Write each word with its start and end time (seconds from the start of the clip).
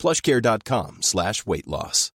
plushcare.com 0.00 0.98
slash 1.02 1.46
weight 1.46 1.66
loss. 1.66 2.12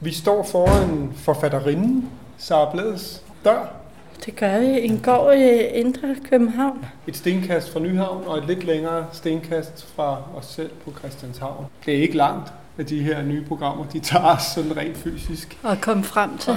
Vi 0.00 0.12
står 0.12 0.48
foran 0.52 1.12
forfatterinden, 1.16 2.10
Sara 2.38 2.72
Blades 2.72 3.22
dør. 3.44 3.82
Det 4.26 4.36
gør 4.36 4.60
vi. 4.60 4.80
En 4.80 5.00
gård 5.00 5.34
i 5.34 5.78
Indre 5.80 6.16
København. 6.30 6.84
Et 7.06 7.16
stenkast 7.16 7.72
fra 7.72 7.80
Nyhavn 7.80 8.24
og 8.26 8.38
et 8.38 8.46
lidt 8.46 8.64
længere 8.64 9.06
stenkast 9.12 9.86
fra 9.96 10.22
os 10.36 10.46
selv 10.46 10.70
på 10.84 10.92
Christianshavn. 10.98 11.66
Det 11.86 11.94
er 11.94 12.02
ikke 12.02 12.16
langt, 12.16 12.52
at 12.78 12.88
de 12.88 13.02
her 13.02 13.22
nye 13.22 13.44
programmer, 13.44 13.84
de 13.84 14.00
tager 14.00 14.24
os 14.24 14.42
sådan 14.42 14.76
rent 14.76 14.96
fysisk. 14.96 15.58
Og 15.62 15.80
komme 15.80 16.04
frem 16.04 16.38
til. 16.38 16.56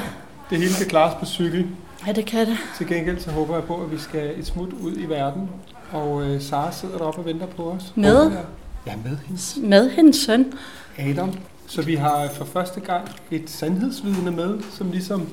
Det 0.50 0.58
hele 0.58 0.72
kan 0.78 0.88
klares 0.88 1.14
på 1.20 1.26
cykel. 1.26 1.68
Ja, 2.08 2.12
det 2.12 2.26
kan 2.26 2.48
det. 2.48 2.58
Til 2.78 2.88
gengæld 2.88 3.20
så 3.20 3.32
håber 3.32 3.54
jeg 3.56 3.64
på, 3.64 3.82
at 3.82 3.92
vi 3.92 3.98
skal 3.98 4.40
et 4.40 4.46
smut 4.46 4.74
ud 4.74 4.94
i 4.98 5.06
verden. 5.06 5.50
Og 5.92 6.24
øh, 6.24 6.42
Sara 6.42 6.72
sidder 6.72 6.98
deroppe 6.98 7.22
og 7.22 7.26
venter 7.26 7.48
på 7.48 7.72
os. 7.72 7.94
Med? 7.96 8.32
Ja, 8.88 8.96
med 8.96 9.18
hendes 9.26 9.58
Med 9.62 9.90
hendes 9.90 10.16
søn. 10.16 10.54
Adam. 10.98 11.34
Så 11.68 11.82
vi 11.82 11.96
har 11.96 12.30
for 12.30 12.46
første 12.46 12.80
gang 12.80 13.10
et 13.32 13.50
sandhedsvidne 13.50 14.32
med, 14.32 14.60
som 14.72 14.92
ligesom 14.92 15.28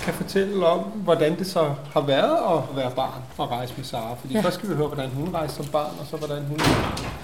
kan 0.00 0.14
fortælle 0.14 0.66
om, 0.66 0.78
hvordan 0.80 1.38
det 1.38 1.46
så 1.46 1.60
har 1.92 2.00
været 2.00 2.36
at 2.52 2.76
være 2.76 2.90
barn 2.96 3.22
og 3.38 3.50
rejse 3.50 3.74
med 3.76 3.84
Sara. 3.84 4.14
Fordi 4.20 4.34
ja. 4.34 4.40
Først 4.40 4.54
skal 4.56 4.68
vi 4.68 4.74
høre, 4.74 4.86
hvordan 4.86 5.10
hun 5.10 5.34
rejste 5.34 5.56
som 5.56 5.66
barn, 5.66 5.90
og 6.00 6.06
så 6.10 6.16
hvordan 6.16 6.38
hun, 6.48 6.58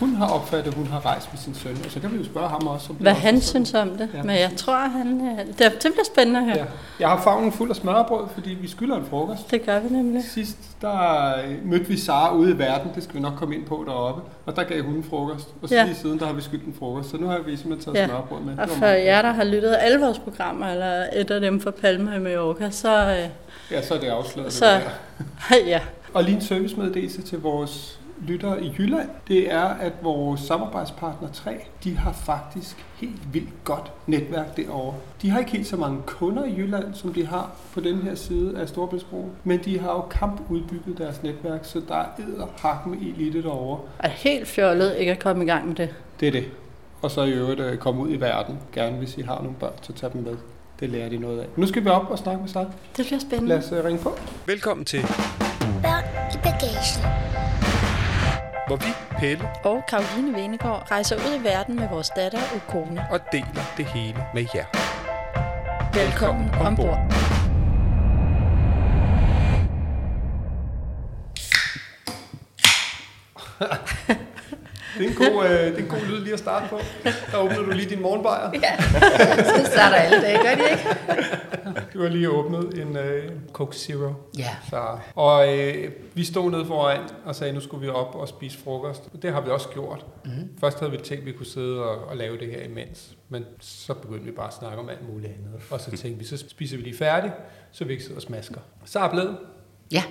hun 0.00 0.14
har 0.14 0.28
opfattet, 0.28 0.70
at 0.70 0.74
hun 0.74 0.86
har 0.86 1.06
rejst 1.06 1.32
med 1.32 1.38
sin 1.40 1.54
søn. 1.54 1.76
Og 1.84 1.90
så 1.90 2.00
kan 2.00 2.12
vi 2.12 2.16
jo 2.18 2.24
spørge 2.24 2.48
ham 2.48 2.66
også. 2.66 2.86
Om 2.90 2.96
Hvad 2.96 3.12
også 3.12 3.22
han 3.22 3.40
synes 3.40 3.74
om 3.74 3.90
det. 3.90 4.08
Ja. 4.14 4.22
Men 4.22 4.36
jeg 4.36 4.50
tror, 4.56 4.76
han... 4.88 5.20
øh, 5.20 5.46
Det, 5.46 5.58
det 5.58 5.80
bliver 5.92 6.04
spændende 6.14 6.40
at 6.40 6.44
høre. 6.46 6.56
Ja. 6.56 6.64
Jeg 7.00 7.08
har 7.08 7.20
favnen 7.22 7.52
fuld 7.52 7.70
af 7.70 7.76
smørbrød, 7.76 8.24
fordi 8.34 8.50
vi 8.50 8.68
skylder 8.68 8.96
en 8.96 9.04
frokost. 9.10 9.50
Det 9.50 9.66
gør 9.66 9.80
vi 9.80 9.88
nemlig. 9.88 10.24
Sidst 10.24 10.56
der 10.80 11.28
øh, 11.48 11.54
mødte 11.70 11.84
vi 11.86 11.98
Sara 11.98 12.34
ude 12.34 12.50
i 12.50 12.58
verden, 12.58 12.90
det 12.94 13.02
skal 13.02 13.14
vi 13.16 13.20
nok 13.20 13.32
komme 13.36 13.54
ind 13.54 13.64
på 13.66 13.84
deroppe, 13.86 14.22
og 14.46 14.56
der 14.56 14.62
gav 14.64 14.82
hun 14.82 14.94
en 14.94 15.04
frokost, 15.10 15.48
og 15.62 15.68
så 15.68 15.74
Ja. 15.74 15.84
lige 15.84 15.94
siden 15.96 16.18
der 16.18 16.26
har 16.26 16.32
vi 16.32 16.42
skyldt 16.42 16.64
en 16.64 16.74
frokost, 16.78 17.10
så 17.10 17.16
nu 17.16 17.26
har 17.26 17.38
vi 17.46 17.56
simpelthen 17.56 17.94
taget 17.94 18.02
Ja. 18.02 18.06
smørbrød 18.08 18.40
med. 18.40 18.58
Og 18.58 18.68
for 18.68 18.86
jer, 18.86 19.22
der 19.22 19.32
har 19.32 19.44
lyttet 19.44 19.76
alle 19.80 20.00
vores 20.00 20.18
programmer, 20.18 20.66
eller 20.66 21.04
et 21.16 21.30
af 21.30 21.40
dem 21.40 21.60
fra 21.60 21.70
Palma 21.70 22.14
i 22.16 22.18
Mallorca, 22.18 22.63
så... 22.70 23.10
øh, 23.10 23.28
Ja, 23.70 23.82
så 23.82 23.94
er 23.94 24.00
det 24.00 24.06
afsløret. 24.08 24.52
Så- 24.52 24.66
det 24.74 24.82
der. 25.50 25.56
ja, 25.72 25.80
Og 26.14 26.24
lige 26.24 26.34
en 26.34 26.42
servicemeddelelse 26.42 27.22
til 27.22 27.40
vores 27.40 28.00
lyttere 28.20 28.62
i 28.64 28.74
Jylland, 28.78 29.08
det 29.28 29.52
er, 29.52 29.64
at 29.64 29.92
vores 30.02 30.40
samarbejdspartner 30.40 31.28
3, 31.32 31.56
de 31.84 31.96
har 31.96 32.12
faktisk 32.12 32.84
helt 32.96 33.34
vildt 33.34 33.64
godt 33.64 33.92
netværk 34.06 34.56
derovre. 34.56 34.94
De 35.22 35.30
har 35.30 35.38
ikke 35.38 35.50
helt 35.50 35.66
så 35.66 35.76
mange 35.76 36.02
kunder 36.06 36.44
i 36.44 36.54
Jylland, 36.56 36.94
som 36.94 37.14
de 37.14 37.26
har 37.26 37.50
på 37.74 37.80
den 37.80 38.02
her 38.02 38.14
side 38.14 38.58
af 38.58 38.68
Storbritannien, 38.68 39.30
men 39.44 39.60
de 39.64 39.78
har 39.80 39.90
jo 39.92 40.00
kampudbygget 40.00 40.98
deres 40.98 41.22
netværk, 41.22 41.60
så 41.64 41.80
der 41.88 41.94
er 41.94 42.06
edderhak 42.18 42.86
med 42.86 42.98
elite 42.98 43.42
derovre. 43.42 43.80
er 43.98 44.08
helt 44.08 44.48
fjollet 44.48 44.96
ikke 44.98 45.12
at 45.12 45.18
komme 45.18 45.44
i 45.44 45.46
gang 45.46 45.66
med 45.68 45.74
det. 45.74 45.94
Det 46.20 46.28
er 46.28 46.32
det. 46.32 46.44
Og 47.02 47.10
så 47.10 47.22
i 47.22 47.30
øvrigt 47.30 47.60
øh, 47.60 47.76
komme 47.78 48.00
ud 48.02 48.10
i 48.10 48.16
verden, 48.20 48.58
gerne 48.72 48.96
hvis 48.96 49.16
I 49.18 49.22
har 49.22 49.36
nogle 49.42 49.56
børn, 49.60 49.72
så 49.82 49.92
tag 49.92 50.12
dem 50.12 50.22
med. 50.22 50.36
Det 50.80 50.90
lærer 50.90 51.08
de 51.08 51.18
noget 51.18 51.40
af. 51.40 51.46
Nu 51.56 51.66
skal 51.66 51.84
vi 51.84 51.88
op 51.88 52.10
og 52.10 52.18
snakke 52.18 52.40
med 52.40 52.48
sig. 52.48 52.66
Det 52.96 53.06
bliver 53.06 53.20
spændende. 53.20 53.48
Lad 53.48 53.58
os 53.58 53.72
øh, 53.72 53.84
ringe 53.84 54.02
på. 54.02 54.18
Velkommen 54.46 54.84
til, 54.86 55.02
Børn 55.82 56.04
i 56.34 56.36
bagagen. 56.42 57.02
hvor 58.66 58.76
vi, 58.76 58.90
Pelle, 59.18 59.48
Og 59.64 59.82
Karoline 59.88 60.32
Venegård 60.38 60.90
rejser 60.90 61.16
ud 61.16 61.40
i 61.40 61.44
verden 61.44 61.76
med 61.76 61.88
vores 61.88 62.10
datter 62.16 62.38
og 62.54 62.60
kone. 62.68 63.06
og 63.10 63.20
deler 63.32 63.74
det 63.76 63.84
hele 63.84 64.18
med 64.34 64.46
jer. 64.54 64.64
Velkommen 65.94 66.50
ombord. 66.54 66.98
Det 74.98 75.04
er 75.06 75.08
en 75.10 75.14
god, 75.32 75.44
øh, 75.44 75.50
det 75.50 75.74
er 75.74 75.76
en 75.78 75.86
god 75.88 76.06
lyd 76.08 76.20
lige 76.20 76.32
at 76.32 76.38
starte 76.38 76.66
på. 76.70 76.78
Der 77.32 77.38
åbner 77.38 77.56
du 77.62 77.70
lige 77.70 77.90
din 77.90 78.02
morgenbajer. 78.02 78.50
Ja, 78.62 78.76
så 79.44 79.70
starter 79.72 79.96
alle 79.96 80.22
dage, 80.22 80.38
gør 80.42 80.54
de 80.64 80.70
ikke? 80.70 80.88
Du 81.94 82.02
har 82.02 82.08
lige 82.08 82.30
åbnet 82.30 82.78
en 82.82 82.96
øh, 82.96 83.30
Coke 83.52 83.76
Zero. 83.76 84.12
Ja. 84.38 84.50
Så, 84.70 84.82
og 85.14 85.58
øh, 85.58 85.90
vi 86.14 86.24
stod 86.24 86.50
nede 86.50 86.66
foran 86.66 87.00
og 87.24 87.34
sagde, 87.34 87.52
nu 87.52 87.60
skulle 87.60 87.86
vi 87.86 87.88
op 87.92 88.14
og 88.14 88.28
spise 88.28 88.58
frokost. 88.58 89.02
Det 89.22 89.32
har 89.32 89.40
vi 89.40 89.50
også 89.50 89.68
gjort. 89.68 90.06
Mm. 90.24 90.30
Først 90.60 90.78
havde 90.80 90.92
vi 90.92 90.98
tænkt, 90.98 91.20
at 91.20 91.26
vi 91.26 91.32
kunne 91.32 91.46
sidde 91.46 91.82
og, 91.82 92.04
og 92.08 92.16
lave 92.16 92.38
det 92.38 92.48
her 92.50 92.62
imens. 92.64 93.16
Men 93.28 93.44
så 93.60 93.94
begyndte 93.94 94.24
vi 94.24 94.30
bare 94.30 94.46
at 94.48 94.54
snakke 94.54 94.78
om 94.78 94.88
alt 94.88 95.08
muligt 95.12 95.32
andet. 95.32 95.60
Og 95.70 95.80
så 95.80 95.90
tænkte 95.90 96.18
vi, 96.18 96.24
så 96.24 96.36
spiser 96.48 96.76
vi 96.76 96.82
lige 96.82 96.96
færdigt, 96.96 97.32
så 97.72 97.84
vi 97.84 97.92
ikke 97.92 98.04
sidder 98.04 98.16
og 98.16 98.22
smasker. 98.22 98.60
Så 98.84 98.98
er 98.98 99.10
blevet. 99.10 99.36
Ja, 99.92 100.02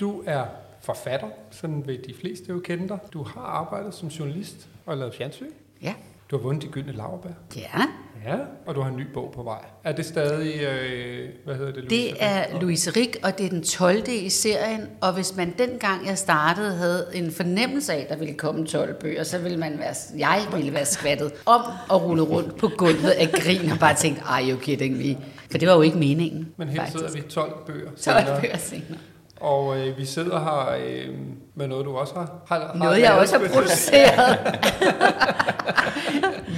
Du 0.00 0.22
er 0.26 0.44
forfatter, 0.80 1.28
sådan 1.50 1.86
vil 1.86 2.00
de 2.06 2.14
fleste 2.20 2.44
jo 2.48 2.58
kende 2.58 2.88
dig. 2.88 2.98
Du 3.12 3.22
har 3.22 3.40
arbejdet 3.40 3.94
som 3.94 4.08
journalist 4.08 4.68
og 4.86 4.96
lavet 4.96 5.14
fjernsyn. 5.14 5.46
ja, 5.82 5.94
Du 6.30 6.36
har 6.36 6.42
vundet 6.42 6.62
de 6.62 6.68
gyldne 6.68 6.92
laurbær. 6.92 7.30
ja. 7.56 7.82
Ja, 8.26 8.36
og 8.66 8.74
du 8.74 8.80
har 8.80 8.90
en 8.90 8.96
ny 8.96 9.06
bog 9.14 9.32
på 9.34 9.42
vej. 9.42 9.58
Er 9.84 9.92
det 9.92 10.06
stadig, 10.06 10.60
øh, 10.62 11.28
hvad 11.44 11.54
hedder 11.54 11.72
det? 11.72 11.82
Louise? 11.84 11.96
Det 12.10 12.16
er 12.20 12.60
Louise 12.60 12.90
Rik, 12.90 13.16
og 13.22 13.38
det 13.38 13.46
er 13.46 13.50
den 13.50 13.62
12. 13.62 14.02
i 14.08 14.28
serien. 14.28 14.80
Og 15.00 15.12
hvis 15.14 15.36
man 15.36 15.54
dengang 15.58 16.06
jeg 16.06 16.18
startede 16.18 16.74
havde 16.74 17.06
en 17.14 17.30
fornemmelse 17.32 17.92
af, 17.92 18.00
at 18.00 18.08
der 18.08 18.16
ville 18.16 18.34
komme 18.34 18.66
12 18.66 18.94
bøger, 19.00 19.22
så 19.24 19.38
ville 19.38 19.58
man 19.58 19.78
være, 19.78 19.94
jeg 20.18 20.40
ville 20.54 20.72
være 20.74 20.84
skvattet 20.84 21.32
om 21.46 21.60
og 21.88 22.02
rulle 22.04 22.22
rundt 22.22 22.56
på 22.56 22.68
gulvet 22.76 23.10
af 23.10 23.28
grin 23.32 23.70
og 23.72 23.78
bare 23.78 23.94
tænkt, 23.94 24.22
are 24.26 24.50
you 24.50 24.58
kidding 24.58 24.96
me? 24.96 25.16
For 25.50 25.58
det 25.58 25.68
var 25.68 25.74
jo 25.74 25.82
ikke 25.82 25.98
meningen. 25.98 26.52
Men 26.56 26.68
her 26.68 26.76
faktisk. 26.76 26.98
sidder 26.98 27.12
vi 27.12 27.28
12 27.30 27.52
bøger. 27.66 27.90
12 27.90 27.96
senere. 27.96 28.40
bøger 28.40 28.56
senere. 28.56 28.98
Og 29.40 29.78
øh, 29.80 29.98
vi 29.98 30.04
sidder 30.04 30.40
her 30.40 30.76
øh, 30.86 31.14
med 31.58 31.68
noget, 31.68 31.84
du 31.84 31.96
også 31.96 32.14
har, 32.14 32.30
har, 32.48 32.58
har 32.58 32.78
Noget, 32.84 33.00
jeg 33.00 33.12
også 33.12 33.38
har 33.38 33.48
produceret. 33.48 34.38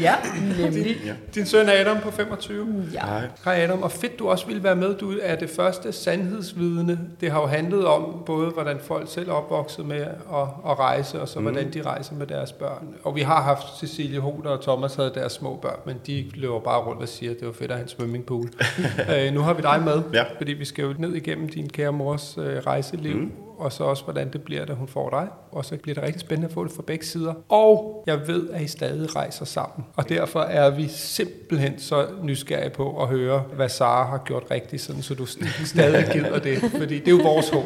ja, 0.07 0.15
nemlig. 0.59 0.97
Din 1.35 1.47
søn 1.47 1.69
Adam 1.69 2.01
på 2.01 2.11
25. 2.11 2.85
Ja. 2.95 3.01
Hej 3.45 3.55
Adam, 3.63 3.83
og 3.83 3.93
fedt 3.93 4.19
du 4.19 4.29
også 4.29 4.47
ville 4.47 4.63
være 4.65 4.77
med. 4.77 4.95
Du 4.95 5.13
er 5.23 5.35
det 5.37 5.51
første 5.51 5.93
sandhedsvidne. 5.93 6.99
Det 7.21 7.31
har 7.31 7.41
jo 7.41 7.47
handlet 7.47 7.87
om 7.87 8.23
både, 8.27 8.51
hvordan 8.51 8.79
folk 8.83 9.11
selv 9.13 9.29
er 9.29 9.33
opvokset 9.33 9.87
med 9.87 10.01
at, 10.01 10.47
at 10.69 10.79
rejse, 10.79 11.21
og 11.21 11.29
så 11.29 11.39
mm. 11.39 11.45
hvordan 11.45 11.73
de 11.73 11.83
rejser 11.83 12.15
med 12.15 12.27
deres 12.27 12.53
børn. 12.53 12.95
Og 13.05 13.15
vi 13.17 13.21
har 13.21 13.43
haft 13.43 13.79
Cecilie 13.79 14.21
Hoder 14.21 14.51
og 14.51 14.63
Thomas 14.63 14.95
havde 14.95 15.13
deres 15.15 15.33
små 15.33 15.59
børn, 15.63 15.79
men 15.87 15.97
de 16.07 16.31
løber 16.35 16.61
bare 16.61 16.81
rundt 16.81 17.03
og 17.03 17.09
siger, 17.09 17.33
at 17.33 17.39
det 17.41 17.47
var 17.47 17.53
fedt 17.53 17.71
at 17.71 17.77
have 17.77 17.83
en 17.83 17.89
swimmingpool. 17.89 18.51
øh, 19.17 19.33
nu 19.35 19.41
har 19.41 19.53
vi 19.55 19.63
dig 19.63 19.83
med, 19.85 20.03
Ja. 20.15 20.25
fordi 20.39 20.53
vi 20.53 20.65
skal 20.65 20.83
jo 20.85 20.95
ned 20.99 21.15
igennem 21.15 21.49
din 21.49 21.69
kære 21.69 21.93
mors 21.93 22.39
øh, 22.39 22.57
rejseliv. 22.67 23.17
Mm. 23.17 23.33
Og 23.61 23.73
så 23.73 23.85
også, 23.85 24.05
hvordan 24.05 24.33
det 24.33 24.43
bliver, 24.43 24.65
da 24.65 24.73
hun 24.73 24.89
får 24.89 25.11
dig. 25.11 25.29
Og 25.53 25.65
så 25.65 25.77
bliver 25.77 25.95
det 25.95 26.05
rigtig 26.05 26.21
spændende 26.21 26.49
at 26.49 26.55
få 26.55 26.65
det 26.65 26.73
fra 26.73 26.83
begge 26.87 27.07
sider. 27.07 27.35
Og 27.49 28.05
jeg 28.07 28.29
ved, 28.29 28.51
at 28.51 28.63
I 28.63 28.67
stadig 28.67 29.17
rejser 29.17 29.45
sammen. 29.45 29.87
Og 29.97 30.09
derfor 30.09 30.41
er 30.41 30.71
vi 30.71 30.89
simpelthen 30.89 31.79
så 31.79 32.07
nysgerrige 32.23 32.71
på 32.71 33.03
at 33.03 33.09
høre, 33.09 33.39
hvad 33.39 33.69
Sara 33.69 34.07
har 34.07 34.23
gjort 34.27 34.45
rigtigt, 34.51 34.83
sådan, 34.83 35.03
så 35.03 35.15
du 35.15 35.27
stadig 35.67 36.09
gider 36.13 36.39
det. 36.39 36.59
Fordi 36.59 36.99
det 36.99 37.09
er 37.09 37.17
jo 37.17 37.23
vores 37.23 37.49
håb. 37.49 37.65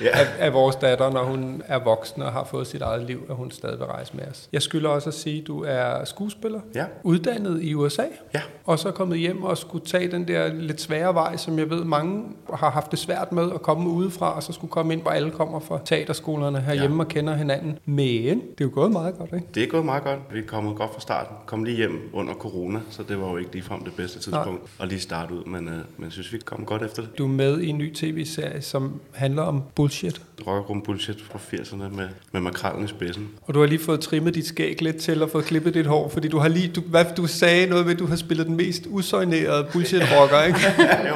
Ja. 0.00 0.08
Af, 0.20 0.26
af 0.38 0.52
vores 0.52 0.76
datter, 0.76 1.10
når 1.10 1.24
hun 1.24 1.62
er 1.66 1.78
voksen 1.84 2.22
og 2.22 2.32
har 2.32 2.44
fået 2.44 2.66
sit 2.66 2.82
eget 2.82 3.02
liv, 3.06 3.26
at 3.30 3.36
hun 3.36 3.50
stadig 3.50 3.78
vil 3.78 3.86
rejse 3.86 4.16
med 4.16 4.24
os. 4.30 4.48
Jeg 4.52 4.62
skylder 4.62 4.88
også 4.90 5.08
at 5.10 5.14
sige, 5.14 5.40
at 5.40 5.46
du 5.46 5.64
er 5.68 6.04
skuespiller, 6.04 6.60
Ja. 6.74 6.84
uddannet 7.02 7.62
i 7.62 7.74
USA, 7.74 8.02
Ja. 8.34 8.40
og 8.64 8.78
så 8.78 8.90
kommet 8.90 9.18
hjem 9.18 9.42
og 9.42 9.58
skulle 9.58 9.84
tage 9.86 10.10
den 10.10 10.28
der 10.28 10.52
lidt 10.52 10.80
svære 10.80 11.14
vej, 11.14 11.36
som 11.36 11.58
jeg 11.58 11.70
ved, 11.70 11.84
mange 11.84 12.24
har 12.54 12.70
haft 12.70 12.90
det 12.90 12.98
svært 12.98 13.32
med 13.32 13.50
at 13.54 13.62
komme 13.62 13.90
udefra, 13.90 14.36
og 14.36 14.42
så 14.42 14.52
skulle 14.52 14.70
komme 14.70 14.92
ind, 14.92 15.02
hvor 15.02 15.10
alle 15.10 15.30
kommer 15.30 15.60
fra 15.60 15.78
teaterskolerne 15.84 16.60
herhjemme 16.60 16.96
ja. 16.96 17.02
og 17.02 17.08
kender 17.08 17.34
hinanden. 17.34 17.78
Men 17.84 18.38
det 18.40 18.40
er 18.60 18.64
jo 18.64 18.70
gået 18.74 18.92
meget 18.92 19.18
godt, 19.18 19.30
ikke? 19.34 19.46
Det 19.54 19.62
er 19.62 19.66
gået 19.66 19.84
meget 19.84 20.04
godt. 20.04 20.18
Vi 20.32 20.38
er 20.38 20.46
kommet 20.46 20.76
godt 20.76 20.92
fra 20.94 21.00
starten. 21.00 21.36
Kom 21.46 21.64
lige 21.64 21.76
hjem 21.76 22.10
under 22.12 22.34
corona, 22.34 22.80
så 22.90 23.02
det 23.02 23.20
var 23.20 23.30
jo 23.30 23.36
ikke 23.36 23.52
ligefrem 23.52 23.84
det 23.84 23.92
bedste 23.96 24.18
tidspunkt 24.20 24.62
at 24.80 24.88
lige 24.88 25.00
starte 25.00 25.34
ud, 25.34 25.44
men, 25.44 25.68
øh, 25.68 25.74
men 25.74 26.04
jeg 26.04 26.12
synes, 26.12 26.32
vi 26.32 26.38
kom 26.38 26.64
godt 26.64 26.82
efter 26.82 27.02
det. 27.02 27.18
Du 27.18 27.24
er 27.24 27.28
med 27.28 27.60
i 27.60 27.68
en 27.68 27.78
ny 27.78 27.94
tv-serie, 27.94 28.62
som 28.62 29.00
handler 29.12 29.42
om 29.42 29.62
bullshit. 29.88 30.20
Rockergruppen 30.46 30.82
Bullshit 30.82 31.20
fra 31.20 31.38
80'erne 31.38 31.96
med, 31.96 32.08
med 32.32 32.40
makrallen 32.40 32.84
i 32.84 32.88
spidsen. 32.88 33.28
Og 33.42 33.54
du 33.54 33.60
har 33.60 33.66
lige 33.66 33.78
fået 33.78 34.00
trimmet 34.00 34.34
dit 34.34 34.46
skæg 34.46 34.82
lidt 34.82 34.96
til 34.96 35.22
og 35.22 35.30
fået 35.30 35.44
klippet 35.44 35.74
dit 35.74 35.86
hår, 35.86 36.08
fordi 36.08 36.28
du 36.28 36.38
har 36.38 36.48
lige, 36.48 36.68
du, 36.68 36.80
hvad, 36.80 37.04
du 37.16 37.26
sagde 37.26 37.66
noget 37.66 37.84
med, 37.84 37.92
at 37.92 37.98
du 37.98 38.06
har 38.06 38.16
spillet 38.16 38.46
den 38.46 38.56
mest 38.56 38.86
usøjnerede 38.86 39.68
bullshit-rocker, 39.72 40.42
ikke? 40.42 40.60
jo. 41.08 41.14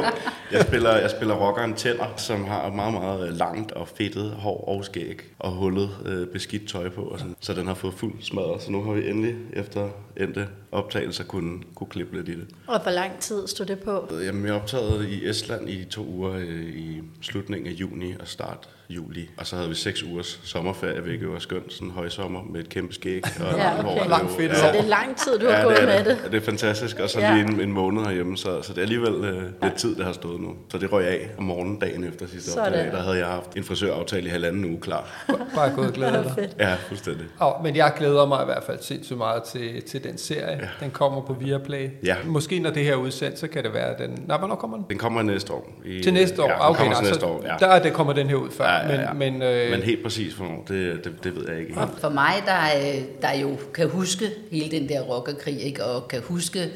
Jeg 0.52 0.62
spiller, 0.66 0.96
jeg 0.96 1.10
spiller 1.10 1.34
rockeren 1.34 1.74
Tænder, 1.74 2.14
som 2.16 2.44
har 2.44 2.70
meget, 2.70 2.92
meget 2.92 3.28
øh, 3.28 3.36
langt 3.36 3.72
og 3.72 3.88
fedtet 3.88 4.30
hår 4.30 4.64
og 4.68 4.84
skæg 4.84 5.20
og 5.38 5.50
hullet 5.50 5.90
øh, 6.06 6.26
beskidt 6.26 6.68
tøj 6.68 6.88
på. 6.88 7.02
Og 7.02 7.18
sådan. 7.18 7.36
Så 7.40 7.54
den 7.54 7.66
har 7.66 7.74
fået 7.74 7.94
fuld 7.94 8.12
smadret. 8.20 8.62
Så 8.62 8.72
nu 8.72 8.82
har 8.82 8.92
vi 8.92 9.08
endelig 9.08 9.34
efter 9.52 9.88
endte 10.16 10.48
optagelser 10.72 11.24
kunne, 11.24 11.62
kunne 11.74 11.88
klippe 11.90 12.16
lidt 12.16 12.28
i 12.28 12.32
det. 12.32 12.46
Og 12.66 12.82
hvor 12.82 12.90
lang 12.92 13.18
tid 13.18 13.46
stod 13.46 13.66
det 13.66 13.78
på? 13.78 14.08
Jamen, 14.22 14.46
jeg 14.46 14.54
optagede 14.54 15.10
i 15.10 15.28
Estland 15.28 15.70
i 15.70 15.84
to 15.84 16.06
uger 16.06 16.32
øh, 16.32 16.76
i 16.76 17.02
slutningen 17.20 17.66
af 17.66 17.72
juni 17.72 18.14
og 18.20 18.28
start 18.28 18.68
juli. 18.90 19.30
Og 19.38 19.46
så 19.46 19.56
havde 19.56 19.68
vi 19.68 19.74
seks 19.74 20.02
ugers 20.02 20.40
sommerferie, 20.44 21.00
hvilket 21.00 21.32
var 21.32 21.38
skønt. 21.38 21.72
Sådan 21.72 21.88
en 21.88 21.94
højsommer 21.94 22.40
med 22.50 22.60
et 22.60 22.68
kæmpe 22.68 22.94
skæg. 22.94 23.22
Og 23.40 23.56
Ja, 23.58 23.78
okay. 23.78 24.00
Det 24.00 24.08
Langt 24.08 24.30
fedt, 24.36 24.56
Så 24.56 24.66
det 24.72 24.80
er 24.80 24.84
lang 24.88 25.16
tid, 25.16 25.38
du 25.38 25.46
har 25.46 25.56
Ja, 25.58 25.62
gået 25.64 25.76
det 25.76 25.82
er 25.82 25.86
med 25.86 25.98
det. 25.98 26.18
det. 26.24 26.32
Det 26.32 26.36
er 26.40 26.44
fantastisk, 26.44 26.98
og 26.98 27.10
så 27.10 27.20
Ja. 27.20 27.34
lige 27.34 27.44
en, 27.48 27.60
en 27.60 27.72
måned 27.72 28.02
herhjemme, 28.04 28.36
så, 28.36 28.62
så 28.62 28.72
det 28.72 28.78
er 28.78 28.82
alligevel 28.82 29.12
øh, 29.24 29.42
lidt 29.62 29.74
tid, 29.74 29.96
det 29.96 30.04
har 30.04 30.12
stået 30.12 30.40
nu. 30.40 30.54
Så 30.70 30.78
det 30.78 30.92
røg 30.92 31.06
af 31.06 31.28
om 31.38 31.44
morgenen 31.44 31.78
dagen 31.78 32.04
efter 32.04 32.26
sidste 32.26 32.58
optag. 32.60 32.86
Der 32.92 33.02
havde 33.02 33.18
jeg 33.18 33.26
haft 33.26 33.56
en 33.56 33.64
frisøraftale 33.64 34.26
i 34.26 34.30
halvanden 34.30 34.64
uge 34.64 34.80
klar. 34.80 35.24
Bare 35.54 35.70
gået 35.74 35.86
og 35.86 35.92
glædet 35.92 36.24
dig. 36.36 36.48
Ja, 36.58 36.74
fuldstændig. 36.88 37.26
Oh, 37.40 37.64
men 37.64 37.76
jeg 37.76 37.92
glæder 37.98 38.26
mig 38.26 38.42
i 38.42 38.44
hvert 38.44 38.62
fald 38.66 38.78
sindssygt 38.80 39.18
meget 39.18 39.42
til, 39.42 39.82
til 39.82 40.04
den 40.04 40.18
serie. 40.18 40.56
Ja. 40.60 40.68
Den 40.80 40.90
kommer 40.90 41.20
på 41.20 41.32
Viaplay. 41.32 41.88
Ja. 42.04 42.16
Måske 42.26 42.58
når 42.58 42.70
det 42.70 42.84
her 42.84 42.92
er 42.92 42.96
udsendt, 42.96 43.38
så 43.38 43.48
kan 43.48 43.64
det 43.64 43.74
være, 43.74 43.86
at 43.86 43.98
den... 43.98 44.24
Nej, 44.26 44.38
hvornår 44.38 44.54
kommer 44.54 44.76
den? 44.76 44.86
Den 44.90 44.98
kommer 44.98 45.22
næste 45.22 45.52
år. 45.52 45.72
I, 45.84 46.02
Til 46.02 46.12
næste 46.12 46.42
år? 46.42 46.48
Ja, 46.48 46.70
okay, 46.70 46.78
kommer 46.78 46.94
til 46.94 47.04
næste 47.04 47.20
så 47.20 47.26
år, 47.26 47.42
ja. 47.46 47.54
der 47.60 47.66
er 47.66 47.82
det 47.82 47.92
kommer 47.92 48.12
den 48.12 48.26
her 48.28 48.36
ud 48.36 48.50
før. 48.50 48.64
Ja, 48.64 48.81
ja, 48.88 49.00
ja. 49.00 49.12
Men, 49.12 49.32
men, 49.32 49.42
øh, 49.42 49.70
Men 49.70 49.82
helt 49.82 50.02
præcis 50.02 50.34
hvornår, 50.34 50.64
det, 50.68 51.04
det, 51.04 51.24
det 51.24 51.36
ved 51.36 51.48
jeg 51.48 51.60
ikke. 51.60 51.74
Og 51.76 51.88
for 51.98 52.08
mig, 52.08 52.34
der, 52.46 52.94
øh, 52.96 53.02
der 53.22 53.38
jo 53.38 53.56
kan 53.74 53.88
huske 53.88 54.24
hele 54.50 54.70
den 54.70 54.88
der 54.88 55.00
rockerkrig, 55.00 55.60
ikke? 55.60 55.84
og 55.84 56.08
kan 56.08 56.20
huske 56.20 56.70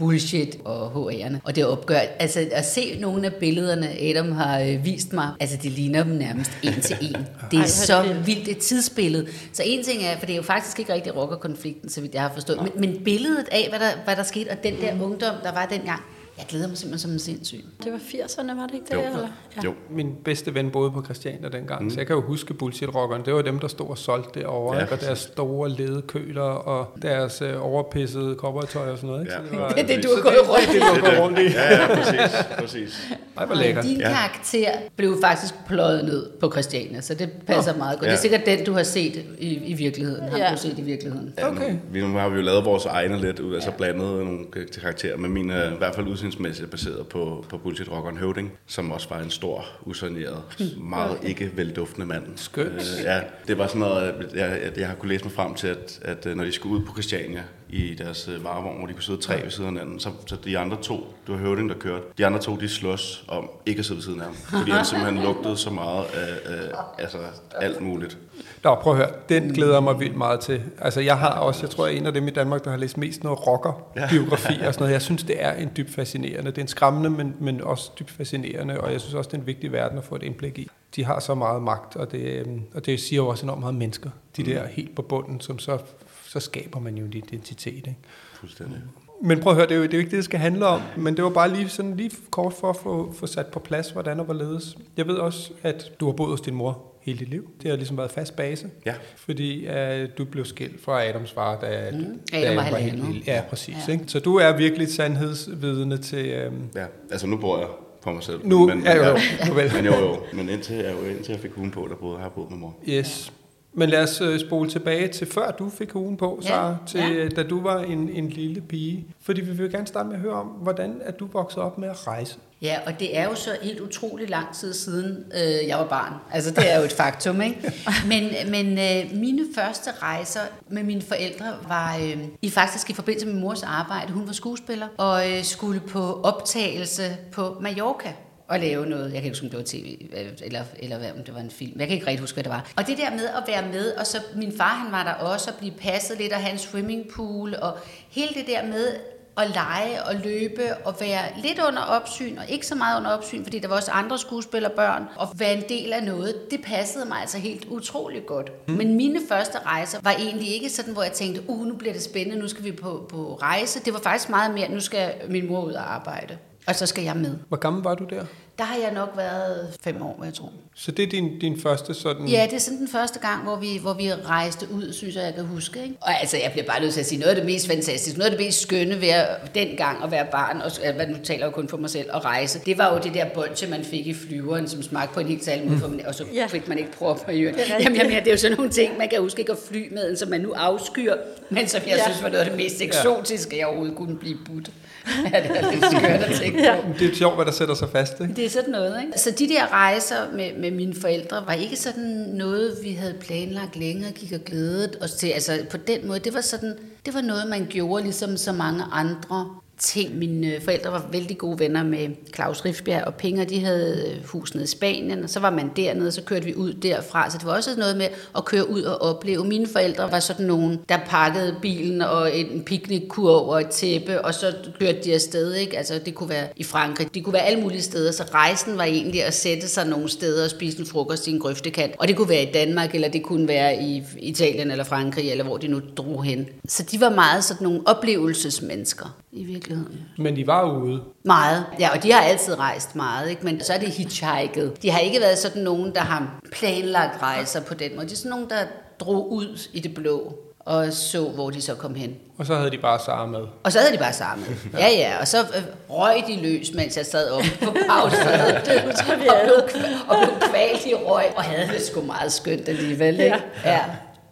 bullshit 0.00 0.56
og 0.64 0.92
HR'erne, 0.92 1.36
og 1.44 1.56
det 1.56 1.66
opgør. 1.66 1.98
Altså 2.18 2.48
at 2.52 2.64
se 2.64 2.98
nogle 3.00 3.26
af 3.26 3.34
billederne, 3.34 4.00
Adam 4.00 4.32
har 4.32 4.60
øh, 4.60 4.84
vist 4.84 5.12
mig, 5.12 5.28
altså 5.40 5.56
det 5.62 5.72
ligner 5.72 6.04
dem 6.04 6.12
nærmest 6.12 6.52
en 6.62 6.80
til 6.80 6.96
en. 7.00 7.26
Det 7.50 7.58
er 7.58 7.66
så 7.66 8.02
det 8.02 8.26
vildt 8.26 8.48
et 8.48 8.58
tidsbillede. 8.58 9.26
Så 9.52 9.62
en 9.66 9.84
ting 9.84 10.02
er, 10.02 10.18
for 10.18 10.26
det 10.26 10.32
er 10.32 10.36
jo 10.36 10.42
faktisk 10.42 10.78
ikke 10.78 10.92
rigtig 10.92 11.16
rockerkonflikten, 11.16 11.88
så 11.90 12.00
vidt 12.00 12.14
jeg 12.14 12.22
har 12.22 12.32
forstået, 12.34 12.62
men, 12.62 12.72
men 12.76 13.04
billedet 13.04 13.46
af, 13.52 13.66
hvad 13.68 13.78
der, 13.78 13.90
hvad 14.04 14.16
der 14.16 14.22
skete, 14.22 14.48
og 14.48 14.56
den 14.62 14.74
der 14.80 15.02
ungdom, 15.02 15.34
der 15.42 15.52
var 15.52 15.66
dengang, 15.66 16.02
jeg 16.40 16.46
glæder 16.48 16.68
mig 16.68 16.78
simpelthen 16.78 16.98
som 16.98 17.10
en 17.10 17.18
sindssyg. 17.18 17.64
Det 17.84 17.92
var 17.92 17.98
80'erne, 17.98 18.60
var 18.60 18.66
det 18.66 18.74
ikke 18.74 18.86
det? 18.90 18.94
Jo. 18.94 19.00
Eller? 19.00 19.28
Ja. 19.56 19.60
Jo, 19.64 19.74
min 19.90 20.14
bedste 20.24 20.54
ven 20.54 20.70
boede 20.70 20.90
på 20.90 21.04
Christiania 21.04 21.48
dengang, 21.48 21.82
mm. 21.84 21.90
så 21.90 21.96
jeg 22.00 22.06
kan 22.06 22.16
jo 22.16 22.22
huske 22.22 22.54
bullshit-rockerne. 22.54 23.24
Det 23.24 23.34
var 23.34 23.42
dem, 23.42 23.58
der 23.58 23.68
stod 23.68 23.88
og 23.90 23.98
solgte 23.98 24.40
derovre, 24.40 24.76
Ja, 24.76 24.82
ja, 24.84 24.88
og 24.92 25.00
deres 25.00 25.18
store 25.18 25.68
ledekøler 25.70 26.42
og 26.42 26.94
deres 27.02 27.42
øh, 27.42 27.66
overpissede 27.66 28.34
koppertøj 28.34 28.90
og 28.90 28.96
sådan 28.98 29.10
noget. 29.10 29.22
Ikke? 29.22 29.32
Ja. 29.32 29.38
Så 29.38 29.50
det 29.50 29.58
var, 29.60 29.68
Det 29.68 29.82
er 29.82 29.86
det, 29.86 30.04
du 30.04 30.08
har 30.16 30.22
gået 30.22 30.48
rundt 30.48 30.68
i. 30.70 30.74
det, 30.74 30.82
du 31.04 31.10
går 31.16 31.24
rundt 31.24 31.38
i. 31.38 31.42
ja, 31.42 31.80
ja, 31.82 31.94
præcis. 31.94 32.36
præcis. 32.58 33.08
Ej, 33.36 33.46
hvor 33.46 33.54
lækkert. 33.54 33.84
din 33.84 34.00
Ja. 34.00 34.08
karakter 34.12 34.70
blev 34.96 35.16
faktisk 35.24 35.54
pløjet 35.66 36.04
ned 36.04 36.26
på 36.40 36.50
Christiania, 36.52 37.00
så 37.00 37.14
det 37.14 37.30
passer 37.46 37.76
meget 37.76 37.98
godt. 37.98 38.00
Det 38.00 38.08
er 38.08 38.12
Ja. 38.12 38.16
sikkert 38.20 38.46
den, 38.46 38.64
du 38.64 38.72
har 38.72 38.82
set 38.82 39.24
i, 39.38 39.54
i 39.64 39.72
virkeligheden. 39.74 40.28
Har 40.28 40.38
Ja. 40.38 40.50
du 40.52 40.56
set 40.58 40.78
i 40.78 40.82
virkeligheden? 40.82 41.34
Ja, 41.38 41.48
Okay. 41.50 41.72
nu, 41.72 41.78
vi, 41.92 42.00
nu 42.00 42.18
har 42.18 42.28
vi 42.28 42.36
jo 42.36 42.42
lavet 42.42 42.64
vores 42.64 42.84
egne 42.86 43.20
lidt 43.20 43.40
ud, 43.40 43.54
altså 43.54 43.70
blandet 43.70 44.24
nogle 44.24 44.38
karakterer, 44.80 45.16
men 45.16 45.30
min 45.32 45.50
i 45.50 45.52
hvert 45.78 45.94
fald 45.94 46.06
udseendsmæssigt 46.06 46.29
er 46.34 46.66
baseret 46.70 47.06
på, 47.06 47.44
på 47.48 47.58
Bullshit 47.58 47.90
Rockeren 47.90 48.16
Høvding, 48.16 48.52
som 48.66 48.92
også 48.92 49.08
var 49.08 49.20
en 49.20 49.30
stor, 49.30 49.64
usaneret, 49.82 50.42
meget 50.76 51.18
ikke 51.22 51.50
velduftende 51.56 52.06
mand. 52.06 52.24
Skønt. 52.36 52.72
Øh, 52.72 53.04
ja, 53.04 53.20
det 53.48 53.58
var 53.58 53.66
sådan 53.66 53.80
noget, 53.80 54.02
at 54.02 54.34
jeg, 54.34 54.46
at 54.46 54.78
jeg 54.78 54.88
har 54.88 54.94
kunne 54.94 55.08
læse 55.08 55.24
mig 55.24 55.32
frem 55.32 55.54
til, 55.54 55.66
at, 55.66 56.00
at 56.02 56.26
øh, 56.26 56.36
når 56.36 56.44
de 56.44 56.52
skulle 56.52 56.80
ud 56.80 56.86
på 56.86 56.92
Christiania 56.92 57.42
i 57.68 57.94
deres 57.94 58.28
øh, 58.28 58.44
varevogn, 58.44 58.78
hvor 58.78 58.86
de 58.86 58.92
kunne 58.92 59.02
sidde 59.02 59.20
tre 59.20 59.42
ved 59.42 59.50
siden 59.50 59.64
af 59.64 59.72
hinanden, 59.72 60.00
så, 60.00 60.10
så 60.26 60.36
de 60.44 60.58
andre 60.58 60.76
to, 60.82 61.14
det 61.26 61.34
var 61.34 61.40
Høvding, 61.40 61.68
der 61.68 61.74
kørte, 61.74 62.04
de 62.18 62.26
andre 62.26 62.38
to, 62.38 62.56
de 62.56 62.68
slås 62.68 63.24
om 63.28 63.50
ikke 63.66 63.78
at 63.78 63.84
sidde 63.84 63.96
ved 63.96 64.04
siden 64.04 64.20
af 64.20 64.26
ham, 64.26 64.34
fordi 64.34 64.70
han 64.70 64.84
simpelthen 64.84 65.22
lugtede 65.26 65.56
så 65.56 65.70
meget 65.70 66.04
af, 66.04 66.38
af 66.44 66.74
altså, 66.98 67.18
alt 67.54 67.80
muligt. 67.80 68.18
Nå, 68.64 68.74
prøv 68.74 68.92
at 68.92 68.98
høre. 68.98 69.10
Den 69.28 69.52
glæder 69.52 69.80
mig 69.80 70.00
vildt 70.00 70.16
meget 70.16 70.40
til. 70.40 70.62
Altså, 70.78 71.00
jeg 71.00 71.18
har 71.18 71.30
også, 71.30 71.62
jeg 71.62 71.70
tror, 71.70 71.86
jeg 71.86 71.94
er 71.94 71.98
en 71.98 72.06
af 72.06 72.12
dem 72.12 72.28
i 72.28 72.30
Danmark, 72.30 72.64
der 72.64 72.70
har 72.70 72.76
læst 72.76 72.98
mest 72.98 73.24
noget 73.24 73.46
rocker-biografi 73.46 74.60
og 74.66 74.74
sådan 74.74 74.82
noget. 74.82 74.92
Jeg 74.92 75.02
synes, 75.02 75.22
det 75.22 75.44
er 75.44 75.52
en 75.52 75.70
dybt 75.76 75.90
fascinerende. 75.90 76.50
Det 76.50 76.58
er 76.58 76.62
en 76.62 76.68
skræmmende, 76.68 77.10
men, 77.10 77.34
men 77.40 77.60
også 77.60 77.90
dybt 77.98 78.10
fascinerende, 78.10 78.80
og 78.80 78.92
jeg 78.92 79.00
synes 79.00 79.14
også, 79.14 79.28
det 79.28 79.34
er 79.36 79.40
en 79.40 79.46
vigtig 79.46 79.72
verden 79.72 79.98
at 79.98 80.04
få 80.04 80.16
et 80.16 80.22
indblik 80.22 80.58
i. 80.58 80.68
De 80.96 81.04
har 81.04 81.20
så 81.20 81.34
meget 81.34 81.62
magt, 81.62 81.96
og 81.96 82.12
det, 82.12 82.20
øhm, 82.20 82.62
og 82.74 82.86
det 82.86 83.00
siger 83.00 83.22
jo 83.22 83.28
også 83.28 83.46
enormt 83.46 83.60
meget 83.60 83.74
mennesker. 83.74 84.10
De 84.36 84.44
der 84.44 84.66
helt 84.66 84.96
på 84.96 85.02
bunden, 85.02 85.40
som 85.40 85.58
så, 85.58 85.78
så 86.26 86.40
skaber 86.40 86.80
man 86.80 86.96
jo 86.96 87.04
en 87.04 87.12
identitet, 87.12 87.76
ikke? 87.76 87.96
Fuldstændig. 88.34 88.78
Men 89.22 89.40
prøv 89.40 89.50
at 89.50 89.56
høre, 89.56 89.66
det 89.66 89.74
er 89.74 89.78
jo, 89.78 89.82
det 89.82 89.94
er 89.94 89.98
jo 89.98 90.00
ikke 90.00 90.10
det, 90.10 90.16
det 90.16 90.24
skal 90.24 90.40
handle 90.40 90.66
om, 90.66 90.80
men 90.96 91.16
det 91.16 91.24
var 91.24 91.30
bare 91.30 91.50
lige 91.54 91.68
sådan 91.68 91.96
lige 91.96 92.10
kort 92.30 92.52
for 92.52 92.70
at 92.70 92.76
få, 92.76 93.12
få 93.12 93.26
sat 93.26 93.46
på 93.46 93.58
plads, 93.58 93.90
hvordan 93.90 94.18
og 94.18 94.24
hvorledes. 94.24 94.76
Jeg 94.96 95.06
ved 95.06 95.14
også, 95.14 95.52
at 95.62 95.92
du 96.00 96.06
har 96.06 96.12
boet 96.12 96.30
hos 96.30 96.40
din 96.40 96.54
mor 96.54 96.89
hele 97.00 97.18
dit 97.18 97.28
liv. 97.28 97.50
Det 97.62 97.70
har 97.70 97.76
ligesom 97.76 97.96
været 97.96 98.10
fast 98.10 98.36
base. 98.36 98.66
Ja. 98.86 98.94
Fordi 99.16 99.68
uh, 99.68 100.08
du 100.18 100.24
blev 100.24 100.44
skilt 100.44 100.84
fra 100.84 101.04
Adams 101.04 101.32
far, 101.32 101.60
da, 101.60 101.90
mm. 101.92 102.20
da 102.32 102.40
Adam 102.46 102.56
var 102.56 102.64
jeg 102.64 102.78
helt 102.78 103.06
lille. 103.06 103.22
Ja, 103.26 103.42
præcis. 103.50 103.76
Ja. 103.88 103.92
Ikke? 103.92 104.04
Så 104.06 104.20
du 104.20 104.36
er 104.36 104.56
virkelig 104.56 104.84
et 104.84 104.92
sandhedsvidne 104.92 105.98
til... 105.98 106.46
Um, 106.46 106.68
Ja, 106.76 106.86
altså 107.10 107.26
nu 107.26 107.36
bor 107.36 107.58
jeg 107.58 107.68
på 108.02 108.12
mig 108.12 108.22
selv. 108.22 108.40
nu, 108.44 108.66
men, 108.66 108.82
ja, 108.82 108.96
jo, 108.96 109.18
jo, 109.48 109.54
vel. 109.54 109.72
Men 109.74 109.84
jo, 109.84 109.94
jo. 109.94 110.16
Men 110.32 110.48
indtil 110.48 110.76
jeg, 110.76 110.92
jo, 110.92 111.10
indtil 111.10 111.32
jeg 111.32 111.40
fik 111.40 111.58
ugen 111.58 111.70
på, 111.70 111.86
der 111.90 111.96
boede, 111.96 112.16
har 112.16 112.24
jeg 112.24 112.32
boet 112.32 112.50
med 112.50 112.58
mor. 112.58 112.76
Yes. 112.88 113.32
Men 113.72 113.88
lad 113.88 114.02
os 114.02 114.20
uh, 114.20 114.40
spole 114.40 114.70
tilbage 114.70 115.08
til 115.08 115.26
før 115.26 115.50
du 115.50 115.70
fik 115.70 115.94
ugen 115.94 116.16
på, 116.16 116.40
Ja, 116.42 116.48
så 116.48 116.76
til 116.86 117.14
ja. 117.14 117.28
da 117.28 117.42
du 117.42 117.62
var 117.62 117.80
en, 117.80 118.08
en 118.08 118.28
lille 118.28 118.60
pige. 118.60 119.06
Fordi 119.22 119.40
vi 119.40 119.52
vil 119.52 119.72
gerne 119.72 119.86
starte 119.86 120.08
med 120.08 120.16
at 120.16 120.22
høre 120.22 120.34
om, 120.34 120.46
hvordan 120.46 121.00
at 121.04 121.20
du 121.20 121.26
voksede 121.32 121.64
op 121.64 121.78
med 121.78 121.88
at 121.88 122.06
rejse. 122.06 122.38
Ja, 122.62 122.78
og 122.86 123.00
det 123.00 123.18
er 123.18 123.24
jo 123.24 123.34
så 123.34 123.50
helt 123.62 123.80
utrolig 123.80 124.30
lang 124.30 124.54
tid 124.54 124.74
siden, 124.74 125.24
øh, 125.34 125.68
jeg 125.68 125.78
var 125.78 125.86
barn. 125.86 126.12
Altså, 126.32 126.50
det 126.50 126.72
er 126.72 126.78
jo 126.78 126.84
et 126.84 126.92
faktum, 126.92 127.40
ikke? 127.40 127.72
Men, 128.10 128.50
men 128.50 128.66
øh, 128.78 129.18
mine 129.18 129.46
første 129.54 129.90
rejser 130.02 130.40
med 130.68 130.82
mine 130.82 131.02
forældre 131.02 131.46
var 131.68 131.96
øh, 131.96 132.18
i 132.42 132.50
faktisk 132.50 132.90
i 132.90 132.94
forbindelse 132.94 133.26
med 133.26 133.34
mors 133.34 133.62
arbejde. 133.62 134.12
Hun 134.12 134.26
var 134.26 134.32
skuespiller 134.32 134.86
og 134.96 135.30
øh, 135.30 135.44
skulle 135.44 135.80
på 135.80 136.20
optagelse 136.22 137.02
på 137.32 137.56
Mallorca 137.60 138.12
og 138.50 138.60
lave 138.60 138.86
noget. 138.86 139.04
Jeg 139.04 139.12
kan 139.12 139.24
ikke 139.24 139.28
huske, 139.28 139.44
om 139.44 139.50
det 139.50 139.58
var 139.58 139.64
tv, 139.66 139.98
eller, 140.42 140.64
eller 140.78 140.98
hvad, 140.98 141.10
om 141.18 141.24
det 141.24 141.34
var 141.34 141.40
en 141.40 141.50
film. 141.50 141.80
Jeg 141.80 141.88
kan 141.88 141.94
ikke 141.94 142.06
rigtig 142.06 142.20
huske, 142.20 142.36
hvad 142.36 142.44
det 142.44 142.52
var. 142.52 142.72
Og 142.76 142.86
det 142.86 142.98
der 142.98 143.10
med 143.10 143.26
at 143.26 143.42
være 143.46 143.62
med, 143.72 143.92
og 143.92 144.06
så 144.06 144.18
min 144.36 144.56
far, 144.56 144.74
han 144.74 144.92
var 144.92 145.04
der 145.04 145.12
også, 145.12 145.50
og 145.50 145.56
blive 145.56 145.72
passet 145.72 146.18
lidt, 146.18 146.32
og 146.32 146.38
have 146.38 146.52
en 146.52 146.58
swimmingpool, 146.58 147.54
og 147.62 147.78
hele 148.10 148.34
det 148.34 148.46
der 148.46 148.66
med 148.66 148.94
at 149.36 149.50
lege 149.50 150.04
og 150.04 150.14
løbe 150.14 150.76
og 150.84 150.96
være 151.00 151.22
lidt 151.42 151.58
under 151.68 151.82
opsyn, 151.82 152.38
og 152.38 152.44
ikke 152.48 152.66
så 152.66 152.74
meget 152.74 152.98
under 152.98 153.10
opsyn, 153.10 153.44
fordi 153.44 153.58
der 153.58 153.68
var 153.68 153.76
også 153.76 153.90
andre 153.90 154.18
skuespillerbørn, 154.18 155.04
og 155.16 155.28
være 155.34 155.54
en 155.54 155.64
del 155.68 155.92
af 155.92 156.02
noget, 156.02 156.50
det 156.50 156.60
passede 156.64 157.04
mig 157.04 157.18
altså 157.20 157.38
helt 157.38 157.64
utroligt 157.64 158.26
godt. 158.26 158.68
Mm. 158.68 158.74
Men 158.74 158.94
mine 158.94 159.20
første 159.28 159.58
rejser 159.58 159.98
var 160.02 160.12
egentlig 160.12 160.54
ikke 160.54 160.70
sådan, 160.70 160.92
hvor 160.92 161.02
jeg 161.02 161.12
tænkte, 161.12 161.42
uh, 161.48 161.66
nu 161.66 161.74
bliver 161.74 161.92
det 161.92 162.02
spændende, 162.02 162.38
nu 162.38 162.48
skal 162.48 162.64
vi 162.64 162.72
på, 162.72 163.06
på 163.08 163.38
rejse. 163.42 163.80
Det 163.84 163.92
var 163.92 164.00
faktisk 164.00 164.30
meget 164.30 164.54
mere, 164.54 164.68
nu 164.68 164.80
skal 164.80 165.12
min 165.28 165.48
mor 165.48 165.64
ud 165.64 165.72
og 165.72 165.94
arbejde, 165.94 166.38
og 166.66 166.74
så 166.74 166.86
skal 166.86 167.04
jeg 167.04 167.16
med. 167.16 167.36
Hvor 167.48 167.56
gammel 167.56 167.82
var 167.82 167.94
du 167.94 168.04
der? 168.10 168.24
Der 168.58 168.64
har 168.66 168.76
jeg 168.76 168.92
nok 168.94 169.08
været 169.16 169.68
fem 169.84 170.02
år, 170.02 170.20
jeg 170.24 170.34
tror. 170.34 170.52
Så 170.74 170.90
det 170.90 171.02
er 171.02 171.06
din, 171.08 171.38
din 171.38 171.60
første 171.60 171.94
sådan... 171.94 172.28
Ja, 172.28 172.46
det 172.50 172.52
er 172.56 172.58
sådan 172.60 172.78
den 172.78 172.88
første 172.88 173.18
gang, 173.18 173.42
hvor 173.42 173.56
vi, 173.56 173.78
hvor 173.82 173.92
vi 173.94 174.12
rejste 174.12 174.66
ud, 174.72 174.92
synes 174.92 175.14
jeg, 175.16 175.22
jeg 175.24 175.34
kan 175.34 175.44
huske. 175.46 175.82
Ikke? 175.82 175.94
Og 176.00 176.20
altså, 176.20 176.36
jeg 176.36 176.52
bliver 176.52 176.66
bare 176.66 176.80
nødt 176.80 176.92
til 176.92 177.00
at 177.00 177.06
sige, 177.06 177.18
noget 177.18 177.30
af 177.30 177.36
det 177.36 177.44
mest 177.46 177.66
fantastiske, 177.66 178.18
noget 178.18 178.30
af 178.30 178.36
det 178.38 178.46
mest 178.46 178.60
skønne 178.62 179.00
ved 179.00 179.08
at, 179.08 179.26
dengang 179.54 180.04
at 180.04 180.10
være 180.10 180.26
barn, 180.30 180.60
og 180.60 180.70
hvad 180.94 181.06
nu 181.06 181.16
taler 181.24 181.38
jeg 181.38 181.46
jo 181.46 181.50
kun 181.50 181.68
for 181.68 181.76
mig 181.76 181.90
selv, 181.90 182.08
og 182.12 182.24
rejse, 182.24 182.60
det 182.66 182.78
var 182.78 182.94
jo 182.94 183.00
det 183.02 183.14
der 183.14 183.24
bolche, 183.34 183.66
man 183.70 183.84
fik 183.84 184.06
i 184.06 184.14
flyveren, 184.14 184.68
som 184.68 184.82
smagte 184.82 185.14
på 185.14 185.20
en 185.20 185.26
helt 185.26 185.44
særlig 185.44 185.66
måde, 185.70 185.88
mm. 185.88 186.00
og 186.06 186.14
så 186.14 186.24
Ja. 186.34 186.46
fik 186.46 186.68
man 186.68 186.78
ikke 186.78 186.92
propper 186.92 187.32
i 187.32 187.42
øret. 187.42 187.54
Det 187.54 187.60
er 187.60 187.64
rigtigt. 187.64 187.84
Jamen, 187.84 187.96
jamen, 187.98 188.12
ja, 188.12 188.18
det 188.18 188.26
er 188.26 188.30
jo 188.32 188.38
sådan 188.38 188.56
nogle 188.56 188.70
ting, 188.72 188.98
man 188.98 189.08
kan 189.08 189.20
huske 189.20 189.40
ikke 189.40 189.52
at 189.52 189.58
fly 189.68 189.92
med, 189.94 190.16
som 190.16 190.28
man 190.28 190.40
nu 190.40 190.52
afskyr, 190.52 191.14
men 191.50 191.68
som 191.68 191.80
jeg 191.86 191.96
Ja. 191.96 192.02
synes 192.04 192.22
var 192.22 192.28
noget 192.28 192.44
af 192.44 192.50
det 192.50 192.56
mest 192.56 192.80
eksotiske, 192.80 193.58
jeg 193.58 193.66
overhovedet 193.66 193.96
kunne 193.96 194.16
blive 194.18 194.38
budt. 194.46 194.70
Ja, 195.32 195.42
det 195.42 195.56
er 195.56 195.70
lidt 195.70 195.84
skørt 195.84 196.04
at 196.04 196.34
tænke 196.40 196.70
på. 196.82 196.88
Det 196.98 197.10
er 197.10 197.14
sjovt, 197.14 197.34
hvad 197.34 197.44
der 197.44 197.52
sætter 197.52 197.74
sig 197.74 197.88
fast, 197.88 198.20
ikke? 198.20 198.34
Det 198.34 198.44
er 198.44 198.50
sådan 198.50 198.70
noget, 198.70 199.02
ikke? 199.02 199.18
Så 199.18 199.30
de 199.30 199.48
der 199.48 199.72
rejser 199.72 200.16
med, 200.32 200.50
med 200.58 200.70
mine 200.70 200.94
forældre 201.00 201.42
var 201.46 201.52
ikke 201.52 201.76
sådan 201.76 202.04
noget, 202.32 202.76
vi 202.82 202.92
havde 202.92 203.14
planlagt 203.20 203.76
længe 203.76 204.06
og 204.06 204.14
gik 204.14 204.32
og 204.32 204.40
glædet 204.40 204.96
os 205.00 205.12
til. 205.12 205.28
Altså 205.28 205.52
på 205.70 205.76
den 205.76 206.06
måde, 206.06 206.18
det 206.18 206.34
var 206.34 206.40
sådan, 206.40 206.74
det 207.06 207.14
var 207.14 207.20
noget, 207.20 207.48
man 207.48 207.66
gjorde 207.70 208.02
ligesom 208.02 208.36
så 208.36 208.52
mange 208.52 208.84
andre 208.92 209.56
ting. 209.80 210.18
Mine 210.18 210.54
øh, 210.54 210.62
forældre 210.62 210.92
var 210.92 211.06
vældig 211.12 211.38
gode 211.38 211.58
venner 211.58 211.84
med 211.84 212.08
Claus 212.34 212.64
Rifbjerg 212.64 213.04
og 213.04 213.14
Pinger. 213.14 213.44
De 213.44 213.60
havde 213.64 214.12
øh, 214.14 214.24
hus 214.24 214.54
nede 214.54 214.64
i 214.64 214.66
Spanien, 214.66 215.24
og 215.24 215.30
så 215.30 215.40
var 215.40 215.50
man 215.50 215.70
dernede, 215.76 216.06
og 216.06 216.12
så 216.12 216.22
kørte 216.22 216.44
vi 216.44 216.54
ud 216.54 216.72
derfra. 216.72 217.30
Så 217.30 217.38
det 217.38 217.46
var 217.46 217.52
også 217.52 217.70
noget 217.78 217.96
med 217.96 218.06
at 218.36 218.44
køre 218.44 218.70
ud 218.70 218.82
og 218.82 219.02
opleve. 219.02 219.44
Mine 219.44 219.66
forældre 219.66 220.10
var 220.10 220.20
sådan 220.20 220.46
nogen, 220.46 220.80
der 220.88 220.98
pakkede 221.06 221.56
bilen 221.62 222.02
og 222.02 222.36
en 222.36 222.62
piknikkurv 222.62 223.48
og 223.48 223.60
et 223.60 223.68
tæppe, 223.68 224.24
og 224.24 224.34
så 224.34 224.54
kørte 224.80 224.98
de 225.04 225.14
afsted. 225.14 225.54
Ikke? 225.54 225.78
Altså, 225.78 226.00
det 226.04 226.14
kunne 226.14 226.28
være 226.28 226.48
i 226.56 226.64
Frankrig, 226.64 227.14
det 227.14 227.24
kunne 227.24 227.32
være 227.32 227.42
alle 227.42 227.60
mulige 227.60 227.82
steder. 227.82 228.12
Så 228.12 228.24
rejsen 228.34 228.78
var 228.78 228.84
egentlig 228.84 229.24
at 229.24 229.34
sætte 229.34 229.68
sig 229.68 229.86
nogle 229.86 230.08
steder 230.08 230.44
og 230.44 230.50
spise 230.50 230.80
en 230.80 230.86
frokost 230.86 231.26
i 231.26 231.30
en 231.30 231.40
grøftekant. 231.40 231.94
Og 231.98 232.08
det 232.08 232.16
kunne 232.16 232.28
være 232.28 232.42
i 232.42 232.52
Danmark, 232.52 232.94
eller 232.94 233.08
det 233.08 233.22
kunne 233.22 233.48
være 233.48 233.82
i 233.82 234.02
Italien 234.18 234.70
eller 234.70 234.84
Frankrig, 234.84 235.30
eller 235.30 235.44
hvor 235.44 235.56
de 235.56 235.68
nu 235.68 235.80
drog 235.96 236.24
hen. 236.24 236.46
Så 236.68 236.82
de 236.82 237.00
var 237.00 237.10
meget 237.10 237.44
sådan 237.44 237.64
nogle 237.64 237.80
oplevelsesmennesker 237.86 239.16
i 239.32 239.44
virkeligheden. 239.44 239.69
Men 240.18 240.36
de 240.36 240.46
var 240.46 240.72
ude. 240.72 241.02
Meget. 241.24 241.64
Ja, 241.78 241.96
og 241.96 242.02
de 242.02 242.12
har 242.12 242.20
altid 242.20 242.58
rejst 242.58 242.96
meget, 242.96 243.30
ikke? 243.30 243.44
men 243.44 243.60
så 243.60 243.72
er 243.72 243.78
det 243.78 243.88
hitchhiket. 243.88 244.82
De 244.82 244.90
har 244.90 244.98
ikke 244.98 245.20
været 245.20 245.38
sådan 245.38 245.62
nogen, 245.62 245.94
der 245.94 246.00
har 246.00 246.40
planlagt 246.52 247.22
rejser 247.22 247.60
på 247.60 247.74
den 247.74 247.96
måde. 247.96 248.06
De 248.06 248.12
er 248.12 248.16
sådan 248.16 248.30
nogen, 248.30 248.50
der 248.50 248.64
drog 249.00 249.32
ud 249.32 249.68
i 249.72 249.80
det 249.80 249.94
blå 249.94 250.34
og 250.60 250.92
så, 250.92 251.28
hvor 251.28 251.50
de 251.50 251.62
så 251.62 251.74
kom 251.74 251.94
hen. 251.94 252.16
Og 252.38 252.46
så 252.46 252.54
havde 252.54 252.70
de 252.70 252.78
bare 252.78 252.98
Sara 252.98 253.26
med. 253.26 253.40
Og 253.64 253.72
så 253.72 253.78
havde 253.78 253.92
de 253.92 253.98
bare 253.98 254.12
sammen. 254.12 254.46
Ja, 254.78 254.88
ja. 254.88 255.20
Og 255.20 255.28
så 255.28 255.38
øh, 255.38 255.62
røg 255.88 256.16
de 256.26 256.42
løs, 256.42 256.74
mens 256.74 256.96
jeg 256.96 257.06
sad 257.06 257.30
oppe 257.30 257.48
på 257.62 257.76
pause. 257.88 258.16
og, 258.30 258.62
blev, 258.62 259.84
og 260.08 260.16
blev 260.18 260.50
kvalt 260.50 260.86
i 260.86 260.94
røg. 260.94 261.24
Og 261.36 261.42
havde 261.42 261.68
det 261.68 261.86
sgu 261.86 262.02
meget 262.02 262.32
skønt 262.32 262.68
alligevel. 262.68 263.20
Ikke? 263.20 263.36
Ja. 263.64 263.80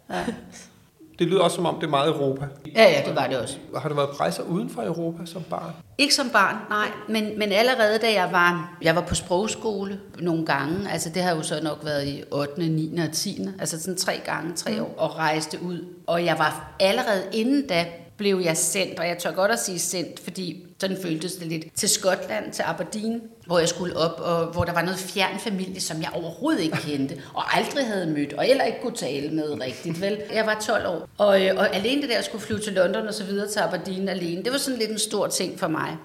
ja. 0.09 0.15
Det 1.19 1.27
lyder 1.27 1.41
også 1.41 1.55
som 1.55 1.65
om, 1.65 1.75
det 1.75 1.83
er 1.83 1.89
meget 1.89 2.09
Europa. 2.09 2.45
Ja, 2.75 2.83
ja, 2.83 3.01
det 3.05 3.15
var 3.15 3.27
det 3.27 3.37
også. 3.37 3.57
Har 3.77 3.89
du 3.89 3.95
været 3.95 4.19
rejser 4.19 4.43
uden 4.43 4.69
for 4.69 4.83
Europa 4.83 5.25
som 5.25 5.43
barn? 5.49 5.71
Ikke 5.97 6.15
som 6.15 6.29
barn, 6.29 6.55
nej. 6.69 6.87
Men, 7.09 7.39
men 7.39 7.51
allerede 7.51 7.97
da 7.97 8.13
jeg 8.13 8.29
var, 8.31 8.77
jeg 8.81 8.95
var 8.95 9.01
på 9.01 9.15
sprogskole 9.15 9.99
nogle 10.19 10.45
gange, 10.45 10.91
altså 10.91 11.09
det 11.09 11.21
har 11.21 11.35
jo 11.35 11.41
så 11.41 11.59
nok 11.63 11.79
været 11.83 12.07
i 12.07 12.23
8., 12.31 12.69
9. 12.69 12.99
og 13.07 13.11
10. 13.11 13.47
Altså 13.59 13.81
sådan 13.81 13.97
tre 13.97 14.21
gange, 14.25 14.53
tre 14.55 14.81
år, 14.81 14.95
og 14.97 15.17
rejste 15.17 15.59
ud. 15.63 15.85
Og 16.07 16.25
jeg 16.25 16.35
var 16.37 16.75
allerede 16.79 17.23
inden 17.33 17.67
da, 17.67 17.85
blev 18.17 18.41
jeg 18.43 18.57
sendt, 18.57 18.99
og 18.99 19.07
jeg 19.07 19.17
tør 19.17 19.31
godt 19.31 19.51
at 19.51 19.59
sige 19.59 19.79
sendt, 19.79 20.19
fordi 20.19 20.68
sådan 20.79 20.97
føltes 21.01 21.35
det 21.35 21.47
lidt, 21.47 21.65
til 21.75 21.89
Skotland, 21.89 22.53
til 22.53 22.63
Aberdeen, 22.63 23.21
hvor 23.45 23.59
jeg 23.59 23.69
skulle 23.69 23.97
op, 23.97 24.19
og 24.19 24.45
hvor 24.45 24.63
der 24.63 24.73
var 24.73 24.81
noget 24.81 24.99
fjern 24.99 25.39
familie, 25.39 25.81
som 25.81 26.01
jeg 26.01 26.09
overhovedet 26.13 26.61
ikke 26.61 26.77
kendte, 26.77 27.21
og 27.33 27.57
aldrig 27.57 27.87
havde 27.87 28.07
mødt, 28.07 28.33
og 28.33 28.43
heller 28.43 28.63
ikke 28.63 28.81
kunne 28.81 28.95
tale 28.95 29.29
med 29.29 29.61
rigtigt, 29.61 30.01
vel? 30.01 30.17
Jeg 30.33 30.45
var 30.45 30.63
12 30.67 30.87
år, 30.87 31.09
og, 31.17 31.45
øh, 31.45 31.55
og 31.57 31.75
alene 31.75 32.01
det 32.01 32.09
der 32.09 32.17
at 32.17 32.25
skulle 32.25 32.41
flyve 32.41 32.59
til 32.59 32.73
London 32.73 33.07
og 33.07 33.13
så 33.13 33.23
videre 33.23 33.47
til 33.47 33.59
Aberdeen 33.59 34.09
alene, 34.09 34.43
det 34.43 34.51
var 34.51 34.57
sådan 34.57 34.79
lidt 34.79 34.91
en 34.91 34.99
stor 34.99 35.27
ting 35.27 35.59
for 35.59 35.67
mig. 35.67 35.97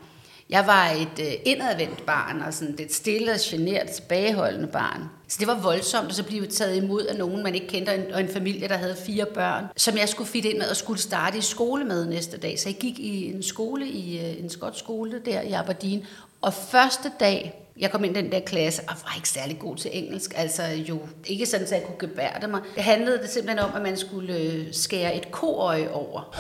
Jeg 0.50 0.66
var 0.66 0.90
et 0.90 1.26
øh, 1.26 1.32
indadvendt 1.44 2.06
barn, 2.06 2.42
og 2.42 2.54
sådan 2.54 2.76
et 2.78 2.94
stille 2.94 3.32
og 3.32 3.38
genert, 3.42 3.90
tilbageholdende 3.90 4.68
barn. 4.68 5.02
Så 5.28 5.36
det 5.40 5.46
var 5.46 5.60
voldsomt 5.60 6.08
at 6.08 6.14
så 6.14 6.22
blive 6.24 6.46
taget 6.46 6.76
imod 6.82 7.06
af 7.06 7.16
nogen, 7.16 7.42
man 7.42 7.54
ikke 7.54 7.66
kendte, 7.66 7.90
og 7.90 7.94
en, 7.94 8.12
og 8.14 8.20
en 8.20 8.28
familie, 8.28 8.68
der 8.68 8.76
havde 8.76 8.96
fire 9.06 9.26
børn, 9.26 9.64
som 9.76 9.96
jeg 9.96 10.08
skulle 10.08 10.30
fitte 10.30 10.50
ind 10.50 10.58
med 10.58 10.68
og 10.68 10.76
skulle 10.76 11.00
starte 11.00 11.38
i 11.38 11.40
skole 11.40 11.84
med 11.84 12.06
næste 12.06 12.36
dag. 12.36 12.58
Så 12.58 12.68
jeg 12.68 12.76
gik 12.76 12.98
i 12.98 13.32
en 13.34 13.42
skole, 13.42 13.88
i 13.88 14.18
øh, 14.18 14.40
en 14.40 14.50
skotsk 14.50 14.78
skole 14.78 15.22
der 15.24 15.40
i 15.40 15.52
Aberdeen, 15.52 16.06
og 16.40 16.54
første 16.54 17.12
dag, 17.20 17.63
jeg 17.80 17.90
kom 17.90 18.04
ind 18.04 18.16
i 18.16 18.20
den 18.20 18.32
der 18.32 18.40
klasse, 18.40 18.82
og 18.88 18.94
var 19.04 19.12
ikke 19.16 19.28
særlig 19.28 19.58
god 19.58 19.76
til 19.76 19.90
engelsk. 19.94 20.34
Altså 20.36 20.62
jo 20.62 20.98
ikke 21.26 21.46
sådan, 21.46 21.66
at 21.66 21.72
jeg 21.72 21.82
kunne 21.82 21.98
gebærde 21.98 22.48
mig. 22.48 22.60
Det 22.74 22.82
handlede 22.82 23.18
det 23.18 23.30
simpelthen 23.30 23.58
om, 23.58 23.70
at 23.76 23.82
man 23.82 23.96
skulle 23.96 24.36
øh, 24.36 24.66
skære 24.72 25.16
et 25.16 25.30
koøje 25.30 25.90
over. 25.90 26.34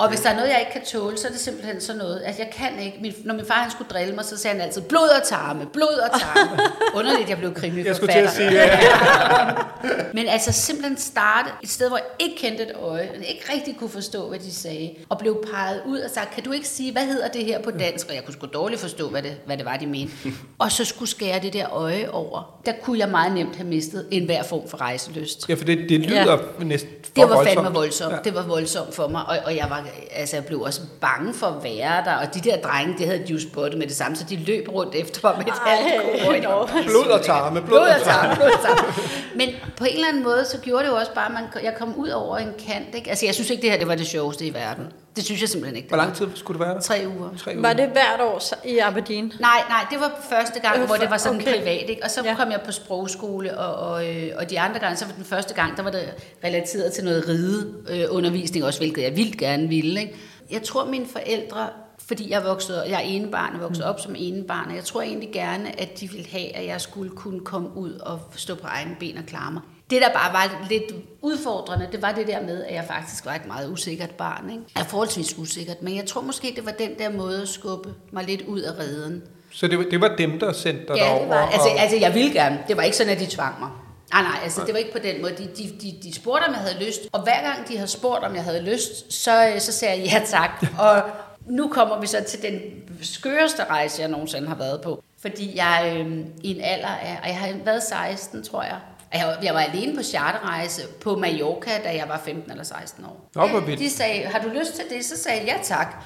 Og 0.00 0.08
hvis 0.08 0.20
der 0.20 0.30
er 0.30 0.34
noget, 0.36 0.48
jeg 0.48 0.60
ikke 0.60 0.72
kan 0.72 0.84
tåle, 0.84 1.18
så 1.18 1.28
er 1.28 1.32
det 1.32 1.40
simpelthen 1.40 1.80
sådan 1.80 1.98
noget, 1.98 2.20
at 2.20 2.38
jeg 2.38 2.50
kan 2.52 2.78
ikke. 2.84 2.98
Min, 3.00 3.12
når 3.24 3.34
min 3.34 3.46
far 3.46 3.54
han 3.54 3.70
skulle 3.70 3.88
drille 3.88 4.14
mig, 4.14 4.24
så 4.24 4.36
sagde 4.36 4.56
han 4.56 4.66
altid, 4.66 4.82
blod 4.82 5.08
og 5.20 5.28
tarme, 5.28 5.66
blod 5.66 6.10
og 6.10 6.20
tarme. 6.20 6.62
Underligt, 6.98 7.28
jeg 7.28 7.38
blev 7.38 7.54
krimiforfatter. 7.54 7.90
Jeg 7.90 7.96
skulle 7.96 8.12
til 8.12 8.18
at 8.18 8.30
sige, 8.30 8.52
ja. 8.52 10.10
Men 10.16 10.28
altså 10.28 10.52
simpelthen 10.52 10.98
starte 10.98 11.50
et 11.62 11.70
sted, 11.70 11.88
hvor 11.88 11.96
jeg 11.96 12.06
ikke 12.18 12.36
kendte 12.36 12.62
et 12.62 12.72
øje, 12.82 13.10
og 13.10 13.16
ikke 13.16 13.52
rigtig 13.52 13.76
kunne 13.76 13.90
forstå, 13.90 14.28
hvad 14.28 14.38
de 14.38 14.54
sagde, 14.54 14.94
og 15.08 15.18
blev 15.18 15.44
peget 15.52 15.82
ud 15.86 15.98
og 15.98 16.10
sagt, 16.10 16.34
kan 16.34 16.44
du 16.44 16.52
ikke 16.52 16.68
sige, 16.68 16.92
hvad 16.92 17.06
hedder 17.06 17.28
det 17.28 17.44
her 17.44 17.62
på 17.62 17.70
dansk? 17.70 18.06
Og 18.08 18.14
jeg 18.14 18.24
kunne 18.24 18.34
sgu 18.34 18.46
dårligt 18.46 18.80
forstå, 18.80 19.08
hvad 19.08 19.22
det, 19.22 19.36
hvad 19.46 19.56
det 19.56 19.64
var, 19.64 19.76
de 19.76 19.86
mente. 19.86 20.12
Og 20.58 20.72
så 20.72 20.84
skulle 20.84 21.08
skære 21.08 21.38
det 21.42 21.52
der 21.52 21.70
øje 21.72 22.08
over. 22.12 22.60
Der 22.66 22.72
kunne 22.82 22.98
jeg 22.98 23.08
meget 23.08 23.32
nemt 23.32 23.56
have 23.56 23.68
mistet 23.68 24.06
enhver 24.10 24.42
form 24.42 24.68
for 24.68 24.80
rejselyst. 24.80 25.48
Ja, 25.48 25.54
for 25.54 25.64
det, 25.64 25.78
det 25.88 26.00
lyder 26.00 26.38
ja. 26.58 26.64
næsten 26.64 26.90
for 27.04 27.10
Det 27.14 27.22
var 27.22 27.34
voldsomt. 27.36 27.54
fandme 27.54 27.74
voldsomt. 27.74 28.12
Ja. 28.12 28.18
Det 28.24 28.34
var 28.34 28.42
voldsomt 28.42 28.94
for 28.94 29.08
mig, 29.08 29.22
og, 29.28 29.38
og 29.44 29.56
jeg, 29.56 29.66
var, 29.70 29.86
altså, 30.10 30.36
jeg 30.36 30.44
blev 30.44 30.60
også 30.60 30.80
bange 31.00 31.34
for 31.34 31.46
at 31.46 31.64
være 31.64 32.04
der. 32.04 32.14
Og 32.14 32.34
de 32.34 32.40
der 32.40 32.56
drenge, 32.56 32.94
det 32.98 33.06
havde 33.06 33.22
de 33.26 33.32
jo 33.32 33.40
spottet 33.40 33.78
med 33.78 33.86
det 33.86 33.96
samme, 33.96 34.16
så 34.16 34.24
de 34.30 34.36
løb 34.36 34.68
rundt 34.68 34.94
efter 34.94 35.20
mig 35.28 35.38
med 35.38 35.46
et 35.46 35.52
halvt 35.66 36.86
Blod 36.86 36.94
og 36.94 37.00
ulækkert. 37.00 37.22
tarme, 37.24 37.60
blod 37.62 37.68
Blod 37.68 37.78
og 37.88 37.94
og 37.94 38.02
tarme, 38.04 38.34
blod 38.36 38.50
og 38.50 38.60
tarme. 38.62 38.92
Men 39.36 39.48
på 39.76 39.84
en 39.84 39.94
eller 39.94 40.08
anden 40.08 40.22
måde, 40.22 40.44
så 40.44 40.58
gjorde 40.58 40.84
det 40.84 40.90
jo 40.90 40.96
også 40.96 41.14
bare, 41.14 41.26
at 41.26 41.32
man, 41.32 41.64
jeg 41.64 41.74
kom 41.78 41.94
ud 41.96 42.08
over 42.08 42.36
en 42.38 42.52
kant. 42.66 42.94
Ikke? 42.94 43.10
Altså, 43.10 43.26
jeg 43.26 43.34
synes 43.34 43.50
ikke, 43.50 43.62
det 43.62 43.70
her 43.70 43.78
det 43.78 43.88
var 43.88 43.94
det 43.94 44.06
sjoveste 44.06 44.46
i 44.46 44.54
verden. 44.54 44.84
Det 45.16 45.24
synes 45.24 45.40
jeg 45.40 45.48
simpelthen 45.48 45.76
ikke. 45.76 45.88
Hvor 45.88 45.96
lang 45.96 46.14
tid 46.14 46.26
skulle 46.34 46.58
det 46.58 46.66
være 46.66 46.74
der? 46.74 46.80
Tre 46.80 47.04
uger. 47.18 47.28
Tre 47.38 47.50
uger. 47.52 47.60
Var 47.62 47.72
det 47.72 47.88
hvert 47.88 48.20
år 48.20 48.40
i 48.66 48.78
Aberdeen? 48.78 49.32
Nej, 49.40 49.62
nej, 49.68 49.86
det 49.90 50.00
var 50.00 50.12
første 50.30 50.60
gang, 50.60 50.78
Øh, 50.80 50.86
hvor 50.86 50.96
det 50.96 51.10
var 51.10 51.16
sådan 51.16 51.40
okay. 51.40 51.58
privat, 51.58 51.84
ikke? 51.90 52.04
Og 52.04 52.10
så 52.10 52.24
Ja. 52.24 52.34
kom 52.34 52.50
jeg 52.50 52.60
på 52.64 52.72
sprogskole, 52.72 53.58
og, 53.58 53.90
og, 53.90 54.08
øh, 54.16 54.30
og 54.38 54.50
de 54.50 54.60
andre 54.60 54.78
gange, 54.80 54.96
så 54.96 55.04
var 55.06 55.12
den 55.12 55.24
første 55.24 55.54
gang, 55.54 55.76
der 55.76 55.82
var 55.82 55.90
det 55.90 56.08
relateret 56.44 56.92
til 56.92 57.04
noget 57.04 57.28
ride 57.28 57.74
øh, 57.90 58.04
undervisning 58.10 58.64
også, 58.64 58.80
hvilket 58.80 59.02
jeg 59.02 59.16
vildt 59.16 59.38
gerne 59.38 59.68
ville, 59.68 60.00
ikke? 60.00 60.14
Jeg 60.50 60.62
tror, 60.62 60.84
mine 60.84 61.06
forældre, 61.06 61.68
fordi 61.98 62.30
jeg 62.30 62.44
vokset, 62.44 62.82
jeg 62.88 62.94
er 62.94 62.98
enebarn 62.98 63.54
og 63.54 63.60
vokset 63.60 63.84
op 63.84 64.00
som 64.00 64.14
enebarn, 64.18 64.68
og 64.68 64.76
jeg 64.76 64.84
tror 64.84 65.02
egentlig 65.02 65.30
gerne, 65.32 65.80
at 65.80 66.00
de 66.00 66.10
ville 66.10 66.26
have, 66.32 66.56
at 66.56 66.66
jeg 66.66 66.80
skulle 66.80 67.10
kunne 67.10 67.40
komme 67.40 67.76
ud 67.76 67.92
og 67.92 68.20
stå 68.36 68.54
på 68.54 68.66
egne 68.66 68.96
ben 69.00 69.18
og 69.18 69.24
klare 69.26 69.52
mig. 69.52 69.62
Det, 69.90 70.02
der 70.02 70.12
bare 70.12 70.32
var 70.32 70.66
lidt 70.68 70.82
udfordrende, 71.22 71.88
det 71.92 72.02
var 72.02 72.12
det 72.12 72.26
der 72.26 72.42
med, 72.42 72.64
at 72.64 72.74
jeg 72.74 72.84
faktisk 72.88 73.26
var 73.26 73.34
et 73.34 73.46
meget 73.46 73.70
usikkert 73.70 74.10
barn. 74.10 74.50
Ikke? 74.50 74.62
Jeg 74.74 74.80
er 74.80 74.84
forholdsvis 74.86 75.38
usikkert, 75.38 75.82
men 75.82 75.96
jeg 75.96 76.06
tror 76.06 76.20
måske, 76.20 76.52
det 76.56 76.66
var 76.66 76.72
den 76.72 76.98
der 76.98 77.10
måde 77.10 77.42
at 77.42 77.48
skubbe 77.48 77.88
mig 78.10 78.24
lidt 78.24 78.42
ud 78.42 78.60
af 78.60 78.78
reden. 78.78 79.22
Så 79.52 79.66
det, 79.68 79.78
var- 79.78 79.84
det 79.90 80.00
var 80.00 80.16
dem, 80.18 80.38
der 80.38 80.52
sendte 80.52 80.86
dig 80.88 80.96
Ja, 80.96 81.04
derover? 81.04 81.26
var, 81.26 81.46
altså, 81.46 81.68
og, 81.68 81.80
altså, 81.80 81.96
jeg 81.96 82.14
ville 82.14 82.32
gerne. 82.32 82.58
Det 82.68 82.76
var 82.76 82.82
ikke 82.82 82.96
sådan, 82.96 83.12
at 83.12 83.20
de 83.20 83.26
tvang 83.26 83.60
mig. 83.60 83.68
Nej, 84.12 84.22
nej, 84.22 84.38
altså 84.42 84.60
det 84.66 84.72
var 84.74 84.78
ikke 84.78 84.92
på 84.92 84.98
den 84.98 85.22
måde. 85.22 85.32
De, 85.38 85.42
de, 85.56 85.70
de, 85.82 85.94
de 86.02 86.14
spurgte, 86.14 86.44
om 86.46 86.52
jeg 86.52 86.60
havde 86.60 86.84
lyst, 86.86 87.00
og 87.12 87.22
hver 87.22 87.42
gang 87.42 87.68
de 87.68 87.76
havde 87.76 87.88
spurgt, 87.90 88.24
om 88.24 88.34
jeg 88.34 88.44
havde 88.44 88.62
lyst, 88.62 89.12
så, 89.12 89.48
øh, 89.48 89.60
så 89.60 89.72
sagde 89.72 89.98
jeg 90.02 90.12
ja 90.12 90.22
tak. 90.26 90.50
Og 90.88 91.02
nu 91.46 91.68
kommer 91.68 92.00
vi 92.00 92.06
så 92.06 92.24
til 92.28 92.42
den 92.42 92.60
skøreste 93.02 93.64
rejse, 93.64 94.02
jeg 94.02 94.10
nogensinde 94.10 94.48
har 94.48 94.54
været 94.54 94.80
på. 94.80 95.02
Fordi 95.22 95.56
jeg 95.56 95.94
øh, 95.96 96.18
i 96.42 96.54
en 96.56 96.60
alder 96.64 96.88
af, 96.88 97.18
og 97.22 97.28
jeg 97.28 97.36
har 97.38 97.54
været 97.64 97.82
16, 97.82 98.44
tror 98.44 98.62
jeg, 98.62 98.76
jeg, 99.14 99.26
var- 99.26 99.38
jeg 99.42 99.54
var 99.54 99.60
alene 99.60 99.96
på 99.96 100.02
charterrejse 100.02 100.82
på 101.00 101.16
Mallorca, 101.16 101.70
da 101.84 101.88
jeg 101.96 102.04
var 102.08 102.20
15 102.24 102.50
eller 102.50 102.64
16 102.64 103.04
år. 103.04 103.30
Nå, 103.34 103.60
vildt. 103.60 103.80
De 103.80 103.90
sagde, 103.90 104.24
har 104.24 104.38
du 104.38 104.48
lyst 104.60 104.74
til 104.74 104.84
det? 104.96 105.04
Så 105.04 105.16
sagde 105.22 105.38
jeg, 105.38 105.46
ja 105.46 105.56
tak. 105.62 106.04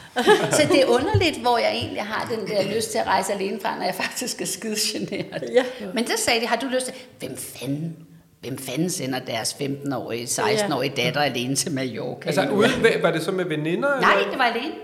så 0.52 0.62
det 0.72 0.82
er 0.82 0.86
underligt, 0.86 1.38
hvor 1.40 1.58
jeg 1.58 1.70
egentlig 1.72 2.02
har 2.02 2.34
den 2.36 2.46
der 2.46 2.74
lyst 2.76 2.90
til 2.90 2.98
at 2.98 3.06
rejse 3.06 3.32
alene 3.32 3.60
fra, 3.60 3.76
når 3.78 3.84
jeg 3.84 3.94
faktisk 3.94 4.40
er 4.42 4.46
skide 4.46 4.76
generet. 4.92 5.44
Ja. 5.54 5.64
Men 5.94 6.06
så 6.06 6.12
sagde 6.24 6.40
de, 6.40 6.46
har 6.46 6.56
du 6.56 6.66
lyst 6.66 6.86
til, 6.86 6.94
hvem 7.18 7.36
fanden? 7.36 7.96
Hvem 8.40 8.58
fanden 8.58 8.90
sender 8.90 9.18
deres 9.18 9.52
15-årige, 9.60 10.24
16-årige 10.24 10.92
datter 10.96 11.20
alene 11.20 11.56
til 11.56 11.72
Mallorca? 11.72 12.26
Altså, 12.26 12.48
uden, 12.52 12.70
var 13.02 13.10
det 13.10 13.22
så 13.22 13.32
med 13.32 13.44
veninder? 13.44 14.00
Nej, 14.00 14.12
eller? 14.12 14.30
det 14.30 14.38
var 14.38 14.44
alene. 14.44 14.74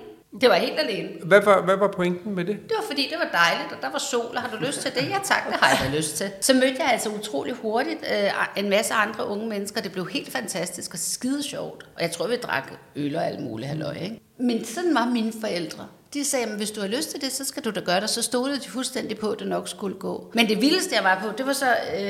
Det 0.41 0.49
var 0.49 0.55
helt 0.55 0.81
alene. 0.81 1.09
Hvad 1.25 1.41
var, 1.41 1.63
hvad 1.63 1.77
var 1.77 1.89
pointen 1.89 2.35
med 2.35 2.45
det? 2.45 2.57
Det 2.69 2.77
var 2.79 2.85
fordi, 2.87 3.09
det 3.11 3.19
var 3.19 3.39
dejligt, 3.39 3.73
og 3.73 3.83
der 3.83 3.91
var 3.91 3.99
sol, 3.99 4.37
og 4.37 4.43
har 4.43 4.57
du 4.57 4.65
lyst 4.65 4.81
til 4.81 4.95
det? 4.95 5.03
Ja 5.11 5.19
tak, 5.25 5.47
det 5.47 5.57
har 5.61 5.69
jeg 5.69 5.93
da 5.93 5.97
lyst 5.99 6.17
til. 6.17 6.31
Så 6.41 6.55
mødte 6.55 6.77
jeg 6.79 6.89
altså 6.93 7.09
utrolig 7.09 7.55
hurtigt 7.55 8.05
øh, 8.13 8.31
en 8.65 8.71
masse 8.71 8.95
andre 8.95 9.27
unge 9.27 9.49
mennesker. 9.49 9.81
Det 9.81 9.93
blev 9.93 10.09
helt 10.09 10.33
fantastisk 10.33 10.93
og 10.93 10.99
skide 10.99 11.43
sjovt. 11.43 11.87
Og 11.97 12.03
jeg 12.03 12.11
tror, 12.11 12.27
vi 12.27 12.37
drak 12.37 12.73
øl 12.97 13.17
og 13.17 13.27
alt 13.27 13.41
muligt 13.41 13.69
halløj, 13.69 13.95
ikke? 13.95 14.21
Men 14.39 14.65
sådan 14.65 14.95
var 14.95 15.05
mine 15.05 15.33
forældre. 15.41 15.87
De 16.15 16.25
sagde, 16.25 16.47
at 16.47 16.57
hvis 16.57 16.71
du 16.71 16.81
har 16.81 16.89
lyst 16.89 17.11
til 17.11 17.21
det, 17.21 17.33
så 17.33 17.45
skal 17.45 17.65
du 17.65 17.71
da 17.71 17.81
gøre 17.81 18.01
det. 18.01 18.11
Så 18.11 18.23
stod 18.23 18.57
de 18.57 18.69
fuldstændig 18.71 19.19
på, 19.19 19.31
at 19.31 19.39
det 19.39 19.49
nok 19.49 19.69
skulle 19.69 19.97
gå. 19.99 20.31
Men 20.35 20.49
det 20.49 20.61
vildeste, 20.61 20.95
jeg 20.95 21.05
var 21.05 21.19
på, 21.23 21.37
det 21.39 21.47
var 21.47 21.53
så, 21.53 21.67
øh, 21.95 22.01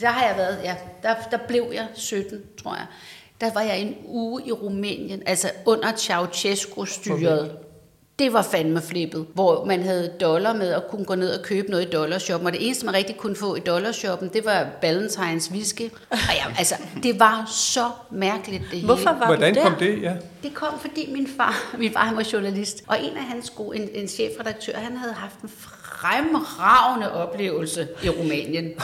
der 0.00 0.06
har 0.06 0.26
jeg 0.26 0.36
været, 0.36 0.58
ja, 0.64 0.76
der, 1.02 1.14
der 1.30 1.38
blev 1.48 1.70
jeg 1.74 1.86
17, 1.94 2.42
tror 2.62 2.74
jeg. 2.74 2.86
Der 3.40 3.52
var 3.54 3.60
jeg 3.60 3.80
en 3.80 3.96
uge 4.06 4.42
i 4.46 4.52
Rumænien, 4.52 5.22
altså 5.26 5.50
under 5.66 5.92
Ceausescu-styret. 5.96 7.50
Det 8.18 8.32
var 8.32 8.42
fandme 8.42 8.82
flippet, 8.82 9.26
hvor 9.34 9.64
man 9.64 9.82
havde 9.82 10.12
dollar 10.20 10.52
med 10.52 10.74
og 10.74 10.82
kunne 10.90 11.04
gå 11.04 11.14
ned 11.14 11.38
og 11.38 11.44
købe 11.44 11.70
noget 11.70 11.86
i 11.86 11.90
dollarshoppen. 11.90 12.46
Og 12.46 12.52
det 12.52 12.66
eneste, 12.66 12.86
man 12.86 12.94
rigtig 12.94 13.16
kunne 13.16 13.36
få 13.36 13.54
i 13.54 13.60
dollarshoppen, 13.60 14.28
det 14.32 14.44
var 14.44 14.66
Ballantines 14.80 15.50
whisky. 15.50 15.82
Og 16.10 16.18
ja, 16.34 16.44
altså, 16.58 16.74
det 17.02 17.20
var 17.20 17.44
så 17.46 17.90
mærkeligt, 18.10 18.62
det 18.62 18.70
hele. 18.70 18.86
Hvorfor 18.86 19.10
var 19.10 19.26
Hvordan 19.26 19.54
der? 19.54 19.62
kom 19.62 19.74
det? 19.78 20.02
Ja. 20.02 20.14
Det 20.42 20.54
kom, 20.54 20.78
fordi 20.80 21.12
min 21.12 21.28
far, 21.36 21.54
min 21.78 21.92
far 21.92 22.04
han 22.04 22.16
var 22.16 22.28
journalist, 22.32 22.84
og 22.86 22.96
en 23.02 23.16
af 23.16 23.24
hans 23.24 23.50
gode, 23.50 23.78
en, 23.78 23.88
en 23.94 24.08
chefredaktør, 24.08 24.78
han 24.78 24.96
havde 24.96 25.14
haft 25.14 25.40
en 25.40 25.50
fremragende 25.82 27.12
oplevelse 27.12 27.88
i 28.04 28.08
Rumænien. 28.08 28.70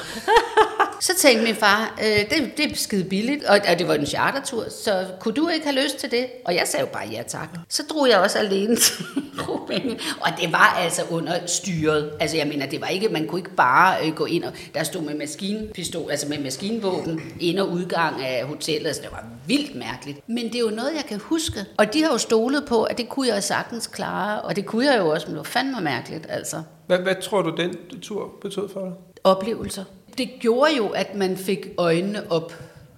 Så 1.02 1.12
tænkte 1.16 1.44
min 1.44 1.54
far, 1.54 1.98
øh, 2.02 2.30
det, 2.30 2.56
det 2.56 2.72
er 2.72 2.76
skide 2.76 3.04
billigt, 3.04 3.44
og, 3.44 3.60
og 3.72 3.78
det 3.78 3.88
var 3.88 3.94
en 3.94 4.06
chartertur, 4.06 4.64
så 4.70 5.06
kunne 5.20 5.34
du 5.34 5.48
ikke 5.48 5.66
have 5.66 5.82
lyst 5.84 5.96
til 5.96 6.10
det? 6.10 6.26
Og 6.44 6.54
jeg 6.54 6.62
sagde 6.66 6.86
jo 6.86 6.92
bare 6.92 7.08
ja 7.12 7.22
tak. 7.22 7.48
Så 7.68 7.82
drog 7.90 8.08
jeg 8.08 8.18
også 8.18 8.38
alene 8.38 8.76
til 8.76 9.04
Rumænien, 9.48 9.98
og 10.20 10.28
det 10.40 10.52
var 10.52 10.78
altså 10.78 11.02
under 11.10 11.46
styret. 11.46 12.10
Altså 12.20 12.36
jeg 12.36 12.46
mener, 12.46 12.66
det 12.66 12.80
var 12.80 12.86
ikke, 12.86 13.08
man 13.08 13.26
kunne 13.26 13.38
ikke 13.38 13.54
bare 13.54 14.06
øh, 14.06 14.14
gå 14.14 14.24
ind, 14.24 14.44
og 14.44 14.52
der 14.74 14.82
stod 14.82 15.02
med 15.02 15.14
maskinpistol, 15.14 16.10
altså 16.10 16.28
med 16.28 16.38
maskinvåben, 16.38 17.20
ind- 17.40 17.58
og 17.58 17.68
udgang 17.70 18.24
af 18.24 18.44
hotellet, 18.44 18.86
altså 18.86 19.02
det 19.02 19.12
var 19.12 19.24
vildt 19.46 19.74
mærkeligt. 19.74 20.28
Men 20.28 20.44
det 20.44 20.54
er 20.54 20.60
jo 20.60 20.70
noget, 20.70 20.92
jeg 20.96 21.04
kan 21.08 21.20
huske, 21.20 21.64
og 21.78 21.94
de 21.94 22.02
har 22.02 22.12
jo 22.12 22.18
stolet 22.18 22.64
på, 22.68 22.82
at 22.82 22.98
det 22.98 23.08
kunne 23.08 23.28
jeg 23.28 23.42
sagtens 23.42 23.86
klare, 23.86 24.40
og 24.42 24.56
det 24.56 24.66
kunne 24.66 24.86
jeg 24.86 24.98
jo 24.98 25.08
også, 25.08 25.26
men 25.26 25.34
det 25.34 25.38
var 25.38 25.44
fandme 25.44 25.80
mærkeligt, 25.80 26.26
altså. 26.28 26.62
Hvad, 26.86 26.98
hvad 26.98 27.14
tror 27.22 27.42
du, 27.42 27.56
den 27.56 27.76
tur 28.02 28.32
betød 28.42 28.68
for 28.68 28.80
dig? 28.80 28.92
oplevelser. 29.24 29.84
Det 30.18 30.30
gjorde 30.40 30.76
jo, 30.76 30.88
at 30.88 31.14
man 31.14 31.36
fik 31.36 31.66
øjnene 31.78 32.32
op 32.32 32.52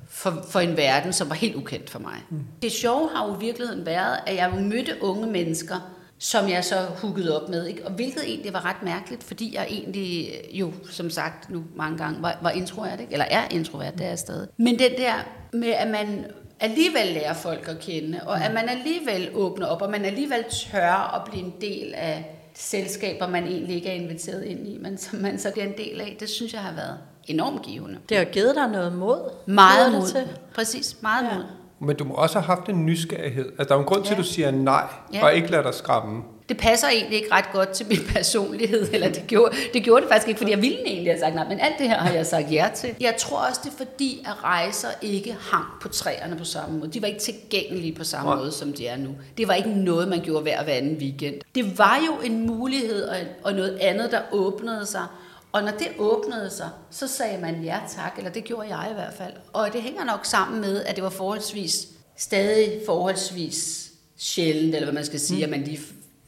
for, 0.08 0.44
for 0.48 0.60
en 0.60 0.76
verden, 0.76 1.12
som 1.12 1.28
var 1.28 1.34
helt 1.34 1.54
ukendt 1.54 1.90
for 1.90 1.98
mig. 1.98 2.16
Mm. 2.30 2.40
Det 2.62 2.72
sjove 2.72 3.10
har 3.14 3.28
jo 3.28 3.34
i 3.34 3.40
virkeligheden 3.40 3.86
været, 3.86 4.18
at 4.26 4.36
jeg 4.36 4.52
mødte 4.60 4.96
unge 5.00 5.26
mennesker, 5.26 5.94
som 6.18 6.48
jeg 6.48 6.64
så 6.64 6.76
huggede 7.02 7.42
op 7.42 7.48
med. 7.48 7.66
Ikke? 7.66 7.86
Og 7.86 7.92
hvilket 7.92 8.22
egentlig 8.26 8.52
var 8.52 8.64
ret 8.64 8.82
mærkeligt, 8.82 9.24
fordi 9.24 9.54
jeg 9.54 9.66
egentlig 9.70 10.40
jo, 10.52 10.72
som 10.90 11.10
sagt 11.10 11.50
nu 11.50 11.64
mange 11.76 11.98
gange, 11.98 12.22
var, 12.22 12.38
var 12.42 12.50
introvert, 12.50 13.00
ikke? 13.00 13.12
eller 13.12 13.26
er 13.30 13.42
introvert, 13.50 13.94
det 13.94 14.04
er 14.04 14.08
jeg 14.08 14.18
stadig. 14.18 14.48
Men 14.56 14.78
den 14.78 14.92
der 14.98 15.14
med, 15.52 15.68
at 15.68 15.88
man 15.88 16.24
alligevel 16.60 17.06
lærer 17.06 17.34
folk 17.34 17.68
at 17.68 17.78
kende, 17.78 18.20
og 18.26 18.44
at 18.44 18.54
man 18.54 18.68
alligevel 18.68 19.30
åbner 19.34 19.66
op, 19.66 19.82
og 19.82 19.90
man 19.90 20.04
alligevel 20.04 20.44
tør 20.50 21.14
at 21.14 21.30
blive 21.30 21.44
en 21.44 21.54
del 21.60 21.94
af 21.94 22.24
selskaber, 22.54 23.28
man 23.28 23.44
egentlig 23.44 23.76
ikke 23.76 23.88
er 23.88 23.92
inviteret 23.94 24.44
ind 24.44 24.66
i, 24.68 24.78
men 24.82 24.98
som 24.98 25.18
man 25.18 25.38
så 25.38 25.50
bliver 25.52 25.66
en 25.66 25.74
del 25.76 26.00
af, 26.00 26.16
det 26.20 26.28
synes 26.28 26.52
jeg 26.52 26.60
har 26.60 26.74
været 26.74 26.98
enormt 27.26 27.62
givende. 27.62 27.98
Det 28.08 28.16
har 28.16 28.24
givet 28.24 28.54
dig 28.54 28.68
noget 28.68 28.92
mod. 28.92 29.30
Meget 29.46 29.92
mod. 29.92 30.06
til. 30.08 30.28
Præcis, 30.54 30.96
meget 31.02 31.24
Ja. 31.30 31.34
mod. 31.36 31.44
Men 31.78 31.96
du 31.96 32.04
må 32.04 32.14
også 32.14 32.38
have 32.40 32.56
haft 32.56 32.68
en 32.68 32.86
nysgerrighed. 32.86 33.44
Altså, 33.58 33.64
der 33.64 33.74
er 33.74 33.78
en 33.78 33.84
grund 33.84 34.04
til, 34.04 34.10
at 34.12 34.16
Ja. 34.18 34.22
du 34.22 34.26
siger 34.28 34.50
nej, 34.50 34.86
Ja. 35.12 35.24
og 35.24 35.34
ikke 35.34 35.50
lader 35.50 35.62
dig 35.62 35.74
skræmme. 35.74 36.22
Det 36.48 36.56
passer 36.56 36.88
egentlig 36.88 37.18
ikke 37.18 37.32
ret 37.32 37.52
godt 37.52 37.68
til 37.68 37.86
min 37.88 37.98
personlighed, 38.14 38.88
eller 38.92 39.08
det 39.08 39.24
gjorde, 39.26 39.56
det 39.72 39.84
gjorde 39.84 40.02
det 40.02 40.10
faktisk 40.10 40.28
ikke, 40.28 40.38
fordi 40.38 40.50
jeg 40.50 40.62
ville 40.62 40.86
egentlig 40.86 41.12
have 41.12 41.20
sagt 41.20 41.34
nej, 41.34 41.48
men 41.48 41.60
alt 41.60 41.74
det 41.78 41.88
her 41.88 41.98
har 41.98 42.12
jeg 42.12 42.26
sagt 42.26 42.52
ja 42.52 42.68
til. 42.74 42.94
Jeg 43.00 43.14
tror 43.18 43.38
også, 43.38 43.60
det 43.64 43.72
er 43.72 43.76
fordi, 43.76 44.24
at 44.26 44.44
rejser 44.44 44.88
ikke 45.02 45.36
hang 45.40 45.64
på 45.80 45.88
træerne 45.88 46.36
på 46.36 46.44
samme 46.44 46.78
måde. 46.78 46.92
De 46.92 47.02
var 47.02 47.08
ikke 47.08 47.20
tilgængelige 47.20 47.94
på 47.94 48.04
samme 48.04 48.30
Nej. 48.30 48.38
måde, 48.38 48.52
som 48.52 48.72
de 48.72 48.86
er 48.86 48.96
nu. 48.96 49.10
Det 49.36 49.48
var 49.48 49.54
ikke 49.54 49.70
noget, 49.70 50.08
man 50.08 50.20
gjorde 50.20 50.42
hver 50.42 50.64
hver 50.64 50.72
anden 50.74 50.96
weekend. 50.96 51.34
Det 51.54 51.78
var 51.78 52.00
jo 52.06 52.26
en 52.26 52.46
mulighed 52.46 53.04
og, 53.04 53.16
og 53.42 53.52
noget 53.52 53.78
andet, 53.78 54.10
der 54.10 54.20
åbnede 54.32 54.86
sig. 54.86 55.06
Og 55.52 55.62
når 55.62 55.70
det 55.70 55.88
åbnede 55.98 56.50
sig, 56.50 56.68
så 56.90 57.08
sagde 57.08 57.40
man 57.40 57.62
ja 57.62 57.78
tak, 57.96 58.14
eller 58.18 58.30
det 58.30 58.44
gjorde 58.44 58.76
jeg 58.76 58.88
i 58.90 58.94
hvert 58.94 59.14
fald. 59.18 59.32
Og 59.52 59.72
det 59.72 59.82
hænger 59.82 60.04
nok 60.04 60.24
sammen 60.24 60.60
med, 60.60 60.84
at 60.84 60.96
det 60.96 61.04
var 61.04 61.10
forholdsvis, 61.10 61.86
stadig 62.16 62.80
forholdsvis 62.86 63.90
sjældent, 64.18 64.74
eller 64.74 64.86
hvad 64.86 64.94
man 64.94 65.04
skal 65.04 65.20
sige, 65.20 65.46
mm. 65.46 65.52
at 65.52 65.58
man 65.58 65.68
lige 65.68 65.80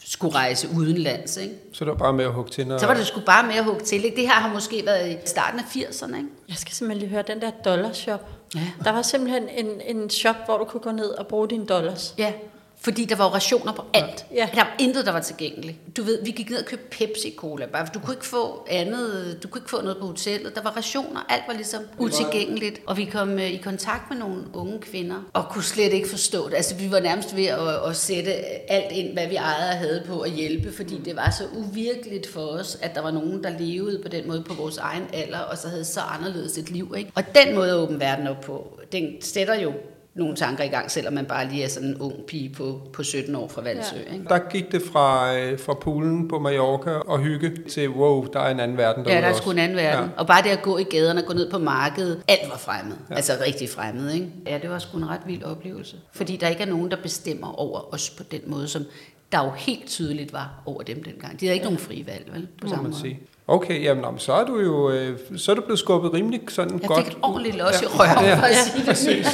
skulle 0.09 0.35
rejse 0.35 0.69
udenlands. 0.77 1.37
Ikke? 1.37 1.55
Så 1.73 1.85
det 1.85 1.91
var 1.91 1.97
bare 1.97 2.13
med 2.13 2.25
at 2.25 2.33
hugge 2.33 2.51
tænder. 2.51 2.79
Så 2.79 2.87
var 2.87 2.95
det 2.95 3.07
sgu 3.07 3.21
bare 3.21 3.47
med 3.47 3.55
at 3.55 3.65
hugge 3.65 3.81
til. 3.85 4.05
Ikke? 4.05 4.17
Det 4.17 4.25
her 4.25 4.35
har 4.35 4.55
måske 4.55 4.83
været 4.87 5.11
i 5.11 5.17
starten 5.25 5.59
af 5.59 5.63
80'erne. 5.63 6.17
Ikke? 6.17 6.29
Jeg 6.49 6.57
skal 6.57 6.75
simpelthen 6.75 6.99
lige 6.99 7.11
høre 7.11 7.25
den 7.27 7.41
der 7.41 7.51
dollarshop. 7.65 8.29
Ja. 8.55 8.61
Der 8.85 8.91
var 8.91 9.03
simpelthen 9.03 9.49
en, 9.49 9.97
en 9.97 10.11
shop, 10.11 10.37
hvor 10.45 10.59
du 10.59 10.65
kunne 10.65 10.81
gå 10.81 10.91
ned 10.91 11.09
og 11.09 11.27
bruge 11.27 11.49
dine 11.49 11.67
dollars. 11.67 12.15
Ja, 12.19 12.33
fordi 12.80 13.04
der 13.04 13.16
var 13.16 13.25
rationer 13.25 13.73
på 13.73 13.85
alt. 13.95 14.26
Ja. 14.35 14.49
Der 14.54 14.61
var 14.61 14.76
intet, 14.78 15.06
der 15.06 15.12
var 15.12 15.21
tilgængeligt. 15.21 15.97
Du 15.97 16.02
ved, 16.02 16.25
vi 16.25 16.30
gik 16.30 16.50
ned 16.50 16.59
og 16.59 16.64
købte 16.64 16.87
Pepsi-Cola, 16.97 17.66
bare 17.66 17.87
for 17.87 17.92
du 17.92 17.99
kunne 17.99 18.14
ikke 18.14 18.26
få 18.26 18.66
andet, 18.71 19.38
du 19.42 19.49
kunne 19.49 19.59
ikke 19.59 19.71
få 19.71 19.83
noget 19.83 19.99
på 20.00 20.06
hotellet. 20.06 20.54
Der 20.54 20.62
var 20.62 20.71
rationer, 20.71 21.26
alt 21.28 21.42
var 21.49 21.54
ligesom 21.54 21.83
utilgængeligt. 21.99 22.80
Og 22.87 22.97
vi 22.97 23.04
kom 23.04 23.30
øh, 23.30 23.50
i 23.50 23.56
kontakt 23.56 24.11
med 24.11 24.18
nogle 24.18 24.42
unge 24.54 24.78
kvinder, 24.78 25.16
og 25.33 25.45
kunne 25.50 25.64
slet 25.64 25.92
ikke 25.92 26.09
forstå 26.09 26.49
det. 26.49 26.54
Altså, 26.54 26.75
vi 26.75 26.90
var 26.90 27.00
nærmest 27.00 27.37
ved 27.37 27.47
at, 27.47 27.88
at 27.88 27.97
sætte 27.97 28.33
alt 28.71 28.92
ind, 28.92 29.12
hvad 29.12 29.28
vi 29.28 29.37
ejede 29.37 29.71
og 29.71 29.76
havde 29.76 30.02
på 30.06 30.21
at 30.21 30.30
hjælpe, 30.30 30.73
fordi 30.73 31.00
det 31.04 31.16
var 31.16 31.30
så 31.30 31.45
uvirkeligt 31.56 32.26
for 32.26 32.40
os, 32.40 32.78
at 32.83 32.95
der 32.95 33.00
var 33.00 33.11
nogen, 33.11 33.45
der 33.45 33.50
levede 33.59 34.02
på 34.02 34.09
den 34.09 34.28
måde 34.28 34.42
på 34.42 34.54
vores 34.54 34.78
egen 34.78 35.04
alder, 35.12 35.38
og 35.38 35.59
så 35.59 35.68
havde 35.68 35.85
så 35.85 36.00
anderledes 36.00 36.59
et 36.59 36.71
liv. 36.71 36.95
Ikke? 36.99 37.12
Og 37.14 37.23
den 37.35 37.54
måde 37.54 37.71
at 37.71 37.76
åbne 37.76 38.00
verden 38.00 38.26
op 38.26 38.40
på, 38.40 38.80
den 38.92 39.12
sætter 39.21 39.61
jo 39.61 39.73
nogle 40.17 40.37
tanker 40.37 40.65
i 40.65 40.69
gang, 40.69 40.91
selvom 40.91 41.15
man 41.15 41.25
bare 41.27 41.49
lige 41.49 41.65
er 41.65 41.69
sådan 41.69 41.89
en 41.89 41.97
ung 42.01 42.15
pige 42.27 42.49
på, 42.49 42.81
på 42.93 43.03
17 43.03 43.35
år 43.35 43.49
fra 43.49 43.63
Valsø. 43.63 43.97
Ja. 44.09 44.13
Ikke? 44.13 44.25
Der 44.29 44.39
gik 44.51 44.73
det 44.73 44.83
fra, 44.93 45.37
øh, 45.39 45.59
fra 45.59 45.75
poolen 45.75 46.29
på 46.29 46.39
Mallorca 46.39 46.91
og 46.91 47.19
hygge 47.19 47.53
til, 47.69 47.89
wow, 47.91 48.25
der 48.33 48.41
er 48.41 48.51
en 48.51 48.61
anden 48.61 48.77
verden 48.77 49.05
derude 49.05 49.17
Ja, 49.17 49.21
der 49.23 49.29
er 49.29 49.33
sgu 49.37 49.51
en 49.51 49.59
anden 49.59 49.77
verden. 49.77 50.05
Ja. 50.05 50.21
Og 50.21 50.27
bare 50.27 50.43
det 50.43 50.49
at 50.51 50.63
gå 50.63 50.79
i 50.79 50.85
gaderne, 50.85 51.23
gå 51.23 51.33
ned 51.33 51.51
på 51.51 51.59
markedet, 51.59 52.23
alt 52.29 52.51
var 52.51 52.57
fremmed. 52.57 52.97
Ja. 53.11 53.15
Altså 53.15 53.33
rigtig 53.47 53.69
fremmed, 53.71 54.11
ikke? 54.13 54.29
Ja, 54.47 54.59
det 54.63 54.71
var 54.71 54.79
sgu 54.79 54.99
en 54.99 55.09
ret 55.09 55.21
vild 55.27 55.43
oplevelse. 55.43 55.97
Fordi 56.13 56.37
der 56.37 56.49
ikke 56.49 56.63
er 56.63 56.67
nogen, 56.67 56.91
der 56.91 56.97
bestemmer 57.03 57.61
over 57.61 57.95
os 57.95 58.11
på 58.11 58.23
den 58.23 58.41
måde, 58.47 58.69
som 58.69 58.85
der 59.33 59.45
jo 59.45 59.51
helt 59.51 59.87
tydeligt 59.87 60.33
var 60.33 60.63
over 60.67 60.83
dem 60.83 61.03
dengang. 61.03 61.41
De 61.41 61.47
havde 61.47 61.55
ikke 61.55 61.65
nogen 61.65 61.79
frie 61.79 62.07
valg, 62.07 62.29
vel? 62.33 62.41
På 62.47 62.49
Det 62.57 62.65
må 62.65 62.69
samme 62.71 62.83
man 62.83 62.91
måde. 62.91 63.01
sige. 63.01 63.21
Okay, 63.49 63.83
jamen, 63.83 64.03
nå, 64.03 64.11
men 64.11 64.19
så 64.19 64.33
er 64.33 64.45
du 64.45 64.61
jo 64.61 64.91
øh, 64.91 65.19
så 65.37 65.50
er 65.50 65.57
du 65.57 65.61
blevet 65.62 65.79
skubbet 65.79 66.12
rimelig 66.15 66.41
sådan 66.49 66.79
Jeg 66.81 66.88
godt. 66.88 67.05
fik 67.05 67.12
et 67.12 67.19
ordentligt 67.23 67.57
los 67.57 67.83
i 67.83 67.85
Ja. 67.85 67.88
røven, 67.91 68.25
Ja. 68.25 68.37
for 68.37 68.91
at 68.91 68.97
sige 68.97 69.17
det. 69.19 69.26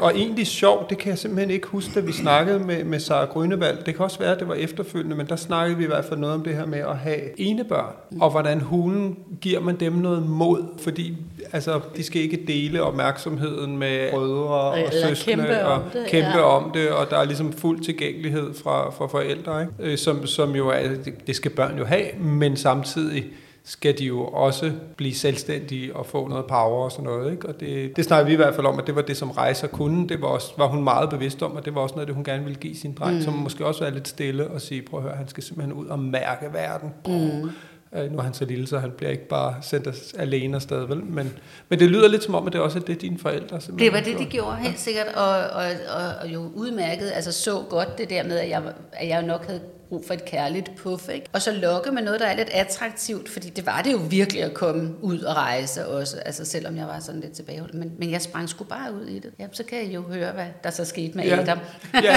Og 0.00 0.12
egentlig 0.16 0.46
sjovt, 0.46 0.90
det 0.90 0.98
kan 0.98 1.10
jeg 1.10 1.18
simpelthen 1.18 1.50
ikke 1.50 1.66
huske, 1.68 1.90
da 1.94 2.00
vi 2.00 2.12
snakkede 2.12 2.58
med, 2.58 2.84
med 2.84 3.00
Sara 3.00 3.24
Grønevald. 3.24 3.78
Det 3.86 3.94
kan 3.94 4.04
også 4.04 4.18
være, 4.18 4.32
at 4.32 4.38
det 4.40 4.48
var 4.48 4.54
efterfølgende, 4.54 5.16
men 5.16 5.26
der 5.26 5.36
snakkede 5.36 5.78
vi 5.78 5.84
i 5.84 5.86
hvert 5.86 6.04
fald 6.04 6.20
noget 6.20 6.34
om 6.34 6.42
det 6.44 6.54
her 6.54 6.66
med 6.66 6.78
at 6.78 6.96
have 6.96 7.40
ene 7.40 7.64
børn, 7.64 7.94
og 8.20 8.30
hvordan 8.30 8.60
hulen 8.60 9.18
giver 9.40 9.60
man 9.60 9.76
dem 9.80 9.92
noget 9.92 10.26
mod, 10.28 10.62
fordi 10.82 11.16
altså, 11.52 11.80
de 11.96 12.02
skal 12.04 12.22
ikke 12.22 12.44
dele 12.46 12.82
opmærksomheden 12.82 13.76
med 13.78 14.10
brødre 14.10 14.48
og 14.48 14.78
Eller 14.78 15.08
søskende 15.08 15.44
kæmpe 15.44 15.66
og 15.66 15.72
om 15.72 15.82
det, 15.92 16.06
kæmpe 16.08 16.28
ja. 16.38 16.42
om 16.42 16.70
det, 16.74 16.90
og 16.90 17.10
der 17.10 17.18
er 17.18 17.24
ligesom 17.24 17.52
fuld 17.52 17.80
tilgængelighed 17.84 18.54
fra, 18.62 18.90
fra 18.90 19.06
forældre, 19.06 19.60
ikke? 19.60 19.72
Øh, 19.80 19.98
Som, 19.98 20.26
som 20.26 20.54
jo 20.56 20.68
er, 20.68 20.80
det 21.26 21.36
skal 21.36 21.50
børn 21.50 21.78
jo 21.78 21.84
have, 21.84 22.06
men 22.20 22.56
samtidig 22.56 23.24
skal 23.68 23.98
de 23.98 24.04
jo 24.04 24.24
også 24.24 24.72
blive 24.96 25.14
selvstændige 25.14 25.96
og 25.96 26.06
få 26.06 26.28
noget 26.28 26.46
power 26.46 26.84
og 26.84 26.92
sådan 26.92 27.04
noget. 27.04 27.32
Ikke? 27.32 27.48
Og 27.48 27.60
det, 27.60 27.96
det 27.96 28.04
snakker 28.04 28.26
vi 28.26 28.32
i 28.32 28.36
hvert 28.36 28.54
fald 28.54 28.66
om, 28.66 28.78
at 28.78 28.86
det 28.86 28.96
var 28.96 29.02
det, 29.02 29.16
som 29.16 29.30
rejser 29.30 29.66
kunne. 29.66 30.08
Det 30.08 30.22
var, 30.22 30.28
også, 30.28 30.52
var 30.56 30.66
hun 30.66 30.84
meget 30.84 31.10
bevidst 31.10 31.42
om, 31.42 31.52
og 31.52 31.64
det 31.64 31.74
var 31.74 31.80
også 31.80 31.94
noget, 31.94 32.08
det 32.08 32.14
hun 32.14 32.24
gerne 32.24 32.44
ville 32.44 32.58
give 32.58 32.76
sin 32.76 32.94
dreng, 32.94 33.16
mm. 33.16 33.22
som 33.22 33.34
måske 33.34 33.66
også 33.66 33.84
er 33.84 33.90
lidt 33.90 34.08
stille 34.08 34.48
og 34.48 34.60
sige, 34.60 34.82
prøv 34.82 35.00
at 35.00 35.02
høre, 35.02 35.16
han 35.16 35.28
skal 35.28 35.42
simpelthen 35.42 35.72
ud 35.72 35.86
og 35.86 35.98
mærke 35.98 36.46
verden. 36.52 36.92
Mm. 37.06 37.50
Øh, 37.94 38.12
nu 38.12 38.18
er 38.18 38.22
han 38.22 38.34
så 38.34 38.44
lille, 38.44 38.66
så 38.66 38.78
han 38.78 38.90
bliver 38.90 39.10
ikke 39.10 39.28
bare 39.28 39.54
sendt 39.62 40.14
alene 40.18 40.56
afsted, 40.56 40.86
vel? 40.86 41.04
Men, 41.04 41.32
men 41.68 41.78
det 41.78 41.88
lyder 41.88 42.08
lidt 42.08 42.24
som 42.24 42.34
om, 42.34 42.46
at 42.46 42.52
det 42.52 42.60
også 42.60 42.78
er 42.78 42.82
det, 42.82 43.00
dine 43.00 43.18
forældre 43.18 43.60
simpelthen 43.60 43.94
Det 43.94 44.06
var 44.06 44.12
det, 44.12 44.26
de 44.26 44.30
gjorde, 44.30 44.56
helt 44.56 44.80
sikkert, 44.80 45.06
og, 45.06 45.28
og, 45.28 45.64
og, 45.96 46.12
og 46.22 46.28
jo 46.28 46.50
udmærket, 46.54 47.12
altså 47.14 47.32
så 47.32 47.62
godt 47.70 47.98
det 47.98 48.10
der 48.10 48.22
med, 48.22 48.38
at 48.38 48.48
jeg, 48.48 48.62
at 48.92 49.08
jeg 49.08 49.22
nok 49.22 49.46
havde 49.46 49.60
brug 49.88 50.04
for 50.06 50.14
et 50.14 50.24
kærligt 50.24 50.70
puff, 50.76 51.08
ikke? 51.08 51.26
Og 51.32 51.42
så 51.42 51.52
lokke 51.52 51.90
med 51.90 52.02
noget, 52.02 52.20
der 52.20 52.26
er 52.26 52.36
lidt 52.36 52.48
attraktivt, 52.52 53.28
fordi 53.28 53.50
det 53.50 53.66
var 53.66 53.82
det 53.82 53.92
jo 53.92 54.00
virkelig 54.10 54.42
at 54.42 54.54
komme 54.54 54.94
ud 55.02 55.20
og 55.20 55.36
rejse 55.36 55.86
også, 55.88 56.16
altså 56.24 56.44
selvom 56.44 56.76
jeg 56.76 56.86
var 56.86 56.98
sådan 57.00 57.20
lidt 57.20 57.32
tilbageholdt, 57.32 57.74
men, 57.74 57.92
men 57.98 58.10
jeg 58.10 58.22
sprang 58.22 58.48
sgu 58.48 58.64
bare 58.64 58.94
ud 58.94 59.06
i 59.06 59.18
det. 59.18 59.30
Ja, 59.38 59.46
så 59.52 59.64
kan 59.64 59.82
I 59.82 59.94
jo 59.94 60.02
høre, 60.02 60.32
hvad 60.32 60.46
der 60.64 60.70
så 60.70 60.84
skete 60.84 61.16
med 61.16 61.24
Ja. 61.24 61.40
Adam. 61.40 61.58
Ja, 61.94 62.00
ja, 62.02 62.16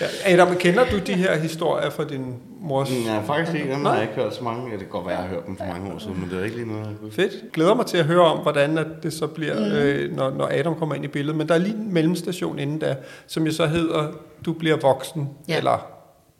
ja. 0.00 0.06
Adam, 0.24 0.56
kender 0.56 0.84
du 0.90 0.98
de 0.98 1.14
her 1.14 1.36
historier 1.38 1.90
fra 1.90 2.04
din 2.04 2.34
mors... 2.66 2.90
Ja, 3.06 3.20
faktisk 3.20 3.56
ikke. 3.56 3.72
Dem 3.72 3.84
har 3.84 3.94
jeg 3.94 4.02
ikke 4.02 4.14
hørt 4.14 4.34
så 4.34 4.44
mange. 4.44 4.66
Ja, 4.66 4.72
det 4.72 4.78
kan 4.80 4.88
godt 4.88 5.06
være, 5.06 5.16
jeg 5.16 5.22
har 5.22 5.34
hørt 5.34 5.46
dem 5.46 5.56
for 5.56 5.64
mange 5.64 5.92
år 5.92 5.98
siden, 5.98 6.20
men 6.20 6.30
det 6.30 6.40
er 6.40 6.44
ikke 6.44 6.56
lige 6.56 6.68
noget, 6.68 6.96
jeg. 7.02 7.12
Fedt. 7.12 7.52
Glæder 7.52 7.74
mig 7.74 7.86
til 7.86 7.98
at 7.98 8.04
høre 8.04 8.20
om, 8.20 8.38
hvordan 8.38 8.78
at 8.78 8.86
det 9.02 9.12
så 9.12 9.26
bliver, 9.26 9.58
mm. 9.58 9.76
øh, 9.76 10.16
når, 10.16 10.30
når 10.30 10.48
Adam 10.52 10.74
kommer 10.74 10.94
ind 10.94 11.04
i 11.04 11.08
billedet. 11.08 11.36
Men 11.36 11.48
der 11.48 11.54
er 11.54 11.58
lige 11.58 11.74
en 11.74 11.94
mellemstation 11.94 12.58
inden 12.58 12.78
da, 12.78 12.96
som 13.26 13.46
jo 13.46 13.52
så 13.52 13.66
hedder, 13.66 14.12
du 14.44 14.52
bliver 14.52 14.76
voksen, 14.76 15.28
ja. 15.48 15.56
Eller 15.56 15.86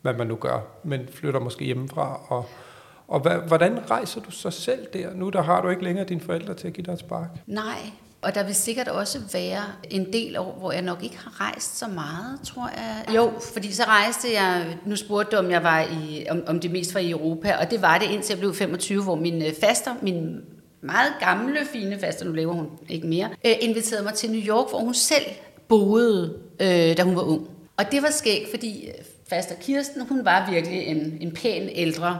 hvad 0.01 0.13
man 0.13 0.27
nu 0.27 0.35
gør, 0.35 0.59
men 0.83 1.01
flytter 1.13 1.39
måske 1.39 1.65
hjemmefra. 1.65 2.19
Og, 2.27 2.45
og 3.07 3.19
hvad, 3.19 3.35
hvordan 3.47 3.79
rejser 3.91 4.21
du 4.21 4.31
så 4.31 4.51
selv 4.51 4.87
der? 4.93 5.13
Nu 5.13 5.29
der 5.29 5.41
har 5.41 5.61
du 5.61 5.69
ikke 5.69 5.83
længere 5.83 6.05
dine 6.05 6.21
forældre 6.21 6.53
til 6.53 6.67
at 6.67 6.73
give 6.73 6.85
dig 6.85 6.91
et 6.93 6.99
spark. 6.99 7.29
Nej, 7.47 7.91
og 8.21 8.35
der 8.35 8.43
vil 8.43 8.55
sikkert 8.55 8.87
også 8.87 9.19
være 9.33 9.63
en 9.89 10.13
del 10.13 10.37
år, 10.37 10.55
hvor 10.59 10.71
jeg 10.71 10.81
nok 10.81 11.03
ikke 11.03 11.17
har 11.17 11.41
rejst 11.41 11.77
så 11.77 11.87
meget, 11.87 12.39
tror 12.43 12.69
jeg. 12.77 13.15
Jo, 13.15 13.31
fordi 13.53 13.73
så 13.73 13.83
rejste 13.83 14.27
jeg, 14.33 14.77
nu 14.85 14.95
spurgte 14.95 15.35
du, 15.35 15.41
om 15.41 15.51
jeg 15.51 15.63
var 15.63 15.81
i, 15.81 16.25
om, 16.29 16.43
om 16.47 16.59
det 16.59 16.71
mest 16.71 16.93
var 16.93 16.99
i 16.99 17.11
Europa, 17.11 17.55
og 17.61 17.71
det 17.71 17.81
var 17.81 17.97
det 17.97 18.05
indtil 18.05 18.33
jeg 18.33 18.39
blev 18.39 18.55
25, 18.55 19.03
hvor 19.03 19.15
min 19.15 19.41
øh, 19.41 19.53
faster, 19.59 19.95
min 20.01 20.41
meget 20.81 21.13
gamle, 21.19 21.59
fine 21.71 21.99
faster, 21.99 22.25
nu 22.25 22.31
lever 22.31 22.53
hun 22.53 22.67
ikke 22.89 23.07
mere, 23.07 23.29
øh, 23.45 23.53
inviterede 23.59 24.03
mig 24.03 24.13
til 24.13 24.31
New 24.31 24.41
York, 24.41 24.69
hvor 24.69 24.79
hun 24.79 24.93
selv 24.93 25.25
boede, 25.67 26.37
øh, 26.59 26.97
da 26.97 27.03
hun 27.03 27.15
var 27.15 27.21
ung. 27.23 27.47
Og 27.77 27.91
det 27.91 28.01
var 28.01 28.11
skægt, 28.11 28.49
fordi 28.49 28.87
øh, 28.87 28.93
faster 29.29 29.55
Kirsten, 29.55 30.07
hun 30.07 30.25
var 30.25 30.51
virkelig 30.51 30.79
en, 30.79 31.17
en 31.21 31.31
pæn 31.31 31.69
ældre 31.69 32.19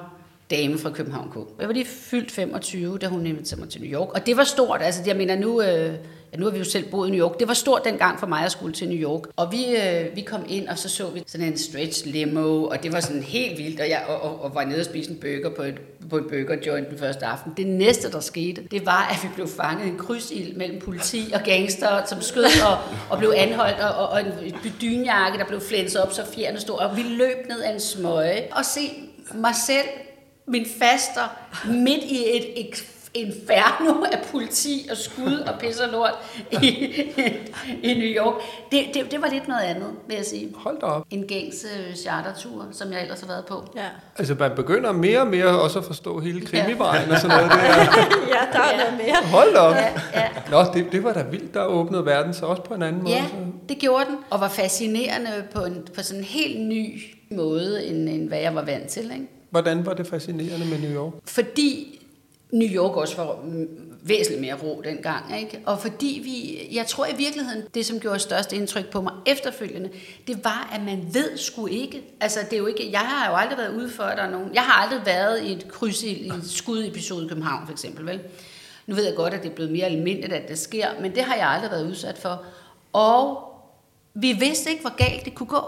dame 0.52 0.78
fra 0.78 0.90
København 0.90 1.30
K. 1.32 1.36
Jeg 1.60 1.68
var 1.68 1.74
lige 1.74 1.86
fyldt 1.86 2.32
25, 2.32 2.98
da 2.98 3.08
hun 3.08 3.26
inviterede 3.26 3.62
mig 3.62 3.70
til 3.70 3.82
New 3.82 3.92
York. 3.92 4.14
Og 4.14 4.26
det 4.26 4.38
var 4.38 4.44
stort. 4.44 4.82
Altså, 4.82 5.02
jeg 5.06 5.16
mener, 5.16 5.36
nu, 5.36 5.62
øh, 5.62 5.94
ja, 6.34 6.38
nu 6.38 6.46
har 6.46 6.52
vi 6.52 6.58
jo 6.58 6.64
selv 6.64 6.90
boet 6.92 7.08
i 7.08 7.12
New 7.12 7.28
York. 7.28 7.40
Det 7.40 7.48
var 7.48 7.54
stort 7.54 7.82
dengang 7.86 8.20
for 8.20 8.28
mig 8.28 8.46
at 8.46 8.52
skulle 8.52 8.74
til 8.74 8.90
New 8.90 8.98
York. 8.98 9.22
Og 9.36 9.52
vi, 9.52 9.66
øh, 9.76 10.16
vi 10.16 10.22
kom 10.22 10.46
ind, 10.50 10.68
og 10.68 10.78
så 10.78 10.90
så 10.90 11.10
vi 11.10 11.24
sådan 11.28 11.48
en 11.48 11.58
stretch 11.58 12.06
limo, 12.06 12.64
og 12.64 12.84
det 12.84 12.94
var 12.94 13.00
sådan 13.00 13.24
helt 13.24 13.58
vildt. 13.58 13.80
Og 13.80 13.90
jeg 13.90 14.04
og, 14.08 14.22
og, 14.22 14.44
og 14.44 14.56
var 14.56 14.66
nede 14.66 14.80
og 14.80 14.86
spiste 14.86 15.12
en 15.12 15.20
burger 15.20 15.56
på 15.56 15.62
et, 15.62 15.76
på 16.10 16.18
et 16.18 16.24
burger 16.24 16.58
joint 16.66 16.90
den 16.90 17.00
første 17.00 17.26
aften. 17.26 17.54
Det 17.58 17.68
næste, 17.68 18.12
der 18.12 18.20
skete, 18.20 18.64
det 18.72 18.86
var, 18.86 19.08
at 19.12 19.24
vi 19.24 19.30
blev 19.36 19.48
fanget 19.48 19.86
i 19.86 19.90
en 19.90 19.98
krydsild 19.98 20.56
mellem 20.56 20.80
politi 20.82 21.32
og 21.34 21.42
gangster, 21.46 22.06
som 22.06 22.22
skød 22.22 22.44
og, 22.44 22.78
og 23.10 23.18
blev 23.18 23.34
anholdt, 23.38 23.80
og, 23.80 23.96
og, 23.96 24.10
og 24.10 24.22
en 24.22 24.54
dynjakke, 24.82 25.38
der 25.38 25.46
blev 25.46 25.62
flænset 25.62 26.02
op, 26.02 26.14
så 26.14 26.22
fjerne 26.36 26.60
stod. 26.60 26.76
Og 26.76 26.98
vi 26.98 27.02
løb 27.02 27.38
ned 27.50 27.64
ad 27.64 27.74
en 27.74 27.80
smøge 27.80 28.44
og 28.52 28.66
se 28.66 28.82
mig 29.36 29.56
selv 29.68 29.88
min 30.48 30.66
faster 30.80 31.22
midt 31.66 32.04
i 32.04 32.26
et, 32.38 32.84
inferno 33.14 34.04
af 34.12 34.20
politi 34.32 34.88
og 34.92 34.98
skud 34.98 35.34
og 35.48 35.60
pis 35.60 35.80
og 35.80 35.90
lort 35.92 36.14
i, 36.52 36.68
i 37.84 37.94
New 37.94 38.26
York. 38.26 38.34
Det, 38.72 38.80
det, 38.94 39.12
det 39.12 39.22
var 39.22 39.28
lidt 39.30 39.48
noget 39.48 39.62
andet, 39.62 39.88
vil 40.08 40.16
jeg 40.16 40.26
sige. 40.26 40.54
Hold 40.56 40.80
da 40.82 40.86
op. 40.86 41.06
En 41.10 41.24
gængs 41.28 41.66
øh, 41.66 41.96
chartertur, 41.96 42.66
som 42.72 42.92
jeg 42.92 43.02
ellers 43.02 43.20
har 43.20 43.28
været 43.28 43.46
på. 43.46 43.68
Ja, 43.76 43.86
Altså, 44.18 44.36
man 44.40 44.52
begynder 44.56 44.92
mere 44.92 45.20
og 45.20 45.28
mere 45.28 45.62
også 45.62 45.80
at 45.80 45.86
forstå 45.86 46.20
hele 46.20 46.42
krimivejen 46.46 47.12
og 47.12 47.18
sådan 47.18 47.38
noget. 47.38 47.52
Det 47.52 47.60
er, 47.70 47.74
ja 48.28 48.58
der 48.58 48.60
er 48.60 48.78
noget 48.78 49.02
mere. 49.06 49.16
hold 49.32 49.54
da 49.54 49.60
op. 49.60 49.76
Ja, 49.76 49.88
ja. 50.14 50.28
Nå, 50.52 50.64
det, 50.74 50.92
det 50.92 51.04
var 51.04 51.14
da 51.14 51.24
vildt, 51.32 51.54
der 51.54 51.66
åbnede 51.66 52.06
verden 52.06 52.34
så 52.34 52.46
også 52.46 52.62
på 52.62 52.74
en 52.74 52.82
anden 52.84 53.04
måde. 53.04 53.14
Ja, 53.16 53.24
Så. 53.28 53.36
det 53.70 53.78
gjorde 53.78 54.06
den, 54.06 54.16
og 54.30 54.40
var 54.40 54.50
fascinerende 54.50 55.30
på, 55.56 55.66
en, 55.66 55.88
på 55.96 56.04
sådan 56.04 56.20
en 56.20 56.26
helt 56.26 56.60
ny 56.68 57.02
måde, 57.32 57.86
end, 57.88 58.10
end 58.10 58.28
hvad 58.28 58.40
jeg 58.40 58.56
var 58.56 58.62
vant 58.66 58.88
til. 58.88 59.04
Ikke? 59.04 59.28
Hvordan 59.50 59.86
var 59.86 59.94
det 59.94 60.08
fascinerende 60.08 60.66
med 60.66 60.80
New 60.80 61.04
York? 61.04 61.14
Fordi 61.26 62.00
New 62.52 62.70
York 62.70 62.96
også 62.96 63.16
var 63.18 63.40
væsentligt 64.02 64.42
mere 64.42 64.56
ro 64.64 64.82
dengang. 64.86 65.40
Ikke? 65.40 65.62
Og 65.66 65.80
fordi 65.80 66.22
vi, 66.24 66.68
jeg 66.76 66.88
tror 66.88 67.06
i 67.06 67.16
virkeligheden, 67.18 67.64
det 67.74 67.86
som 67.86 68.00
gjorde 68.00 68.20
størst 68.20 68.54
indtryk 68.54 68.90
på 68.90 69.02
mig 69.02 69.14
efterfølgende, 69.26 69.90
det 70.28 70.44
var, 70.44 70.70
at 70.74 70.82
man 70.86 71.10
ved 71.14 71.38
sgu 71.38 71.66
ikke. 71.66 72.04
Altså 72.22 72.40
det 72.50 72.54
er 72.54 72.58
jo 72.58 72.66
ikke, 72.66 72.92
jeg 72.92 73.00
har 73.00 73.30
jo 73.32 73.36
aldrig 73.36 73.58
været 73.58 73.76
ude 73.78 73.90
for, 73.90 74.04
at 74.04 74.18
der 74.18 74.24
er 74.24 74.32
nogen, 74.32 74.54
jeg 74.54 74.62
har 74.62 74.84
aldrig 74.84 75.02
været 75.06 75.44
i 75.44 75.54
et 75.54 75.68
kryds 75.68 76.04
i 76.04 76.28
en 76.28 76.44
skudepisode 76.44 77.26
i 77.26 77.28
København 77.28 77.66
for 77.66 77.72
eksempel, 77.72 78.06
vel? 78.06 78.20
Nu 78.88 78.96
ved 78.96 79.06
jeg 79.06 79.16
godt, 79.16 79.34
at 79.34 79.44
det 79.44 79.52
er 79.52 79.56
blevet 79.56 79.72
mere 79.72 79.86
almindeligt, 79.86 80.34
at 80.34 80.50
det 80.50 80.60
sker, 80.60 80.88
men 81.02 81.16
det 81.16 81.24
har 81.24 81.36
jeg 81.36 81.48
aldrig 81.48 81.72
været 81.72 81.90
udsat 81.90 82.18
for. 82.18 82.44
Og 82.94 83.44
vi 84.14 84.32
vidste 84.32 84.70
ikke, 84.70 84.82
hvor 84.82 84.96
galt 84.96 85.26
det 85.26 85.36
kunne 85.36 85.48
gå. 85.48 85.62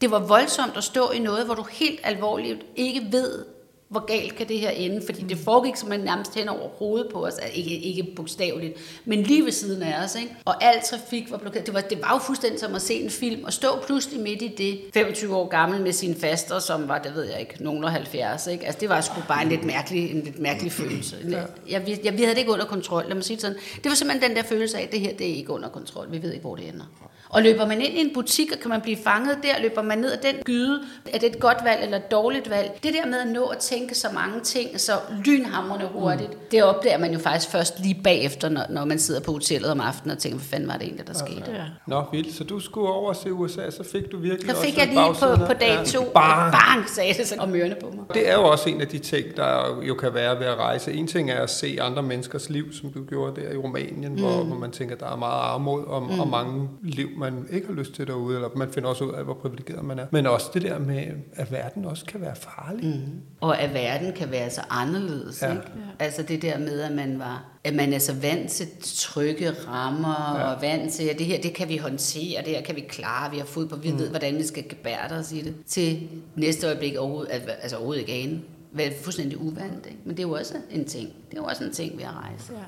Det 0.00 0.10
var 0.10 0.18
voldsomt 0.18 0.76
at 0.76 0.84
stå 0.84 1.10
i 1.10 1.18
noget, 1.18 1.46
hvor 1.46 1.54
du 1.54 1.66
helt 1.70 2.00
alvorligt 2.04 2.66
ikke 2.76 3.08
ved, 3.10 3.44
hvor 3.88 4.06
galt 4.06 4.36
kan 4.36 4.48
det 4.48 4.58
her 4.58 4.70
ende, 4.70 5.02
fordi 5.06 5.22
det 5.22 5.38
foregik 5.38 5.76
som 5.76 5.88
nærmest 5.88 6.34
hen 6.34 6.48
over 6.48 6.68
hovedet 6.68 7.12
på 7.12 7.26
os, 7.26 7.34
altså 7.34 7.58
ikke, 7.58 7.70
ikke 7.70 8.12
bogstaveligt, 8.16 9.00
men 9.04 9.22
lige 9.22 9.44
ved 9.44 9.52
siden 9.52 9.82
af 9.82 10.04
os, 10.04 10.14
ikke? 10.14 10.36
og 10.44 10.64
al 10.64 10.82
trafik 10.90 11.30
var 11.30 11.36
blokeret. 11.38 11.66
Det 11.66 11.74
var, 11.74 11.80
det 11.80 12.02
var 12.02 12.12
jo 12.12 12.18
fuldstændig 12.18 12.60
som 12.60 12.74
at 12.74 12.82
se 12.82 12.94
en 12.94 13.10
film, 13.10 13.44
og 13.44 13.52
stå 13.52 13.68
pludselig 13.86 14.20
midt 14.20 14.42
i 14.42 14.48
det, 14.48 14.80
25 14.94 15.36
år 15.36 15.48
gammel 15.48 15.82
med 15.82 15.92
sine 15.92 16.14
faster, 16.14 16.58
som 16.58 16.88
var, 16.88 16.98
det 16.98 17.14
ved 17.14 17.24
jeg 17.24 17.40
ikke, 17.40 17.64
nogen 17.64 17.84
af 17.84 17.90
70, 17.90 18.46
ikke? 18.46 18.66
Altså 18.66 18.80
det 18.80 18.88
var 18.88 19.00
sgu 19.00 19.20
bare 19.28 19.42
en 19.42 19.48
lidt 19.48 19.64
mærkelig, 19.64 20.10
en 20.10 20.22
lidt 20.22 20.38
mærkelig 20.38 20.72
følelse. 20.72 21.16
Jeg, 21.28 21.48
jeg, 21.68 22.00
jeg, 22.04 22.12
vi 22.12 22.22
havde 22.22 22.34
det 22.34 22.38
ikke 22.38 22.52
under 22.52 22.66
kontrol, 22.66 23.04
lad 23.06 23.14
mig 23.14 23.24
sige 23.24 23.40
sådan. 23.40 23.56
Det 23.76 23.88
var 23.90 23.94
simpelthen 23.94 24.30
den 24.30 24.36
der 24.36 24.42
følelse 24.42 24.78
af, 24.78 24.82
at 24.82 24.92
det 24.92 25.00
her, 25.00 25.12
det 25.12 25.30
er 25.30 25.34
ikke 25.34 25.50
under 25.50 25.68
kontrol, 25.68 26.12
vi 26.12 26.22
ved 26.22 26.32
ikke, 26.32 26.42
hvor 26.42 26.56
det 26.56 26.68
ender. 26.68 26.84
Og 27.28 27.42
løber 27.42 27.66
man 27.66 27.80
ind 27.80 27.94
i 27.94 28.00
en 28.00 28.10
butik, 28.14 28.52
og 28.52 28.58
kan 28.58 28.70
man 28.70 28.80
blive 28.80 28.96
fanget 29.04 29.38
der, 29.42 29.62
løber 29.62 29.82
man 29.82 29.98
ned 29.98 30.12
ad 30.12 30.18
den 30.22 30.42
gyde, 30.44 30.80
er 31.12 31.18
det 31.18 31.34
et 31.34 31.40
godt 31.40 31.58
valg 31.64 31.82
eller 31.82 31.96
et 31.96 32.10
dårligt 32.10 32.50
valg? 32.50 32.78
Det 32.82 32.94
der 32.94 33.06
med 33.06 33.20
at 33.20 33.26
nå 33.26 33.44
at 33.44 33.58
tænke 33.58 33.94
så 33.94 34.08
mange 34.14 34.40
ting, 34.40 34.80
så 34.80 34.92
lynhamrende 35.24 35.88
hurtigt, 35.92 36.30
mm. 36.30 36.38
det 36.50 36.64
opdager 36.64 36.98
man 36.98 37.12
jo 37.12 37.18
faktisk 37.18 37.50
først 37.50 37.80
lige 37.80 38.00
bagefter, 38.04 38.48
når, 38.48 38.62
når 38.70 38.84
man 38.84 38.98
sidder 38.98 39.20
på 39.20 39.32
hotellet 39.32 39.70
om 39.70 39.80
aftenen 39.80 40.16
og 40.16 40.18
tænker, 40.18 40.38
hvad 40.38 40.46
fanden 40.46 40.68
var 40.68 40.74
det 40.74 40.82
egentlig, 40.82 41.06
der 41.06 41.14
skete? 41.14 41.50
Ja. 41.54 41.62
Nå, 41.86 42.04
vildt. 42.12 42.34
Så 42.34 42.44
du 42.44 42.60
skulle 42.60 42.88
over 42.88 43.12
se 43.12 43.32
USA, 43.32 43.70
så 43.70 43.84
fik 43.92 44.12
du 44.12 44.18
virkelig 44.18 44.56
Så 44.56 44.62
fik 44.62 44.74
også 44.74 44.80
jeg 44.80 44.88
lige 44.88 44.96
på, 44.96 45.20
bagsiden 45.20 45.46
på 45.46 45.52
dag 45.52 45.86
to, 45.86 46.04
Bang! 46.14 46.52
bang, 46.52 46.88
sagde 46.88 47.14
det 47.14 47.26
så 47.26 47.34
om 47.38 47.54
ørerne 47.54 47.76
på 47.80 47.90
mig. 47.96 48.04
Det 48.14 48.30
er 48.30 48.34
jo 48.34 48.44
også 48.44 48.70
en 48.70 48.80
af 48.80 48.88
de 48.88 48.98
ting, 48.98 49.36
der 49.36 49.80
jo 49.82 49.94
kan 49.94 50.14
være 50.14 50.38
ved 50.38 50.46
at 50.46 50.56
rejse. 50.56 50.92
En 50.92 51.06
ting 51.06 51.30
er 51.30 51.42
at 51.42 51.50
se 51.50 51.78
andre 51.80 52.02
menneskers 52.02 52.50
liv, 52.50 52.72
som 52.72 52.92
du 52.92 53.04
gjorde 53.04 53.40
der 53.40 53.52
i 53.52 53.56
Rumænien, 53.56 54.12
mm. 54.12 54.20
hvor, 54.20 54.44
hvor 54.44 54.56
man 54.56 54.70
tænker, 54.70 54.96
der 54.96 55.12
er 55.12 55.16
meget 55.16 55.40
armod 55.40 55.84
og, 55.84 56.02
mm. 56.02 56.20
og 56.20 56.28
mange 56.28 56.68
liv, 56.82 57.08
man 57.16 57.46
ikke 57.50 57.66
har 57.66 57.74
lyst 57.74 57.92
til 57.92 58.06
derude, 58.06 58.34
eller 58.34 58.48
man 58.56 58.72
finder 58.72 58.88
også 58.88 59.04
ud 59.04 59.12
af, 59.12 59.24
hvor 59.24 59.34
privilegeret 59.34 59.84
man 59.84 59.98
er. 59.98 60.06
Men 60.10 60.26
også 60.26 60.46
det 60.54 60.62
der 60.62 60.78
med, 60.78 61.06
at 61.32 61.52
verden 61.52 61.84
også 61.84 62.04
kan 62.04 62.20
være 62.20 62.36
farlig. 62.36 62.84
Mm. 62.84 63.20
Og 63.40 63.60
at 63.60 63.74
verden 63.74 64.12
kan 64.12 64.30
være 64.30 64.50
så 64.50 64.60
anderledes. 64.70 65.42
Ja. 65.42 65.46
Ja. 65.46 65.52
Ikke? 65.52 65.66
Altså 65.98 66.22
det 66.22 66.42
der 66.42 66.58
med, 66.58 66.80
at 66.80 66.92
man 66.92 67.18
var 67.18 67.56
at 67.66 67.74
man 67.74 67.92
er 67.92 67.98
så 67.98 68.14
vant 68.14 68.50
til 68.50 68.66
trygge 68.82 69.50
rammer, 69.50 70.38
ja. 70.38 70.52
og 70.52 70.62
vant 70.62 70.92
til, 70.92 71.02
at 71.02 71.18
det 71.18 71.26
her, 71.26 71.40
det 71.40 71.54
kan 71.54 71.68
vi 71.68 71.76
håndtere, 71.76 72.42
det 72.44 72.48
her 72.48 72.62
kan 72.62 72.76
vi 72.76 72.80
klare, 72.80 73.30
vi 73.30 73.38
har 73.38 73.44
fodbold, 73.44 73.80
vi 73.80 73.92
mm. 73.92 73.98
ved, 73.98 74.08
hvordan 74.08 74.36
vi 74.36 74.46
skal 74.46 74.68
gebære 74.68 75.18
os 75.18 75.32
i 75.32 75.40
det, 75.40 75.54
til 75.66 76.08
næste 76.36 76.66
øjeblik 76.66 76.96
overhovedet, 76.96 77.30
altså 77.62 77.76
overhovedet 77.76 78.00
ikke 78.00 78.12
ane. 78.12 78.40
Være 78.72 78.92
fuldstændig 79.02 79.40
uvant, 79.40 79.86
ikke? 79.86 79.98
Men 80.04 80.16
det 80.16 80.22
er 80.22 80.28
jo 80.28 80.34
også 80.34 80.54
en 80.70 80.84
ting. 80.84 81.08
Det 81.30 81.38
er 81.38 81.42
jo 81.42 81.44
også 81.44 81.64
en 81.64 81.72
ting 81.72 81.98
ved 81.98 82.04
at 82.04 82.10
rejse. 82.10 82.52
Ja. 82.52 82.58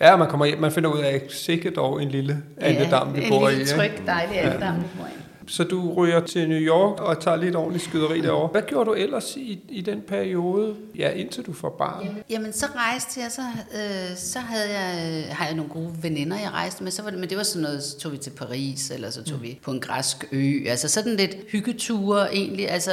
Ja, 0.00 0.16
man 0.16 0.28
kommer 0.28 0.46
hjem, 0.46 0.58
man 0.60 0.72
finder 0.72 0.90
ud 0.90 0.98
af, 0.98 1.22
sikkert 1.28 1.76
dog 1.76 2.02
en 2.02 2.08
lille 2.08 2.42
andedam, 2.60 3.14
vi 3.14 3.22
en 3.22 3.28
bor 3.28 3.48
i. 3.48 3.50
lille 3.50 3.62
ikke? 3.62 3.74
tryg, 3.76 4.06
dejlig 4.06 4.40
andedam, 4.40 4.76
vi 4.76 4.86
bor 4.98 5.06
i. 5.06 5.24
Så 5.46 5.64
du 5.64 5.92
ryger 5.92 6.20
til 6.20 6.48
New 6.48 6.58
York 6.58 7.00
og 7.00 7.20
tager 7.20 7.36
lidt 7.36 7.56
ordentligt 7.56 7.84
skyderi 7.84 8.20
derovre. 8.20 8.48
Hvad 8.48 8.62
gjorde 8.62 8.90
du 8.90 8.94
ellers 8.94 9.36
i, 9.36 9.60
i 9.68 9.80
den 9.80 10.00
periode, 10.08 10.74
ja, 10.98 11.10
indtil 11.10 11.46
du 11.46 11.52
får 11.52 11.74
barn? 11.78 12.08
Jamen, 12.30 12.52
så 12.52 12.66
rejste 12.76 13.20
jeg, 13.20 13.30
så, 13.32 13.42
øh, 13.74 14.16
så 14.16 14.38
havde 14.38 14.70
jeg, 14.70 15.24
har 15.30 15.46
jeg 15.46 15.54
nogle 15.54 15.70
gode 15.70 15.90
veninder, 16.02 16.36
jeg 16.38 16.50
rejste 16.50 16.84
med, 16.84 16.92
så 16.92 17.02
var 17.02 17.10
det, 17.10 17.18
men 17.18 17.30
det 17.30 17.36
var 17.36 17.42
sådan 17.42 17.62
noget, 17.62 17.82
så 17.82 17.98
tog 17.98 18.12
vi 18.12 18.16
til 18.16 18.30
Paris, 18.30 18.90
eller 18.90 19.10
så 19.10 19.24
tog 19.24 19.36
mm. 19.36 19.42
vi 19.42 19.58
på 19.62 19.70
en 19.70 19.80
græsk 19.80 20.24
ø, 20.32 20.68
altså 20.68 20.88
sådan 20.88 21.16
lidt 21.16 21.36
hyggeture 21.52 22.34
egentlig, 22.34 22.70
altså 22.70 22.92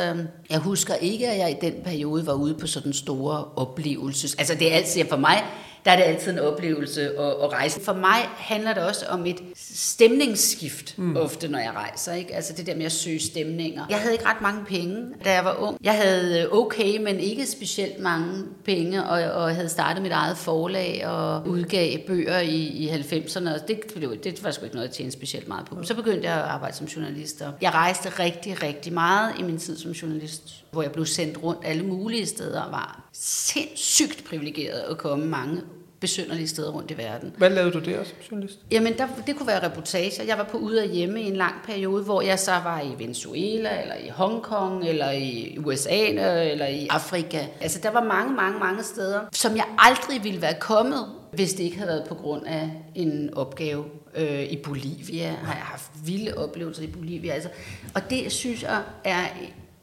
jeg 0.50 0.60
husker 0.60 0.94
ikke, 0.94 1.28
at 1.28 1.40
jeg 1.40 1.52
i 1.52 1.66
den 1.66 1.74
periode 1.84 2.28
var 2.28 2.34
ude 2.34 2.54
på 2.54 2.68
sådan 2.68 2.94
store 2.94 3.46
oplevelses, 3.56 4.36
altså 4.36 4.56
det 4.56 4.72
er 4.72 4.76
altid 4.76 5.06
for 5.10 5.18
mig, 5.18 5.44
der 5.86 5.92
er 5.92 5.96
det 5.96 6.04
altid 6.04 6.32
en 6.32 6.40
oplevelse 6.40 7.02
at, 7.02 7.26
at 7.44 7.52
rejse. 7.52 7.82
For 7.82 7.94
mig 7.94 8.20
handler 8.36 8.74
det 8.74 8.84
også 8.84 9.06
om 9.06 9.26
et 9.26 9.42
stemningsskift 9.56 10.98
mm. 10.98 11.18
ofte, 11.18 11.48
når 11.48 11.60
jeg 11.60 11.72
rejser. 11.76 12.14
Ikke? 12.14 12.36
Altså 12.36 12.54
det 12.54 12.66
der 12.66 12.76
med 12.76 12.86
at 12.86 12.92
søge 12.92 13.20
stemninger. 13.20 13.86
Jeg 13.90 13.98
havde 13.98 14.14
ikke 14.14 14.26
ret 14.26 14.42
mange 14.42 14.66
penge, 14.66 15.06
da 15.26 15.34
jeg 15.34 15.46
var 15.46 15.56
ung. 15.60 15.78
Jeg 15.84 15.94
havde 15.94 16.50
okay, 16.52 16.98
men 16.98 17.20
ikke 17.20 17.46
specielt 17.46 18.00
mange 18.00 18.44
penge, 18.66 19.04
og, 19.04 19.44
og 19.44 19.56
havde 19.56 19.70
startet 19.70 20.04
mit 20.04 20.12
eget 20.12 20.38
forlag 20.38 21.08
og 21.08 21.48
udgav 21.48 21.98
bøger 22.08 22.40
i, 22.40 22.56
i 22.56 22.90
90'erne. 22.90 23.54
Og 23.54 23.68
det, 23.68 23.96
det, 23.96 24.24
det 24.24 24.44
var 24.44 24.52
sgu 24.52 24.64
ikke 24.64 24.76
noget, 24.76 24.88
jeg 24.88 24.96
tjente 24.96 25.12
specielt 25.12 25.48
meget 25.48 25.66
på. 25.66 25.84
Så 25.84 25.96
begyndte 25.96 26.28
jeg 26.28 26.38
at 26.38 26.44
arbejde 26.44 26.76
som 26.76 26.88
journalist. 26.88 27.42
Og 27.42 27.54
jeg 27.62 27.74
rejste 27.74 28.10
rigtig, 28.10 28.64
rigtig 28.64 28.94
meget 28.94 29.34
i 29.40 29.44
min 29.44 29.58
tid 29.58 29.78
som 29.78 29.92
journalist, 29.92 30.61
hvor 30.72 30.82
jeg 30.82 30.92
blev 30.92 31.06
sendt 31.06 31.44
rundt 31.44 31.62
alle 31.64 31.84
mulige 31.84 32.26
steder 32.26 32.62
og 32.62 32.72
var 32.72 33.10
sindssygt 33.14 34.24
privilegeret 34.24 34.80
at 34.80 34.98
komme 34.98 35.26
mange 35.26 35.62
besynderlige 36.02 36.48
steder 36.48 36.72
rundt 36.72 36.92
i 36.92 36.98
verden. 36.98 37.34
Hvad 37.38 37.50
lavede 37.50 37.72
du 37.72 37.80
der 37.80 38.04
som 38.04 38.18
journalist? 38.32 38.60
Jamen, 38.72 38.98
der, 38.98 39.08
det 39.28 39.36
kunne 39.36 39.48
være 39.48 39.66
reportager. 39.66 40.24
Jeg 40.24 40.38
var 40.38 40.44
på 40.44 40.58
ude 40.58 40.82
og 40.82 40.88
hjemme 40.88 41.22
i 41.22 41.28
en 41.28 41.36
lang 41.36 41.56
periode, 41.66 42.04
hvor 42.04 42.22
jeg 42.22 42.40
så 42.40 42.52
var 42.52 42.82
i 42.82 42.96
Venezuela, 42.98 43.82
eller 43.82 43.96
i 43.96 44.10
Hongkong, 44.10 44.88
eller 44.88 45.12
i 45.12 45.58
USA, 45.66 46.06
eller 46.08 46.68
i 46.68 46.88
Afrika. 46.90 47.46
Altså, 47.62 47.80
der 47.84 47.92
var 47.92 48.04
mange, 48.04 48.34
mange, 48.34 48.60
mange 48.60 48.84
steder, 48.84 49.20
som 49.32 49.56
jeg 49.56 49.66
aldrig 49.78 50.24
ville 50.24 50.42
være 50.42 50.56
kommet, 50.60 51.06
hvis 51.34 51.54
det 51.54 51.64
ikke 51.64 51.78
havde 51.78 51.90
været 51.90 52.06
på 52.10 52.16
grund 52.16 52.46
af 52.46 52.72
en 52.96 53.34
opgave 53.34 53.86
øh, 54.16 54.44
i 54.44 54.58
Bolivia. 54.64 55.30
Har 55.30 55.54
jeg 55.54 55.64
haft 55.64 55.92
vilde 56.06 56.38
oplevelser 56.38 56.84
i 56.84 56.88
Bolivia. 56.88 57.34
Altså, 57.34 57.50
og 57.96 58.10
det 58.10 58.32
synes 58.32 58.64
jeg 58.64 58.82
er 59.04 59.26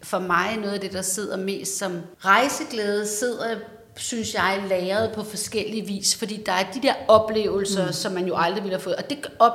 for 0.03 0.19
mig 0.19 0.57
noget 0.57 0.75
af 0.75 0.81
det, 0.81 0.93
der 0.93 1.03
sidder 1.03 1.37
mest 1.37 1.79
som 1.79 2.01
rejseglæde, 2.25 3.07
sidder 3.07 3.57
synes 3.99 4.35
jeg, 4.35 4.65
lagret 4.69 5.13
på 5.13 5.23
forskellige 5.25 5.87
vis, 5.87 6.17
fordi 6.17 6.43
der 6.47 6.53
er 6.53 6.73
de 6.75 6.83
der 6.83 6.95
oplevelser, 7.09 7.87
mm. 7.87 7.93
som 7.93 8.13
man 8.13 8.27
jo 8.27 8.35
aldrig 8.37 8.63
ville 8.63 8.77
have 8.77 8.83
fået, 8.83 8.97
og 8.97 9.05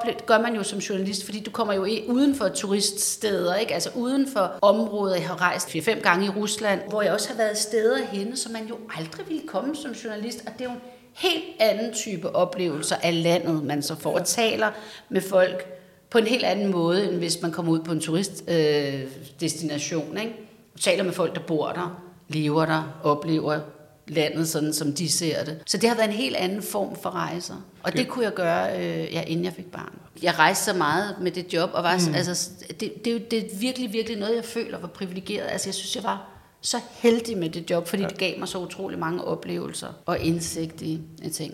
det 0.06 0.26
gør 0.26 0.42
man 0.42 0.56
jo 0.56 0.64
som 0.64 0.80
journalist, 0.80 1.26
fordi 1.26 1.40
du 1.40 1.52
kommer 1.52 1.74
jo 1.74 1.88
uden 2.08 2.36
for 2.36 2.48
turiststeder, 2.48 3.56
ikke? 3.56 3.74
altså 3.74 3.90
uden 3.96 4.28
for 4.34 4.52
områder, 4.62 5.16
jeg 5.16 5.28
har 5.28 5.42
rejst 5.42 5.68
4-5 5.68 6.02
gange 6.02 6.26
i 6.26 6.30
Rusland, 6.30 6.82
hvor 6.90 7.02
jeg 7.02 7.14
også 7.14 7.30
har 7.30 7.36
været 7.36 7.58
steder 7.58 7.98
henne, 8.06 8.38
som 8.38 8.52
man 8.52 8.66
jo 8.66 8.78
aldrig 8.98 9.30
ville 9.30 9.48
komme 9.48 9.76
som 9.76 9.92
journalist, 9.92 10.44
og 10.48 10.54
det 10.54 10.62
er 10.62 10.70
jo 10.70 10.76
en 10.76 10.82
helt 11.14 11.44
anden 11.60 11.94
type 11.94 12.36
oplevelser 12.36 12.96
af 13.04 13.24
landet, 13.24 13.64
man 13.64 13.82
så 13.82 13.96
får, 13.96 14.20
og 14.20 14.26
taler 14.26 14.72
med 15.10 15.22
folk 15.22 15.83
på 16.14 16.20
en 16.20 16.28
helt 16.28 16.44
anden 16.44 16.72
måde, 16.72 17.10
end 17.10 17.18
hvis 17.18 17.42
man 17.42 17.52
kommer 17.52 17.72
ud 17.72 17.80
på 17.80 17.92
en 17.92 18.00
turistdestination, 18.00 20.18
øh, 20.18 20.24
ikke? 20.24 20.36
taler 20.82 21.04
med 21.04 21.14
folk, 21.14 21.36
der 21.36 21.42
bor 21.42 21.68
der, 21.68 22.02
lever 22.28 22.66
der, 22.66 23.00
oplever 23.04 23.60
landet 24.08 24.50
sådan, 24.50 24.74
som 24.74 24.94
de 24.94 25.12
ser 25.12 25.44
det. 25.44 25.62
Så 25.66 25.78
det 25.78 25.90
har 25.90 25.96
været 25.96 26.08
en 26.08 26.16
helt 26.16 26.36
anden 26.36 26.62
form 26.62 26.96
for 27.02 27.10
rejser. 27.10 27.56
Og 27.84 27.92
det, 27.92 28.00
det 28.00 28.08
kunne 28.08 28.26
jeg 28.26 28.34
gøre, 28.34 28.80
øh, 28.80 29.14
ja, 29.14 29.22
inden 29.22 29.46
jeg 29.46 29.54
fik 29.54 29.72
barn. 29.72 29.94
Jeg 30.22 30.40
rejste 30.40 30.66
så 30.66 30.74
meget 30.74 31.16
med 31.22 31.32
det 31.32 31.54
job, 31.54 31.70
og 31.74 31.84
var, 31.84 32.00
mm. 32.10 32.16
altså, 32.16 32.50
det, 32.80 33.06
det, 33.06 33.16
er 33.16 33.20
det 33.32 33.40
er 33.40 33.44
virkelig, 33.60 33.94
virkelig 33.94 34.20
noget, 34.20 34.36
jeg 34.36 34.46
føler 34.46 34.78
var 34.78 34.88
privilegeret. 34.88 35.48
Altså, 35.50 35.70
jeg 35.70 35.74
synes, 35.74 35.96
jeg 35.96 36.04
var 36.04 36.30
så 36.62 36.78
heldig 36.92 37.38
med 37.38 37.50
det 37.50 37.70
job, 37.70 37.88
fordi 37.88 38.04
det 38.04 38.18
gav 38.18 38.40
mig 38.40 38.48
så 38.48 38.58
utrolig 38.58 39.00
mange 39.00 39.24
oplevelser 39.24 39.88
og 40.06 40.20
indsigt 40.20 40.82
i 40.82 41.02
ting. 41.34 41.54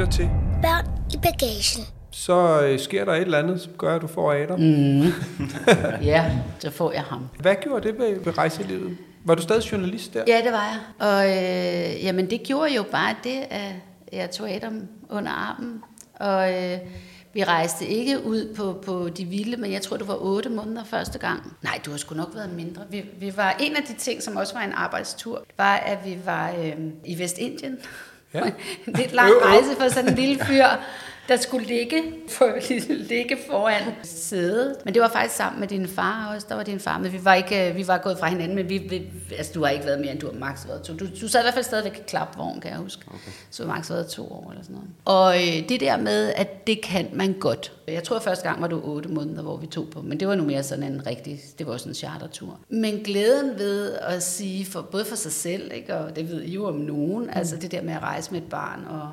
Lytter 0.00 0.12
til. 0.12 0.30
Børn 0.62 0.86
i 1.14 1.16
bagagen. 1.16 1.84
Så 2.10 2.62
øh, 2.62 2.78
sker 2.78 3.04
der 3.04 3.12
et 3.12 3.20
eller 3.20 3.38
andet, 3.38 3.60
som 3.60 3.72
gør, 3.78 3.96
at 3.96 4.02
du 4.02 4.06
får 4.06 4.32
Adam. 4.32 4.60
Mm. 4.60 5.12
Ja, 6.12 6.30
så 6.58 6.70
får 6.70 6.92
jeg 6.92 7.02
ham. 7.02 7.28
Hvad 7.40 7.54
gjorde 7.62 7.88
det 7.88 7.98
ved, 7.98 8.24
ved 8.24 8.38
rejselivet? 8.38 8.96
Var 9.24 9.34
du 9.34 9.42
stadig 9.42 9.72
journalist 9.72 10.14
der? 10.14 10.24
Ja, 10.26 10.40
det 10.44 10.52
var 10.52 10.64
jeg. 10.64 11.08
Og 11.08 11.28
øh, 11.28 12.04
jamen, 12.04 12.30
det 12.30 12.42
gjorde 12.42 12.74
jo 12.74 12.82
bare 12.82 13.14
det, 13.24 13.40
at 13.50 13.72
jeg 14.12 14.30
tog 14.30 14.50
Adam 14.50 14.88
under 15.10 15.32
armen. 15.32 15.82
Og 16.14 16.54
øh, 16.54 16.78
vi 17.34 17.44
rejste 17.44 17.86
ikke 17.86 18.24
ud 18.24 18.54
på, 18.54 18.82
på 18.86 19.08
de 19.08 19.24
vilde, 19.24 19.56
men 19.56 19.72
jeg 19.72 19.82
tror, 19.82 19.96
det 19.96 20.08
var 20.08 20.16
otte 20.20 20.48
måneder 20.48 20.84
første 20.84 21.18
gang. 21.18 21.56
Nej, 21.62 21.80
du 21.86 21.90
har 21.90 21.98
sgu 21.98 22.14
nok 22.14 22.30
været 22.34 22.52
mindre. 22.52 22.82
Vi, 22.90 23.04
vi 23.18 23.36
var, 23.36 23.56
en 23.60 23.76
af 23.76 23.82
de 23.82 23.94
ting, 23.94 24.22
som 24.22 24.36
også 24.36 24.54
var 24.54 24.62
en 24.62 24.72
arbejdstur, 24.72 25.44
var, 25.56 25.76
at 25.76 25.98
vi 26.04 26.18
var 26.24 26.50
øh, 26.50 26.76
i 27.04 27.18
Vestindien. 27.18 27.78
Ja. 28.34 28.40
lidt 28.98 29.12
lang 29.12 29.32
rejse 29.42 29.76
for 29.80 29.88
sådan 29.88 30.08
en 30.08 30.14
lille 30.14 30.44
fyr, 30.44 30.66
der 31.30 31.36
skulle 31.36 31.66
ligge, 31.66 32.02
for, 32.28 32.48
ligge 33.14 33.36
foran 33.50 33.82
sædet. 34.02 34.76
Men 34.84 34.94
det 34.94 35.02
var 35.02 35.08
faktisk 35.08 35.36
sammen 35.36 35.60
med 35.60 35.68
din 35.68 35.88
far 35.88 36.34
også. 36.34 36.46
Der 36.48 36.54
var 36.54 36.62
din 36.62 36.80
far, 36.80 36.98
men 36.98 37.12
vi 37.12 37.24
var, 37.24 37.34
ikke, 37.34 37.72
vi 37.76 37.88
var 37.88 37.98
gået 37.98 38.18
fra 38.18 38.28
hinanden, 38.28 38.56
men 38.56 38.68
vi, 38.68 38.78
vi, 38.78 39.02
altså, 39.36 39.52
du 39.54 39.64
har 39.64 39.70
ikke 39.70 39.86
været 39.86 40.00
mere, 40.00 40.12
end 40.12 40.20
du 40.20 40.26
har 40.32 40.38
maks 40.38 40.68
været 40.68 40.82
to. 40.82 40.94
Du, 40.94 41.06
du 41.20 41.28
sad 41.28 41.40
i 41.40 41.44
hvert 41.44 41.54
fald 41.54 41.64
stadigvæk 41.64 41.98
i 41.98 42.02
klapvogn, 42.06 42.60
kan 42.60 42.70
jeg 42.70 42.78
huske. 42.78 43.02
Okay. 43.08 43.30
Så 43.50 43.62
du 43.62 43.68
har 43.68 43.76
maks 43.76 43.90
været 43.90 44.06
to 44.08 44.32
år 44.32 44.50
eller 44.50 44.62
sådan 44.62 44.76
noget. 44.76 44.90
Og 45.04 45.36
øh, 45.36 45.68
det 45.68 45.80
der 45.80 45.96
med, 45.96 46.32
at 46.36 46.66
det 46.66 46.82
kan 46.82 47.08
man 47.12 47.32
godt. 47.32 47.72
Jeg 47.88 48.04
tror, 48.04 48.16
at 48.16 48.22
første 48.22 48.48
gang 48.48 48.62
var 48.62 48.68
du 48.68 48.80
otte 48.84 49.08
måneder, 49.08 49.42
hvor 49.42 49.56
vi 49.56 49.66
tog 49.66 49.86
på, 49.92 50.02
men 50.02 50.20
det 50.20 50.28
var 50.28 50.34
nu 50.34 50.44
mere 50.44 50.62
sådan 50.62 50.84
en 50.84 51.06
rigtig, 51.06 51.40
det 51.58 51.66
var 51.66 51.72
også 51.72 51.88
en 51.88 51.94
chartertur. 51.94 52.58
Men 52.68 52.94
glæden 52.98 53.58
ved 53.58 53.92
at 53.92 54.22
sige, 54.22 54.66
for, 54.66 54.80
både 54.80 55.04
for 55.04 55.16
sig 55.16 55.32
selv, 55.32 55.72
ikke, 55.74 55.96
og 55.96 56.16
det 56.16 56.30
ved 56.30 56.42
I 56.42 56.52
jo 56.54 56.66
om 56.66 56.74
nogen, 56.74 57.24
mm. 57.24 57.30
altså 57.32 57.56
det 57.56 57.72
der 57.72 57.82
med 57.82 57.94
at 57.94 58.02
rejse 58.02 58.32
med 58.32 58.40
et 58.40 58.48
barn 58.48 58.84
og 58.90 59.12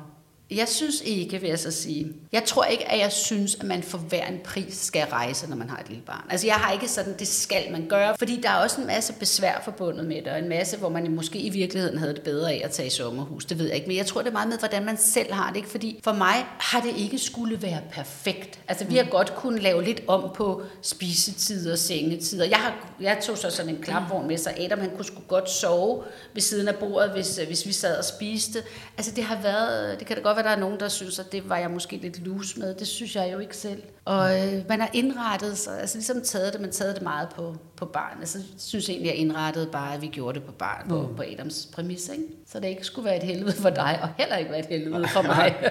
jeg 0.50 0.68
synes 0.68 1.00
ikke, 1.04 1.40
vil 1.40 1.48
jeg 1.48 1.58
så 1.58 1.70
sige. 1.70 2.12
Jeg 2.32 2.44
tror 2.44 2.64
ikke, 2.64 2.90
at 2.90 2.98
jeg 2.98 3.12
synes, 3.12 3.54
at 3.54 3.62
man 3.62 3.82
for 3.82 3.98
hver 3.98 4.26
en 4.26 4.38
pris 4.44 4.74
skal 4.74 5.06
rejse, 5.06 5.48
når 5.48 5.56
man 5.56 5.70
har 5.70 5.78
et 5.78 5.88
lille 5.88 6.02
barn. 6.06 6.24
Altså 6.30 6.46
jeg 6.46 6.56
har 6.56 6.72
ikke 6.72 6.88
sådan, 6.88 7.14
det 7.18 7.28
skal 7.28 7.72
man 7.72 7.86
gøre, 7.88 8.14
fordi 8.18 8.40
der 8.40 8.50
er 8.50 8.56
også 8.56 8.80
en 8.80 8.86
masse 8.86 9.12
besvær 9.12 9.60
forbundet 9.64 10.06
med 10.06 10.16
det, 10.16 10.26
og 10.26 10.38
en 10.38 10.48
masse, 10.48 10.76
hvor 10.76 10.88
man 10.88 11.14
måske 11.14 11.38
i 11.38 11.50
virkeligheden 11.50 11.98
havde 11.98 12.14
det 12.14 12.22
bedre 12.22 12.52
af 12.52 12.60
at 12.64 12.70
tage 12.70 12.86
i 12.86 12.90
sommerhus. 12.90 13.44
Det 13.44 13.58
ved 13.58 13.66
jeg 13.66 13.74
ikke, 13.74 13.86
men 13.86 13.96
jeg 13.96 14.06
tror, 14.06 14.20
det 14.20 14.28
er 14.28 14.32
meget 14.32 14.48
med, 14.48 14.58
hvordan 14.58 14.84
man 14.84 14.96
selv 14.96 15.32
har 15.32 15.48
det. 15.48 15.56
Ikke? 15.56 15.68
Fordi 15.68 16.00
for 16.04 16.12
mig 16.12 16.46
har 16.58 16.80
det 16.80 16.96
ikke 16.96 17.18
skulle 17.18 17.62
være 17.62 17.80
perfekt. 17.90 18.58
Altså 18.68 18.84
vi 18.84 18.96
har 18.96 19.04
godt 19.04 19.34
kunnet 19.34 19.62
lave 19.62 19.84
lidt 19.84 20.02
om 20.06 20.30
på 20.34 20.62
spisetider 20.82 21.72
og 21.72 21.78
sengetider. 21.78 22.44
Jeg, 22.44 22.58
har, 22.58 22.94
jeg 23.00 23.18
tog 23.22 23.38
så 23.38 23.50
sådan 23.50 23.74
en 23.74 23.82
klapvogn 23.82 24.26
med, 24.26 24.38
så 24.38 24.50
Adam 24.58 24.80
han 24.80 24.90
kunne 24.96 25.04
sgu 25.04 25.20
godt 25.28 25.50
sove 25.50 26.04
ved 26.34 26.42
siden 26.42 26.68
af 26.68 26.74
bordet, 26.74 27.10
hvis, 27.10 27.40
hvis 27.46 27.66
vi 27.66 27.72
sad 27.72 27.98
og 27.98 28.04
spiste. 28.04 28.62
Altså 28.96 29.12
det 29.16 29.24
har 29.24 29.42
været, 29.42 29.98
det 29.98 30.06
kan 30.06 30.16
da 30.16 30.22
godt 30.22 30.37
være, 30.38 30.44
der 30.50 30.56
er 30.56 30.60
nogen, 30.60 30.80
der 30.80 30.88
synes, 30.88 31.18
at 31.18 31.32
det 31.32 31.48
var 31.48 31.56
jeg 31.56 31.70
måske 31.70 31.96
lidt 31.96 32.26
loose 32.26 32.58
med. 32.60 32.74
Det 32.74 32.86
synes 32.86 33.16
jeg 33.16 33.30
jo 33.32 33.38
ikke 33.38 33.56
selv. 33.56 33.82
Og 34.04 34.38
øh, 34.40 34.52
man 34.68 34.80
har 34.80 34.90
indrettet 34.92 35.58
sig, 35.58 35.80
altså 35.80 35.96
ligesom 35.98 36.20
taget 36.22 36.52
det, 36.52 36.60
man 36.60 36.70
taget 36.70 36.94
det 36.94 37.02
meget 37.02 37.28
på, 37.36 37.56
på 37.76 37.84
barn. 37.84 38.16
Altså, 38.20 38.38
jeg 38.38 38.46
synes 38.58 38.88
egentlig, 38.88 39.06
jeg 39.08 39.16
indrettede 39.16 39.68
bare, 39.72 39.94
at 39.94 40.02
vi 40.02 40.06
gjorde 40.06 40.38
det 40.38 40.46
på 40.46 40.52
barn, 40.52 40.88
på, 40.88 41.08
på 41.16 41.22
Adams 41.32 41.68
præmis, 41.74 42.08
ikke? 42.08 42.24
Så 42.46 42.60
det 42.60 42.68
ikke 42.68 42.84
skulle 42.84 43.06
være 43.06 43.16
et 43.16 43.22
helvede 43.22 43.52
for 43.56 43.70
dig, 43.70 43.98
og 44.02 44.08
heller 44.18 44.36
ikke 44.36 44.50
være 44.50 44.60
et 44.60 44.66
helvede 44.66 45.08
for 45.08 45.22
mig. 45.22 45.54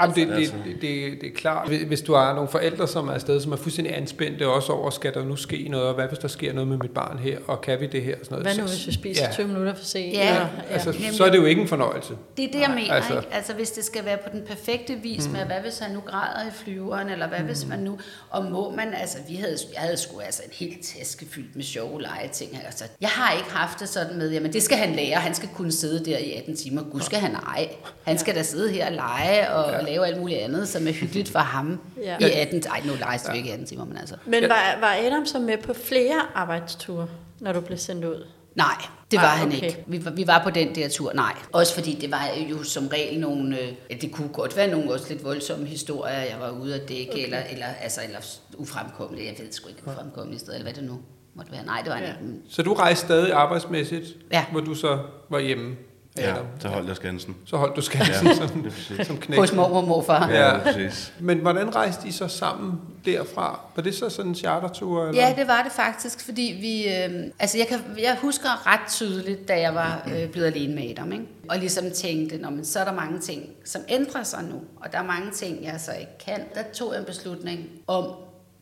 Jamen, 0.00 0.16
det, 0.16 0.28
det, 0.28 0.54
det, 0.64 0.74
det, 0.82 1.20
det 1.20 1.28
er 1.28 1.34
klart. 1.36 1.68
Hvis- 1.68 2.00
du 2.02 2.14
har 2.14 2.34
nogle 2.34 2.48
forældre, 2.48 2.88
som 2.88 3.08
er 3.08 3.12
afsted, 3.12 3.40
som 3.40 3.52
er 3.52 3.56
fuldstændig 3.56 3.96
anspændte 3.96 4.48
også 4.48 4.72
over, 4.72 4.90
skal 4.90 5.14
der 5.14 5.24
nu 5.24 5.36
ske 5.36 5.68
noget, 5.70 5.86
og 5.86 5.94
hvad 5.94 6.06
hvis 6.08 6.18
der 6.18 6.28
sker 6.28 6.52
noget 6.52 6.68
med 6.68 6.76
mit 6.76 6.90
barn 6.90 7.18
her, 7.18 7.38
og 7.46 7.60
kan 7.60 7.80
vi 7.80 7.86
det 7.86 8.02
her? 8.02 8.14
Og 8.20 8.24
sådan 8.24 8.38
noget. 8.38 8.54
Hvad 8.56 8.64
nu, 8.64 8.68
hvis 8.68 8.86
vi 8.86 8.92
spiser 8.92 9.24
ja. 9.24 9.32
20 9.32 9.46
minutter 9.48 9.74
for 9.74 9.84
sent? 9.84 10.12
Ja. 10.14 10.30
Eller- 10.34 10.46
Altså, 10.70 10.90
Jamen, 11.00 11.12
så 11.14 11.24
er 11.24 11.30
det 11.30 11.38
jo 11.38 11.44
ikke 11.44 11.62
en 11.62 11.68
fornøjelse. 11.68 12.14
Det 12.36 12.44
er 12.44 12.52
det, 12.52 12.58
jeg 12.60 12.68
Nej, 12.68 12.74
mener. 12.80 12.94
Altså, 12.94 13.16
ikke? 13.16 13.34
altså 13.34 13.54
hvis 13.64 13.72
det 13.72 13.84
skal 13.84 14.04
være 14.04 14.18
på 14.18 14.28
den 14.32 14.42
perfekte 14.46 14.94
vis 14.94 15.26
mm. 15.26 15.32
med, 15.32 15.44
hvad 15.44 15.60
hvis 15.60 15.78
han 15.78 15.90
nu 15.90 16.00
græder 16.00 16.48
i 16.48 16.50
flyveren, 16.52 17.08
eller 17.08 17.28
hvad 17.28 17.38
mm. 17.38 17.46
hvis 17.46 17.66
man 17.66 17.78
nu, 17.78 17.98
og 18.30 18.44
må 18.44 18.70
man, 18.70 18.94
altså 18.94 19.18
vi 19.28 19.34
havde, 19.34 19.56
jeg 19.74 19.82
havde 19.82 19.96
sgu 19.96 20.20
altså 20.20 20.42
en 20.44 20.50
helt 20.52 20.86
taske 20.86 21.26
fyldt 21.30 21.56
med 21.56 21.64
sjove 21.64 22.02
legeting. 22.02 22.60
Altså, 22.64 22.84
jeg 23.00 23.08
har 23.08 23.32
ikke 23.32 23.50
haft 23.50 23.80
det 23.80 23.88
sådan 23.88 24.18
med, 24.18 24.30
jamen 24.32 24.52
det 24.52 24.62
skal 24.62 24.78
han 24.78 24.92
lære, 24.92 25.20
han 25.20 25.34
skal 25.34 25.48
kunne 25.54 25.72
sidde 25.72 26.04
der 26.04 26.18
i 26.18 26.32
18 26.32 26.56
timer. 26.56 26.82
Gud 26.82 27.00
skal 27.00 27.18
han 27.18 27.34
ej. 27.34 27.68
Han 28.02 28.18
skal 28.18 28.34
da 28.34 28.42
sidde 28.42 28.72
her 28.72 28.86
og 28.86 28.92
lege 28.92 29.52
og 29.52 29.72
ja. 29.72 29.80
lave 29.80 30.06
alt 30.06 30.20
muligt 30.20 30.40
andet, 30.40 30.68
som 30.68 30.88
er 30.88 30.92
hyggeligt 30.92 31.28
for 31.28 31.38
ham 31.38 31.80
Ja. 32.02 32.16
ja. 32.20 32.26
i 32.26 32.30
18 32.30 32.62
Ej, 32.70 32.80
nu 32.84 32.92
leges 33.00 33.22
det 33.22 33.28
jo 33.28 33.34
ikke 33.34 33.48
i 33.48 33.52
18 33.52 33.66
timer, 33.66 33.84
men 33.84 33.96
altså. 33.96 34.16
Men 34.26 34.42
var, 34.42 34.76
var 34.80 34.96
Adam 35.06 35.26
så 35.26 35.38
med 35.38 35.58
på 35.58 35.74
flere 35.74 36.22
arbejdsture, 36.34 37.08
når 37.40 37.52
du 37.52 37.60
blev 37.60 37.78
sendt 37.78 38.04
ud? 38.04 38.26
Nej, 38.54 38.76
det 39.16 39.22
var 39.22 39.28
han 39.28 39.48
okay. 39.48 39.62
ikke. 39.62 39.84
Vi 39.86 40.04
var, 40.04 40.10
vi 40.10 40.26
var 40.26 40.40
på 40.44 40.50
den 40.50 40.74
der 40.74 40.88
tur, 40.88 41.12
nej. 41.14 41.34
Også 41.52 41.74
fordi 41.74 41.94
det 42.00 42.10
var 42.10 42.28
jo 42.50 42.62
som 42.62 42.88
regel 42.88 43.20
nogle, 43.20 43.60
øh, 43.60 43.68
ja, 43.90 43.94
det 44.00 44.12
kunne 44.12 44.28
godt 44.28 44.56
være 44.56 44.70
nogle 44.70 44.92
også 44.92 45.06
lidt 45.08 45.24
voldsomme 45.24 45.66
historier, 45.66 46.14
jeg 46.20 46.36
var 46.40 46.50
ude 46.50 46.74
at 46.82 46.88
dække, 46.88 47.12
okay. 47.12 47.24
eller, 47.24 47.38
eller, 47.52 47.66
altså, 47.66 48.00
eller 48.06 48.18
ufremkommelige, 48.58 49.26
jeg 49.26 49.34
ved 49.38 49.52
sgu 49.52 49.68
ikke, 49.68 49.80
ufremkommelige 49.86 50.40
steder, 50.40 50.54
eller 50.54 50.64
hvad 50.72 50.82
det 50.82 50.90
nu 50.90 50.98
måtte 51.34 51.52
være. 51.52 51.64
Nej, 51.64 51.80
det 51.80 51.90
var 51.90 51.96
han 51.96 52.04
Ja. 52.04 52.10
ikke. 52.12 52.34
Så 52.48 52.62
du 52.62 52.72
rejste 52.74 53.06
stadig 53.06 53.32
arbejdsmæssigt, 53.32 54.06
Ja. 54.32 54.44
hvor 54.52 54.60
du 54.60 54.74
så 54.74 54.98
var 55.30 55.38
hjemme? 55.40 55.76
Ja, 56.18 56.32
Adam? 56.32 56.44
der 56.62 56.68
holdt 56.68 56.88
jeg 56.88 56.96
skansen. 56.96 57.36
Så 57.46 57.56
holdt 57.56 57.76
du 57.76 57.80
skansen 57.80 58.26
Ja, 58.26 58.34
som, 58.34 58.66
er 58.98 59.04
som 59.04 59.16
knæk. 59.16 59.38
Hos 59.38 59.52
mormor 59.52 59.80
og 59.80 59.88
morfar. 59.88 60.28
Ja. 60.28 60.52
Ja, 60.54 60.58
præcis. 60.58 61.12
Men 61.20 61.38
hvordan 61.38 61.74
rejste 61.74 62.08
I 62.08 62.12
så 62.12 62.28
sammen 62.28 62.80
derfra? 63.04 63.60
Var 63.76 63.82
det 63.82 63.94
så 63.94 64.10
sådan 64.10 64.30
en 64.30 64.34
chartertur? 64.34 65.06
Eller? 65.08 65.26
Ja, 65.26 65.34
det 65.38 65.46
var 65.48 65.62
det 65.62 65.72
faktisk, 65.72 66.24
fordi 66.24 66.58
vi... 66.60 66.94
Øh, 66.94 67.24
altså, 67.38 67.58
jeg, 67.58 67.66
kan, 67.66 67.80
jeg 67.98 68.16
husker 68.20 68.66
ret 68.72 68.88
tydeligt, 68.90 69.48
da 69.48 69.60
jeg 69.60 69.74
var 69.74 70.08
øh, 70.14 70.28
blevet 70.28 70.46
alene 70.46 70.74
med 70.74 70.90
Adam, 70.90 71.12
ikke? 71.12 71.24
Og 71.48 71.58
ligesom 71.58 71.90
tænkte, 71.90 72.38
Nå, 72.38 72.50
men 72.50 72.64
så 72.64 72.80
er 72.80 72.84
der 72.84 72.92
mange 72.94 73.18
ting, 73.18 73.42
som 73.64 73.82
ændrer 73.88 74.22
sig 74.22 74.42
nu, 74.44 74.60
og 74.76 74.92
der 74.92 74.98
er 74.98 75.04
mange 75.04 75.30
ting, 75.30 75.64
jeg 75.64 75.80
så 75.80 75.92
ikke 75.92 76.18
kan. 76.26 76.40
Der 76.54 76.62
tog 76.74 76.92
jeg 76.92 77.00
en 77.00 77.06
beslutning 77.06 77.60
om 77.86 78.04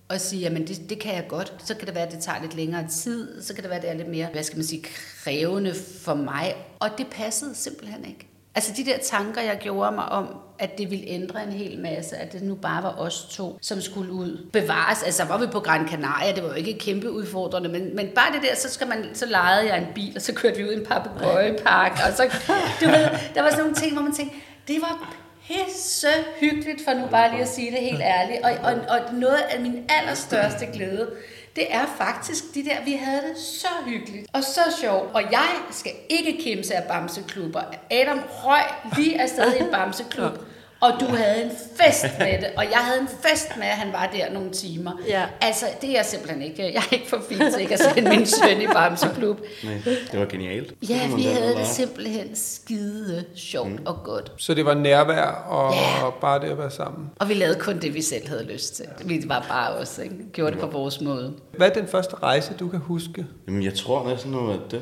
og 0.08 0.20
sige, 0.20 0.40
jamen 0.40 0.66
det, 0.66 0.90
det 0.90 0.98
kan 0.98 1.14
jeg 1.14 1.24
godt. 1.28 1.54
Så 1.64 1.74
kan 1.74 1.86
det 1.86 1.94
være, 1.94 2.06
at 2.06 2.12
det 2.12 2.20
tager 2.20 2.42
lidt 2.42 2.54
længere 2.54 2.88
tid. 2.88 3.42
Så 3.42 3.54
kan 3.54 3.62
det 3.62 3.70
være, 3.70 3.78
at 3.78 3.82
det 3.82 3.90
er 3.90 3.94
lidt 3.94 4.08
mere, 4.08 4.28
hvad 4.32 4.42
skal 4.42 4.56
man 4.56 4.66
sige, 4.66 4.84
krævende 5.24 5.74
for 6.00 6.14
mig. 6.14 6.54
Og 6.80 6.88
det 6.98 7.06
passede 7.06 7.54
simpelthen 7.54 8.04
ikke. 8.04 8.28
Altså 8.54 8.72
de 8.76 8.84
der 8.84 8.98
tanker, 8.98 9.40
jeg 9.42 9.58
gjorde 9.60 9.92
mig 9.94 10.04
om, 10.04 10.36
at 10.58 10.78
det 10.78 10.90
ville 10.90 11.06
ændre 11.06 11.42
en 11.42 11.52
hel 11.52 11.80
masse, 11.80 12.16
at 12.16 12.32
det 12.32 12.42
nu 12.42 12.54
bare 12.54 12.82
var 12.82 12.98
os 12.98 13.26
to, 13.30 13.58
som 13.62 13.80
skulle 13.80 14.12
ud. 14.12 14.46
Bevares, 14.52 15.02
altså 15.02 15.24
var 15.24 15.38
vi 15.38 15.46
på 15.46 15.60
Gran 15.60 15.88
Canaria, 15.88 16.34
det 16.34 16.42
var 16.42 16.48
jo 16.48 16.54
ikke 16.54 16.78
kæmpe 16.78 17.10
udfordrende, 17.10 17.68
men, 17.68 17.96
men 17.96 18.08
bare 18.14 18.32
det 18.32 18.42
der, 18.42 18.56
så, 18.56 18.70
skal 18.70 18.88
man, 18.88 19.04
så 19.14 19.26
lejede 19.26 19.66
jeg 19.66 19.78
en 19.78 19.86
bil, 19.94 20.12
og 20.16 20.22
så 20.22 20.34
kørte 20.34 20.56
vi 20.56 20.64
ud 20.64 20.72
i 20.72 20.76
en 20.76 20.86
papegøjepark, 20.86 21.92
og 21.92 22.16
så, 22.16 22.22
du 22.80 22.86
ved, 22.86 23.08
der 23.34 23.42
var 23.42 23.50
sådan 23.50 23.62
nogle 23.62 23.76
ting, 23.76 23.92
hvor 23.92 24.02
man 24.02 24.14
tænkte, 24.14 24.36
det 24.68 24.80
var 24.80 25.14
pisse 25.52 26.08
hyggeligt, 26.40 26.84
for 26.84 26.92
nu 26.92 27.06
bare 27.06 27.30
lige 27.30 27.42
at 27.42 27.48
sige 27.48 27.70
det 27.70 27.78
helt 27.80 28.00
ærligt, 28.02 28.40
og, 28.44 28.52
og, 28.62 28.72
og 28.72 29.14
noget 29.14 29.38
af 29.50 29.60
min 29.60 29.84
allerstørste 29.88 30.66
glæde, 30.66 31.10
Det 31.56 31.74
er 31.74 31.86
faktisk 31.98 32.44
de 32.54 32.64
der, 32.64 32.84
vi 32.84 32.92
havde 32.92 33.22
det 33.28 33.38
så 33.38 33.68
hyggeligt 33.86 34.26
og 34.32 34.44
så 34.44 34.60
sjovt. 34.80 35.14
Og 35.14 35.22
jeg 35.22 35.48
skal 35.70 35.92
ikke 36.08 36.42
kimse 36.42 36.74
af 36.74 36.88
bamseklubber. 36.88 37.62
Adam 37.90 38.20
røg 38.28 38.62
lige 38.96 39.20
afsted 39.20 39.54
i 39.54 39.62
en 39.62 39.70
bamseklub. 39.70 40.32
Og 40.82 40.92
du 41.00 41.04
havde 41.06 41.44
en 41.44 41.50
fest 41.80 42.06
med 42.18 42.26
det, 42.38 42.46
og 42.56 42.64
jeg 42.64 42.78
havde 42.78 43.00
en 43.00 43.08
fest 43.08 43.48
med, 43.56 43.66
at 43.66 43.76
han 43.76 43.92
var 43.92 44.10
der 44.12 44.32
nogle 44.32 44.50
timer. 44.50 44.92
Ja. 45.08 45.24
Altså, 45.40 45.66
det 45.80 45.88
er 45.90 45.94
jeg 45.94 46.04
simpelthen 46.04 46.42
ikke. 46.42 46.62
Jeg 46.62 46.82
er 46.90 46.92
ikke 46.92 47.08
for 47.08 47.20
fint 47.28 47.52
til 47.52 47.60
ikke 47.62 47.74
at 47.74 47.80
sende 47.94 48.10
min 48.10 48.26
søn 48.26 48.60
i 48.62 48.66
Bamseklub. 48.66 49.40
Nej, 49.64 49.74
det 50.12 50.20
var 50.20 50.26
genialt. 50.26 50.74
Ja, 50.88 51.08
vi 51.16 51.22
havde 51.22 51.54
det 51.54 51.66
simpelthen 51.66 52.36
skide 52.36 53.24
sjovt 53.36 53.70
Mm. 53.70 53.78
og 53.86 53.98
godt. 54.04 54.32
Så 54.36 54.54
det 54.54 54.64
var 54.64 54.74
nærvær 54.74 55.22
og, 55.48 55.74
Ja. 55.74 56.04
og 56.06 56.14
bare 56.14 56.40
det 56.40 56.46
at 56.50 56.58
være 56.58 56.70
sammen. 56.70 57.10
Og 57.18 57.28
vi 57.28 57.34
lavede 57.34 57.58
kun 57.60 57.78
det, 57.80 57.94
vi 57.94 58.02
selv 58.02 58.28
havde 58.28 58.44
lyst 58.44 58.74
til. 58.76 58.84
Vi 59.04 59.22
var 59.26 59.46
bare 59.48 59.70
os, 59.74 59.98
ikke? 59.98 60.14
Gjorde 60.32 60.52
det 60.52 60.60
på 60.60 60.66
vores 60.66 61.00
måde. 61.00 61.32
Hvad 61.56 61.70
er 61.70 61.74
den 61.74 61.88
første 61.88 62.14
rejse, 62.22 62.54
du 62.60 62.68
kan 62.68 62.78
huske? 62.80 63.26
Jamen, 63.46 63.62
jeg 63.62 63.74
tror 63.74 64.08
næsten 64.08 64.34
af 64.34 64.58
den, 64.70 64.80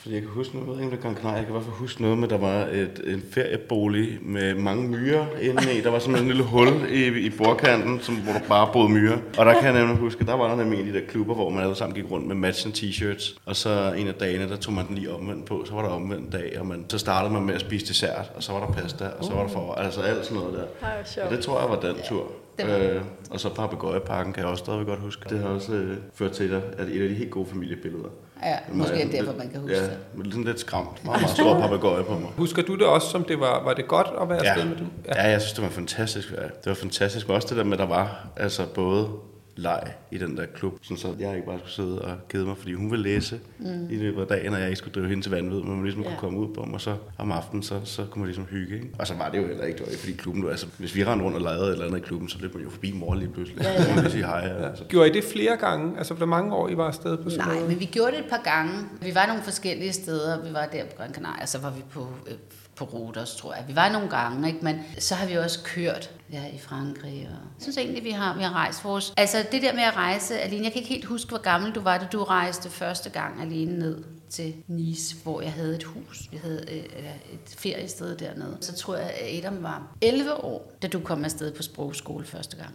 fordi 0.00 0.14
jeg 0.14 0.22
kan 0.22 0.30
huske 0.30 0.54
noget, 0.54 0.66
jeg 0.66 0.76
ved 0.76 0.92
ikke, 0.92 1.08
om 1.08 1.14
det 1.14 1.22
Canaria, 1.22 1.36
jeg 1.36 1.46
kan 1.46 1.54
i 1.54 1.56
hvert 1.56 1.64
fald 1.64 1.76
huske 1.76 2.02
noget 2.02 2.18
med, 2.18 2.28
der 2.28 2.38
var 2.38 2.56
et, 2.72 3.00
en 3.06 3.22
feriebolig 3.32 4.18
med 4.22 4.54
mange 4.54 4.88
myrer 4.88 5.26
inde 5.40 5.78
i. 5.78 5.80
Der 5.80 5.90
var 5.90 5.98
simpelthen 5.98 6.30
en 6.30 6.36
lille 6.36 6.50
hul 6.50 6.68
i, 6.90 7.26
i 7.26 7.30
bordkanten, 7.30 8.00
som, 8.00 8.14
hvor 8.16 8.32
der 8.32 8.40
bare 8.48 8.70
boede 8.72 8.88
myrer. 8.88 9.18
Og 9.38 9.46
der 9.46 9.54
kan 9.54 9.64
jeg 9.64 9.72
nemlig 9.72 9.96
huske, 9.96 10.26
der 10.26 10.34
var 10.34 10.48
der 10.48 10.56
nemlig 10.56 10.80
en 10.80 10.86
af 10.86 10.92
de 10.92 11.00
der 11.00 11.06
klubber, 11.06 11.34
hvor 11.34 11.50
man 11.50 11.62
alle 11.62 11.76
sammen 11.76 11.94
gik 11.94 12.10
rundt 12.10 12.26
med 12.26 12.34
matchende 12.34 12.76
t-shirts. 12.76 13.38
Og 13.46 13.56
så 13.56 13.92
en 13.96 14.08
af 14.08 14.14
dagene, 14.14 14.48
der 14.48 14.56
tog 14.56 14.74
man 14.74 14.86
den 14.86 14.94
lige 14.94 15.14
omvendt 15.14 15.44
på, 15.44 15.64
så 15.66 15.74
var 15.74 15.82
der 15.82 15.88
omvendt 15.88 16.32
dag, 16.32 16.56
og 16.60 16.66
man, 16.66 16.84
så 16.88 16.98
startede 16.98 17.32
man 17.32 17.42
med 17.42 17.54
at 17.54 17.60
spise 17.60 17.86
dessert, 17.86 18.32
og 18.36 18.42
så 18.42 18.52
var 18.52 18.66
der 18.66 18.72
pasta, 18.72 19.04
og 19.18 19.24
så 19.24 19.32
var 19.32 19.42
der 19.42 19.48
for, 19.48 19.74
altså 19.74 20.00
alt 20.00 20.24
sådan 20.24 20.38
noget 20.38 20.58
der. 20.58 20.66
Og 21.24 21.30
det 21.30 21.40
tror 21.40 21.60
jeg 21.60 21.70
var 21.70 21.80
den 21.80 21.96
tur. 22.08 22.32
Øh, 22.68 23.02
og 23.30 23.40
så 23.40 23.48
Papagøjeparken 23.48 24.32
kan 24.32 24.42
jeg 24.42 24.50
også 24.50 24.64
stadigvæk 24.64 24.86
godt 24.86 25.00
huske. 25.00 25.22
Det 25.30 25.38
har 25.40 25.48
også 25.48 25.72
øh, 25.72 25.96
ført 26.14 26.32
til, 26.32 26.44
at 26.78 26.88
et 26.88 27.02
af 27.02 27.08
de 27.08 27.14
helt 27.14 27.30
gode 27.30 27.46
familiebilleder. 27.46 28.08
Ja, 28.44 28.56
måske 28.72 28.94
er 29.00 29.04
det 29.04 29.12
derfor, 29.12 29.32
man 29.38 29.50
kan 29.50 29.60
huske 29.60 29.76
ja, 29.76 29.82
det. 29.82 29.96
med 30.14 30.24
sådan 30.24 30.44
lidt 30.44 30.60
skræmt. 30.60 31.04
Meget, 31.04 31.20
meget 31.20 31.36
stor 31.36 31.60
papegøje 31.60 32.04
på 32.04 32.12
mig. 32.18 32.30
Husker 32.36 32.62
du 32.62 32.74
det 32.74 32.86
også, 32.86 33.08
som 33.08 33.24
det 33.24 33.40
var, 33.40 33.64
var 33.64 33.74
det 33.74 33.88
godt 33.88 34.06
at 34.22 34.28
være 34.28 34.40
Ja. 34.44 34.50
afsted 34.50 34.68
med 34.68 34.76
dem? 34.76 34.86
ja, 35.08 35.28
jeg 35.28 35.40
synes, 35.40 35.52
det 35.52 35.64
var 35.64 35.70
fantastisk. 35.70 36.30
Ja. 36.32 36.36
Det 36.42 36.66
var 36.66 36.74
fantastisk. 36.74 37.28
Men 37.28 37.36
også 37.36 37.48
det 37.48 37.56
der 37.56 37.64
med, 37.64 37.72
at 37.72 37.78
der 37.78 37.86
var 37.86 38.26
altså 38.36 38.62
både 38.74 39.08
leg 39.56 39.92
i 40.10 40.18
den 40.18 40.36
der 40.36 40.46
klub, 40.46 40.78
sådan 40.82 40.96
så 40.96 41.14
jeg 41.18 41.34
ikke 41.34 41.46
bare 41.46 41.58
skulle 41.58 41.72
sidde 41.72 42.02
og 42.02 42.16
kede 42.28 42.46
mig, 42.46 42.56
fordi 42.58 42.72
hun 42.72 42.90
ville 42.90 43.02
læse 43.02 43.40
mm. 43.58 43.90
i 43.90 43.96
løbet 43.96 44.20
af 44.20 44.26
dagen, 44.26 44.54
og 44.54 44.60
jeg 44.60 44.68
ikke 44.68 44.76
skulle 44.78 44.94
drive 44.94 45.08
hende 45.08 45.22
til 45.22 45.30
vanvid, 45.30 45.60
men 45.60 45.70
man 45.74 45.82
ligesom 45.82 46.02
Ja. 46.02 46.08
kunne 46.08 46.18
komme 46.18 46.38
ud 46.38 46.54
på 46.54 46.62
dem, 46.64 46.74
og 46.74 46.80
så 46.80 46.96
om 47.18 47.32
aftenen, 47.32 47.62
så, 47.62 47.80
så 47.84 48.04
kunne 48.10 48.20
man 48.20 48.26
ligesom 48.26 48.44
hygge. 48.44 48.74
Ikke? 48.74 48.88
Og 48.98 49.06
så 49.06 49.14
var 49.14 49.28
det 49.30 49.38
jo 49.38 49.46
heller 49.46 49.64
ikke, 49.64 49.78
det 49.78 49.86
var 49.86 49.90
ikke 49.90 50.00
fordi 50.00 50.12
klubben, 50.16 50.48
altså 50.48 50.66
hvis 50.78 50.94
vi 50.94 51.04
rendte 51.04 51.24
rundt 51.24 51.36
og 51.36 51.42
legede 51.42 51.66
et 51.66 51.72
eller 51.72 51.86
andet 51.86 51.98
i 51.98 52.02
klubben, 52.02 52.28
så 52.28 52.38
løb 52.40 52.54
man 52.54 52.62
jo 52.62 52.70
forbi 52.70 52.92
mor 52.92 53.14
lige 53.14 53.28
pludselig. 53.30 53.62
Ja, 53.62 53.72
ja. 53.72 54.08
Sige 54.08 54.24
hej. 54.26 54.40
Altså. 54.40 54.84
Gjorde 54.84 55.10
I 55.10 55.12
det 55.12 55.24
flere 55.24 55.56
gange? 55.56 55.98
Altså, 55.98 56.14
hvor 56.14 56.26
mange 56.26 56.54
år 56.54 56.68
I 56.68 56.76
var 56.76 56.86
afsted 56.86 57.16
på 57.16 57.30
sådan 57.30 57.46
Nej, 57.46 57.60
men 57.68 57.80
vi 57.80 57.84
gjorde 57.84 58.10
det 58.12 58.18
et 58.18 58.30
par 58.30 58.40
gange. 58.44 58.72
Vi 59.02 59.14
var 59.14 59.26
nogle 59.26 59.42
forskellige 59.42 59.92
steder. 59.92 60.44
Vi 60.44 60.52
var 60.52 60.68
der 60.72 60.84
på 60.84 60.90
Gran 60.96 61.14
Canaria, 61.14 61.46
så 61.46 61.58
var 61.58 61.70
vi 61.70 61.82
på, 61.90 62.08
øh, 62.26 62.32
på 62.80 62.84
Rodos, 62.84 63.36
tror 63.36 63.54
jeg. 63.54 63.64
Vi 63.68 63.76
var 63.76 63.88
nogle 63.88 64.10
gange, 64.10 64.48
ikke? 64.48 64.60
men 64.62 64.80
så 64.98 65.14
har 65.14 65.26
vi 65.26 65.34
også 65.34 65.58
kørt 65.64 66.10
ja, 66.32 66.46
i 66.46 66.58
Frankrig. 66.58 67.12
Og 67.12 67.18
jeg 67.20 67.60
synes 67.60 67.76
egentlig, 67.76 68.04
vi 68.04 68.10
har, 68.10 68.36
vi 68.36 68.42
har 68.42 68.52
rejst 68.52 68.84
vores... 68.84 69.12
Altså 69.16 69.44
det 69.52 69.62
der 69.62 69.74
med 69.74 69.82
at 69.82 69.96
rejse 69.96 70.38
alene, 70.38 70.64
jeg 70.64 70.72
kan 70.72 70.82
ikke 70.82 70.94
helt 70.94 71.04
huske, 71.04 71.28
hvor 71.28 71.42
gammel 71.42 71.72
du 71.72 71.80
var, 71.80 71.98
da 71.98 72.06
du 72.12 72.24
rejste 72.24 72.70
første 72.70 73.10
gang 73.10 73.42
alene 73.42 73.78
ned 73.78 74.04
til 74.30 74.54
Nice, 74.68 75.16
hvor 75.22 75.40
jeg 75.40 75.52
havde 75.52 75.74
et 75.74 75.82
hus. 75.84 76.28
Vi 76.30 76.36
havde 76.36 76.64
øh, 76.72 76.76
eller 76.96 77.10
et 77.32 77.54
feriested 77.58 78.16
dernede. 78.16 78.56
Så 78.60 78.74
tror 78.74 78.96
jeg, 78.96 79.10
at 79.10 79.38
Adam 79.38 79.62
var 79.62 79.96
11 80.00 80.44
år, 80.44 80.72
da 80.82 80.88
du 80.88 81.00
kom 81.00 81.24
afsted 81.24 81.52
på 81.52 81.62
sprogskole 81.62 82.24
første 82.24 82.56
gang. 82.56 82.74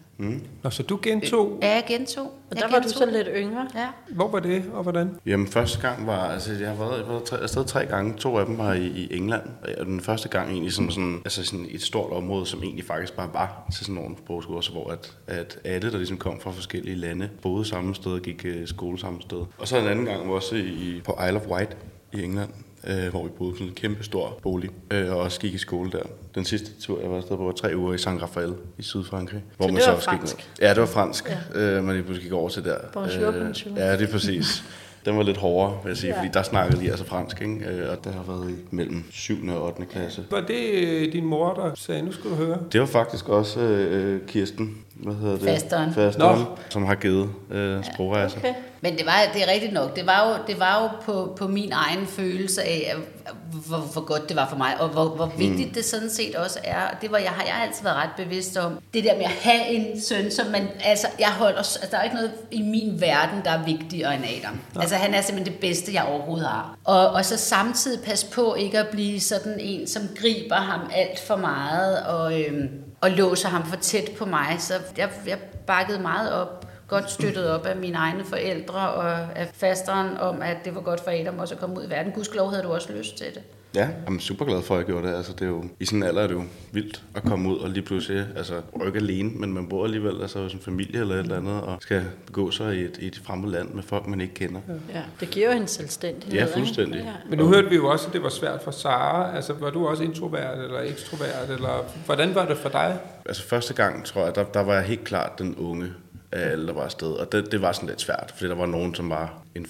Nå, 0.64 0.70
så 0.70 0.84
du 0.84 1.00
gentog. 1.02 1.60
Ja, 1.62 1.74
jeg 1.74 1.84
gentog. 1.88 2.26
Og 2.26 2.32
Jeg 2.52 2.58
der 2.58 2.68
var 2.68 2.80
du 2.80 2.84
gentog 2.84 2.98
så 2.98 3.06
lidt 3.06 3.28
yngre. 3.36 3.68
Ja. 3.76 3.88
Hvor 4.10 4.28
var 4.28 4.40
det, 4.40 4.64
og 4.74 4.84
hvordan? 4.84 5.20
Jamen 5.26 5.48
første 5.48 5.82
gang 5.82 6.08
var, 6.08 6.28
altså 6.28 6.54
jeg 6.54 6.70
har 6.70 6.76
været, 6.76 6.98
jeg 7.00 7.08
været 7.08 7.24
tre, 7.24 7.38
afsted 7.38 7.66
tre 7.66 7.86
gange, 7.86 8.14
to 8.14 8.38
af 8.38 8.46
dem 8.46 8.58
var 8.58 8.74
i, 8.74 8.88
i 8.88 9.18
England, 9.18 9.44
og 9.78 9.86
den 9.86 10.02
første 10.02 10.30
gang 10.30 10.50
egentlig 10.50 10.74
som 10.74 10.90
sådan, 10.90 11.22
altså 11.26 11.46
sådan 11.46 11.66
et 11.70 11.82
stort 11.82 12.12
område, 12.12 12.46
som 12.46 12.64
egentlig 12.64 12.86
faktisk 12.86 13.14
bare 13.14 13.30
var 13.34 13.68
til 13.76 13.86
sådan 13.86 13.96
nogle 13.96 14.16
sprogskoler, 14.18 14.62
så 14.62 14.72
hvor 14.72 14.92
at, 14.92 15.18
at 15.28 15.60
alle, 15.64 15.92
der 15.92 15.98
ligesom 15.98 16.18
kom 16.18 16.40
fra 16.40 16.52
forskellige 16.52 16.96
lande, 16.96 17.30
boede 17.42 17.66
samme 17.66 17.96
sted 17.96 18.12
og 18.12 18.22
gik 18.22 18.46
øh, 18.46 18.68
skole 18.68 19.00
samme 19.00 19.22
sted. 19.22 19.38
Og 19.58 19.68
så 19.68 19.78
en 19.78 19.88
anden 19.88 20.06
gang 20.06 20.30
var 20.30 20.36
også 20.36 20.56
i, 20.56 21.02
på 21.06 21.20
Isle 21.28 21.36
of 21.36 21.45
Wight 21.48 21.78
i 22.14 22.24
England, 22.24 22.50
øh, 22.88 23.08
hvor 23.10 23.24
vi 23.24 23.30
boede 23.38 23.52
på 23.52 23.58
sådan 23.58 23.68
en 23.68 23.76
kæmpe 23.76 24.04
stor 24.04 24.40
bolig, 24.44 24.70
øh, 24.92 25.12
og 25.12 25.18
også 25.18 25.40
gik 25.40 25.54
i 25.54 25.58
skole 25.58 25.92
der. 25.92 26.04
Den 26.36 26.46
sidste 26.46 26.72
tur, 26.82 27.02
jeg 27.02 27.10
var 27.12 27.18
afsted 27.18 27.38
på, 27.38 27.44
var 27.44 27.52
tre 27.52 27.76
uger 27.78 27.94
i 27.94 27.98
San 27.98 28.22
Rafael 28.22 28.54
i 28.78 28.82
Sydfrankrig. 28.82 29.44
Hvor 29.58 29.68
det 29.68 29.76
var 29.76 29.94
også 29.94 30.10
gik 30.12 30.20
fransk? 30.20 30.36
ned. 30.38 30.68
Ja, 30.68 30.70
det 30.74 30.80
var 30.80 30.86
fransk, 30.88 31.30
ja. 31.56 31.60
øh, 31.78 31.84
man 31.84 31.96
lige 31.96 32.04
pludselig 32.04 32.24
gik 32.24 32.34
over 32.34 32.50
til 32.50 32.64
der. 32.64 32.78
Bonjour, 32.94 33.32
bonjour. 33.32 33.78
Ja, 33.78 33.92
det 33.98 34.02
er 34.08 34.12
præcis. 34.12 34.64
Den 35.06 35.18
var 35.18 35.24
lidt 35.24 35.38
hårdere, 35.38 35.78
vil 35.84 35.90
jeg 35.90 35.98
sige, 35.98 36.14
Ja. 36.14 36.20
fordi 36.20 36.30
der 36.34 36.44
snakkede 36.44 36.82
de 36.82 36.90
altså 36.90 37.06
fransk, 37.06 37.42
ikke? 37.42 37.66
Øh, 37.66 37.90
og 37.92 38.04
det 38.06 38.14
har 38.14 38.24
været 38.24 38.50
i 38.52 38.56
mellem 38.72 39.04
7. 39.12 39.48
og 39.50 39.64
8. 39.66 39.86
klasse. 39.86 40.24
Var 40.32 40.42
det 40.42 40.70
øh, 40.74 41.14
din 41.14 41.26
mor, 41.26 41.54
der 41.54 41.72
sagde, 41.76 42.02
nu 42.02 42.12
skal 42.12 42.30
du 42.30 42.36
høre? 42.36 42.58
Det 42.72 42.80
var 42.80 42.86
faktisk 42.88 43.30
også 43.30 43.60
øh, 43.60 44.22
Kirsten, 44.28 44.78
hvad 44.96 45.14
hedder 45.16 45.38
det? 45.38 45.44
Fasteren. 45.44 45.94
Fasteren, 45.94 46.40
Nå. 46.40 46.58
som 46.70 46.86
har 46.86 46.96
givet 46.96 47.30
øh, 47.52 47.84
sprogrejser. 47.94 48.38
Okay. 48.38 48.54
Men 48.82 48.98
det 48.98 49.06
var, 49.06 49.14
det 49.34 49.44
er 49.44 49.52
rigtigt 49.52 49.74
nok. 49.74 49.96
Det 49.96 50.06
var 50.06 50.30
jo, 50.30 50.44
det 50.48 50.60
var 50.60 50.82
jo 50.82 50.90
på, 51.06 51.36
på 51.38 51.48
min 51.48 51.72
egen 51.72 52.08
følelse 52.08 52.64
af, 52.64 52.94
hvor, 53.68 53.78
hvor 53.78 54.06
godt 54.06 54.30
det 54.30 54.38
var 54.38 54.50
for 54.50 54.58
mig, 54.58 54.74
og 54.80 54.90
hvor, 54.90 55.08
hvor 55.08 55.32
vigtigt 55.38 55.68
mm. 55.68 55.74
det 55.74 55.86
sådan 55.86 56.10
set 56.10 56.36
også 56.36 56.60
er. 56.64 56.82
Og 56.82 57.02
Det 57.02 57.12
var, 57.12 57.18
jeg, 57.18 57.30
har, 57.30 57.44
jeg 57.44 57.54
har 57.54 57.66
altid 57.66 57.84
været 57.84 57.96
ret 57.96 58.10
bevidst 58.18 58.58
om. 58.58 58.80
Det 58.94 59.04
der 59.04 59.16
med 59.16 59.24
at 59.24 59.32
have 59.32 59.68
en 59.68 60.02
søn, 60.02 60.32
som 60.32 60.48
man, 60.48 60.68
altså, 60.84 61.08
jeg 61.20 61.28
holder, 61.28 61.58
altså, 61.58 61.80
der 61.92 61.98
er 61.98 62.04
ikke 62.04 62.16
noget 62.16 62.32
i 62.52 62.62
min 62.62 63.02
verden, 63.02 63.42
der 63.46 63.52
er 63.52 63.66
vigtigere 63.66 64.16
end 64.16 64.24
Adam. 64.26 64.60
Altså, 64.80 64.96
han 64.96 65.14
er 65.14 65.22
simpelthen 65.22 65.54
det 65.54 65.62
bedste, 65.62 65.94
jeg 65.94 66.04
overhovedet 66.04 66.48
har. 66.48 66.78
Og, 66.84 67.10
og 67.10 67.26
så 67.26 67.38
samtidig 67.38 68.04
passe 68.04 68.32
på 68.32 68.56
ikke 68.56 68.80
at 68.80 68.88
blive 68.88 69.20
sådan 69.20 69.60
en, 69.60 69.88
som 69.88 70.02
griber 70.16 70.56
ham 70.56 70.82
alt 70.94 71.20
for 71.20 71.36
meget, 71.36 72.04
og, 72.04 72.42
øhm, 72.42 72.70
og 73.06 73.12
låser 73.12 73.50
ham 73.50 73.66
for 73.66 73.76
tæt 73.76 74.10
på 74.18 74.26
mig. 74.26 74.56
Så 74.60 74.74
jeg, 74.98 75.10
jeg 75.28 75.38
bakkede 75.68 76.00
meget 76.00 76.34
op 76.34 76.68
godt 76.88 77.12
støttet 77.12 77.50
op 77.50 77.66
af 77.66 77.76
mine 77.76 77.98
egne 77.98 78.24
forældre 78.24 78.90
og 78.90 79.38
af 79.38 79.50
fasteren 79.54 80.18
om, 80.18 80.42
at 80.42 80.58
det 80.66 80.76
var 80.76 80.82
godt 80.82 81.04
for 81.04 81.12
Adam 81.12 81.40
også 81.40 81.54
at 81.54 81.60
komme 81.60 81.78
ud 81.78 81.86
i 81.88 81.90
verden. 81.90 82.12
Gudskelov 82.12 82.50
havde 82.50 82.64
du 82.64 82.74
også 82.74 82.92
lyst 82.94 83.18
til 83.18 83.26
det. 83.26 83.44
Ja, 83.76 83.82
jeg 83.82 84.16
er 84.16 84.20
super 84.20 84.46
glad 84.46 84.62
for, 84.62 84.76
at 84.76 84.78
jeg 84.78 84.86
gjorde 84.86 85.08
det. 85.08 85.16
Altså, 85.16 85.34
det 85.34 85.42
er 85.42 85.48
jo, 85.48 85.64
I 85.80 85.86
sådan 85.86 86.00
en 86.00 86.04
alder 86.04 86.22
er 86.22 86.28
det 86.28 86.34
jo 86.34 86.44
vildt 86.72 87.04
at 87.16 87.24
komme 87.24 87.50
ud 87.50 87.58
og 87.58 87.70
lige 87.70 87.84
pludselig, 87.84 88.26
altså, 88.36 88.62
og 88.74 88.88
ikke 88.88 89.00
alene, 89.00 89.30
men 89.30 89.54
man 89.54 89.68
bor 89.68 89.84
alligevel 89.84 90.22
altså, 90.22 90.40
hos 90.40 90.54
en 90.54 90.60
familie 90.60 91.00
eller 91.00 91.16
et 91.16 91.20
eller 91.20 91.38
andet, 91.38 91.62
og 91.62 91.78
skal 91.82 92.04
begå 92.26 92.52
sig 92.52 92.76
i 92.76 92.80
et, 92.80 92.98
i 93.02 93.08
et 93.08 93.22
fremmed 93.24 93.50
land 93.50 93.70
med 93.74 93.84
folk, 93.84 94.08
man 94.08 94.22
ikke 94.22 94.34
kender. 94.34 94.62
Ja, 94.94 95.02
det 95.20 95.30
giver 95.30 95.54
jo 95.54 95.62
en 95.62 95.68
selvstændighed. 95.68 96.34
Ja, 96.34 96.46
ikke? 96.46 96.58
fuldstændig. 96.58 97.02
Ja. 97.02 97.14
Men 97.30 97.40
nu 97.40 97.48
hørte 97.48 97.70
vi 97.70 97.76
jo 97.76 97.88
også, 97.88 98.08
at 98.08 98.14
det 98.14 98.24
var 98.24 98.30
svært 98.30 98.62
for 98.64 98.72
Sara. 98.72 99.36
Altså, 99.36 99.54
var 99.54 99.70
du 99.70 99.88
også 99.88 100.04
introvert 100.04 100.60
eller 100.60 100.80
ekstrovert? 100.80 101.50
Eller 101.50 101.86
hvordan 102.06 102.36
var 102.36 102.46
det 102.46 102.58
for 102.58 102.70
dig? 102.70 103.00
Altså 103.26 103.44
første 103.44 103.74
gang, 103.74 104.06
tror 104.06 104.24
jeg, 104.26 104.36
der, 104.36 104.44
der 104.44 104.60
var 104.60 104.74
jeg 104.74 104.84
helt 104.84 105.04
klart 105.04 105.40
den 105.40 105.56
unge 105.56 105.86
af 106.32 106.52
alle, 106.52 106.68
der 106.68 106.74
var 106.74 106.84
afsted. 106.84 107.12
Og 107.12 107.32
det, 107.32 107.52
det 107.52 107.62
var 107.62 107.72
sådan 107.72 107.90
lidt 107.90 108.02
svært, 108.02 108.34
fordi 108.36 108.50
der 108.50 108.56
var 108.56 108.66
nogen, 108.66 108.96
som 108.96 109.10
var 109.10 109.34
en 109.56 109.66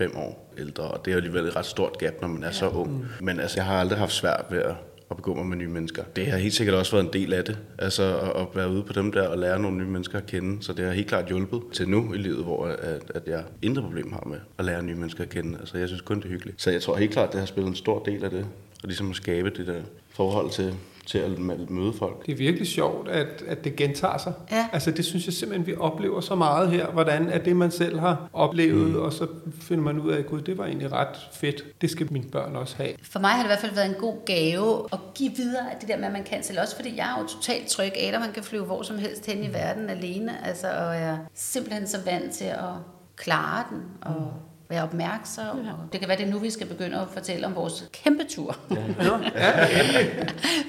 4-5 0.00 0.18
år 0.18 0.54
ældre. 0.58 0.84
Og 0.84 1.04
det 1.04 1.10
er 1.10 1.14
jo 1.14 1.16
alligevel 1.16 1.44
et 1.44 1.56
ret 1.56 1.66
stort 1.66 1.98
gap, 1.98 2.14
når 2.20 2.28
man 2.28 2.42
er 2.42 2.46
ja. 2.46 2.52
så 2.52 2.68
ung. 2.68 3.06
Men 3.20 3.40
altså, 3.40 3.56
jeg 3.56 3.64
har 3.64 3.80
aldrig 3.80 3.98
haft 3.98 4.12
svært 4.12 4.44
ved 4.50 4.58
at, 4.58 4.74
at 5.10 5.16
begå 5.16 5.34
mig 5.34 5.46
med 5.46 5.56
nye 5.56 5.68
mennesker. 5.68 6.02
Det 6.16 6.26
har 6.26 6.38
helt 6.38 6.54
sikkert 6.54 6.76
også 6.76 6.92
været 6.92 7.04
en 7.04 7.12
del 7.12 7.32
af 7.32 7.44
det. 7.44 7.58
Altså 7.78 8.18
at, 8.18 8.40
at 8.40 8.46
være 8.54 8.70
ude 8.70 8.82
på 8.82 8.92
dem 8.92 9.12
der 9.12 9.28
og 9.28 9.38
lære 9.38 9.58
nogle 9.58 9.76
nye 9.76 9.86
mennesker 9.90 10.18
at 10.18 10.26
kende. 10.26 10.62
Så 10.62 10.72
det 10.72 10.84
har 10.84 10.92
helt 10.92 11.08
klart 11.08 11.26
hjulpet 11.26 11.60
til 11.72 11.88
nu 11.88 12.14
i 12.14 12.16
livet, 12.16 12.44
hvor 12.44 12.66
at, 12.66 13.02
at 13.14 13.22
jeg 13.26 13.44
intet 13.62 13.84
problem 13.84 14.12
har 14.12 14.24
med 14.26 14.38
at 14.58 14.64
lære 14.64 14.82
nye 14.82 14.94
mennesker 14.94 15.22
at 15.22 15.30
kende. 15.30 15.58
Altså 15.60 15.78
jeg 15.78 15.88
synes 15.88 16.02
kun, 16.02 16.16
det 16.16 16.24
er 16.24 16.28
hyggeligt. 16.28 16.62
Så 16.62 16.70
jeg 16.70 16.82
tror 16.82 16.96
helt 16.96 17.12
klart, 17.12 17.32
det 17.32 17.40
har 17.40 17.46
spillet 17.46 17.70
en 17.70 17.76
stor 17.76 18.02
del 18.02 18.24
af 18.24 18.30
det. 18.30 18.46
Og 18.82 18.88
ligesom 18.88 19.10
at 19.10 19.16
skabe 19.16 19.50
det 19.50 19.66
der 19.66 19.80
forhold 20.10 20.50
til, 20.50 20.74
til 21.08 21.18
at 21.18 21.38
møde 21.70 21.92
folk. 21.92 22.26
Det 22.26 22.32
er 22.32 22.36
virkelig 22.36 22.66
sjovt, 22.66 23.08
at, 23.08 23.42
at 23.46 23.64
det 23.64 23.76
gentager 23.76 24.18
sig. 24.18 24.32
Ja. 24.50 24.68
Altså, 24.72 24.90
det 24.90 25.04
synes 25.04 25.26
jeg 25.26 25.34
simpelthen, 25.34 25.66
vi 25.66 25.74
oplever 25.78 26.20
så 26.20 26.34
meget 26.34 26.70
her. 26.70 26.86
Hvordan 26.86 27.28
er 27.28 27.38
det, 27.38 27.56
man 27.56 27.70
selv 27.70 27.98
har 27.98 28.28
oplevet, 28.32 28.90
mm. 28.90 29.02
og 29.02 29.12
så 29.12 29.26
finder 29.60 29.84
man 29.84 29.98
ud 29.98 30.10
af, 30.10 30.18
at 30.18 30.26
gud, 30.26 30.40
det 30.40 30.58
var 30.58 30.64
egentlig 30.64 30.92
ret 30.92 31.28
fedt. 31.32 31.80
Det 31.80 31.90
skal 31.90 32.12
mine 32.12 32.30
børn 32.30 32.56
også 32.56 32.76
have. 32.76 32.92
For 33.02 33.18
mig 33.18 33.30
har 33.30 33.38
det 33.38 33.44
i 33.44 33.48
hvert 33.48 33.60
fald 33.60 33.74
været 33.74 33.88
en 33.88 34.00
god 34.00 34.24
gave 34.26 34.86
at 34.92 34.98
give 35.14 35.32
videre 35.36 35.72
af 35.72 35.76
det 35.80 35.88
der 35.88 35.96
med, 35.96 36.06
at 36.06 36.12
man 36.12 36.24
kan 36.24 36.42
selv. 36.42 36.60
Også 36.60 36.76
fordi 36.76 36.96
jeg 36.96 37.14
er 37.16 37.22
jo 37.22 37.26
totalt 37.26 37.66
tryg. 37.66 37.92
Adam 37.96 38.22
han 38.22 38.32
kan 38.32 38.42
flyve 38.42 38.64
hvor 38.64 38.82
som 38.82 38.98
helst 38.98 39.26
hen 39.26 39.44
i 39.44 39.52
verden 39.52 39.90
alene. 39.90 40.46
Altså, 40.46 40.66
og 40.66 40.94
jeg 40.94 41.08
er 41.08 41.18
simpelthen 41.34 41.86
så 41.86 41.98
vant 42.04 42.32
til 42.32 42.44
at 42.44 42.74
klare 43.16 43.64
den 43.70 43.82
og 44.02 44.32
være 44.68 44.82
opmærksom. 44.82 45.64
Ja. 45.64 45.72
Og 45.72 45.78
det 45.92 46.00
kan 46.00 46.08
være, 46.08 46.18
det 46.18 46.26
er 46.26 46.30
nu, 46.30 46.38
vi 46.38 46.50
skal 46.50 46.66
begynde 46.66 47.00
at 47.00 47.08
fortælle 47.12 47.46
om 47.46 47.54
vores 47.54 47.84
kæmpe 47.92 48.24
tur. 48.24 48.56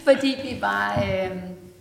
fordi 0.08 0.36
vi 0.44 0.58
var... 0.62 1.04
Øh, 1.04 1.38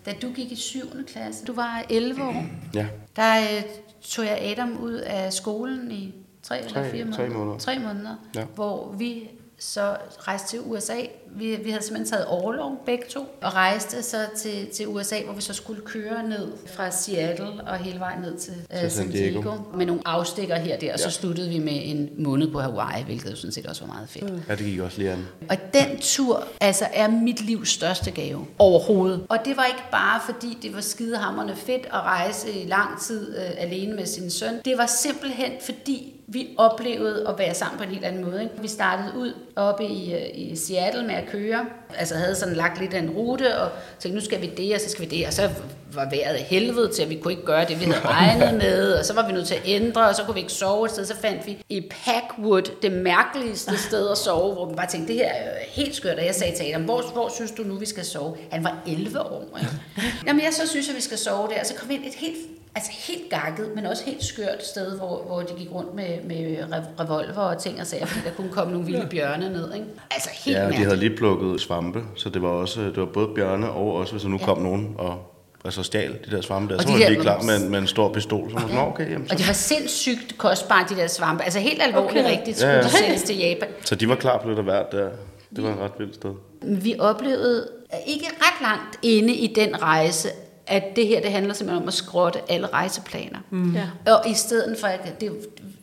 da 0.07 0.13
du 0.23 0.33
gik 0.33 0.53
i 0.53 0.57
7. 0.57 0.81
klasse, 1.07 1.45
du 1.45 1.53
var 1.53 1.83
11 1.91 2.23
år, 2.25 2.45
Ja. 2.75 2.87
der 3.17 3.41
øh, 3.41 3.63
tog 4.03 4.25
jeg 4.25 4.39
Adam 4.43 4.77
ud 4.83 4.93
af 4.93 5.33
skolen 5.33 5.91
i 5.93 6.15
tre, 6.43 6.59
eller 6.59 6.71
Tre- 6.73 6.91
fire 6.91 7.13
tre 7.13 7.23
måneder. 7.29 7.39
måneder. 7.39 7.59
Tre 7.59 7.79
måneder, 7.79 8.15
Ja. 8.35 8.45
hvor 8.55 8.95
vi 8.99 9.31
så 9.59 9.97
rejste 10.19 10.49
til 10.49 10.61
USA. 10.65 10.97
Vi, 11.37 11.57
vi 11.65 11.71
havde 11.71 11.85
simpelthen 11.85 12.07
taget 12.07 12.27
overlov 12.27 12.83
begge 12.87 13.05
to, 13.11 13.21
og 13.43 13.55
rejste 13.55 14.03
så 14.03 14.17
til, 14.37 14.67
til 14.67 14.89
USA, 14.89 15.17
hvor 15.25 15.35
vi 15.35 15.41
så 15.41 15.55
skulle 15.55 15.81
køre 15.85 16.29
ned 16.29 16.49
fra 16.67 16.91
Seattle 16.91 17.47
og 17.67 17.77
hele 17.79 17.99
vejen 18.01 18.21
ned 18.21 18.37
til, 18.39 18.53
Til 18.79 18.85
uh, 18.87 18.91
San 18.93 19.11
Diego. 19.11 19.41
Diego. 19.41 19.53
Med 19.77 19.87
nogle 19.87 20.03
afstikker 20.05 20.57
her 20.57 20.75
og 20.75 20.81
der, 20.81 20.93
og 20.93 20.99
så 20.99 21.05
Ja. 21.05 21.11
sluttede 21.11 21.49
vi 21.49 21.59
med 21.59 21.81
en 21.85 22.09
måned 22.19 22.51
på 22.53 22.61
Hawaii, 22.61 23.05
hvilket 23.05 23.31
jo 23.31 23.37
sådan 23.37 23.53
set 23.53 23.67
også 23.67 23.85
var 23.87 23.93
meget 23.95 24.09
fedt. 24.09 24.43
Ja, 24.49 24.55
det 24.55 24.65
gik 24.65 24.79
også 24.81 24.99
lige 24.99 25.11
an. 25.11 25.27
Og 25.51 25.57
den 25.75 25.99
tur 26.01 26.45
altså, 26.61 26.85
er 26.93 27.09
mit 27.09 27.41
livs 27.41 27.69
største 27.69 28.11
gave 28.11 28.47
overhovedet. 28.59 29.27
Og 29.29 29.39
det 29.45 29.57
var 29.57 29.65
ikke 29.65 29.83
bare 29.91 30.21
fordi 30.25 30.59
det 30.63 30.75
var 30.75 30.81
skidehammerende 30.81 31.57
fedt 31.57 31.87
at 31.87 31.93
rejse 31.93 32.51
i 32.53 32.67
lang 32.67 33.01
tid 33.01 33.37
øh, 33.39 33.51
alene 33.59 33.97
med 33.97 34.07
sin 34.07 34.31
søn. 34.31 34.55
Det 34.65 34.79
var 34.79 34.87
simpelthen 34.87 35.53
fordi 35.65 36.15
vi 36.31 36.49
oplevede 36.59 37.29
at 37.29 37.39
være 37.39 37.55
sammen 37.55 37.79
på 37.79 37.85
en 37.85 37.91
helt 37.91 38.05
anden 38.05 38.25
måde. 38.25 38.43
Ikke? 38.43 38.55
Vi 38.61 38.69
startede 38.69 39.13
ud 39.19 39.33
oppe 39.57 39.85
i, 39.85 40.15
øh, 40.15 40.21
i 40.35 40.57
Seattle 40.57 41.03
med 41.07 41.15
at 41.19 41.27
køre. 41.27 41.67
Altså 41.99 42.15
havde 42.15 42.35
sådan 42.35 42.55
lagt 42.55 42.81
lidt 42.81 42.95
af 42.95 42.99
en 42.99 43.11
rute 43.11 43.59
og 43.59 43.71
tænkte, 43.99 44.19
nu 44.19 44.25
skal 44.25 44.41
vi 44.41 44.47
det, 44.57 44.75
og 44.75 44.81
så 44.81 44.91
skal 44.91 45.11
vi 45.11 45.17
det. 45.17 45.27
Og 45.27 45.33
så 45.33 45.51
var 45.93 46.11
vejret 46.11 46.37
helvede 46.37 46.93
til, 46.93 47.03
at 47.03 47.11
vi 47.11 47.17
kunne 47.17 47.33
ikke 47.33 47.45
gøre 47.45 47.65
det, 47.65 47.81
vi 47.81 47.85
havde 47.85 48.07
regnet 48.07 48.55
med. 48.55 48.93
Og 48.93 49.05
så 49.05 49.15
var 49.15 49.27
vi 49.27 49.33
nødt 49.33 49.47
til 49.47 49.55
at 49.55 49.63
ændre, 49.65 50.09
og 50.09 50.15
så 50.15 50.23
kunne 50.25 50.35
vi 50.35 50.41
ikke 50.41 50.53
sove 50.53 50.85
et 50.85 50.91
sted. 50.91 51.05
Så 51.05 51.17
fandt 51.17 51.47
vi 51.47 51.59
i 51.69 51.91
Packwood 52.05 52.63
det 52.83 52.93
mærkeligste 52.93 53.79
sted 53.79 54.11
at 54.11 54.19
sove, 54.19 54.55
hvor 54.55 54.69
vi 54.69 54.75
bare 54.75 54.87
tænkte, 54.87 55.13
det 55.13 55.21
her 55.21 55.29
er 55.29 55.51
helt 55.69 55.95
skørt. 55.95 56.19
Og 56.19 56.25
jeg 56.25 56.35
sagde 56.35 56.57
til 56.57 56.65
Adam, 56.65 56.83
hvor, 56.83 57.03
hvor 57.13 57.29
synes 57.35 57.51
du 57.51 57.63
nu, 57.63 57.75
vi 57.75 57.87
skal 57.87 58.05
sove? 58.05 58.37
Han 58.51 58.65
var 58.65 58.83
11 58.87 59.21
år. 59.21 59.59
Ikke? 59.61 59.73
Jamen, 60.27 60.45
jeg 60.45 60.53
så 60.53 60.69
synes, 60.69 60.89
at 60.89 60.97
vi 60.97 61.01
skal 61.01 61.19
sove 61.19 61.49
der. 61.49 61.61
Og 61.61 61.67
så 61.67 61.75
kom 61.75 61.89
vi 61.89 61.95
ind 61.95 62.05
et 62.05 62.15
helt 62.15 62.58
altså 62.75 62.91
helt 62.93 63.31
gakket, 63.31 63.71
men 63.75 63.87
også 63.87 64.05
helt 64.05 64.25
skørt 64.25 64.67
sted, 64.67 64.97
hvor, 64.97 65.23
hvor 65.27 65.41
de 65.41 65.53
gik 65.59 65.69
rundt 65.75 65.95
med, 65.95 66.23
med 66.25 66.57
rev- 66.73 67.01
revolver 67.03 67.37
og 67.43 67.59
ting 67.63 67.81
og 67.81 67.87
sager, 67.87 68.07
fordi 68.07 68.25
der 68.29 68.35
kunne 68.35 68.51
komme 68.53 68.73
nogle 68.73 68.87
vilde 68.87 69.07
bjørne 69.11 69.49
ned. 69.53 69.75
Ikke? 69.75 69.87
Altså 70.11 70.29
helt 70.45 70.57
Ja, 70.57 70.67
og 70.67 70.73
de 70.73 70.77
havde 70.77 70.97
lige 70.97 71.17
plukket 71.17 71.61
svampe, 71.61 72.03
så 72.17 72.29
det 72.29 72.43
var 72.43 72.49
også 72.49 72.81
det 72.81 72.97
var 72.97 73.05
både 73.07 73.29
bjørne 73.35 73.71
og 73.71 73.95
også, 73.95 74.13
hvis 74.13 74.23
der 74.23 74.29
nu 74.29 74.37
Ja. 74.41 74.45
kom 74.45 74.59
nogen 74.59 74.95
og 74.99 75.35
altså 75.65 75.83
stjal 75.83 76.19
de 76.31 76.37
der 76.37 76.41
svampe 76.41 76.73
der, 76.75 76.79
Og 76.79 76.83
så 76.83 76.89
de 76.89 76.93
var 76.93 76.99
de 76.99 77.03
der- 77.05 77.11
lige 77.11 77.21
klar 77.21 77.43
med, 77.43 77.57
en- 77.65 77.71
med 77.71 77.79
en 77.79 77.87
stor 77.87 78.13
pistol. 78.13 78.49
Så 78.51 78.55
man 78.55 78.63
sådan, 78.69 78.79
okay, 78.79 79.11
jamen, 79.13 79.29
Og 79.31 79.39
de 79.39 79.43
så, 79.43 79.49
var 79.49 79.55
sindssygt 79.55 80.39
kostbare, 80.39 80.87
de 80.91 80.97
der 80.97 81.07
svampe. 81.07 81.45
Altså 81.45 81.59
helt 81.61 81.83
alvorligt 81.83 82.27
Okay. 82.27 82.31
rigtigt 82.39 82.49
Ja, 82.49 82.61
skulle 82.61 82.73
ja. 82.77 82.83
de 82.83 82.89
sælges 82.91 83.23
til 83.23 83.37
Japan. 83.39 83.69
så 83.85 83.95
de 83.95 84.09
var 84.09 84.15
klar 84.15 84.39
på 84.43 84.49
lidt 84.49 84.59
af 84.59 84.65
hvert 84.65 84.93
der. 84.93 85.09
Det 85.57 85.65
var 85.65 85.71
et 85.71 85.79
ret 85.79 85.93
vildt 85.99 86.15
sted. 86.15 86.31
Vi 86.63 86.95
oplevede 86.99 87.69
ikke 88.07 88.27
ret 88.41 88.63
langt 88.63 88.99
inde 89.03 89.35
i 89.35 89.47
den 89.55 89.83
rejse, 89.83 90.29
at 90.69 90.97
det 90.97 91.07
her 91.07 91.21
det 91.21 91.33
handler 91.33 91.55
simpelthen 91.55 91.83
om 91.83 91.89
at 91.89 91.95
skrotte 91.95 92.41
alle 92.49 92.67
rejseplaner. 92.67 93.39
Mm. 93.51 93.75
Ja. 93.75 94.13
Og 94.13 94.29
i 94.29 94.35
stedet 94.35 94.79
for, 94.79 94.87
at 94.87 95.21
det, 95.21 95.33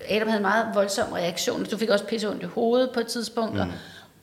Adam 0.09 0.27
havde 0.27 0.37
en 0.37 0.41
meget 0.41 0.67
voldsom 0.73 1.11
reaktion, 1.11 1.65
du 1.65 1.77
fik 1.77 1.89
også 1.89 2.05
pisse 2.05 2.29
ondt 2.29 2.43
i 2.43 2.45
hovedet 2.45 2.89
på 2.93 2.99
et 2.99 3.07
tidspunkt, 3.07 3.53
mm. 3.53 3.59
og, 3.59 3.67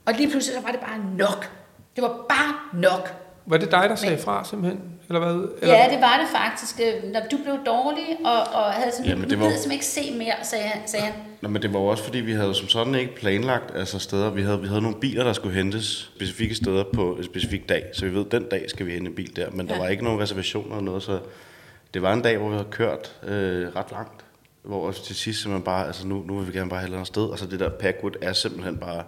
og 0.07 0.15
lige 0.15 0.31
pludselig 0.31 0.57
så 0.57 0.63
var 0.63 0.73
det 0.73 0.81
bare 0.81 0.99
nok. 1.19 1.51
Det 1.97 2.03
var 2.03 2.27
bare 2.29 2.81
nok. 2.81 3.22
Var 3.47 3.57
det 3.57 3.71
dig, 3.71 3.87
der 3.89 3.95
sagde 3.95 4.15
Men- 4.15 4.25
fra 4.25 4.45
simpelthen? 4.45 4.81
Eller 5.09 5.21
hvad? 5.21 5.49
Eller? 5.63 5.75
Ja, 5.77 5.89
det 5.91 6.01
var 6.01 6.19
det 6.21 6.29
faktisk. 6.41 6.81
Øh, 6.81 7.13
Når 7.13 7.21
du 7.31 7.37
blev 7.45 7.55
dårlig, 7.67 8.05
og, 8.25 8.41
og 8.65 8.73
havde 8.73 8.93
sådan, 8.93 9.07
Jamen, 9.07 9.31
det 9.31 9.39
var- 9.39 9.45
simpelthen 9.47 9.73
ikke 9.73 9.85
se 9.87 10.15
mere, 10.19 10.33
sagde, 10.43 10.65
han- 10.65 10.89
sagde 10.89 11.05
han. 11.05 11.15
Nå, 11.41 11.49
men 11.49 11.63
det 11.63 11.73
var 11.73 11.79
også 11.79 12.05
fordi, 12.05 12.19
vi 12.19 12.33
havde 12.33 12.55
som 12.55 12.69
sådan 12.69 12.95
ikke 12.95 13.15
planlagt 13.17 13.77
altså 13.77 13.99
steder. 13.99 14.31
Vi 14.31 14.43
havde, 14.43 14.61
vi 14.61 14.67
havde 14.67 14.81
nogle 14.83 14.97
biler, 15.01 15.25
der 15.25 15.33
skulle 15.33 15.55
hentes 15.55 16.11
specifikke 16.17 16.55
steder 16.55 16.85
på 16.95 17.15
en 17.15 17.25
specifik 17.25 17.69
dag. 17.69 17.85
Så 17.93 18.05
vi 18.07 18.15
ved, 18.15 18.25
den 18.25 18.45
dag 18.51 18.65
skal 18.71 18.87
vi 18.87 18.93
hente 18.93 19.09
en 19.09 19.15
bil 19.15 19.37
der. 19.37 19.51
Men 19.51 19.69
der 19.69 19.75
Ja. 19.75 19.81
var 19.81 19.89
ikke 19.89 20.05
nogen 20.05 20.21
reservationer 20.21 20.71
eller 20.77 20.85
noget, 20.85 21.03
så 21.03 21.19
det 21.95 22.03
var 22.03 22.13
en 22.13 22.23
dag, 22.23 22.39
hvor 22.39 22.49
vi 22.49 22.55
havde 22.55 22.69
kørt 22.71 23.17
øh, 23.23 23.69
ret 23.77 23.91
langt. 23.93 24.25
Hvor 24.63 24.91
til 24.93 25.17
sidst 25.17 25.43
simpelthen 25.43 25.65
bare, 25.65 25.87
altså 25.87 26.07
nu, 26.07 26.23
nu 26.27 26.39
vil 26.39 26.53
vi 26.53 26.59
gerne 26.59 26.71
bare 26.71 26.79
have 26.79 26.85
et 26.85 26.89
eller 26.89 26.99
andet 26.99 27.07
sted. 27.09 27.23
Og 27.23 27.39
så 27.39 27.47
det 27.47 27.61
der 27.61 27.69
Packwood 27.71 28.13
er 28.23 28.33
simpelthen 28.33 28.77
bare 28.77 29.03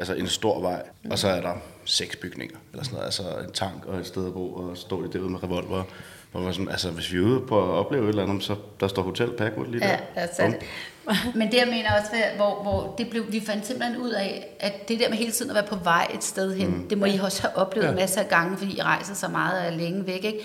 altså 0.00 0.14
en 0.14 0.28
stor 0.28 0.60
vej. 0.60 0.82
Og 1.10 1.18
så 1.18 1.28
er 1.28 1.40
der 1.40 1.54
seks 1.84 2.16
bygninger, 2.16 2.56
eller 2.72 2.84
sådan 2.84 2.94
noget. 2.94 3.06
Altså 3.06 3.22
en 3.22 3.52
tank 3.52 3.86
og 3.86 3.98
et 3.98 4.06
sted 4.06 4.26
at 4.26 4.32
bo, 4.32 4.54
og 4.54 4.76
står 4.76 5.02
de 5.02 5.12
derude 5.12 5.30
med 5.30 5.42
revolver. 5.42 5.84
Hvor 6.32 6.40
man 6.40 6.54
sådan, 6.54 6.68
altså 6.68 6.90
hvis 6.90 7.12
vi 7.12 7.18
er 7.18 7.22
ude 7.22 7.40
på 7.40 7.62
at 7.62 7.70
opleve 7.70 8.04
et 8.04 8.08
eller 8.08 8.22
andet, 8.22 8.44
så 8.44 8.56
der 8.80 8.88
står 8.88 9.02
Hotel 9.02 9.30
Packwood 9.38 9.66
lige 9.66 9.80
der. 9.80 9.88
Ja, 9.88 9.98
altså, 10.14 10.42
Bum. 10.42 11.14
men 11.34 11.50
det 11.52 11.58
jeg 11.58 11.66
mener 11.66 12.00
også, 12.00 12.10
hvor, 12.36 12.62
hvor 12.62 12.94
det 12.98 13.10
blev, 13.10 13.32
vi 13.32 13.40
fandt 13.40 13.66
simpelthen 13.66 13.96
ud 13.96 14.10
af, 14.10 14.56
at 14.60 14.88
det 14.88 15.00
der 15.00 15.08
med 15.08 15.16
hele 15.16 15.32
tiden 15.32 15.50
at 15.50 15.54
være 15.54 15.66
på 15.66 15.76
vej 15.76 16.10
et 16.14 16.24
sted 16.24 16.56
hen, 16.56 16.70
mm. 16.70 16.88
det 16.88 16.98
må 16.98 17.04
I 17.04 17.18
også 17.22 17.42
have 17.42 17.56
oplevet. 17.56 17.86
Ja. 17.86 17.92
masser 17.92 18.20
af 18.20 18.28
gange, 18.28 18.56
fordi 18.56 18.76
I 18.76 18.82
rejser 18.82 19.14
så 19.14 19.28
meget 19.28 19.60
og 19.60 19.66
er 19.66 19.70
længe 19.70 20.06
væk, 20.06 20.24
ikke? 20.24 20.40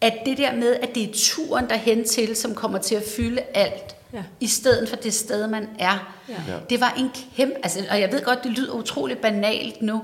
At 0.00 0.14
det 0.26 0.38
der 0.38 0.54
med, 0.54 0.76
at 0.82 0.94
det 0.94 1.02
er 1.02 1.12
turen 1.14 1.68
derhen 1.70 2.04
til, 2.04 2.36
som 2.36 2.54
kommer 2.54 2.78
til 2.78 2.94
at 2.94 3.02
fylde 3.16 3.42
alt, 3.54 3.96
Ja. 4.14 4.22
i 4.40 4.46
stedet 4.46 4.88
for 4.88 4.96
det 4.96 5.14
sted, 5.14 5.46
man 5.46 5.68
er. 5.78 6.14
Ja. 6.28 6.34
Det 6.70 6.80
var 6.80 6.94
en 6.98 7.10
kæmpe, 7.36 7.54
altså, 7.62 7.78
og 7.90 8.00
jeg 8.00 8.12
ved 8.12 8.24
godt, 8.24 8.44
det 8.44 8.52
lyder 8.52 8.72
utroligt 8.72 9.20
banalt 9.20 9.82
nu, 9.82 10.02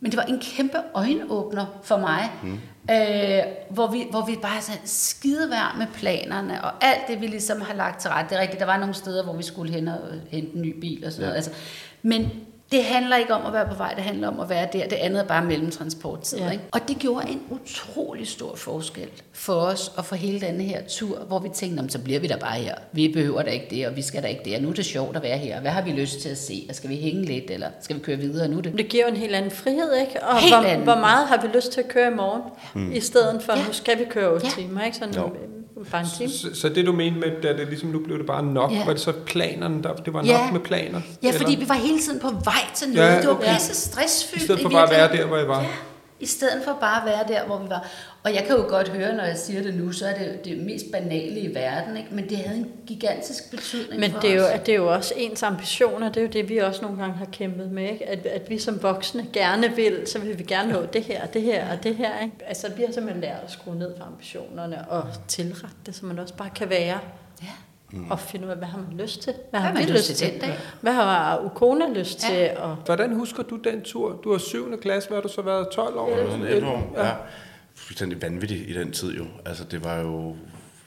men 0.00 0.10
det 0.10 0.16
var 0.16 0.22
en 0.24 0.38
kæmpe 0.40 0.78
øjenåbner 0.94 1.66
for 1.82 1.96
mig, 1.98 2.30
mm. 2.42 2.52
øh, 2.90 3.42
hvor, 3.70 3.86
vi, 3.86 4.06
hvor 4.10 4.26
vi 4.26 4.36
bare 4.42 4.62
sådan 4.62 4.80
skidevær 4.84 5.74
med 5.78 5.86
planerne, 5.94 6.64
og 6.64 6.72
alt 6.80 7.00
det, 7.08 7.20
vi 7.20 7.26
ligesom 7.26 7.60
har 7.60 7.74
lagt 7.74 8.00
til 8.00 8.10
ret. 8.10 8.30
Det 8.30 8.36
er 8.36 8.40
rigtigt, 8.40 8.60
der 8.60 8.66
var 8.66 8.76
nogle 8.78 8.94
steder, 8.94 9.24
hvor 9.24 9.32
vi 9.36 9.42
skulle 9.42 9.72
hen 9.72 9.88
og 9.88 9.98
hente 10.30 10.56
en 10.56 10.62
ny 10.62 10.80
bil 10.80 11.04
og 11.06 11.12
sådan 11.12 11.22
Ja. 11.22 11.26
noget. 11.26 11.36
Altså, 11.36 11.50
men 12.02 12.30
det 12.72 12.84
handler 12.84 13.16
ikke 13.16 13.34
om 13.34 13.46
at 13.46 13.52
være 13.52 13.66
på 13.68 13.74
vej, 13.74 13.94
det 13.94 14.04
handler 14.04 14.28
om 14.28 14.40
at 14.40 14.48
være 14.48 14.68
der. 14.72 14.84
Det 14.88 14.96
andet 14.96 15.20
er 15.20 15.24
bare 15.26 15.44
mellemtransporttid. 15.44 16.38
Ja. 16.38 16.50
Ikke? 16.50 16.64
Og 16.72 16.80
det 16.88 16.98
gjorde 16.98 17.28
en 17.30 17.42
utrolig 17.50 18.28
stor 18.28 18.56
forskel 18.56 19.08
for 19.32 19.52
os 19.54 19.92
og 19.96 20.04
for 20.04 20.16
hele 20.16 20.40
denne 20.40 20.62
her 20.64 20.82
tur, 20.88 21.18
hvor 21.18 21.38
vi 21.38 21.48
tænkte, 21.48 21.76
"Nå, 21.76 21.82
men 21.82 21.90
så 21.90 21.98
bliver 21.98 22.20
vi 22.20 22.26
der 22.26 22.36
bare 22.36 22.56
her. 22.58 22.74
Vi 22.92 23.08
behøver 23.08 23.42
da 23.42 23.50
ikke 23.50 23.66
det, 23.70 23.86
og 23.86 23.96
vi 23.96 24.02
skal 24.02 24.22
da 24.22 24.28
ikke 24.28 24.42
det. 24.44 24.56
Og 24.56 24.62
nu 24.62 24.68
er 24.68 24.72
det 24.72 24.84
sjovt 24.84 25.16
at 25.16 25.22
være 25.22 25.38
her. 25.38 25.60
Hvad 25.60 25.70
har 25.70 25.82
vi 25.82 25.90
lyst 25.90 26.20
til 26.20 26.28
at 26.28 26.38
se? 26.38 26.66
Og 26.68 26.74
skal 26.74 26.90
vi 26.90 26.96
hænge 26.96 27.22
lidt, 27.24 27.50
eller 27.50 27.68
skal 27.80 27.96
vi 27.96 28.00
køre 28.00 28.16
videre? 28.16 28.48
Nu 28.48 28.60
det 28.60 28.72
Det 28.78 28.88
giver 28.88 29.04
jo 29.04 29.10
en 29.10 29.16
helt 29.16 29.34
anden 29.34 29.50
frihed, 29.50 29.94
ikke? 30.00 30.22
Og 30.22 30.38
Helt 30.38 30.54
hvor, 30.54 30.64
anden. 30.64 30.84
hvor 30.84 30.94
meget 30.96 31.28
har 31.28 31.40
vi 31.42 31.48
lyst 31.56 31.72
til 31.72 31.80
at 31.80 31.88
køre 31.88 32.12
i 32.12 32.14
morgen, 32.14 32.42
mm. 32.74 32.92
i 32.92 33.00
stedet 33.00 33.42
for, 33.42 33.52
Ja. 33.52 33.64
nu 33.66 33.72
skal 33.72 33.98
vi 33.98 34.04
køre 34.10 34.30
8 34.32 34.46
Ja. 34.46 34.62
timer, 34.62 34.84
ikke? 34.84 34.96
Sådan. 34.96 35.14
Time. 36.18 36.30
Så, 36.30 36.48
så 36.54 36.68
det 36.68 36.86
du 36.86 36.92
mente 36.92 37.18
med, 37.20 37.44
at 37.44 37.58
det 37.58 37.68
ligesom 37.68 37.88
nu 37.88 37.98
blev 37.98 38.18
det 38.18 38.26
bare 38.26 38.42
nok, 38.44 38.72
Ja. 38.72 38.84
var 38.84 38.92
det 38.92 39.00
så 39.00 39.12
planerne, 39.12 39.82
der, 39.82 39.92
det 39.94 40.12
var 40.12 40.24
Ja. 40.24 40.42
nok 40.42 40.52
med 40.52 40.60
planer? 40.60 41.00
Ja, 41.22 41.30
fordi 41.30 41.44
Eller? 41.52 41.58
vi 41.58 41.68
var 41.68 41.74
hele 41.74 41.98
tiden 41.98 42.20
på 42.20 42.28
vej 42.44 42.54
til 42.74 42.88
noget. 42.88 43.08
Ja, 43.08 43.12
Ja, 43.14 43.20
det 43.20 43.28
var 43.28 43.34
okay. 43.34 43.54
pisse 43.54 43.74
stressfyldt. 43.74 44.42
I 44.42 44.44
stedet 44.44 44.62
for 44.62 44.68
bare 44.68 44.82
at 44.82 44.90
være 44.90 45.16
der, 45.16 45.26
hvor 45.26 45.38
I 45.38 45.48
var. 45.48 45.60
Ja, 45.62 45.66
i 46.20 46.26
stedet 46.26 46.64
for 46.64 46.76
bare 46.80 47.00
at 47.00 47.06
være 47.06 47.38
der, 47.38 47.46
hvor 47.46 47.58
vi 47.58 47.68
var. 47.68 47.88
Og 48.24 48.34
jeg 48.34 48.44
kan 48.44 48.56
jo 48.56 48.62
godt 48.68 48.88
høre, 48.88 49.16
når 49.16 49.24
jeg 49.24 49.38
siger 49.38 49.62
det 49.62 49.74
nu, 49.74 49.92
så 49.92 50.06
er 50.06 50.14
det 50.14 50.44
det 50.44 50.58
mest 50.58 50.84
banale 50.92 51.40
i 51.40 51.54
verden, 51.54 51.96
ikke? 51.96 52.08
men 52.14 52.28
det 52.28 52.38
havde 52.38 52.58
en 52.58 52.72
gigantisk 52.86 53.50
betydning 53.50 54.00
Men 54.00 54.10
for 54.10 54.20
det 54.20 54.30
er, 54.30 54.34
jo, 54.34 54.42
os. 54.42 54.50
at 54.50 54.66
det 54.66 54.72
er 54.72 54.76
jo 54.76 54.92
også 54.92 55.14
ens 55.16 55.42
ambitioner, 55.42 56.08
det 56.08 56.16
er 56.16 56.24
jo 56.24 56.30
det, 56.32 56.48
vi 56.48 56.58
også 56.58 56.82
nogle 56.82 56.98
gange 56.98 57.14
har 57.14 57.26
kæmpet 57.32 57.70
med, 57.70 57.90
ikke? 57.90 58.06
At, 58.08 58.26
at 58.26 58.50
vi 58.50 58.58
som 58.58 58.82
voksne 58.82 59.26
gerne 59.32 59.76
vil, 59.76 60.02
så 60.06 60.18
vil 60.18 60.38
vi 60.38 60.42
gerne 60.42 60.72
nå 60.72 60.86
det 60.92 61.02
her, 61.02 61.26
det 61.26 61.42
her 61.42 61.72
og 61.72 61.82
det 61.82 61.96
her. 61.96 62.22
Ikke? 62.22 62.36
Altså, 62.46 62.70
vi 62.76 62.82
har 62.82 62.92
simpelthen 62.92 63.22
lært 63.22 63.40
at 63.44 63.50
skrue 63.50 63.76
ned 63.76 63.96
for 63.96 64.04
ambitionerne 64.04 64.88
og 64.88 65.04
tilrette 65.28 65.76
det, 65.86 65.94
så 65.94 66.06
man 66.06 66.18
også 66.18 66.34
bare 66.34 66.50
kan 66.50 66.70
være 66.70 66.98
Ja. 67.92 67.98
og 68.10 68.20
finde 68.20 68.46
ud 68.46 68.50
af, 68.50 68.56
hvad 68.56 68.68
har 68.68 68.78
man 68.78 68.98
lyst 69.00 69.20
til? 69.22 69.34
Hvad, 69.50 69.60
har 69.60 69.72
man 69.72 69.86
vi 69.86 69.92
lyst 69.92 70.08
lyst 70.10 70.18
til 70.20 70.32
den 70.32 70.40
dag? 70.40 70.58
Hvad 70.80 70.92
har 70.92 71.40
Ukona 71.44 71.84
lyst 71.94 72.24
Ja. 72.30 72.34
til? 72.48 72.56
Og, 72.62 72.76
Hvordan 72.84 73.14
husker 73.14 73.42
du 73.42 73.56
den 73.56 73.82
tur? 73.82 74.12
Du 74.24 74.30
har 74.30 74.38
7. 74.38 74.80
klasse, 74.80 75.08
hvad 75.08 75.16
har 75.16 75.22
du 75.22 75.28
så 75.28 75.42
været? 75.42 75.68
12 75.72 75.96
år? 75.96 76.08
eller 76.08 76.24
Sådan 76.30 76.40
sådan 76.40 76.54
11 76.56 76.68
år, 76.68 76.92
ja. 76.96 77.10
Fuldstændig 77.74 78.22
vanvittigt 78.22 78.70
i 78.70 78.74
den 78.74 78.92
tid 78.92 79.16
jo. 79.16 79.24
Altså 79.46 79.64
det 79.64 79.84
var 79.84 79.96
jo 79.98 80.36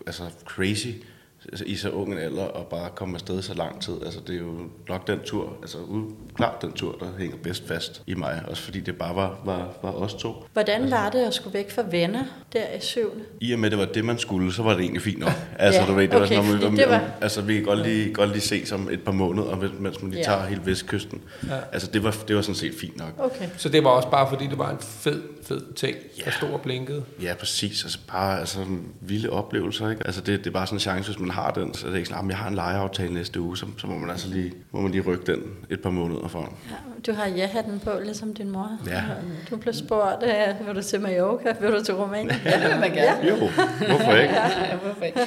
altså, 0.08 0.24
crazy 0.46 0.88
i 1.66 1.76
så 1.76 1.90
ung 1.90 2.12
en 2.12 2.18
alder 2.18 2.44
og 2.44 2.66
bare 2.68 2.90
komme 2.96 3.16
afsted 3.16 3.42
så 3.42 3.54
lang 3.54 3.82
tid. 3.82 3.94
Altså 4.06 4.20
det 4.28 4.36
er 4.36 4.40
jo 4.40 4.54
nok 4.90 5.08
den 5.08 5.20
tur, 5.26 5.54
altså 5.62 5.78
klart 6.36 6.62
den 6.62 6.72
tur, 6.72 6.96
der 7.00 7.06
hænger 7.20 7.38
bedst 7.44 7.68
fast 7.68 8.02
i 8.08 8.14
mig. 8.14 8.42
Også 8.48 8.64
fordi 8.64 8.80
det 8.80 8.96
bare 8.98 9.16
var, 9.16 9.40
var, 9.46 9.70
var 9.82 9.92
os 9.92 10.14
to. 10.14 10.34
hvordan 10.54 10.92
var 10.92 11.10
det 11.10 11.20
at 11.20 11.34
skulle 11.34 11.54
væk 11.54 11.72
fra 11.72 11.84
venner 11.92 12.24
der 12.54 12.64
i 12.78 12.80
syvende? 12.80 13.24
I 13.40 13.54
og 13.54 13.60
med, 13.60 13.70
det 13.70 13.78
var 13.80 13.86
det, 13.86 14.06
man 14.06 14.18
skulle, 14.20 14.54
så 14.54 14.64
var 14.64 14.72
det 14.74 14.80
egentlig 14.82 15.02
fint 15.02 15.20
nok. 15.20 15.30
Altså, 15.60 15.82
Ja, 15.82 15.88
du 15.88 15.94
ved, 15.94 16.08
det 16.08 16.20
var 16.20 16.26
okay, 16.26 16.36
sådan, 16.36 16.52
fordi 16.52 16.66
om, 16.66 16.76
det 16.76 16.86
om, 16.86 16.92
var- 16.92 16.98
om, 17.00 17.06
altså, 17.22 17.42
vi 17.42 17.54
kan 17.54 17.64
godt 17.64 17.80
lige, 17.80 18.14
godt 18.14 18.30
lige 18.30 18.42
se 18.42 18.66
som 18.66 18.90
et 18.92 19.04
par 19.04 19.12
måneder, 19.12 19.70
mens 19.80 20.02
man 20.02 20.12
lige 20.12 20.20
Ja. 20.20 20.26
tager 20.26 20.46
hele 20.46 20.62
vestkysten. 20.66 21.22
Ja. 21.50 21.56
Altså, 21.72 21.90
det 21.94 22.04
var, 22.04 22.16
det 22.28 22.36
var 22.36 22.42
sådan 22.42 22.56
set 22.56 22.74
fint 22.80 22.98
nok. 22.98 23.10
Okay. 23.18 23.50
Så 23.58 23.70
det 23.70 23.84
var 23.84 23.90
også 23.90 24.10
bare 24.10 24.30
fordi, 24.30 24.48
det 24.48 24.58
var 24.58 24.70
en 24.72 24.78
fed, 24.80 25.22
fed 25.44 25.74
ting, 25.76 25.98
der 26.26 26.32
stod 26.32 26.50
og 26.50 26.62
blinkede. 26.62 27.04
Ja, 27.22 27.34
præcis. 27.34 27.84
Altså 27.84 28.00
bare 28.08 28.40
altså, 28.40 28.62
en 28.62 28.88
vilde 29.02 29.30
oplevelser. 29.30 29.90
Ikke? 29.90 30.02
Altså, 30.06 30.22
det, 30.22 30.40
det 30.40 30.48
er 30.48 30.52
bare 30.52 30.68
sådan 30.68 30.76
en 30.76 30.80
chance, 30.80 31.12
hvis 31.12 31.20
man 31.20 31.30
har 31.30 31.52
den. 31.52 31.74
Så 31.74 31.88
er 31.88 31.92
det 31.92 31.98
ikke 31.98 32.10
sådan, 32.10 32.26
at 32.26 32.30
jeg 32.30 32.38
har 32.38 32.48
en 32.48 32.56
lejeaftale 32.56 33.14
næste 33.14 33.42
uge, 33.42 33.58
så, 33.58 33.66
så 33.78 33.88
må 33.88 33.98
man 33.98 34.10
altså 34.10 34.28
lige, 34.28 34.54
må 34.72 34.82
man 34.82 34.92
lige 34.92 35.02
rykke 35.02 35.32
den 35.32 35.44
et 35.70 35.82
par 35.82 35.90
måneder 35.90 36.28
foran. 36.28 36.54
Ja, 36.70 37.12
du 37.12 37.18
har 37.18 37.28
ja-hatten 37.28 37.80
på, 37.80 37.92
ligesom 38.04 38.34
din 38.34 38.50
mor. 38.50 38.80
Ja. 38.88 39.04
Du 39.50 39.58
blev 39.58 39.74
spurgt, 39.74 40.24
øh, 40.24 40.68
vil 40.68 40.76
du 40.76 40.82
til 40.82 41.02
Mallorca, 41.02 41.54
vil 41.62 41.72
du 41.72 41.84
til 41.84 41.94
Rumænien? 41.94 42.42
Ja, 42.46 42.64
det 42.64 42.70
vil 42.70 42.80
man 42.80 42.92
gerne. 42.92 43.28
Jo, 43.28 43.36
hvorfor 43.36 44.16
ikke? 44.16 44.34
Ja, 44.34 44.76
hvorfor 44.76 45.04
ikke? 45.06 45.20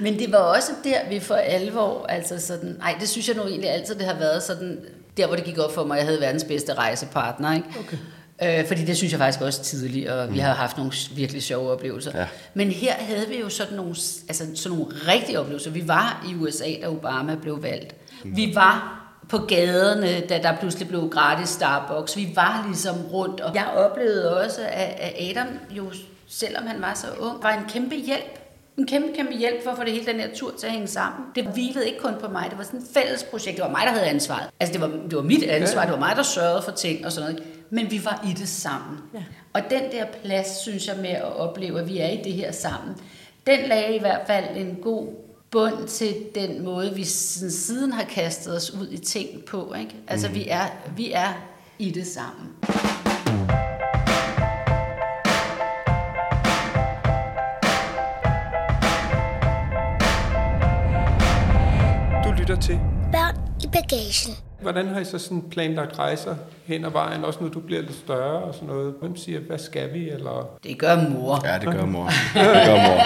Men 0.00 0.18
det 0.18 0.32
var 0.32 0.38
også 0.38 0.72
der, 0.84 1.08
vi 1.08 1.20
for 1.20 1.34
alvor, 1.34 2.06
altså 2.08 2.38
sådan, 2.38 2.76
nej, 2.78 2.96
det 3.00 3.08
synes 3.08 3.28
jeg 3.28 3.36
nu 3.36 3.42
egentlig 3.42 3.70
altid, 3.70 3.94
det 3.94 4.06
har 4.06 4.18
været 4.18 4.42
sådan, 4.42 4.78
der 5.16 5.26
hvor 5.26 5.36
det 5.36 5.44
gik 5.44 5.58
op 5.58 5.74
for 5.74 5.84
mig, 5.84 5.94
at 5.94 5.98
jeg 5.98 6.06
havde 6.06 6.20
verdens 6.20 6.44
bedste 6.44 6.74
rejsepartner, 6.74 7.54
ikke? 7.54 7.68
Okay. 7.78 7.96
Øh, 8.44 8.66
fordi 8.66 8.84
det 8.84 8.96
synes 8.96 9.12
jeg 9.12 9.20
faktisk 9.20 9.40
også 9.44 9.62
tidligt, 9.62 10.08
og 10.08 10.34
vi 10.34 10.38
har 10.38 10.54
haft 10.54 10.76
nogle 10.76 10.92
virkelig 11.14 11.42
sjove 11.42 11.70
oplevelser. 11.70 12.18
Ja. 12.18 12.26
Men 12.54 12.70
her 12.70 12.92
havde 12.92 13.28
vi 13.28 13.40
jo 13.40 13.48
sådan 13.48 13.76
nogle, 13.76 13.94
altså 14.28 14.44
sådan 14.54 14.78
nogle 14.78 14.94
rigtige 15.08 15.40
oplevelser. 15.40 15.70
Vi 15.70 15.88
var 15.88 16.26
i 16.30 16.34
USA, 16.34 16.64
da 16.82 16.88
Obama 16.88 17.34
blev 17.34 17.62
valgt. 17.62 17.94
Vi 18.24 18.52
var 18.54 18.98
på 19.28 19.38
gaderne, 19.38 20.20
da 20.20 20.38
der 20.42 20.56
pludselig 20.56 20.88
blev 20.88 21.08
gratis 21.08 21.48
Starbucks. 21.48 22.16
Vi 22.16 22.32
var 22.34 22.64
ligesom 22.66 22.96
rundt, 23.12 23.40
og 23.40 23.54
jeg 23.54 23.66
oplevede 23.66 24.44
også, 24.44 24.60
at 24.60 24.94
at 24.98 25.30
Adam 25.30 25.46
jo, 25.70 25.92
selvom 26.28 26.66
han 26.66 26.82
var 26.82 26.94
så 26.94 27.06
ung, 27.20 27.42
var 27.42 27.50
en 27.50 27.64
kæmpe 27.68 27.94
hjælp. 27.96 28.38
En 28.78 28.86
kæmpe, 28.86 29.08
kæmpe 29.16 29.32
hjælp 29.32 29.64
for 29.64 29.70
at 29.70 29.76
få 29.76 29.84
det 29.84 29.92
hele 29.92 30.06
den 30.06 30.20
her 30.20 30.28
tur 30.34 30.52
til 30.58 30.66
at 30.66 30.72
hænge 30.72 30.86
sammen. 30.88 31.26
Det 31.34 31.44
hvilede 31.44 31.86
ikke 31.86 31.98
kun 32.00 32.14
på 32.20 32.28
mig, 32.28 32.46
det 32.50 32.58
var 32.58 32.64
sådan 32.64 32.80
et 32.80 32.86
fælles 32.94 33.22
projekt. 33.22 33.56
Det 33.56 33.64
var 33.64 33.70
mig, 33.70 33.82
der 33.84 33.90
havde 33.90 34.06
ansvaret. 34.06 34.48
Altså, 34.60 34.72
det 34.72 34.80
var, 34.80 34.86
det 35.08 35.16
var 35.16 35.22
mit 35.22 35.42
ansvar, 35.42 35.82
det 35.82 35.92
var 35.92 35.98
mig, 35.98 36.16
der 36.16 36.22
sørgede 36.22 36.62
for 36.62 36.70
ting 36.70 37.06
og 37.06 37.12
sådan 37.12 37.30
noget. 37.30 37.44
Men 37.74 37.90
vi 37.90 38.04
var 38.04 38.26
i 38.28 38.32
det 38.32 38.48
sammen. 38.48 38.98
Ja. 39.14 39.22
Og 39.52 39.62
den 39.70 39.82
der 39.92 40.06
plads, 40.22 40.56
synes 40.56 40.88
jeg, 40.88 40.96
med 40.96 41.10
at 41.10 41.36
opleve, 41.36 41.80
at 41.80 41.88
vi 41.88 41.98
er 41.98 42.08
i 42.08 42.20
det 42.24 42.32
her 42.32 42.52
sammen, 42.52 42.96
den 43.46 43.68
lagde 43.68 43.96
i 43.96 44.00
hvert 44.00 44.26
fald 44.26 44.56
en 44.56 44.76
god 44.82 45.08
bund 45.50 45.88
til 45.88 46.14
den 46.34 46.64
måde, 46.64 46.94
vi 46.94 47.04
sådan 47.04 47.50
siden 47.50 47.92
har 47.92 48.04
kastet 48.04 48.56
os 48.56 48.70
ud 48.70 48.88
i 48.90 48.98
ting 48.98 49.44
på. 49.44 49.74
Ikke? 49.74 49.94
Altså, 50.08 50.28
mm. 50.28 50.34
vi, 50.34 50.48
er, 50.48 50.66
vi 50.96 51.12
er 51.12 51.32
i 51.78 51.90
det 51.90 52.06
sammen. 52.06 52.48
Du 62.24 62.32
lytter 62.40 62.56
til 62.60 62.80
Børn 63.12 63.36
i 63.64 63.66
bagagen. 63.66 64.51
Hvordan 64.62 64.88
har 64.88 65.00
I 65.00 65.04
så 65.04 65.18
sådan 65.18 65.42
planlagt 65.50 65.98
rejser 65.98 66.34
hen 66.64 66.84
ad 66.84 66.90
vejen, 66.90 67.24
også 67.24 67.38
når 67.42 67.48
du 67.48 67.60
bliver 67.60 67.82
lidt 67.82 67.94
større 67.94 68.42
og 68.42 68.54
sådan 68.54 68.68
noget? 68.68 68.94
Hvem 69.00 69.16
siger, 69.16 69.40
hvad 69.40 69.58
skal 69.58 69.92
vi? 69.92 70.10
Eller? 70.10 70.58
Det 70.64 70.78
gør 70.78 71.08
mor. 71.08 71.46
Ja, 71.48 71.58
det 71.58 71.78
gør 71.78 71.84
mor. 71.84 72.10
Det 72.34 72.66
gør 72.66 72.76
mor. 72.76 73.00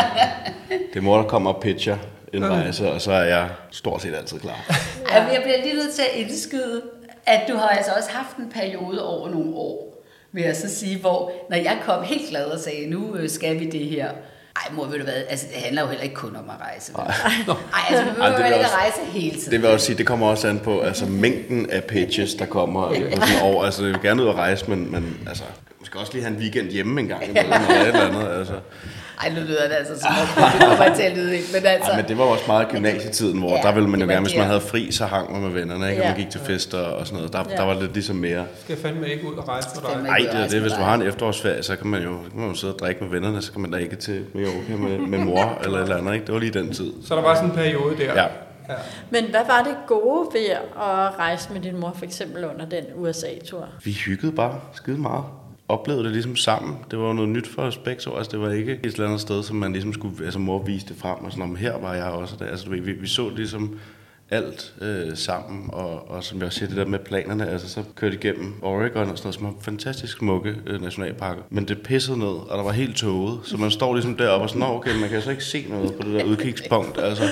Det 0.92 0.96
er 0.96 1.00
mor, 1.00 1.16
der 1.16 1.24
kommer 1.24 1.52
og 1.52 1.62
pitcher 1.62 1.96
en 2.32 2.50
rejse, 2.50 2.92
og 2.92 3.00
så 3.00 3.12
er 3.12 3.24
jeg 3.24 3.48
stort 3.70 4.02
set 4.02 4.14
altid 4.14 4.38
klar. 4.38 4.64
Ja. 5.10 5.22
Jeg 5.22 5.40
bliver 5.42 5.62
lige 5.62 5.74
nødt 5.74 5.94
til 5.94 6.02
at 6.02 6.20
indskyde, 6.20 6.82
at 7.26 7.40
du 7.48 7.56
har 7.56 7.68
altså 7.68 7.92
også 7.96 8.10
haft 8.10 8.36
en 8.36 8.50
periode 8.50 9.06
over 9.06 9.30
nogle 9.30 9.54
år, 9.54 10.04
vil 10.32 10.44
jeg 10.44 10.56
så 10.56 10.74
sige, 10.74 10.98
hvor 11.00 11.32
når 11.50 11.56
jeg 11.56 11.78
kom 11.84 12.04
helt 12.04 12.28
glad 12.30 12.44
og 12.44 12.58
sagde, 12.58 12.90
nu 12.90 13.16
øh, 13.16 13.28
skal 13.28 13.60
vi 13.60 13.70
det 13.70 13.86
her. 13.86 14.10
Ej, 14.56 14.72
mor, 14.72 14.84
ved 14.86 14.98
du 14.98 15.04
hvad, 15.04 15.14
altså 15.28 15.46
det 15.54 15.62
handler 15.62 15.82
jo 15.82 15.88
heller 15.88 16.02
ikke 16.02 16.14
kun 16.14 16.36
om 16.36 16.50
at 16.50 16.56
rejse. 16.60 16.92
vel? 16.96 17.00
Ej, 17.06 17.80
altså 17.90 18.04
vi 18.04 18.08
Ej, 18.10 18.14
behøver 18.14 18.28
det 18.36 18.38
vil 18.38 18.44
ikke 18.44 18.54
at 18.54 18.64
også- 18.64 18.76
rejse 18.76 19.00
hele 19.12 19.36
tiden. 19.36 19.50
Det 19.52 19.62
vil 19.62 19.70
også 19.70 19.86
sige, 19.86 19.98
det 19.98 20.06
kommer 20.06 20.26
også 20.26 20.48
an 20.48 20.58
på 20.58 20.80
altså, 20.80 21.06
mængden 21.06 21.70
af 21.70 21.84
pages, 21.84 22.34
der 22.34 22.46
kommer 22.46 22.88
på 22.88 22.94
sådan 22.94 23.12
et 23.22 23.42
år. 23.42 23.64
Altså, 23.64 23.84
jeg 23.84 23.92
vil 23.92 24.02
gerne 24.02 24.22
ud 24.22 24.28
og 24.28 24.34
rejse, 24.34 24.70
men, 24.70 24.92
men 24.92 25.18
altså, 25.28 25.44
måske 25.80 25.98
også 25.98 26.12
lige 26.12 26.22
have 26.24 26.34
en 26.34 26.40
weekend 26.40 26.70
hjemme 26.70 27.00
en 27.00 27.08
gang 27.08 27.24
imellem, 27.28 27.52
eller 27.52 27.80
et 27.80 27.86
eller 27.88 28.08
andet. 28.08 28.38
Altså. 28.38 28.54
Ej, 29.22 29.28
nu 29.34 29.40
lyder 29.40 29.68
det 29.68 29.74
altså 29.74 30.00
som 30.00 30.10
om, 30.10 30.52
det 30.52 30.60
kommer 30.78 30.94
til 30.94 31.02
at 31.02 31.16
lyde, 31.16 31.34
ikke? 31.36 31.48
Men 31.54 31.66
altså, 31.66 31.90
Ja, 31.90 31.96
men 31.96 32.08
det 32.08 32.18
var 32.18 32.24
også 32.24 32.44
meget 32.46 32.68
gymnasietiden, 32.68 33.38
hvor 33.38 33.56
Ja, 33.56 33.62
der 33.62 33.72
ville 33.74 33.88
man 33.88 34.00
jo 34.00 34.06
gerne, 34.06 34.26
hvis 34.26 34.36
man 34.36 34.46
havde 34.46 34.60
fri, 34.60 34.92
så 34.92 35.06
hang 35.06 35.32
man 35.32 35.40
med 35.42 35.50
vennerne, 35.50 35.90
ikke? 35.90 36.02
Og 36.02 36.08
man 36.08 36.16
gik 36.16 36.30
til 36.30 36.40
fester 36.40 36.78
og 36.78 37.06
sådan 37.06 37.16
noget. 37.16 37.32
Der, 37.32 37.44
Ja. 37.50 37.56
der 37.56 37.62
var 37.64 37.74
lidt 37.80 37.92
ligesom 37.92 38.16
mere. 38.16 38.44
Skal 38.64 38.72
jeg 38.72 38.82
fandme 38.82 39.08
ikke 39.08 39.26
ud 39.30 39.34
og 39.34 39.48
rejse 39.48 39.68
for 39.74 39.88
dig? 39.88 40.02
Nej, 40.02 40.18
det 40.32 40.40
er 40.40 40.48
det. 40.48 40.60
Hvis 40.60 40.72
du 40.72 40.80
har 40.80 40.94
en 40.94 41.02
efterårsferie, 41.02 41.62
så 41.62 41.76
kan 41.76 41.86
man 41.86 42.02
jo, 42.02 42.10
kan 42.30 42.40
man 42.40 42.48
jo 42.48 42.54
sidde 42.54 42.72
og 42.74 42.78
drikke 42.78 43.04
med 43.04 43.10
vennerne, 43.10 43.42
så 43.42 43.52
kan 43.52 43.60
man 43.60 43.70
da 43.70 43.76
ikke 43.78 43.96
til 43.96 44.24
Mallorca 44.34 44.76
med, 44.78 44.98
med 44.98 45.18
mor 45.18 45.58
eller 45.64 45.78
et 45.78 45.82
eller 45.82 45.96
andet, 45.96 46.14
ikke? 46.14 46.26
Det 46.26 46.34
var 46.34 46.40
lige 46.40 46.52
den 46.52 46.72
tid. 46.74 46.92
Så 47.06 47.16
der 47.16 47.22
var 47.22 47.34
sådan 47.34 47.50
en 47.50 47.56
periode 47.56 47.96
der. 47.98 48.04
Ja. 48.14 48.22
ja. 48.22 48.74
Men 49.10 49.24
hvad 49.30 49.40
var 49.48 49.62
det 49.62 49.74
gode 49.86 50.28
ved 50.32 50.46
at 50.50 51.18
rejse 51.18 51.52
med 51.52 51.60
din 51.60 51.80
mor, 51.80 51.92
for 51.98 52.04
eksempel 52.04 52.44
under 52.44 52.66
den 52.68 52.84
USA-tur? 52.94 53.66
Vi 53.84 53.92
hyggede 53.92 54.32
bare 54.32 54.60
skide 54.72 54.98
meget. 54.98 55.24
Oplevede 55.68 56.04
det 56.04 56.12
ligesom 56.12 56.36
sammen. 56.36 56.76
Det 56.90 56.98
var 56.98 57.06
jo 57.06 57.12
noget 57.12 57.28
nyt 57.28 57.46
for 57.48 57.62
os 57.62 57.76
begge 57.76 58.02
så. 58.02 58.10
Altså, 58.10 58.32
det 58.32 58.40
var 58.40 58.50
ikke 58.50 58.72
et 58.72 58.86
eller 58.86 59.06
andet 59.06 59.20
sted, 59.20 59.42
som 59.42 59.56
man 59.56 59.72
ligesom 59.72 59.92
skulle... 59.92 60.24
Altså, 60.24 60.38
mor 60.38 60.62
viste 60.62 60.88
det 60.88 61.00
frem, 61.00 61.24
og 61.24 61.30
sådan, 61.30 61.44
om 61.44 61.56
her 61.56 61.78
var 61.78 61.94
jeg 61.94 62.04
også 62.04 62.36
der. 62.38 62.46
Altså, 62.46 62.64
du 62.64 62.70
ved, 62.70 62.80
vi, 62.80 62.92
vi 62.92 63.06
så 63.06 63.30
ligesom 63.36 63.78
alt 64.30 64.74
øh, 64.80 65.16
sammen, 65.16 65.70
og, 65.72 66.10
og 66.10 66.24
som 66.24 66.38
jeg 66.38 66.46
også 66.46 66.58
siger, 66.58 66.68
det 66.68 66.76
der 66.76 66.86
med 66.86 66.98
planerne, 66.98 67.48
altså 67.48 67.68
så 67.68 67.82
kørte 67.94 68.14
igennem 68.16 68.54
Oregon 68.62 69.10
og 69.10 69.18
sådan 69.18 69.26
noget, 69.26 69.34
som 69.34 69.44
har 69.44 69.54
fantastisk 69.60 70.16
smukke 70.18 70.54
øh, 70.66 70.82
nationalparker. 70.82 71.42
Men 71.50 71.68
det 71.68 71.82
pissede 71.82 72.18
ned, 72.18 72.26
og 72.26 72.58
der 72.58 72.62
var 72.62 72.72
helt 72.72 72.96
tåget, 72.96 73.40
så 73.44 73.56
man 73.56 73.70
står 73.70 73.94
ligesom 73.94 74.16
deroppe 74.16 74.44
og 74.44 74.50
sådan, 74.50 74.62
okay, 74.62 75.00
man 75.00 75.08
kan 75.08 75.22
så 75.22 75.30
ikke 75.30 75.44
se 75.44 75.66
noget 75.68 75.94
på 75.94 76.08
det 76.08 76.14
der 76.14 76.24
udkigspunkt, 76.24 76.98
altså. 76.98 77.24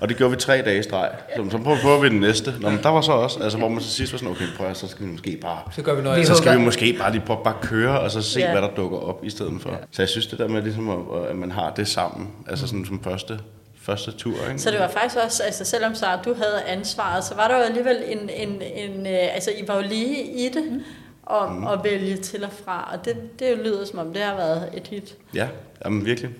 Og 0.00 0.08
det 0.08 0.16
gjorde 0.16 0.30
vi 0.30 0.36
tre 0.36 0.62
dage 0.62 0.78
i 0.78 0.82
streg. 0.82 1.10
Så, 1.36 1.50
så 1.50 1.58
prøver, 1.58 1.76
prøver 1.82 2.00
vi 2.00 2.08
den 2.08 2.20
næste. 2.20 2.54
Nå, 2.60 2.70
men 2.70 2.78
der 2.82 2.88
var 2.88 3.00
så 3.00 3.12
også, 3.12 3.42
altså, 3.42 3.58
hvor 3.58 3.68
man 3.68 3.80
så 3.82 3.90
sidst 3.90 4.12
var 4.12 4.18
sådan, 4.18 4.30
okay, 4.34 4.44
prøv 4.56 4.66
at, 4.66 4.76
så 4.76 4.88
skal 4.88 5.06
vi 5.06 5.10
måske 5.10 5.38
bare 5.42 5.58
Så 5.72 5.82
gør 5.82 5.94
vi 5.94 6.02
noget 6.02 6.26
så 6.26 6.34
skal 6.34 6.58
vi 6.58 6.64
måske 6.64 6.96
bare 6.98 7.12
lige 7.12 7.22
prøve 7.26 7.38
bare 7.44 7.56
køre, 7.62 8.00
og 8.00 8.10
så 8.10 8.22
se, 8.22 8.40
Ja. 8.40 8.46
ja. 8.46 8.52
hvad 8.52 8.62
der 8.62 8.74
dukker 8.74 8.98
op 8.98 9.24
i 9.24 9.30
stedet 9.30 9.62
for. 9.62 9.70
Ja. 9.70 9.76
Så 9.90 10.02
jeg 10.02 10.08
synes, 10.08 10.26
det 10.26 10.38
der 10.38 10.48
med, 10.48 10.62
ligesom, 10.62 10.90
at, 10.90 11.28
at 11.30 11.36
man 11.36 11.50
har 11.50 11.70
det 11.76 11.88
sammen, 11.88 12.28
altså 12.48 12.66
sådan 12.66 12.84
som 12.84 13.02
første, 13.02 13.38
første 13.82 14.10
tur. 14.12 14.34
Ikke? 14.48 14.58
Så 14.62 14.70
det 14.70 14.78
var 14.78 14.88
faktisk 14.88 15.16
også, 15.24 15.42
altså 15.42 15.64
selvom 15.64 15.94
så 15.94 16.06
du 16.24 16.34
havde 16.34 16.62
ansvaret, 16.66 17.24
så 17.24 17.34
var 17.34 17.48
der 17.48 17.56
jo 17.56 17.62
alligevel 17.62 17.96
en, 18.06 18.30
en, 18.36 18.62
en 18.76 19.06
øh, 19.06 19.34
altså 19.34 19.50
I 19.50 19.68
var 19.68 19.74
jo 19.76 19.82
lige 19.88 20.22
i 20.22 20.48
det, 20.54 20.62
Mm. 20.72 20.80
om 21.26 21.52
mm. 21.52 21.66
at 21.66 21.80
vælge 21.84 22.16
til 22.16 22.44
og 22.44 22.50
fra, 22.64 22.90
og 22.92 23.04
det, 23.04 23.38
det 23.38 23.58
lyder 23.64 23.84
som 23.86 23.98
om, 23.98 24.12
det 24.12 24.22
har 24.22 24.36
været 24.36 24.68
et 24.74 24.86
hit. 24.86 25.14
Ja, 25.34 25.48
jamen 25.84 26.06
virkelig. 26.06 26.30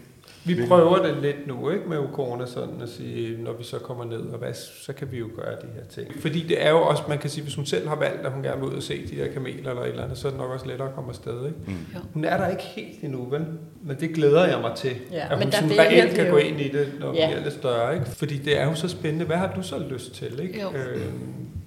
Vi 0.46 0.66
prøver 0.68 1.02
det 1.02 1.16
lidt 1.22 1.46
nu, 1.46 1.70
ikke, 1.70 1.84
med 1.88 1.98
corona 2.12 2.46
sådan 2.46 2.80
at 2.82 2.88
sige, 2.88 3.42
når 3.42 3.52
vi 3.52 3.64
så 3.64 3.78
kommer 3.78 4.04
ned, 4.04 4.20
og 4.20 4.38
hvad, 4.38 4.54
så 4.54 4.92
kan 4.92 5.12
vi 5.12 5.18
jo 5.18 5.26
gøre 5.36 5.52
de 5.52 5.66
her 5.74 5.84
ting. 5.90 6.20
Fordi 6.22 6.42
det 6.48 6.64
er 6.66 6.70
jo 6.70 6.82
også, 6.82 7.02
man 7.08 7.18
kan 7.18 7.30
sige, 7.30 7.42
hvis 7.44 7.54
hun 7.54 7.66
selv 7.66 7.88
har 7.88 7.96
valgt, 7.96 8.26
at 8.26 8.32
hun 8.32 8.42
gerne 8.42 8.60
vil 8.60 8.70
ud 8.70 8.74
og 8.76 8.82
se 8.82 9.06
de 9.10 9.14
her 9.14 9.32
kameler 9.32 9.70
eller 9.70 9.82
et 9.82 9.88
eller 9.88 10.02
andet, 10.04 10.18
så 10.18 10.26
er 10.28 10.30
det 10.30 10.40
nok 10.40 10.50
også 10.50 10.66
lettere 10.66 10.88
at 10.88 10.94
komme 10.94 11.10
afsted, 11.10 11.46
ikke? 11.46 11.58
Mm. 11.66 11.72
Jo. 11.94 11.98
Hun 12.14 12.24
er 12.24 12.36
der 12.36 12.48
ikke 12.48 12.62
helt 12.62 13.02
endnu, 13.02 13.24
vel? 13.30 13.46
Men 13.82 13.96
det 14.00 14.10
glæder 14.14 14.46
jeg 14.46 14.58
mig 14.60 14.72
til, 14.76 14.92
Ja, 15.12 15.24
at 15.24 15.30
men 15.30 15.38
hun 15.42 15.50
der 15.52 15.58
sådan 15.58 15.78
reelt 15.78 16.10
vi 16.10 16.16
kan 16.16 16.26
jo. 16.26 16.30
gå 16.32 16.36
ind 16.38 16.60
i 16.60 16.68
det, 16.68 16.88
når 17.00 17.14
Ja. 17.14 17.28
vi 17.28 17.34
er 17.34 17.42
lidt 17.42 17.54
større, 17.54 17.94
ikke? 17.94 18.06
Fordi 18.06 18.38
det 18.38 18.60
er 18.60 18.64
jo 18.68 18.74
så 18.74 18.88
spændende. 18.88 19.24
Hvad 19.26 19.36
har 19.36 19.52
du 19.56 19.62
så 19.62 19.78
lyst 19.90 20.14
til, 20.14 20.40
ikke? 20.42 20.60
Jo. 20.62 20.68
Øhm, 20.68 21.12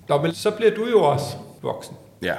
Nå, 0.10 0.22
men 0.22 0.34
så 0.34 0.52
bliver 0.52 0.72
du 0.76 0.86
jo 0.86 1.04
også 1.04 1.36
voksen. 1.62 1.96
Ja, 2.24 2.34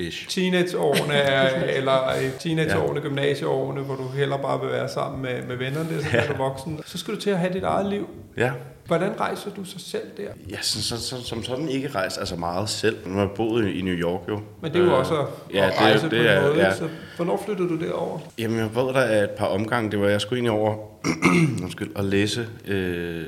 ish. 0.00 0.28
Teenageårene, 0.28 1.14
er, 1.14 1.64
eller 1.78 2.08
øh, 2.08 2.30
teenageårene, 2.38 3.00
gymnasieårene, 3.00 3.80
hvor 3.80 3.94
du 3.96 4.08
heller 4.08 4.36
bare 4.36 4.60
vil 4.60 4.70
være 4.70 4.88
sammen 4.88 5.22
med, 5.22 5.42
med 5.48 5.56
vennerne, 5.56 6.02
så 6.02 6.08
bliver 6.08 6.26
du 6.26 6.36
voksen. 6.36 6.80
Så 6.86 6.98
skal 6.98 7.14
du 7.14 7.20
til 7.20 7.30
at 7.30 7.38
have 7.38 7.52
dit 7.52 7.62
eget 7.62 7.86
liv. 7.90 8.08
Ja. 8.36 8.50
Hvordan 8.86 9.20
rejser 9.20 9.50
du 9.50 9.64
så 9.64 9.78
selv 9.78 10.02
der? 10.16 10.22
Ja, 10.50 10.56
så, 10.60 10.82
så, 10.82 11.02
så, 11.02 11.24
som 11.24 11.42
sådan 11.42 11.68
ikke 11.68 11.88
rejst 11.88 12.18
altså 12.18 12.36
meget 12.36 12.68
selv. 12.68 12.96
Nu 13.06 13.12
har 13.14 13.20
jeg 13.20 13.30
boet 13.36 13.68
i, 13.68 13.82
New 13.82 13.94
York 13.94 14.20
jo. 14.28 14.40
Men 14.62 14.72
det 14.72 14.80
er 14.80 14.84
jo 14.84 14.90
Øh, 14.90 14.98
også 14.98 15.14
at, 15.20 15.26
ja, 15.54 15.66
at 15.66 15.72
det 15.72 15.80
rejse 15.80 16.02
det 16.02 16.10
på 16.10 16.16
en 16.16 16.26
er- 16.26 16.42
måde. 16.42 16.54
ja. 16.58 16.74
Så 16.74 16.88
hvornår 17.16 17.42
flyttede 17.46 17.68
du 17.68 17.78
derover? 17.80 18.18
Jamen, 18.38 18.58
jeg 18.58 18.68
var 18.74 18.92
der 18.92 19.22
et 19.24 19.30
par 19.30 19.46
omgange. 19.46 19.90
Det 19.90 20.00
var, 20.00 20.08
jeg 20.08 20.20
skulle 20.20 20.38
egentlig 20.38 20.60
over 20.60 20.76
undskyld, 21.62 21.90
at 21.96 22.04
læse 22.04 22.46
øh, 22.66 23.24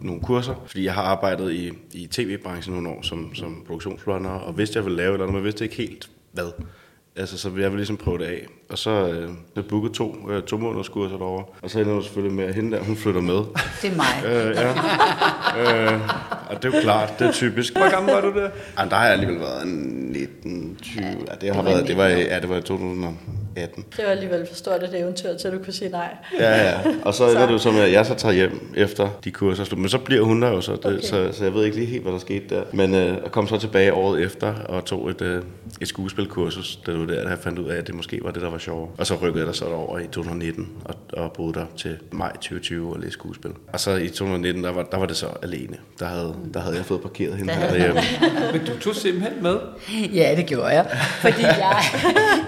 nogle 0.00 0.20
kurser, 0.22 0.54
fordi 0.66 0.84
jeg 0.84 0.94
har 0.94 1.02
arbejdet 1.02 1.52
i, 1.52 1.72
i 1.92 2.06
tv-branchen 2.06 2.74
nogle 2.74 2.88
år 2.88 3.02
som, 3.02 3.34
som 3.34 3.64
produktionsrunner, 3.66 4.30
og 4.30 4.58
vidste, 4.58 4.76
jeg 4.76 4.84
ville 4.84 4.96
lave 4.96 5.08
et 5.08 5.12
eller 5.14 5.24
andet, 5.26 5.34
men 5.34 5.44
vidste 5.44 5.64
ikke 5.64 5.76
helt, 5.76 6.08
hvad. 6.42 6.52
Altså, 7.18 7.38
så 7.38 7.48
jeg 7.48 7.56
ville 7.56 7.76
ligesom 7.76 7.96
prøve 7.96 8.18
det 8.18 8.24
af. 8.24 8.46
Og 8.70 8.78
så 8.78 8.90
øh, 8.90 9.30
jeg 9.56 9.64
bookede 9.64 9.94
to, 9.94 10.30
øh, 10.30 10.42
to 10.42 10.56
måneders 10.56 10.88
kurser 10.88 11.16
derovre. 11.16 11.44
Og 11.62 11.70
så 11.70 11.80
ender 11.80 11.94
jeg 11.94 12.02
selvfølgelig 12.02 12.36
med, 12.36 12.44
at 12.44 12.54
hende 12.54 12.76
der, 12.76 12.82
hun 12.82 12.96
flytter 12.96 13.20
med. 13.20 13.34
det 13.82 13.92
er 13.92 13.96
mig. 13.96 14.24
øh, 14.26 14.56
ja. 14.56 15.94
øh, 15.94 16.00
og 16.50 16.62
det 16.62 16.74
er 16.74 16.76
jo 16.78 16.82
klart, 16.82 17.18
det 17.18 17.26
er 17.28 17.32
typisk. 17.32 17.76
Hvor 17.76 17.90
gammel 17.90 18.14
var 18.14 18.20
du 18.20 18.28
der? 18.34 18.50
Jamen, 18.78 18.90
der 18.90 18.96
har 18.96 19.04
jeg 19.04 19.12
alligevel 19.12 19.40
været 19.40 19.62
en 19.66 19.70
19, 20.12 20.76
20. 20.82 21.04
Ja, 21.04 21.12
det 21.40 21.54
har 21.54 21.62
været, 21.62 21.88
det 21.88 21.96
var, 21.96 22.06
i- 22.06 22.22
ja, 22.26 22.40
det 22.40 22.48
var 22.48 22.56
i 22.56 22.60
2018. 23.56 23.84
Det 23.96 24.04
var 24.04 24.10
alligevel 24.10 24.46
for 24.46 24.54
stort 24.54 24.82
et 24.82 25.00
eventyr, 25.00 25.36
til 25.36 25.52
du 25.52 25.58
kunne 25.58 25.72
sige 25.72 25.90
nej. 25.90 26.16
Ja, 26.40 26.64
ja. 26.70 26.78
Og 27.04 27.14
så 27.14 27.28
ender 27.30 27.46
det 27.46 27.52
jo 27.52 27.58
så 27.58 27.70
med, 27.70 27.80
at 27.80 27.92
jeg 27.92 28.06
så 28.06 28.14
tager 28.14 28.32
hjem 28.32 28.72
efter 28.76 29.08
de 29.24 29.30
kurser 29.30 29.62
er 29.62 29.66
slut. 29.66 29.78
Men 29.80 29.88
så 29.88 29.98
bliver 29.98 30.22
hun 30.24 30.42
der 30.42 30.48
jo 30.48 30.60
så, 30.60 30.72
det, 30.72 30.86
Okay. 30.86 31.00
så, 31.00 31.28
så 31.32 31.44
jeg 31.44 31.54
ved 31.54 31.64
ikke 31.64 31.76
lige 31.76 31.86
helt, 31.86 32.02
hvad 32.02 32.12
der 32.12 32.18
skete 32.18 32.54
der. 32.54 32.62
Men 32.72 32.94
øh, 32.94 33.06
jeg 33.06 33.30
kom 33.30 33.48
så 33.48 33.58
tilbage 33.58 33.92
året 33.94 34.22
efter 34.22 34.54
og 34.54 34.84
tog 34.84 35.10
et, 35.10 35.22
øh, 35.22 35.42
et 35.80 35.88
skuespilkursus. 35.88 36.76
Det 36.86 36.98
var 36.98 37.06
der, 37.06 37.28
jeg 37.28 37.38
fandt 37.38 37.58
ud 37.58 37.68
af, 37.68 37.76
at 37.76 37.86
det 37.86 37.94
måske 37.94 38.20
var 38.22 38.30
det, 38.30 38.42
der 38.42 38.50
var 38.50 38.58
sjovt. 38.58 39.00
Og 39.00 39.06
så 39.06 39.14
rykkede 39.14 39.38
jeg 39.38 39.46
der 39.46 39.52
så 39.52 39.64
over 39.64 39.98
i 39.98 40.02
2019 40.04 40.68
og, 40.84 40.94
og 41.12 41.32
boede 41.32 41.54
der 41.54 41.66
til 41.76 41.96
maj 42.12 42.32
2020 42.32 42.92
og 42.92 42.98
læste 43.00 43.12
skuespil. 43.12 43.50
Og 43.72 43.80
så 43.80 43.90
i 43.96 44.08
2019, 44.08 44.64
der 44.64 44.72
var, 44.72 44.82
der 44.82 44.96
var 44.98 45.06
det 45.06 45.16
så 45.16 45.26
alene. 45.42 45.76
Der 45.98 46.06
havde, 46.06 46.34
der 46.54 46.60
havde 46.60 46.76
jeg 46.76 46.84
fået 46.84 47.00
parkeret 47.02 47.34
hende 47.36 47.52
her 47.52 47.68
derhjemme. 47.68 48.00
Men 48.52 48.64
du 48.66 48.78
tog 48.80 48.94
simpelthen 48.94 49.42
med. 49.42 49.56
Ja, 50.14 50.34
det 50.36 50.46
gjorde 50.46 50.66
jeg. 50.68 50.86
Fordi 51.20 51.42
jeg, 51.42 51.82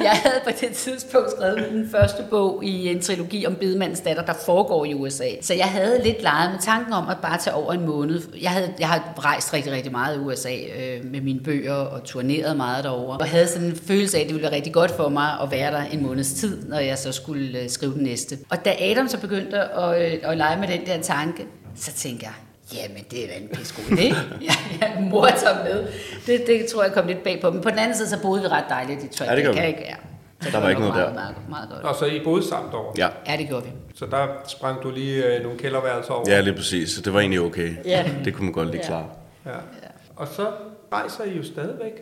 jeg 0.00 0.10
havde 0.24 0.40
på 0.44 0.50
det 0.60 0.68
tidspunkt 0.70 0.97
skrevet 1.00 1.66
den 1.70 1.88
første 1.90 2.22
bog 2.30 2.64
i 2.64 2.88
en 2.88 3.00
trilogi 3.00 3.46
om 3.46 3.54
bedemandens 3.54 4.00
datter, 4.00 4.24
der 4.24 4.34
foregår 4.46 4.84
i 4.84 4.94
USA. 4.94 5.28
Så 5.40 5.54
jeg 5.54 5.66
havde 5.66 6.00
lidt 6.04 6.22
leget 6.22 6.50
med 6.50 6.58
tanken 6.60 6.92
om 6.92 7.08
at 7.08 7.16
bare 7.22 7.38
tage 7.38 7.54
over 7.54 7.72
en 7.72 7.86
måned. 7.86 8.22
Jeg, 8.42 8.50
havde, 8.50 8.74
jeg 8.78 8.88
har 8.88 9.14
rejst 9.24 9.54
rigtig, 9.54 9.72
rigtig 9.72 9.92
meget 9.92 10.16
i 10.16 10.18
USA 10.18 10.54
øh, 10.54 11.04
med 11.04 11.20
mine 11.20 11.40
bøger 11.40 11.74
og 11.74 12.04
turneret 12.04 12.56
meget 12.56 12.84
derovre. 12.84 13.18
Og 13.18 13.26
havde 13.26 13.46
sådan 13.46 13.68
en 13.68 13.76
følelse 13.76 14.16
af, 14.16 14.20
at 14.20 14.26
det 14.26 14.34
ville 14.34 14.48
være 14.48 14.56
rigtig 14.56 14.72
godt 14.72 14.90
for 14.90 15.08
mig 15.08 15.28
at 15.42 15.50
være 15.50 15.72
der 15.72 15.82
en 15.82 16.02
måneds 16.02 16.32
tid, 16.32 16.68
når 16.68 16.78
jeg 16.78 16.98
så 16.98 17.12
skulle 17.12 17.58
øh, 17.58 17.68
skrive 17.68 17.94
den 17.94 18.02
næste. 18.02 18.38
Og 18.50 18.64
da 18.64 18.74
Adam 18.80 19.08
så 19.08 19.18
begyndte 19.18 19.58
at, 19.58 20.12
øh, 20.12 20.18
at 20.22 20.36
lege 20.36 20.60
med 20.60 20.68
den 20.68 20.86
der 20.86 21.02
tanke, 21.02 21.46
så 21.76 21.92
tænkte 21.92 22.26
jeg, 22.26 22.32
Jamen, 22.74 23.04
det 23.10 23.24
er 23.24 23.28
da 23.28 23.34
en 23.34 23.48
pisse 23.48 23.74
god 23.76 23.98
idé. 23.98 24.04
ja, 24.48 24.54
ja, 24.82 25.00
mor 25.00 25.26
tager 25.26 25.64
med. 25.64 25.86
Det, 26.26 26.46
det 26.46 26.66
tror 26.66 26.82
jeg 26.82 26.92
kom 26.92 27.06
lidt 27.06 27.24
bag 27.24 27.40
på. 27.40 27.50
Men 27.50 27.62
på 27.62 27.70
den 27.70 27.78
anden 27.78 27.96
side, 27.96 28.08
så 28.08 28.22
boede 28.22 28.42
vi 28.42 28.48
ret 28.48 28.64
dejligt 28.68 29.02
i 29.02 29.06
Detroit. 29.06 29.30
Ja, 29.30 29.36
det 29.36 29.44
gør 29.44 29.52
kan 29.52 29.62
vi. 29.62 29.68
ikke, 29.68 29.80
ja. 29.80 29.94
Så 30.42 30.48
Der 30.52 30.60
var 30.60 30.68
ikke 30.68 30.80
noget 30.80 30.94
meget, 30.94 31.08
der. 31.08 31.14
Meget, 31.14 31.34
meget 31.48 31.68
godt. 31.70 31.82
Og 31.84 31.94
så 31.94 32.04
I 32.06 32.20
boede 32.24 32.48
sammen 32.48 32.70
derovre. 32.72 32.92
Ja. 32.98 33.08
Ja, 33.32 33.36
det 33.36 33.48
gjorde 33.48 33.64
vi. 33.64 33.70
Så 33.94 34.06
der 34.06 34.26
sprang 34.46 34.82
du 34.82 34.90
lige 34.90 35.36
øh, 35.36 35.42
nogle 35.42 35.58
kælderværelser 35.58 36.12
over. 36.12 36.24
Ja, 36.30 36.40
lige 36.40 36.54
præcis. 36.54 36.90
Så 36.90 37.00
det 37.02 37.14
var 37.14 37.20
egentlig 37.20 37.40
okay. 37.40 37.76
Ja. 37.84 38.10
Det 38.24 38.34
kunne 38.34 38.44
man 38.44 38.52
godt 38.52 38.70
lige 38.70 38.80
Ja. 38.80 38.86
klare. 38.86 39.06
ja. 39.46 39.52
Og 40.16 40.28
så 40.28 40.46
rejser 40.92 41.24
I 41.24 41.36
jo 41.36 41.42
stadigvæk 41.42 41.92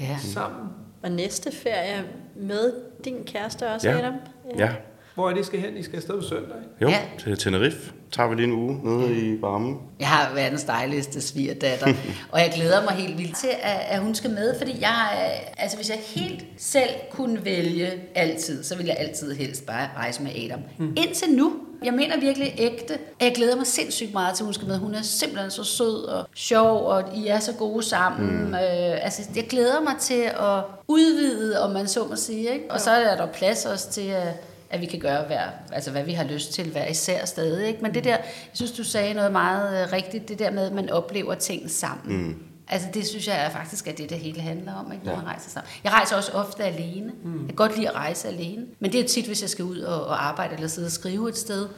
Ja. 0.00 0.16
sammen. 0.20 0.68
Og 1.02 1.10
næste 1.10 1.52
ferie 1.62 2.04
med 2.36 2.72
din 3.04 3.16
kæreste 3.26 3.68
også, 3.68 3.88
Ja. 3.90 3.98
Adam? 3.98 4.14
Ja, 4.58 4.70
Hvor 5.18 5.30
er 5.30 5.34
det, 5.34 5.40
I 5.40 5.44
skal 5.44 5.60
hen? 5.60 5.76
I 5.76 5.82
skal 5.82 5.96
afsted 5.96 6.14
på 6.20 6.26
søndag. 6.26 6.56
jo, 6.82 6.88
Ja. 6.88 6.98
til 7.18 7.38
Tenerife 7.38 7.92
tager 8.12 8.28
vi 8.28 8.34
lige 8.34 8.44
en 8.46 8.52
uge 8.52 8.80
nede 8.84 9.16
i 9.20 9.42
varmen. 9.42 9.76
Jeg 10.00 10.08
har 10.08 10.34
verdens 10.34 10.64
dejligste 10.64 11.20
svigerdatter, 11.20 11.86
og 12.32 12.40
jeg 12.40 12.52
glæder 12.54 12.82
mig 12.84 12.92
helt 12.92 13.18
vildt 13.18 13.36
til, 13.36 13.50
at, 13.62 13.80
at 13.88 14.00
hun 14.00 14.14
skal 14.14 14.30
med, 14.30 14.54
fordi 14.58 14.76
jeg, 14.80 15.18
er- 15.18 15.62
altså 15.62 15.76
hvis 15.76 15.88
jeg 15.90 15.98
helt 16.06 16.44
selv 16.58 16.88
kunne 17.10 17.44
vælge 17.44 17.90
altid, 18.14 18.64
så 18.64 18.76
ville 18.76 18.88
jeg 18.90 18.96
altid 18.98 19.34
helst 19.34 19.66
bare 19.66 19.88
rejse 19.96 20.22
med 20.22 20.30
Adam. 20.44 20.60
Mm. 20.78 20.94
Indtil 20.96 21.30
nu, 21.32 21.52
jeg 21.84 21.94
mener 21.94 22.20
virkelig 22.20 22.54
ægte, 22.58 22.94
at 22.94 23.00
jeg 23.20 23.32
glæder 23.34 23.56
mig 23.56 23.66
sindssygt 23.66 24.12
meget 24.12 24.34
til, 24.36 24.42
at 24.42 24.46
hun 24.46 24.54
skal 24.54 24.68
med. 24.68 24.78
Hun 24.78 24.94
er 24.94 25.02
simpelthen 25.02 25.50
så 25.50 25.64
sød 25.64 26.04
og 26.04 26.26
sjov, 26.34 26.86
og 26.86 27.02
I 27.16 27.26
er 27.26 27.38
så 27.38 27.52
gode 27.52 27.82
sammen. 27.82 28.44
Mm. 28.48 28.54
Øh, 28.54 29.04
altså, 29.04 29.22
jeg 29.36 29.46
glæder 29.48 29.80
mig 29.80 29.94
til 30.00 30.22
at 30.22 30.62
udvide, 30.88 31.60
om 31.62 31.70
man 31.70 31.88
så 31.88 32.04
må 32.06 32.16
sige. 32.16 32.52
Ikke? 32.52 32.64
Og 32.70 32.80
så 32.80 32.90
er 32.90 33.16
der 33.16 33.26
plads 33.26 33.66
også 33.66 33.90
til, 33.90 34.06
at 34.08 34.28
at 34.70 34.80
vi 34.80 34.86
kan 34.86 35.00
gøre 35.00 35.26
hver, 35.26 35.42
altså 35.72 35.90
hvad 35.90 36.04
vi 36.04 36.12
har 36.12 36.24
lyst 36.24 36.52
til 36.52 36.70
hver 36.70 36.86
især 36.86 37.24
stadig. 37.24 37.68
Ikke? 37.68 37.82
Men 37.82 37.94
det 37.94 38.04
der, 38.04 38.10
jeg 38.10 38.24
synes, 38.52 38.72
du 38.72 38.84
sagde 38.84 39.14
noget 39.14 39.32
meget 39.32 39.82
øh, 39.82 39.92
rigtigt, 39.92 40.28
det 40.28 40.38
der 40.38 40.50
med, 40.50 40.66
at 40.66 40.72
man 40.72 40.90
oplever 40.90 41.34
ting 41.34 41.70
sammen. 41.70 42.16
Mm. 42.16 42.36
Altså 42.68 42.88
det 42.94 43.06
synes 43.06 43.28
jeg 43.28 43.44
er 43.44 43.50
faktisk 43.50 43.86
er 43.86 43.92
det, 43.92 44.10
det 44.10 44.18
hele 44.18 44.40
handler 44.40 44.74
om, 44.74 44.92
ikke? 44.92 45.04
når 45.04 45.16
man 45.16 45.26
rejser 45.26 45.50
sammen. 45.50 45.70
Jeg 45.84 45.92
rejser 45.92 46.16
også 46.16 46.32
ofte 46.32 46.64
alene. 46.64 47.12
Mm. 47.24 47.38
Jeg 47.38 47.46
kan 47.46 47.56
godt 47.56 47.76
lide 47.76 47.88
at 47.88 47.94
rejse 47.94 48.28
alene. 48.28 48.66
Men 48.80 48.92
det 48.92 49.00
er 49.00 49.08
tit, 49.08 49.26
hvis 49.26 49.42
jeg 49.42 49.50
skal 49.50 49.64
ud 49.64 49.78
og, 49.78 50.04
og 50.06 50.26
arbejde 50.26 50.54
eller 50.54 50.68
sidde 50.68 50.86
og 50.86 50.92
skrive 50.92 51.28
et 51.28 51.36
sted. 51.36 51.68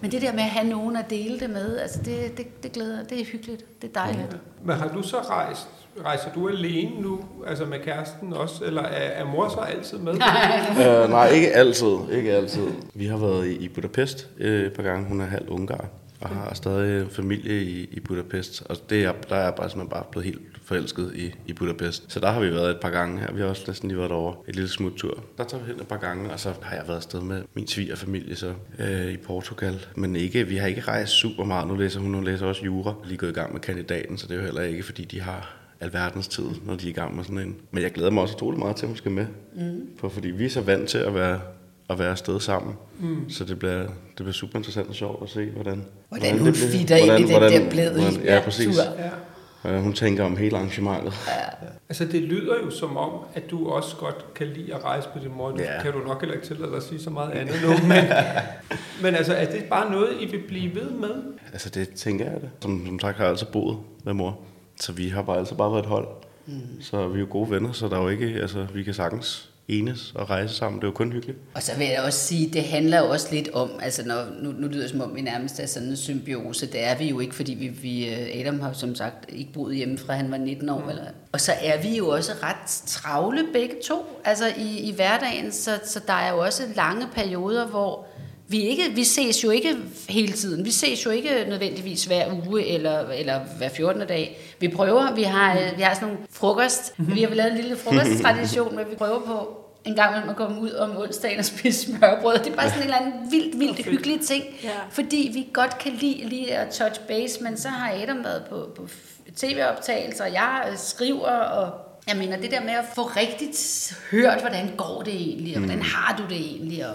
Men 0.00 0.10
det 0.10 0.22
der 0.22 0.32
med 0.32 0.42
at 0.42 0.50
have 0.50 0.68
nogen 0.68 0.96
at 0.96 1.10
dele 1.10 1.40
det 1.40 1.50
med, 1.50 1.78
altså 1.78 2.02
det, 2.02 2.36
det, 2.36 2.62
det 2.62 2.72
glæder, 2.72 3.04
det 3.04 3.20
er 3.20 3.24
hyggeligt, 3.24 3.82
det 3.82 3.88
er 3.88 3.92
dejligt. 3.92 4.36
Men 4.64 4.76
har 4.76 4.88
du 4.88 5.02
så 5.02 5.20
rejst? 5.20 5.68
Rejser 6.04 6.32
du 6.34 6.48
alene 6.48 7.00
nu, 7.00 7.20
altså 7.46 7.64
med 7.64 7.78
kæresten 7.78 8.32
også, 8.32 8.64
eller 8.64 8.82
er, 8.82 9.22
er 9.22 9.24
mor 9.24 9.48
så 9.48 9.60
altid 9.60 9.98
med? 9.98 10.12
Uh, 10.12 11.10
nej, 11.16 11.28
ikke 11.28 11.52
altid. 11.52 11.96
Ikke 12.12 12.32
altid. 12.32 12.66
Vi 12.94 13.06
har 13.06 13.16
været 13.16 13.46
i, 13.46 13.56
i 13.56 13.68
Budapest 13.68 14.28
øh, 14.38 14.66
et 14.66 14.72
par 14.72 14.82
gange. 14.82 15.08
Hun 15.08 15.20
er 15.20 15.24
halv 15.26 15.48
ungar 15.48 15.84
og 16.20 16.28
har 16.28 16.54
stadig 16.54 17.10
familie 17.10 17.62
i, 17.62 17.88
i 17.92 18.00
Budapest. 18.00 18.62
Og 18.68 18.76
det 18.90 19.04
er, 19.04 19.12
der 19.28 19.36
er 19.36 19.44
jeg 19.44 19.54
bare, 19.54 19.70
simpelthen 19.70 19.90
bare 19.90 20.04
blevet 20.10 20.24
helt 20.24 20.40
forelsket 20.64 21.12
i, 21.14 21.34
i 21.46 21.52
Budapest. 21.52 22.12
Så 22.12 22.20
der 22.20 22.30
har 22.30 22.40
vi 22.40 22.50
været 22.50 22.70
et 22.70 22.80
par 22.80 22.90
gange 22.90 23.20
her. 23.20 23.32
Vi 23.32 23.40
har 23.40 23.48
også 23.48 23.64
næsten 23.66 23.88
lige 23.88 23.98
været 23.98 24.12
over 24.12 24.34
et 24.48 24.54
lille 24.54 24.70
smuttur. 24.70 25.24
Der 25.38 25.44
tager 25.44 25.64
vi 25.64 25.72
hen 25.72 25.80
et 25.80 25.88
par 25.88 25.96
gange, 25.96 26.30
og 26.30 26.40
så 26.40 26.52
har 26.62 26.76
jeg 26.76 26.84
været 26.86 26.96
afsted 26.96 27.20
med 27.20 27.42
min 27.54 27.66
svigerfamilie 27.66 28.36
så, 28.36 28.52
øh, 28.78 29.12
i 29.12 29.16
Portugal. 29.16 29.86
Men 29.94 30.16
ikke, 30.16 30.44
vi 30.44 30.56
har 30.56 30.66
ikke 30.66 30.80
rejst 30.80 31.12
super 31.12 31.44
meget. 31.44 31.68
Nu 31.68 31.74
læser 31.74 32.00
hun, 32.00 32.14
hun 32.14 32.24
læser 32.24 32.46
også 32.46 32.64
jura. 32.64 32.94
Lige 33.04 33.18
gået 33.18 33.30
i 33.30 33.34
gang 33.34 33.52
med 33.52 33.60
kandidaten, 33.60 34.18
så 34.18 34.26
det 34.26 34.34
er 34.34 34.38
jo 34.38 34.44
heller 34.44 34.62
ikke, 34.62 34.82
fordi 34.82 35.04
de 35.04 35.20
har 35.20 35.54
alverdens 35.80 36.28
tid, 36.28 36.44
når 36.66 36.74
de 36.76 36.86
er 36.86 36.90
i 36.90 36.92
gang 36.92 37.16
med 37.16 37.24
sådan 37.24 37.38
en. 37.38 37.56
Men 37.70 37.82
jeg 37.82 37.90
glæder 37.92 38.10
mig 38.10 38.22
også 38.22 38.34
utrolig 38.36 38.58
meget 38.58 38.76
til, 38.76 38.84
at 38.84 38.88
hun 38.88 38.96
skal 38.96 39.10
med. 39.10 39.26
Mm. 39.54 39.88
For 39.98 40.08
fordi 40.08 40.28
vi 40.28 40.44
er 40.44 40.50
så 40.50 40.60
vant 40.60 40.88
til 40.88 40.98
at 40.98 41.14
være 41.14 41.40
at 41.90 41.98
være 41.98 42.10
afsted 42.10 42.40
sammen. 42.40 42.74
Mm. 43.00 43.30
Så 43.30 43.44
det 43.44 43.58
bliver, 43.58 43.78
det 43.82 43.90
bliver 44.16 44.32
super 44.32 44.58
interessant 44.58 44.88
og 44.88 44.94
sjovt 44.94 45.22
at 45.22 45.28
se, 45.30 45.50
hvordan... 45.50 45.84
Hvordan 46.08 46.38
hun 46.38 46.46
det 46.46 46.54
bliver- 46.54 46.70
fitter 46.70 46.96
ind 46.96 47.28
i 47.28 47.32
den 47.32 47.42
der 47.42 47.70
blæde 47.70 48.00
hvordan- 48.00 48.24
Ja, 48.24 48.40
præcis. 48.44 48.76
tur. 48.76 48.84
Ja. 48.98 49.10
Hvordan 49.62 49.82
hun 49.82 49.92
tænker 49.92 50.24
om 50.24 50.36
hele 50.36 50.56
arrangementet. 50.56 51.12
Altså 51.88 52.04
det 52.04 52.22
lyder 52.22 52.54
jo 52.64 52.70
som 52.70 52.96
om, 52.96 53.10
at 53.34 53.50
du 53.50 53.68
også 53.68 53.96
godt 53.96 54.34
kan 54.34 54.46
lide 54.46 54.74
at 54.74 54.84
rejse 54.84 55.08
med 55.14 55.22
din 55.22 55.32
mor. 55.36 55.54
Ja. 55.58 55.82
kan 55.82 55.92
du 55.92 55.98
nok 55.98 56.20
heller 56.20 56.34
ikke 56.34 56.46
tillade 56.46 56.68
dig 56.70 56.76
at 56.76 56.82
sige 56.82 57.00
så 57.00 57.10
meget 57.10 57.30
andet 57.30 57.54
nu, 57.62 57.68
men, 57.88 58.04
men 59.02 59.14
altså 59.14 59.32
er 59.34 59.44
det 59.50 59.64
bare 59.64 59.90
noget, 59.90 60.08
I 60.20 60.26
vil 60.26 60.40
blive 60.48 60.74
ved 60.74 60.90
med? 60.90 61.14
Altså 61.52 61.70
det 61.70 61.88
tænker 61.90 62.24
jeg 62.24 62.40
det. 62.40 62.50
Som, 62.60 62.86
som 62.86 62.98
sagt 63.00 63.16
har 63.16 63.24
jeg 63.24 63.30
altid 63.32 63.46
boet 63.46 63.78
med 64.04 64.12
mor. 64.14 64.38
Så 64.80 64.92
vi 64.92 65.08
har 65.08 65.22
bare 65.22 65.38
altid 65.38 65.56
bare 65.56 65.72
været 65.72 65.82
et 65.82 65.88
hold. 65.88 66.08
Mm. 66.46 66.82
Så 66.82 67.08
vi 67.08 67.16
er 67.16 67.20
jo 67.20 67.26
gode 67.30 67.50
venner, 67.50 67.72
så 67.72 67.88
der 67.88 67.96
er 67.96 68.02
jo 68.02 68.08
ikke... 68.08 68.26
Altså, 68.26 68.66
vi 68.74 68.82
kan 68.82 68.94
sagtens 68.94 69.50
enes 69.68 70.12
og 70.14 70.30
rejse 70.30 70.54
sammen. 70.54 70.80
Det 70.80 70.84
er 70.84 70.88
jo 70.88 70.94
kun 70.94 71.12
hyggeligt. 71.12 71.38
Og 71.54 71.62
så 71.62 71.76
vil 71.78 71.86
jeg 71.86 72.02
også 72.02 72.18
sige, 72.18 72.50
det 72.52 72.62
handler 72.62 72.98
jo 72.98 73.10
også 73.10 73.28
lidt 73.34 73.48
om, 73.52 73.70
altså 73.82 74.06
når, 74.06 74.24
nu, 74.42 74.52
nu 74.52 74.68
lyder 74.68 74.80
det 74.80 74.90
som 74.90 75.00
om, 75.00 75.14
vi 75.14 75.20
nærmest 75.20 75.60
er 75.60 75.66
sådan 75.66 75.88
en 75.88 75.96
symbiose, 75.96 76.66
det 76.66 76.84
er 76.84 76.98
vi 76.98 77.08
jo 77.08 77.20
ikke, 77.20 77.34
fordi 77.34 77.54
vi, 77.54 77.68
vi 77.68 78.08
øh, 78.08 78.40
Adam 78.40 78.60
har 78.60 78.72
som 78.72 78.94
sagt 78.94 79.24
ikke 79.28 79.52
boet 79.52 79.76
hjemme 79.76 79.98
fra 79.98 80.12
han 80.12 80.30
var 80.30 80.36
19 80.36 80.68
år. 80.68 80.82
Mm. 80.82 80.88
Eller, 80.88 81.02
og 81.32 81.40
så 81.40 81.52
er 81.62 81.82
vi 81.82 81.96
jo 81.96 82.08
også 82.08 82.32
ret 82.42 82.70
travle 82.86 83.44
begge 83.52 83.74
to, 83.84 84.20
altså 84.24 84.44
i, 84.58 84.78
i 84.78 84.94
hverdagen, 84.94 85.52
så, 85.52 85.80
så 85.84 86.00
der 86.06 86.12
er 86.12 86.30
jo 86.30 86.38
også 86.38 86.62
lange 86.76 87.06
perioder, 87.14 87.66
hvor 87.66 88.06
vi, 88.48 88.62
ikke, 88.62 88.90
vi 88.94 89.04
ses 89.04 89.44
jo 89.44 89.50
ikke 89.50 89.76
hele 90.08 90.32
tiden. 90.32 90.64
Vi 90.64 90.70
ses 90.70 91.04
jo 91.06 91.10
ikke 91.10 91.44
nødvendigvis 91.48 92.04
hver 92.04 92.32
uge 92.46 92.66
eller, 92.66 93.08
eller 93.08 93.40
hver 93.58 93.68
14. 93.68 94.06
dag. 94.06 94.38
Vi 94.60 94.68
prøver, 94.68 95.14
vi 95.14 95.22
har, 95.22 95.52
øh, 95.52 95.76
vi 95.76 95.82
har 95.82 95.94
sådan 95.94 96.08
nogle 96.08 96.24
frokost. 96.30 96.94
Vi 96.98 97.22
har 97.22 97.34
lavet 97.34 97.50
en 97.50 97.56
lille 97.56 97.76
frokosttradition, 97.76 98.74
hvor 98.74 98.84
vi 98.84 98.96
prøver 98.96 99.20
på 99.20 99.64
en 99.84 99.94
gang 99.94 100.10
imellem 100.10 100.30
at 100.30 100.36
komme 100.36 100.60
ud 100.60 100.70
om 100.70 100.96
onsdagen 100.96 101.38
og 101.38 101.44
spise 101.44 101.92
smørbrød. 101.92 102.38
Det 102.38 102.46
er 102.46 102.56
bare 102.56 102.68
sådan 102.68 102.82
en 102.82 102.84
eller 102.84 102.96
anden 102.96 103.30
vildt, 103.30 103.58
vildt 103.58 103.84
hyggelig 103.84 104.20
ting. 104.20 104.44
Ja. 104.62 104.70
Fordi 104.90 105.30
vi 105.34 105.46
godt 105.52 105.78
kan 105.78 105.92
lide 105.92 106.28
lige 106.28 106.54
at 106.54 106.68
touch 106.68 107.00
base, 107.00 107.42
men 107.42 107.56
så 107.56 107.68
har 107.68 107.92
Adam 108.02 108.24
været 108.24 108.42
på, 108.50 108.68
på 108.76 108.88
tv-optagelser, 109.36 110.24
og 110.24 110.32
jeg 110.32 110.68
øh, 110.70 110.78
skriver, 110.78 111.28
og 111.28 111.72
jeg 112.08 112.16
mener 112.16 112.36
det 112.36 112.50
der 112.50 112.60
med 112.60 112.72
at 112.72 112.84
få 112.94 113.02
rigtigt 113.02 113.92
hørt, 114.10 114.40
hvordan 114.40 114.70
går 114.76 115.02
det 115.02 115.14
egentlig, 115.14 115.54
og 115.54 115.60
hvordan 115.60 115.82
har 115.82 116.16
du 116.16 116.22
det 116.34 116.40
egentlig, 116.40 116.86
og 116.88 116.94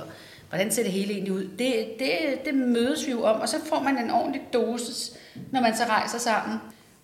hvordan 0.54 0.72
ser 0.72 0.84
det 0.84 0.92
hele 0.92 1.14
egentlig 1.14 1.34
ud, 1.34 1.44
det, 1.44 1.86
det, 2.00 2.10
det 2.46 2.56
mødes 2.56 3.08
vi 3.08 3.12
jo 3.12 3.24
om, 3.24 3.42
og 3.42 3.50
så 3.50 3.56
får 3.70 3.80
man 3.80 3.98
en 3.98 4.12
ordentlig 4.12 4.42
dosis, 4.54 5.14
når 5.52 5.62
man 5.62 5.76
så 5.78 5.84
rejser 5.84 6.18
sammen. 6.18 6.58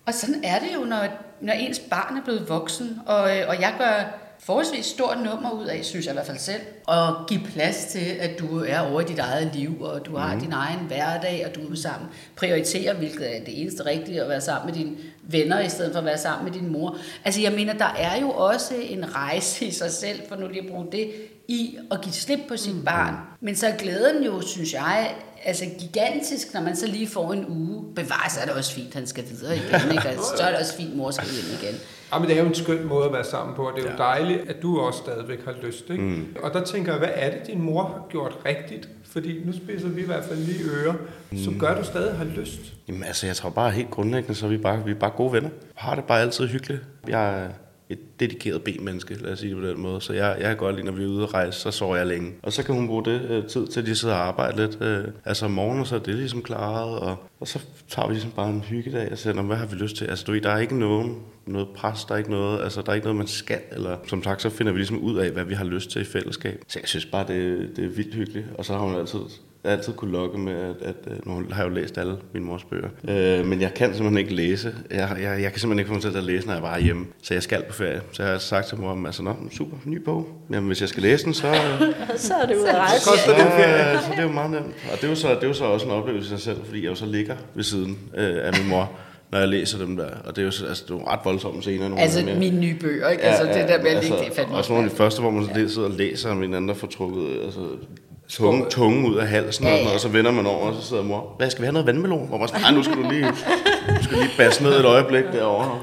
Og 0.06 0.14
sådan 0.14 0.44
er 0.44 0.58
det 0.58 0.68
jo, 0.74 0.84
når, 0.84 1.06
når 1.40 1.52
ens 1.52 1.78
barn 1.78 2.16
er 2.16 2.22
blevet 2.24 2.48
voksen, 2.48 2.98
og, 3.06 3.36
øh, 3.36 3.48
og 3.48 3.60
jeg 3.60 3.74
gør 3.78 4.18
forholdsvis 4.40 4.86
stort 4.86 5.18
nummer 5.24 5.50
ud 5.50 5.66
af, 5.66 5.84
synes 5.84 6.06
jeg 6.06 6.12
i 6.12 6.14
hvert 6.14 6.26
fald 6.26 6.38
selv, 6.38 6.60
at 6.88 7.14
give 7.28 7.40
plads 7.54 7.84
til, 7.84 8.16
at 8.20 8.38
du 8.38 8.64
er 8.68 8.80
over 8.80 9.00
i 9.00 9.04
dit 9.04 9.18
eget 9.18 9.50
liv, 9.54 9.82
og 9.82 10.06
du 10.06 10.16
har 10.16 10.34
mm. 10.34 10.40
din 10.40 10.52
egen 10.52 10.78
hverdag, 10.78 11.46
og 11.48 11.54
du 11.54 11.72
er 11.72 11.76
sammen 11.76 12.08
prioriterer, 12.36 12.94
hvilket 12.94 13.36
er 13.36 13.44
det 13.44 13.60
eneste 13.62 13.86
rigtige, 13.86 14.22
at 14.22 14.28
være 14.28 14.40
sammen 14.40 14.74
med 14.74 14.84
dine 14.84 14.96
venner, 15.22 15.60
i 15.60 15.68
stedet 15.68 15.92
for 15.92 15.98
at 15.98 16.04
være 16.04 16.18
sammen 16.18 16.52
med 16.52 16.60
din 16.60 16.72
mor. 16.72 16.96
Altså 17.24 17.40
jeg 17.40 17.52
mener, 17.52 17.72
der 17.72 17.94
er 17.98 18.20
jo 18.20 18.30
også 18.30 18.74
en 18.74 19.14
rejse 19.14 19.64
i 19.64 19.70
sig 19.70 19.90
selv, 19.90 20.20
for 20.28 20.36
nu 20.36 20.48
lige 20.48 20.62
at 20.62 20.70
bruge 20.70 20.86
det, 20.92 21.10
i 21.50 21.78
at 21.90 22.00
give 22.02 22.12
slip 22.12 22.38
på 22.48 22.56
sit 22.56 22.76
mm. 22.76 22.84
barn. 22.84 23.14
Men 23.40 23.56
så 23.56 23.66
er 23.66 23.76
glæden 23.76 24.24
jo, 24.24 24.40
synes 24.40 24.72
jeg, 24.74 25.14
altså 25.44 25.64
gigantisk, 25.78 26.54
når 26.54 26.60
man 26.60 26.76
så 26.76 26.86
lige 26.86 27.08
får 27.08 27.32
en 27.32 27.46
uge. 27.48 27.94
Bevares 27.94 28.36
er 28.36 28.44
det 28.44 28.54
også 28.54 28.74
fint, 28.74 28.94
han 28.94 29.06
skal 29.06 29.24
videre 29.30 29.56
igen, 29.56 29.90
ikke? 29.90 30.08
Altså, 30.12 30.36
så 30.36 30.42
er 30.42 30.50
det 30.50 30.58
også 30.58 30.76
fint, 30.76 30.96
mor 30.96 31.10
skal 31.10 31.28
hjem 31.28 31.58
igen. 31.62 31.80
Ja, 32.12 32.18
men 32.18 32.28
det 32.28 32.36
er 32.36 32.42
jo 32.42 32.48
en 32.48 32.54
skøn 32.54 32.84
måde 32.86 33.06
at 33.06 33.12
være 33.12 33.24
sammen 33.24 33.56
på, 33.56 33.68
og 33.68 33.72
det 33.76 33.86
er 33.86 33.90
jo 33.90 33.98
dejligt, 33.98 34.50
at 34.50 34.62
du 34.62 34.80
også 34.80 34.98
stadigvæk 34.98 35.44
har 35.44 35.54
lyst. 35.62 35.90
Ikke? 35.90 36.02
Mm. 36.02 36.36
Og 36.42 36.52
der 36.52 36.64
tænker 36.64 36.92
jeg, 36.92 36.98
hvad 36.98 37.10
er 37.14 37.30
det, 37.30 37.46
din 37.46 37.62
mor 37.62 37.82
har 37.82 38.06
gjort 38.10 38.38
rigtigt? 38.46 38.88
Fordi 39.04 39.44
nu 39.44 39.52
spiser 39.52 39.88
vi 39.88 40.00
i 40.00 40.06
hvert 40.06 40.24
fald 40.24 40.38
lige 40.38 40.64
ører, 40.64 40.94
mm. 41.30 41.38
så 41.38 41.50
gør 41.58 41.74
du 41.78 41.84
stadig 41.84 42.16
har 42.16 42.24
lyst. 42.24 42.60
Jamen 42.88 43.04
altså, 43.04 43.26
jeg 43.26 43.36
tror 43.36 43.50
bare 43.50 43.70
helt 43.70 43.90
grundlæggende, 43.90 44.34
så 44.34 44.46
er 44.46 44.50
vi 44.50 44.58
bare, 44.58 44.84
vi 44.84 44.90
er 44.90 44.94
bare 44.94 45.10
gode 45.10 45.32
venner. 45.32 45.50
Har 45.74 45.94
det 45.94 46.04
bare 46.04 46.20
altid 46.20 46.46
hyggeligt. 46.46 46.80
Jeg 47.08 47.48
et 47.90 48.20
dedikeret 48.20 48.62
B-menneske, 48.62 49.14
lad 49.14 49.32
os 49.32 49.38
sige 49.38 49.54
det 49.54 49.62
på 49.62 49.68
den 49.68 49.80
måde. 49.80 50.00
Så 50.00 50.12
jeg, 50.12 50.36
jeg 50.40 50.48
kan 50.48 50.56
godt 50.56 50.74
lide, 50.74 50.86
når 50.86 50.92
vi 50.92 51.04
er 51.04 51.08
ude 51.08 51.22
og 51.22 51.34
rejse, 51.34 51.60
så 51.60 51.70
sover 51.70 51.96
jeg 51.96 52.06
længe. 52.06 52.32
Og 52.42 52.52
så 52.52 52.62
kan 52.62 52.74
hun 52.74 52.86
bruge 52.86 53.04
det 53.04 53.22
øh, 53.30 53.46
tid 53.46 53.66
til, 53.66 53.80
at 53.80 53.86
de 53.86 53.96
sidder 53.96 54.14
og 54.14 54.20
arbejder 54.20 54.66
lidt. 54.66 54.82
Øh, 54.82 55.04
altså 55.24 55.44
om 55.44 55.50
morgenen, 55.50 55.86
så 55.86 55.94
er 55.94 55.98
det 55.98 56.14
ligesom 56.14 56.42
klaret, 56.42 56.98
og, 56.98 57.16
og 57.40 57.48
så 57.48 57.58
tager 57.88 58.08
vi 58.08 58.14
ligesom 58.14 58.30
bare 58.30 58.50
en 58.50 58.60
hyggedag 58.60 59.12
og 59.12 59.18
siger, 59.18 59.42
hvad 59.42 59.56
har 59.56 59.66
vi 59.66 59.74
lyst 59.74 59.96
til? 59.96 60.04
Altså 60.04 60.24
du 60.24 60.32
ved, 60.32 60.40
der 60.40 60.50
er 60.50 60.58
ikke 60.58 60.78
nogen, 60.78 61.16
noget 61.46 61.68
pres, 61.76 62.04
der 62.04 62.14
er 62.14 62.18
ikke 62.18 62.30
noget, 62.30 62.62
altså 62.62 62.82
der 62.82 62.90
er 62.90 62.94
ikke 62.94 63.06
noget, 63.06 63.16
man 63.16 63.26
skal, 63.26 63.60
eller 63.72 63.96
som 64.06 64.22
sagt, 64.22 64.42
så 64.42 64.50
finder 64.50 64.72
vi 64.72 64.78
ligesom 64.78 64.98
ud 64.98 65.16
af, 65.16 65.30
hvad 65.30 65.44
vi 65.44 65.54
har 65.54 65.64
lyst 65.64 65.90
til 65.90 66.02
i 66.02 66.04
fællesskab. 66.04 66.62
Så 66.68 66.78
jeg 66.82 66.88
synes 66.88 67.06
bare, 67.06 67.26
det, 67.26 67.70
det 67.76 67.84
er 67.84 67.88
vildt 67.88 68.14
hyggeligt, 68.14 68.46
og 68.54 68.64
så 68.64 68.72
har 68.72 68.80
hun 68.80 68.94
altid 68.94 69.20
jeg 69.64 69.70
har 69.70 69.76
altid 69.76 69.92
kunne 69.92 70.12
lokke 70.12 70.38
med, 70.38 70.52
at, 70.52 70.76
at, 71.06 71.26
nu 71.26 71.42
har 71.50 71.62
jeg 71.62 71.70
jo 71.70 71.74
læst 71.74 71.98
alle 71.98 72.16
mine 72.32 72.46
mors 72.46 72.64
bøger. 72.64 72.88
Øh, 73.08 73.46
men 73.46 73.60
jeg 73.60 73.74
kan 73.74 73.94
simpelthen 73.94 74.18
ikke 74.18 74.34
læse. 74.34 74.74
Jeg, 74.90 75.16
jeg, 75.22 75.42
jeg 75.42 75.52
kan 75.52 75.60
simpelthen 75.60 75.78
ikke 75.78 75.88
få 75.88 75.92
mig 75.94 76.02
selv 76.02 76.12
til 76.12 76.18
at 76.18 76.24
læse, 76.24 76.46
når 76.46 76.54
jeg 76.54 76.62
bare 76.62 76.76
er 76.76 76.82
hjemme. 76.82 77.06
Så 77.22 77.34
jeg 77.34 77.42
skal 77.42 77.62
på 77.68 77.74
ferie. 77.74 78.00
Så 78.12 78.22
jeg 78.22 78.32
har 78.32 78.38
sagt 78.38 78.66
til 78.66 78.78
mor, 78.78 79.06
altså, 79.06 79.22
Nå, 79.22 79.34
super, 79.52 79.76
ny 79.84 79.96
bog. 79.96 80.28
Jamen, 80.50 80.66
hvis 80.66 80.80
jeg 80.80 80.88
skal 80.88 81.02
læse 81.02 81.24
den, 81.24 81.34
så, 81.34 81.54
Så 82.16 82.34
er 82.34 82.46
det 82.46 82.56
ud 82.56 82.64
at 82.64 82.74
rejse. 82.76 83.04
Så 83.04 83.10
ferie. 83.26 83.98
så, 83.98 84.04
så 84.04 84.10
det 84.10 84.18
er 84.18 84.22
jo 84.22 84.32
meget 84.32 84.50
nemt. 84.50 84.66
Og 84.92 84.96
det 84.96 85.04
er 85.04 85.08
jo 85.08 85.14
så, 85.14 85.28
det 85.28 85.42
er 85.42 85.48
jo 85.48 85.54
så 85.54 85.64
også 85.64 85.86
en 85.86 85.92
oplevelse 85.92 86.26
i 86.26 86.30
sig 86.30 86.40
selv, 86.40 86.64
fordi 86.64 86.82
jeg 86.82 86.90
jo 86.90 86.94
så 86.94 87.06
ligger 87.06 87.36
ved 87.54 87.64
siden 87.64 87.98
øh, 88.16 88.36
af 88.46 88.52
min 88.58 88.68
mor, 88.68 88.92
når 89.32 89.38
jeg 89.38 89.48
læser 89.48 89.78
dem 89.78 89.96
der. 89.96 90.10
Og 90.24 90.36
det 90.36 90.42
er 90.42 90.46
jo 90.46 90.50
så, 90.50 90.66
altså, 90.66 90.84
det 90.88 90.90
er 90.90 90.98
jo 90.98 91.06
ret 91.06 91.20
voldsomme 91.24 91.62
scener. 91.62 91.88
nogle 91.88 92.00
Altså 92.00 92.20
ja. 92.20 92.38
mine 92.38 92.60
nye 92.60 92.74
bøger, 92.74 93.08
ikke? 93.08 93.22
Altså 93.22 93.44
det 93.44 93.68
der 93.68 93.82
med 93.82 93.90
at 93.90 94.02
ligge, 94.04 94.18
det 94.18 94.26
er 94.26 94.34
fandme 94.34 94.56
Også 94.56 94.72
nogle 94.72 94.84
af 94.84 94.90
de 94.90 94.96
første, 94.96 95.20
hvor 95.20 95.30
man 95.30 95.44
så 95.44 95.74
sidder 95.74 95.88
og 95.88 95.94
læser, 95.94 96.30
og 96.30 96.36
min 96.36 96.54
anden 96.54 96.68
der 96.68 96.74
får 96.74 96.86
trukket 96.86 97.40
altså, 97.44 97.60
tunge, 98.30 98.66
tunge 98.70 99.08
ud 99.10 99.16
af 99.16 99.28
halsen, 99.28 99.64
Ja, 99.66 99.74
ja, 99.76 99.94
og 99.94 100.00
så 100.00 100.08
vender 100.08 100.30
man 100.30 100.46
over, 100.46 100.66
og 100.66 100.82
så 100.82 100.88
sidder 100.88 101.02
mor, 101.02 101.34
hvad, 101.38 101.50
skal 101.50 101.62
vi 101.62 101.66
have 101.66 101.72
noget 101.72 101.86
vandmelon? 101.86 102.28
Hvor 102.28 102.38
man 102.38 102.48
sådan, 102.48 102.62
"Ej, 102.64 102.70
nu 102.70 102.82
skal 102.82 102.96
du 102.96 103.10
lige, 103.10 103.26
du 103.98 104.02
skal 104.02 104.18
lige 104.18 104.30
basse 104.36 104.62
ned 104.62 104.72
et 104.80 104.84
øjeblik 104.84 105.24
derovre. 105.32 105.80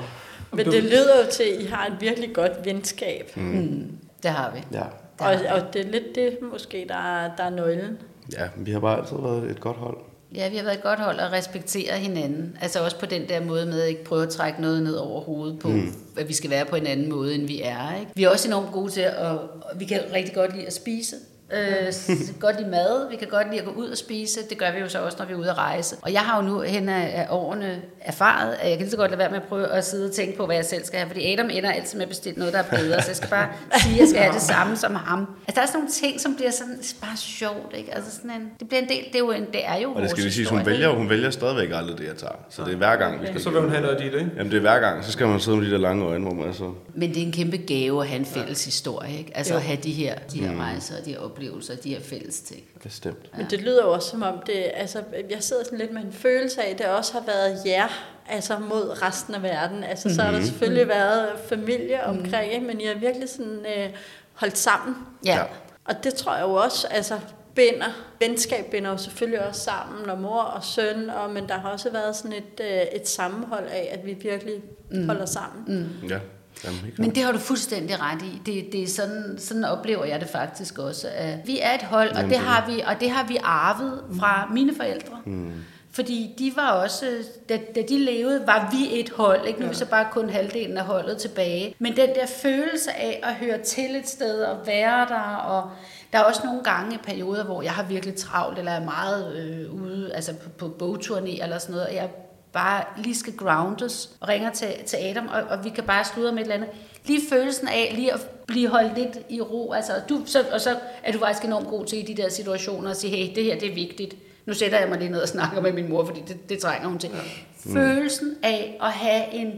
Men 0.54 0.66
det 0.66 0.84
lyder 0.84 1.18
jo 1.26 1.32
til, 1.32 1.44
at 1.44 1.62
I 1.62 1.66
har 1.66 1.86
et 1.86 1.94
virkelig 2.00 2.34
godt 2.34 2.52
venskab. 2.66 3.32
Mm. 3.36 3.92
Det 4.24 4.32
har 4.32 4.52
vi. 4.56 4.78
Ja. 4.78 4.84
Og, 5.20 5.36
og 5.56 5.74
det 5.74 5.86
er 5.86 5.92
lidt 5.92 6.16
det, 6.16 6.38
måske, 6.52 6.86
der 6.90 6.96
er, 6.96 7.30
der 7.38 7.44
er 7.44 7.50
nøglen. 7.50 7.98
ja, 8.38 8.44
vi 8.56 8.72
har 8.72 8.80
bare 8.80 8.98
altid 8.98 9.16
været 9.22 9.52
et 9.52 9.60
godt 9.60 9.78
hold. 9.78 9.98
Ja, 10.36 10.50
vi 10.50 10.56
har 10.58 10.64
været 10.64 10.76
et 10.78 10.84
godt 10.84 11.00
hold 11.00 11.20
og 11.20 11.32
respektere 11.32 11.94
hinanden. 11.94 12.58
Altså 12.62 12.84
også 12.84 13.00
på 13.00 13.06
den 13.06 13.30
der 13.30 13.42
måde 13.46 13.66
med 13.66 13.82
at 13.82 13.90
ikke 13.90 14.04
prøve 14.04 14.24
at 14.24 14.30
trække 14.30 14.62
noget 14.62 14.84
ned 14.84 14.94
over 14.96 15.22
hovedet 15.22 15.60
på, 15.60 15.68
mm. 15.68 15.94
at 16.18 16.28
vi 16.28 16.34
skal 16.34 16.50
være 16.50 16.66
på 16.66 16.76
en 16.76 16.88
anden 16.88 17.10
måde, 17.10 17.36
end 17.36 17.48
vi 17.48 17.62
er. 17.62 18.00
Ikke? 18.00 18.12
Vi 18.16 18.24
er 18.24 18.30
også 18.30 18.48
enormt 18.48 18.72
gode 18.72 18.92
til 18.92 19.02
at, 19.02 19.16
og 19.18 19.40
vi 19.76 19.86
kan 19.86 20.00
rigtig 20.14 20.36
godt 20.36 20.56
lide 20.56 20.66
at 20.68 20.74
spise. 20.76 21.16
Øh, 21.54 21.94
godt 22.40 22.58
lide 22.60 22.70
mad, 22.70 23.10
vi 23.10 23.16
kan 23.16 23.28
godt 23.28 23.48
lide 23.50 23.60
at 23.60 23.66
gå 23.66 23.72
ud 23.72 23.88
og 23.88 23.98
spise, 23.98 24.40
det 24.50 24.58
gør 24.58 24.72
vi 24.72 24.80
jo 24.80 24.90
så 24.90 25.00
også, 25.00 25.18
når 25.20 25.26
vi 25.26 25.34
er 25.34 25.38
ude 25.38 25.50
at 25.50 25.58
rejse. 25.58 25.96
Og 26.02 26.14
jeg 26.14 26.22
har 26.22 26.42
jo 26.44 26.48
nu 26.50 26.62
hen 26.62 26.90
af 26.90 27.28
årene 27.30 27.82
erfaret, 28.02 28.54
at 28.60 28.70
jeg 28.70 28.78
kan 28.78 28.80
lige 28.86 28.92
så 28.92 28.98
godt 28.98 29.12
lade 29.12 29.20
være 29.20 29.30
med 29.30 29.38
at 29.38 29.44
prøve 29.44 29.68
at 29.68 29.86
sidde 29.86 30.06
og 30.10 30.12
tænke 30.12 30.38
på, 30.38 30.46
hvad 30.46 30.56
jeg 30.56 30.66
selv 30.66 30.86
skal 30.86 31.00
have, 31.00 31.08
fordi 31.10 31.34
Adam 31.34 31.50
ender 31.52 31.72
altid 31.72 31.98
med 31.98 32.04
at 32.06 32.10
bestille 32.10 32.40
noget, 32.40 32.54
der 32.54 32.60
er 32.60 32.78
bedre, 32.78 33.02
så 33.02 33.08
jeg 33.08 33.16
skal 33.16 33.30
bare 33.30 33.48
sige, 33.84 33.94
at 33.94 34.00
jeg 34.00 34.08
skal 34.08 34.22
have 34.22 34.34
det 34.34 34.42
samme 34.42 34.78
som 34.78 34.96
ham. 34.96 35.20
Altså 35.20 35.56
der 35.56 35.62
er 35.62 35.66
sådan 35.66 35.80
nogle 35.80 35.92
ting, 35.92 36.22
som 36.22 36.36
bliver 36.36 36.52
sådan 36.52 36.80
bare 37.02 37.18
sjovt, 37.18 37.74
ikke? 37.78 37.96
Altså 37.96 38.12
sådan 38.16 38.32
en, 38.32 38.52
det 38.60 38.68
bliver 38.68 38.82
en 38.82 38.90
del, 38.90 39.04
det 39.08 39.16
er 39.16 39.20
jo, 39.20 39.32
en, 39.32 39.46
det 39.54 39.66
er 39.66 39.76
jo 39.78 39.92
Og 39.94 40.02
det 40.02 40.10
skal 40.10 40.24
vi 40.24 40.32
sige, 40.32 40.50
hun 40.50 40.66
vælger, 40.66 40.90
hun 40.90 41.10
vælger 41.10 41.30
stadigvæk 41.30 41.70
aldrig 41.74 41.98
det, 41.98 42.06
jeg 42.08 42.16
tager. 42.18 42.34
Så 42.50 42.64
det 42.64 42.74
er 42.74 42.78
hver 42.78 42.96
gang, 42.96 43.22
vi 43.22 43.28
skal 43.28 43.42
Så 43.42 43.50
vil 43.50 43.62
hun 43.62 43.70
have 43.70 43.82
noget 43.82 43.96
af 43.96 44.02
dit, 44.04 44.14
ikke? 44.14 44.32
Jamen 44.38 44.52
det 44.52 44.58
er 44.58 44.62
hver 44.62 44.80
gang, 44.80 45.04
så 45.04 45.12
skal 45.12 45.28
man 45.28 45.40
sidde 45.40 45.58
med 45.58 45.66
de 45.66 45.72
der 45.72 45.78
lange 45.78 46.06
øjne, 46.06 46.24
hvor 46.26 46.34
man 46.34 46.54
så... 46.54 46.72
Men 46.96 47.10
det 47.10 47.18
er 47.22 47.26
en 47.26 47.32
kæmpe 47.32 47.58
gave 47.58 48.02
at 48.02 48.08
have 48.08 48.20
en 48.20 48.26
fælles 48.26 48.66
historie, 48.66 49.18
ikke? 49.18 49.38
Altså 49.38 49.54
Jo. 49.54 49.60
at 49.60 49.66
have 49.66 49.78
de 49.84 49.92
her, 49.92 50.16
de 50.34 50.40
her 50.40 50.58
rejser, 50.62 50.94
de 51.06 51.10
her 51.12 51.20
oplevelser, 51.38 51.76
de 51.76 51.90
her 51.90 52.02
fælles 52.02 52.40
ting. 52.42 52.64
Bestemt. 52.84 53.38
Men 53.38 53.46
det 53.50 53.62
lyder 53.62 53.84
jo 53.84 53.92
også 53.92 54.10
som 54.10 54.22
om 54.22 54.40
det, 54.46 54.72
altså 54.74 55.04
jeg 55.30 55.44
sidder 55.44 55.64
sådan 55.64 55.80
lidt 55.80 55.94
med 55.94 56.02
en 56.02 56.14
følelse 56.14 56.64
af, 56.64 56.72
at 56.72 56.78
det 56.78 56.86
også 56.86 57.14
har 57.14 57.24
været 57.26 57.62
jer, 57.66 57.88
altså 58.30 58.60
mod 58.60 59.02
resten 59.02 59.36
af 59.36 59.44
verden. 59.44 59.84
Altså 59.84 60.16
så 60.16 60.22
har 60.22 60.32
der 60.32 60.42
selvfølgelig 60.42 60.88
været 60.88 61.30
familie 61.50 62.04
omkring, 62.04 62.54
ikke? 62.54 62.66
men 62.66 62.82
I 62.82 62.86
har 62.86 62.96
virkelig 62.96 63.30
sådan 63.30 63.66
øh, 63.78 63.90
holdt 64.34 64.58
sammen. 64.58 64.96
Ja. 65.26 65.36
Ja. 65.36 65.44
Og 65.86 66.04
det 66.04 66.14
tror 66.14 66.36
jeg 66.36 66.44
jo 66.44 66.54
også, 66.54 66.88
altså 66.88 67.20
binder, 67.56 67.88
venskab 68.20 68.66
binder 68.72 68.90
jo 68.90 68.98
selvfølgelig 68.98 69.48
også 69.48 69.62
sammen, 69.62 70.10
og 70.10 70.22
mor 70.22 70.42
og 70.42 70.64
søn, 70.64 71.10
og, 71.10 71.30
men 71.30 71.48
der 71.48 71.58
har 71.58 71.70
også 71.70 71.92
været 71.92 72.16
sådan 72.16 72.34
et, 72.34 72.62
øh, 72.62 72.82
et 73.02 73.08
sammenhold 73.08 73.68
af, 73.68 73.90
at 73.92 74.06
vi 74.06 74.14
virkelig 74.14 74.62
mm. 74.92 75.06
holder 75.06 75.26
sammen. 75.26 75.64
Mm. 76.02 76.08
Ja. 76.08 76.20
Jamen, 76.64 76.94
Men 76.98 77.16
det 77.16 77.24
har 77.24 77.32
du 77.32 77.38
fuldstændig 77.38 78.02
ret 78.02 78.22
i. 78.22 78.42
Det, 78.46 78.72
det 78.72 78.84
er 78.84 78.88
sådan, 78.88 79.36
sådan 79.38 79.64
oplever 79.64 80.06
jeg 80.06 80.20
det 80.20 80.30
faktisk 80.30 80.78
også. 80.78 81.08
Vi 81.46 81.60
er 81.62 81.74
et 81.74 81.84
hold, 81.84 82.10
og 82.10 82.24
det 82.24 82.38
har 82.38 82.68
vi, 82.68 82.82
og 82.88 83.00
det 83.00 83.12
har 83.12 83.28
vi 83.28 83.38
arvet 83.44 84.04
fra 84.20 84.50
mine 84.54 84.76
forældre. 84.76 85.22
Mm. 85.26 85.52
Fordi 85.92 86.36
de 86.40 86.54
var 86.56 86.72
også, 86.72 87.06
da, 87.50 87.60
da 87.76 87.82
de 87.90 88.00
levede, 88.00 88.48
var 88.48 88.70
vi 88.72 89.00
et 89.00 89.10
hold. 89.10 89.48
Ikke? 89.48 89.60
Nu 89.60 89.66
er 89.66 89.70
vi 89.70 89.76
så 89.76 89.86
bare 89.86 90.08
kun 90.12 90.30
halvdelen 90.30 90.78
af 90.78 90.84
holdet 90.86 91.18
tilbage. 91.18 91.76
Men 91.80 91.96
den 91.96 92.10
der 92.10 92.26
følelse 92.26 92.92
af 92.92 93.20
at 93.24 93.36
høre 93.36 93.58
til 93.58 93.96
et 93.96 94.08
sted 94.08 94.42
og 94.42 94.68
være 94.68 95.08
der, 95.10 95.36
og 95.36 95.70
der 96.14 96.20
er 96.20 96.24
også 96.24 96.42
nogle 96.46 96.64
gange 96.64 96.96
i 96.96 96.98
perioder, 96.98 97.44
hvor 97.44 97.62
jeg 97.62 97.72
har 97.72 97.84
virkelig 97.84 98.16
travlt, 98.16 98.60
eller 98.60 98.72
er 98.72 98.86
meget 98.86 99.36
øh, 99.36 99.74
ude, 99.74 100.12
altså 100.14 100.34
på, 100.34 100.50
på 100.50 100.76
bogturné 100.82 101.44
eller 101.44 101.58
sådan 101.58 101.74
noget, 101.74 101.88
og 101.88 101.96
jeg 101.96 102.10
bare 102.58 102.84
lige 102.98 103.16
skal 103.16 103.34
groundes, 103.38 104.10
og 104.20 104.28
ringer 104.28 104.52
til, 104.52 104.68
til 104.86 104.98
Adam, 104.98 105.28
og, 105.28 105.42
og 105.50 105.64
vi 105.64 105.70
kan 105.70 105.84
bare 105.84 106.06
sludre 106.06 106.32
med 106.32 106.40
et 106.40 106.44
eller 106.44 106.56
andet. 106.56 106.70
Lige 107.06 107.22
følelsen 107.30 107.68
af 107.68 107.92
lige 107.96 108.14
at 108.14 108.30
blive 108.48 108.70
holdt 108.70 108.98
lidt 108.98 109.20
i 109.30 109.42
ro, 109.42 109.72
altså, 109.72 109.92
du, 110.10 110.22
så, 110.26 110.46
og 110.52 110.62
så 110.62 110.76
er 111.04 111.12
du 111.12 111.20
faktisk 111.20 111.46
enormt 111.46 111.68
god 111.68 111.86
til 111.86 112.00
i 112.00 112.14
de 112.14 112.22
der 112.22 112.30
situationer 112.30 112.90
at 112.92 112.98
sige, 112.98 113.16
hey, 113.16 113.36
det 113.36 113.44
her 113.44 113.60
det 113.60 113.70
er 113.70 113.74
vigtigt. 113.74 114.16
Nu 114.46 114.54
sætter 114.54 114.80
jeg 114.80 114.90
mig 114.90 115.00
lige 115.00 115.12
ned 115.12 115.22
og 115.22 115.28
snakker 115.28 115.62
med 115.62 115.74
min 115.74 115.90
mor, 115.90 116.06
fordi 116.06 116.24
det, 116.28 116.50
det 116.50 116.60
trænger 116.60 116.88
hun 116.88 117.00
til. 117.00 117.10
Ja. 117.10 117.74
Følelsen 117.74 118.36
af 118.44 118.78
at 118.82 118.92
have 118.92 119.34
en 119.34 119.52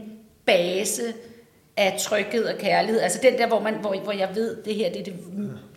base 0.46 1.02
af 1.76 2.00
tryghed 2.00 2.44
og 2.44 2.58
kærlighed, 2.58 3.00
altså 3.00 3.18
den 3.22 3.38
der, 3.38 3.46
hvor, 3.46 3.60
man, 3.60 3.74
hvor, 3.74 3.96
hvor 4.04 4.12
jeg 4.12 4.28
ved, 4.34 4.56
det 4.64 4.74
her, 4.74 4.92
det, 4.92 5.06
det, 5.06 5.14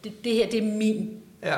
det, 0.04 0.24
det 0.24 0.34
her, 0.34 0.50
det 0.50 0.60
er 0.60 0.78
min 0.78 1.23
Ja. 1.46 1.56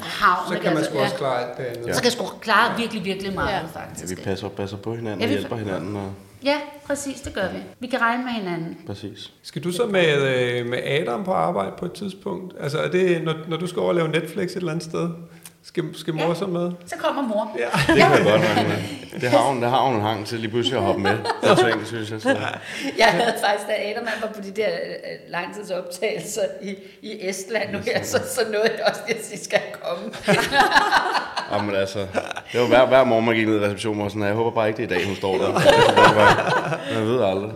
havn. 0.00 0.48
Så 0.48 0.54
kan 0.54 0.64
man 0.64 0.76
Altså, 0.76 0.90
sgu 0.90 1.00
også 1.00 1.14
klare 1.16 1.48
alt 1.48 1.56
det 1.58 1.64
andet. 1.64 1.94
Så 1.94 2.00
kan 2.02 2.04
jeg 2.04 2.12
sgu 2.12 2.24
klare 2.40 2.76
virkelig, 2.78 3.04
virkelig 3.04 3.34
meget, 3.34 3.48
Ja. 3.50 3.56
ja. 3.56 3.80
faktisk. 3.80 4.10
Ja, 4.10 4.16
vi 4.16 4.22
passer, 4.24 4.48
passer 4.48 4.76
på 4.76 4.94
hinanden 4.94 5.20
Ja, 5.20 5.26
og 5.26 5.30
vi- 5.30 5.34
hjælper 5.38 5.56
hinanden. 5.56 5.96
Og... 5.96 6.12
Ja, 6.44 6.56
præcis, 6.86 7.20
det 7.20 7.34
gør 7.34 7.48
vi. 7.52 7.58
Vi 7.80 7.86
kan 7.86 8.00
regne 8.00 8.24
med 8.24 8.32
hinanden. 8.32 8.76
Præcis. 8.86 9.32
Skal 9.42 9.64
du 9.64 9.72
så 9.72 9.86
med, 9.86 10.14
øh, 10.36 10.66
med 10.66 10.78
Adam 10.84 11.24
på 11.24 11.32
arbejde 11.32 11.70
på 11.78 11.84
et 11.84 11.92
tidspunkt? 11.92 12.54
Altså 12.60 12.78
er 12.78 12.88
det, 12.90 13.24
når, 13.24 13.34
når 13.48 13.56
du 13.56 13.66
skal 13.66 13.80
over 13.80 13.88
og 13.88 13.94
lave 13.94 14.08
Netflix 14.08 14.50
et 14.50 14.56
eller 14.56 14.70
andet 14.72 14.84
sted? 14.84 15.08
Skal, 15.66 15.84
skal 15.94 16.14
mor 16.14 16.28
Ja. 16.28 16.34
så 16.34 16.46
med? 16.46 16.72
Så 16.86 16.96
kommer 16.96 17.22
mor. 17.22 17.56
Ja. 17.58 17.64
Det 17.64 17.86
kan 17.86 17.98
jeg 17.98 18.22
godt 18.24 18.42
regne 18.56 18.68
med. 18.68 19.20
Det 19.20 19.30
har 19.30 19.38
hun, 19.38 19.62
det 19.62 19.70
har 19.70 19.80
hun 19.86 19.94
en 19.96 20.00
hang 20.02 20.26
til 20.26 20.38
lige 20.40 20.50
pludselig 20.50 20.78
at 20.78 20.84
hoppe 20.84 21.00
med. 21.02 21.18
på 21.42 21.54
ting, 21.54 21.86
synes 21.86 22.10
jeg. 22.10 22.20
Så. 22.22 22.28
Jeg 22.98 23.06
havde 23.06 23.34
faktisk, 23.46 23.68
da 23.68 23.90
Adam 23.90 24.04
var 24.22 24.28
på 24.28 24.40
de 24.40 24.50
der 24.50 24.68
øh, 24.68 25.18
langtidsoptagelser 25.28 26.42
i, 26.62 26.76
i 27.02 27.28
Estland 27.28 27.72
nu 27.72 27.78
her, 27.78 28.02
så, 28.02 28.18
så 28.34 28.40
nåede 28.52 28.70
jeg 28.78 28.86
også 28.88 29.00
lige 29.08 29.18
at 29.18 29.24
sige, 29.24 29.44
skal 29.44 29.60
jeg 29.64 29.80
komme. 29.82 30.12
Jamen 31.52 31.74
altså, 31.74 32.06
det 32.52 32.60
var 32.60 32.66
hver, 32.66 32.86
hver 32.86 33.04
morgen, 33.04 33.24
man 33.24 33.34
gik 33.34 33.46
ned 33.46 33.56
i 33.60 33.64
receptionen 33.64 34.00
og 34.02 34.10
sådan, 34.10 34.26
jeg 34.26 34.34
håber 34.34 34.50
bare 34.50 34.68
ikke, 34.68 34.76
det 34.82 34.92
er 34.92 34.96
i 34.96 34.98
dag, 34.98 35.06
hun 35.06 35.16
står 35.16 35.32
der. 35.38 35.46
Det 36.88 36.98
man 36.98 37.06
ved 37.08 37.22
aldrig. 37.24 37.52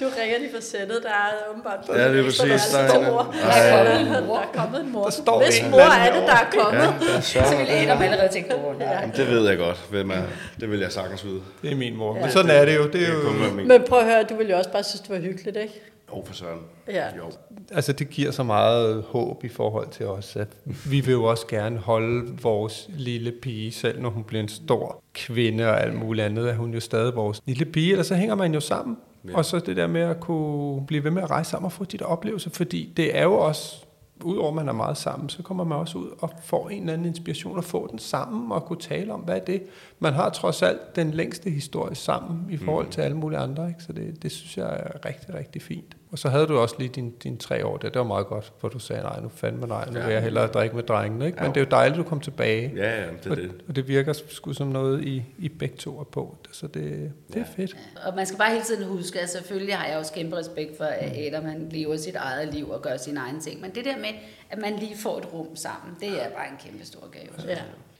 Du 0.00 0.06
ringer 0.20 0.38
lige 0.38 0.50
fra 0.54 0.60
sættet, 0.60 0.98
der 1.02 1.08
er 1.08 1.30
åbenbart 1.50 1.78
på 1.86 1.92
Ja, 1.96 2.08
det 2.12 2.20
er 2.20 2.24
præcis, 2.24 2.40
der 2.72 2.78
er 2.78 2.98
en- 2.98 3.04
Der 3.04 3.10
er 3.48 3.76
kommet 3.76 4.00
en 4.00 4.06
Der 4.14 4.26
mor. 4.26 4.38
er 4.38 4.58
kommet 4.60 4.80
en 4.80 4.92
mor. 4.92 5.10
står 5.10 5.42
Hvis 5.44 5.60
en 5.60 5.70
mor 5.70 5.78
er 5.80 6.12
det, 6.12 6.22
der 6.26 6.32
er 6.34 6.46
kommet. 6.64 6.82
Ja, 7.14 7.20
så, 7.20 7.38
Så 7.50 7.56
ville 7.56 7.72
Adam 7.72 8.02
allerede 8.02 8.28
tænke, 8.32 8.54
åh, 8.56 8.78
nej. 8.78 8.88
Jamen, 9.00 9.12
det 9.16 9.28
ved 9.30 9.48
jeg 9.48 9.58
godt, 9.58 9.80
hvem 9.90 10.10
er. 10.10 10.22
Det 10.60 10.70
vil 10.70 10.80
jeg 10.80 10.92
sagtens 10.92 11.24
vide. 11.24 11.40
Det 11.62 11.72
er 11.72 11.76
min 11.76 11.96
mor. 11.96 12.14
Men 12.14 12.30
sådan 12.30 12.50
er 12.50 12.64
det 12.64 12.76
jo. 12.76 12.82
Det 12.86 12.94
er 12.94 12.98
Det 12.98 13.08
er 13.08 13.12
jo. 13.12 13.64
Men 13.66 13.82
prøv 13.88 13.98
at 13.98 14.04
høre, 14.04 14.22
du 14.22 14.34
ville 14.36 14.52
jo 14.52 14.58
også 14.58 14.70
bare 14.72 14.82
synes, 14.82 15.00
det 15.00 15.10
var 15.10 15.16
hyggeligt, 15.20 15.56
ikke? 15.56 15.80
Jo, 16.16 16.22
for 16.24 16.34
søren. 16.34 16.60
Ja. 16.88 17.16
Jo. 17.16 17.30
altså 17.70 17.92
det 17.92 18.10
giver 18.10 18.30
så 18.30 18.42
meget 18.42 19.02
håb 19.02 19.44
i 19.44 19.48
forhold 19.48 19.88
til 19.88 20.06
os, 20.06 20.36
at 20.36 20.48
vi 20.90 21.00
vil 21.00 21.12
jo 21.12 21.24
også 21.24 21.46
gerne 21.46 21.78
holde 21.78 22.42
vores 22.42 22.90
lille 22.96 23.32
pige, 23.42 23.72
selv 23.72 24.00
når 24.02 24.10
hun 24.10 24.24
bliver 24.24 24.42
en 24.42 24.48
stor 24.48 25.02
kvinde 25.14 25.68
og 25.68 25.82
alt 25.82 25.94
muligt 25.94 26.26
andet, 26.26 26.50
er 26.50 26.54
hun 26.54 26.74
jo 26.74 26.80
stadig 26.80 27.14
vores 27.14 27.42
lille 27.46 27.64
pige, 27.64 27.90
eller 27.90 28.04
så 28.04 28.14
hænger 28.14 28.34
man 28.34 28.54
jo 28.54 28.60
sammen. 28.60 28.96
Ja. 29.28 29.36
Og 29.36 29.44
så 29.44 29.58
det 29.58 29.76
der 29.76 29.86
med 29.86 30.00
at 30.00 30.20
kunne 30.20 30.86
blive 30.86 31.04
ved 31.04 31.10
med 31.10 31.22
at 31.22 31.30
rejse 31.30 31.50
sammen 31.50 31.66
og 31.66 31.72
få 31.72 31.84
de 31.84 31.98
der 31.98 32.04
oplevelser, 32.04 32.50
fordi 32.50 32.92
det 32.96 33.18
er 33.18 33.22
jo 33.22 33.34
også, 33.34 33.84
udover 34.24 34.48
at 34.48 34.54
man 34.54 34.68
er 34.68 34.72
meget 34.72 34.96
sammen, 34.96 35.28
så 35.28 35.42
kommer 35.42 35.64
man 35.64 35.78
også 35.78 35.98
ud 35.98 36.08
og 36.18 36.30
får 36.42 36.68
en 36.68 36.80
eller 36.80 36.92
anden 36.92 37.06
inspiration 37.06 37.56
og 37.56 37.64
få 37.64 37.88
den 37.90 37.98
sammen 37.98 38.52
og 38.52 38.64
kunne 38.64 38.80
tale 38.80 39.12
om, 39.12 39.20
hvad 39.20 39.36
er 39.36 39.44
det? 39.44 39.62
Man 39.98 40.12
har 40.12 40.30
trods 40.30 40.62
alt 40.62 40.96
den 40.96 41.10
længste 41.10 41.50
historie 41.50 41.94
sammen 41.94 42.46
i 42.50 42.56
forhold 42.56 42.88
til 42.88 43.00
alle 43.00 43.16
mulige 43.16 43.38
andre, 43.38 43.68
ikke? 43.68 43.82
så 43.82 43.92
det, 43.92 44.22
det 44.22 44.32
synes 44.32 44.58
jeg 44.58 44.66
er 44.66 45.06
rigtig, 45.06 45.34
rigtig 45.34 45.62
fint. 45.62 45.96
Og 46.12 46.18
så 46.18 46.28
havde 46.28 46.46
du 46.46 46.58
også 46.58 46.74
lige 46.78 46.88
dine 46.88 47.12
din 47.22 47.38
tre 47.38 47.66
år 47.66 47.76
der, 47.76 47.88
det 47.88 47.98
var 47.98 48.06
meget 48.06 48.26
godt, 48.26 48.52
hvor 48.60 48.68
du 48.68 48.78
sagde, 48.78 49.02
nej, 49.02 49.20
nu 49.20 49.28
fandme 49.28 49.66
nej, 49.66 49.86
nu 49.86 49.92
vil 50.00 50.12
jeg 50.12 50.22
hellere 50.22 50.46
drikke 50.46 50.76
med 50.76 50.82
drengene, 50.84 51.26
ikke? 51.26 51.38
men 51.42 51.48
det 51.50 51.56
er 51.56 51.60
jo 51.60 51.66
dejligt, 51.70 51.98
at 51.98 52.04
du 52.04 52.08
kom 52.08 52.20
tilbage. 52.20 52.72
Ja, 52.76 53.00
ja, 53.00 53.06
det 53.06 53.26
er 53.26 53.30
og, 53.30 53.36
det. 53.36 53.52
og 53.68 53.76
det 53.76 53.88
virker 53.88 54.12
sgu 54.28 54.52
som 54.52 54.66
noget, 54.68 55.04
I, 55.04 55.24
I 55.38 55.48
begge 55.48 55.76
to 55.76 56.00
er 56.00 56.04
på, 56.04 56.36
så 56.52 56.66
det, 56.66 57.12
det 57.32 57.40
er 57.40 57.44
fedt. 57.56 57.76
Og 58.06 58.16
man 58.16 58.26
skal 58.26 58.38
bare 58.38 58.50
hele 58.50 58.64
tiden 58.64 58.84
huske, 58.88 59.20
at 59.20 59.30
selvfølgelig 59.30 59.76
har 59.76 59.86
jeg 59.86 59.98
også 59.98 60.12
kæmpe 60.12 60.36
respekt 60.36 60.76
for, 60.76 60.84
at 60.84 61.26
Adam 61.26 61.44
han 61.44 61.68
lever 61.70 61.96
sit 61.96 62.14
eget 62.16 62.54
liv 62.54 62.70
og 62.70 62.82
gør 62.82 62.96
sine 62.96 63.20
egne 63.20 63.40
ting. 63.40 63.60
Men 63.60 63.74
det 63.74 63.84
der 63.84 63.96
med, 63.96 64.08
at 64.50 64.58
man 64.58 64.76
lige 64.76 64.96
får 65.02 65.18
et 65.18 65.32
rum 65.32 65.56
sammen, 65.56 65.96
det 66.00 66.08
er 66.08 66.28
bare 66.30 66.48
en 66.50 66.56
kæmpe 66.64 66.86
stor 66.86 67.10
gave. 67.12 67.50
Ja. 67.50 67.58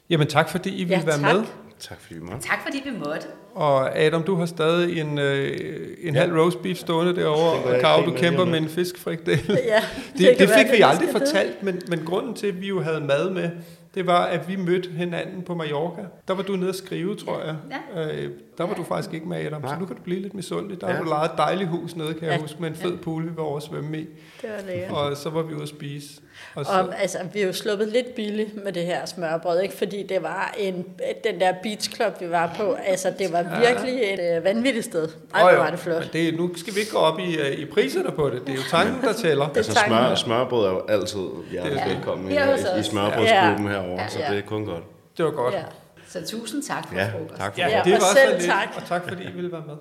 Jamen 0.09 0.27
tak, 0.27 0.49
fordi 0.49 0.75
I 0.75 0.83
ville 0.83 1.03
Ja, 1.11 1.17
være 1.17 1.33
med. 1.33 1.43
Tak 1.79 1.99
fordi 2.01 2.13
vi 2.13 2.19
måtte. 2.19 2.47
Tak 2.47 2.59
fordi 2.65 2.81
vi 2.85 2.97
måtte. 2.97 3.27
Og 3.55 3.97
Adam, 3.99 4.23
du 4.23 4.35
har 4.35 4.45
stadig 4.45 4.99
en, 5.01 5.17
øh, 5.19 5.57
en 6.01 6.15
halv 6.15 6.33
roast 6.39 6.61
beef 6.61 6.77
stående 6.77 7.15
derovre, 7.15 7.63
og 7.63 7.71
jeg 7.71 7.81
Karo, 7.81 8.01
du 8.05 8.09
med 8.11 8.17
kæmper 8.19 8.41
om 8.41 8.47
med 8.47 8.57
en 8.57 8.69
fiskfrikdel. 8.69 9.39
Ja, 9.65 9.81
det, 10.17 10.39
det 10.39 10.49
være, 10.49 10.57
fik 10.63 10.71
vi 10.71 10.77
jeg 10.79 10.89
aldrig 10.89 11.07
det. 11.07 11.17
fortalt, 11.17 11.63
men, 11.63 11.81
men 11.87 11.99
grunden 12.05 12.33
til, 12.33 12.47
at 12.47 12.61
vi 12.61 12.67
jo 12.67 12.81
havde 12.81 13.01
mad 13.01 13.29
med, 13.29 13.49
det 13.95 14.07
var, 14.07 14.23
at 14.25 14.47
vi 14.49 14.55
mødte 14.55 14.89
hinanden 14.89 15.41
på 15.41 15.55
Mallorca. 15.55 16.01
Der 16.27 16.33
var 16.33 16.43
du 16.43 16.55
nede 16.55 16.69
at 16.69 16.75
skrive, 16.75 17.15
tror 17.15 17.41
jeg. 17.45 17.55
Ja. 17.95 18.07
Øh, 18.23 18.29
der 18.57 18.63
var 18.63 18.73
du 18.73 18.83
faktisk 18.83 19.13
ikke 19.13 19.27
med, 19.27 19.45
Adam, 19.45 19.61
så 19.61 19.67
Nej. 19.67 19.79
nu 19.79 19.85
kan 19.85 19.95
du 19.95 20.01
blive 20.01 20.19
lidt 20.21 20.33
misundelig. 20.33 20.81
Der 20.81 20.87
Ja. 20.89 20.93
har 20.93 21.03
du 21.03 21.09
lejet 21.09 21.31
et 21.31 21.37
dejligt 21.37 21.69
hus 21.69 21.95
nede, 21.95 22.13
kan 22.13 22.23
jeg 22.27 22.31
Ja. 22.35 22.41
huske, 22.41 22.61
med 22.61 22.69
en 22.69 22.75
fed 22.75 22.97
pool, 22.97 23.23
vi 23.23 23.29
var 23.37 23.43
over 23.43 23.57
at 23.57 23.63
svømme 23.63 23.97
i. 23.99 24.07
Det 24.41 24.49
var 24.49 24.67
lækkert. 24.71 24.91
Og 24.91 25.17
så 25.17 25.29
var 25.29 25.41
vi 25.41 25.53
ude 25.53 25.61
at 25.63 25.67
spise. 25.69 26.21
Og 26.55 26.65
så, 26.65 26.71
Og 26.71 27.01
altså, 27.01 27.17
vi 27.33 27.41
er 27.41 27.45
jo 27.47 27.53
sluppet 27.53 27.87
lidt 27.87 28.15
billigt 28.15 28.63
med 28.63 28.71
det 28.73 28.83
her 28.85 29.05
smørbrød, 29.05 29.61
ikke? 29.61 29.75
fordi 29.77 30.03
det 30.03 30.23
var 30.23 30.55
en, 30.59 30.75
den 31.23 31.39
der 31.39 31.53
beach 31.63 31.95
club, 31.95 32.21
vi 32.21 32.29
var 32.29 32.53
på. 32.57 32.71
Altså, 32.85 33.13
det 33.19 33.33
var 33.33 33.42
virkelig 33.59 34.13
et 34.13 34.35
øh, 34.37 34.43
vanvittigt 34.43 34.85
sted. 34.85 35.07
Ej, 35.33 35.41
hvor 35.41 35.51
jo, 35.51 35.57
var 35.61 35.69
det 35.69 35.79
flot. 35.79 36.13
Det, 36.13 36.37
nu 36.37 36.55
skal 36.55 36.75
vi 36.75 36.79
ikke 36.79 36.91
gå 36.91 36.97
op 36.97 37.19
i, 37.19 37.37
øh, 37.37 37.51
i 37.51 37.65
priserne 37.65 38.11
på 38.11 38.29
det. 38.29 38.41
Det 38.47 38.49
er 38.49 38.55
jo 38.55 38.61
tanken, 38.71 39.01
der 39.01 39.13
tæller. 39.13 39.47
Det- 39.47 39.57
Altså 39.57 39.79
smør, 39.87 40.15
smørbrød 40.15 40.65
er 40.65 40.69
jo 40.71 40.81
altid 40.89 41.19
hjertelig 41.51 41.83
Ja. 41.87 41.93
velkommen 41.93 42.31
i, 42.31 42.35
i 42.35 42.37
os. 42.37 42.85
smørbrødsklubben 42.85 43.65
Ja. 43.65 43.71
herovre, 43.71 44.09
så 44.09 44.19
Ja. 44.19 44.29
det 44.31 44.37
er 44.37 44.41
kun 44.41 44.65
godt. 44.65 44.83
Det 45.17 45.25
var 45.25 45.31
godt. 45.31 45.53
Ja. 45.53 45.61
Så 46.07 46.27
tusind 46.37 46.63
tak 46.63 46.87
for 46.87 46.95
Ja, 46.95 47.05
frokost. 47.13 47.39
tak 47.39 47.53
for 47.53 47.61
Ja, 47.61 47.67
Ja, 47.69 47.81
det 47.85 47.93
og 47.93 47.99
var 48.01 48.07
selv 48.15 48.31
så 48.31 48.37
lidt, 48.37 48.45
tak. 48.51 48.67
og 48.75 48.87
tak 48.87 49.07
fordi 49.07 49.23
I 49.23 49.31
ville 49.35 49.51
være 49.51 49.63
med. 49.67 49.75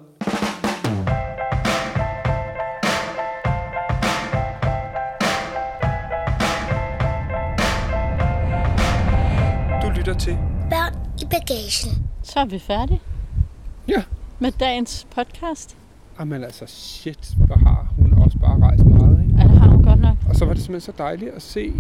Du 9.83 9.89
lytter 9.97 10.15
til 10.19 10.39
Børn 10.71 10.95
i 11.23 11.25
bagagen. 11.25 12.09
Så 12.25 12.41
er 12.41 12.45
vi 12.45 12.59
færdige 12.59 13.01
Ja. 13.97 14.03
med 14.39 14.53
dagens 14.61 15.07
podcast. 15.15 15.77
Jamen 16.21 16.45
altså, 16.45 16.65
shit, 16.67 17.31
hvor 17.47 17.57
har 17.57 17.87
hun 17.99 18.15
også 18.25 18.39
bare 18.39 18.61
rejst 18.61 18.85
meget, 18.85 19.21
ikke? 19.23 19.35
Ja, 19.39 19.43
det 19.49 19.59
har 19.61 19.69
hun 19.69 19.83
godt 19.85 20.01
nok. 20.01 20.17
Og 20.29 20.37
så 20.37 20.45
var 20.45 20.55
det 20.55 20.63
simpelthen 20.63 20.93
så 20.95 21.03
dejligt 21.03 21.31
at 21.35 21.43
se 21.43 21.73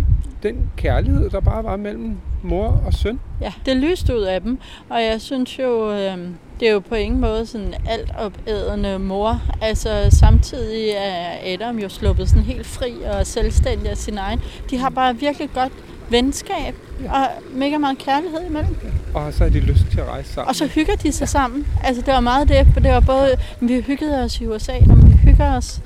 den 0.42 0.70
kærlighed, 0.76 1.30
der 1.30 1.40
bare 1.40 1.64
var 1.64 1.76
mellem 1.76 2.16
mor 2.42 2.82
og 2.86 2.94
søn. 2.94 3.20
Ja, 3.40 3.52
det 3.66 3.76
lyste 3.76 4.16
ud 4.16 4.22
af 4.22 4.40
dem, 4.40 4.58
og 4.88 5.02
jeg 5.02 5.20
synes 5.20 5.58
jo, 5.58 5.92
øh, 5.92 6.18
det 6.60 6.68
er 6.68 6.72
jo 6.72 6.80
på 6.80 6.94
ingen 6.94 7.20
måde 7.20 7.46
sådan 7.46 7.74
alt 7.86 8.12
opædende 8.18 8.98
mor. 8.98 9.42
Altså 9.60 10.06
samtidig 10.10 10.88
er 10.90 11.52
Adam 11.54 11.78
jo 11.78 11.88
sluppet 11.88 12.28
sådan 12.28 12.42
helt 12.44 12.66
fri 12.66 12.92
og 13.18 13.26
selvstændig 13.26 13.90
af 13.90 13.96
sin 13.96 14.18
egen. 14.18 14.40
De 14.70 14.78
har 14.78 14.90
bare 14.90 15.16
virkelig 15.16 15.50
godt 15.54 15.72
venskab 16.12 16.74
og 17.08 17.28
mega 17.54 17.78
meget 17.78 17.98
kærlighed 17.98 18.40
imellem. 18.46 18.76
Og 19.14 19.32
så 19.32 19.44
har 19.44 19.50
de 19.50 19.60
lyst 19.60 19.86
til 19.90 20.00
at 20.00 20.08
rejse 20.08 20.32
sammen. 20.32 20.48
Og 20.48 20.56
så 20.56 20.66
hygger 20.66 20.94
de 20.94 21.12
sig 21.12 21.28
sammen. 21.28 21.66
Altså 21.84 22.02
det 22.02 22.14
var 22.14 22.20
meget 22.20 22.48
det, 22.48 22.66
det 22.74 22.92
var 22.92 23.00
både, 23.00 23.36
vi 23.60 23.80
hyggede 23.80 24.24
os 24.24 24.40
i 24.40 24.46
USA, 24.46 24.72
når 24.86 24.94
vi 24.94 25.12
hygger 25.12 25.56
os. 25.56 25.80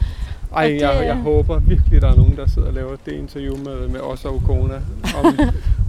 Ej, 0.56 0.76
jeg, 0.80 0.96
er- 0.98 1.02
jeg 1.02 1.16
håber 1.16 1.58
virkelig, 1.58 2.02
der 2.02 2.10
er 2.12 2.16
nogen, 2.16 2.36
der 2.36 2.46
sidder 2.46 2.68
og 2.68 2.74
laver 2.74 2.96
det 3.06 3.12
interview 3.12 3.56
med, 3.56 3.88
med 3.88 4.00
os 4.00 4.24
og 4.24 4.34
Okona 4.34 4.74
om, 5.24 5.38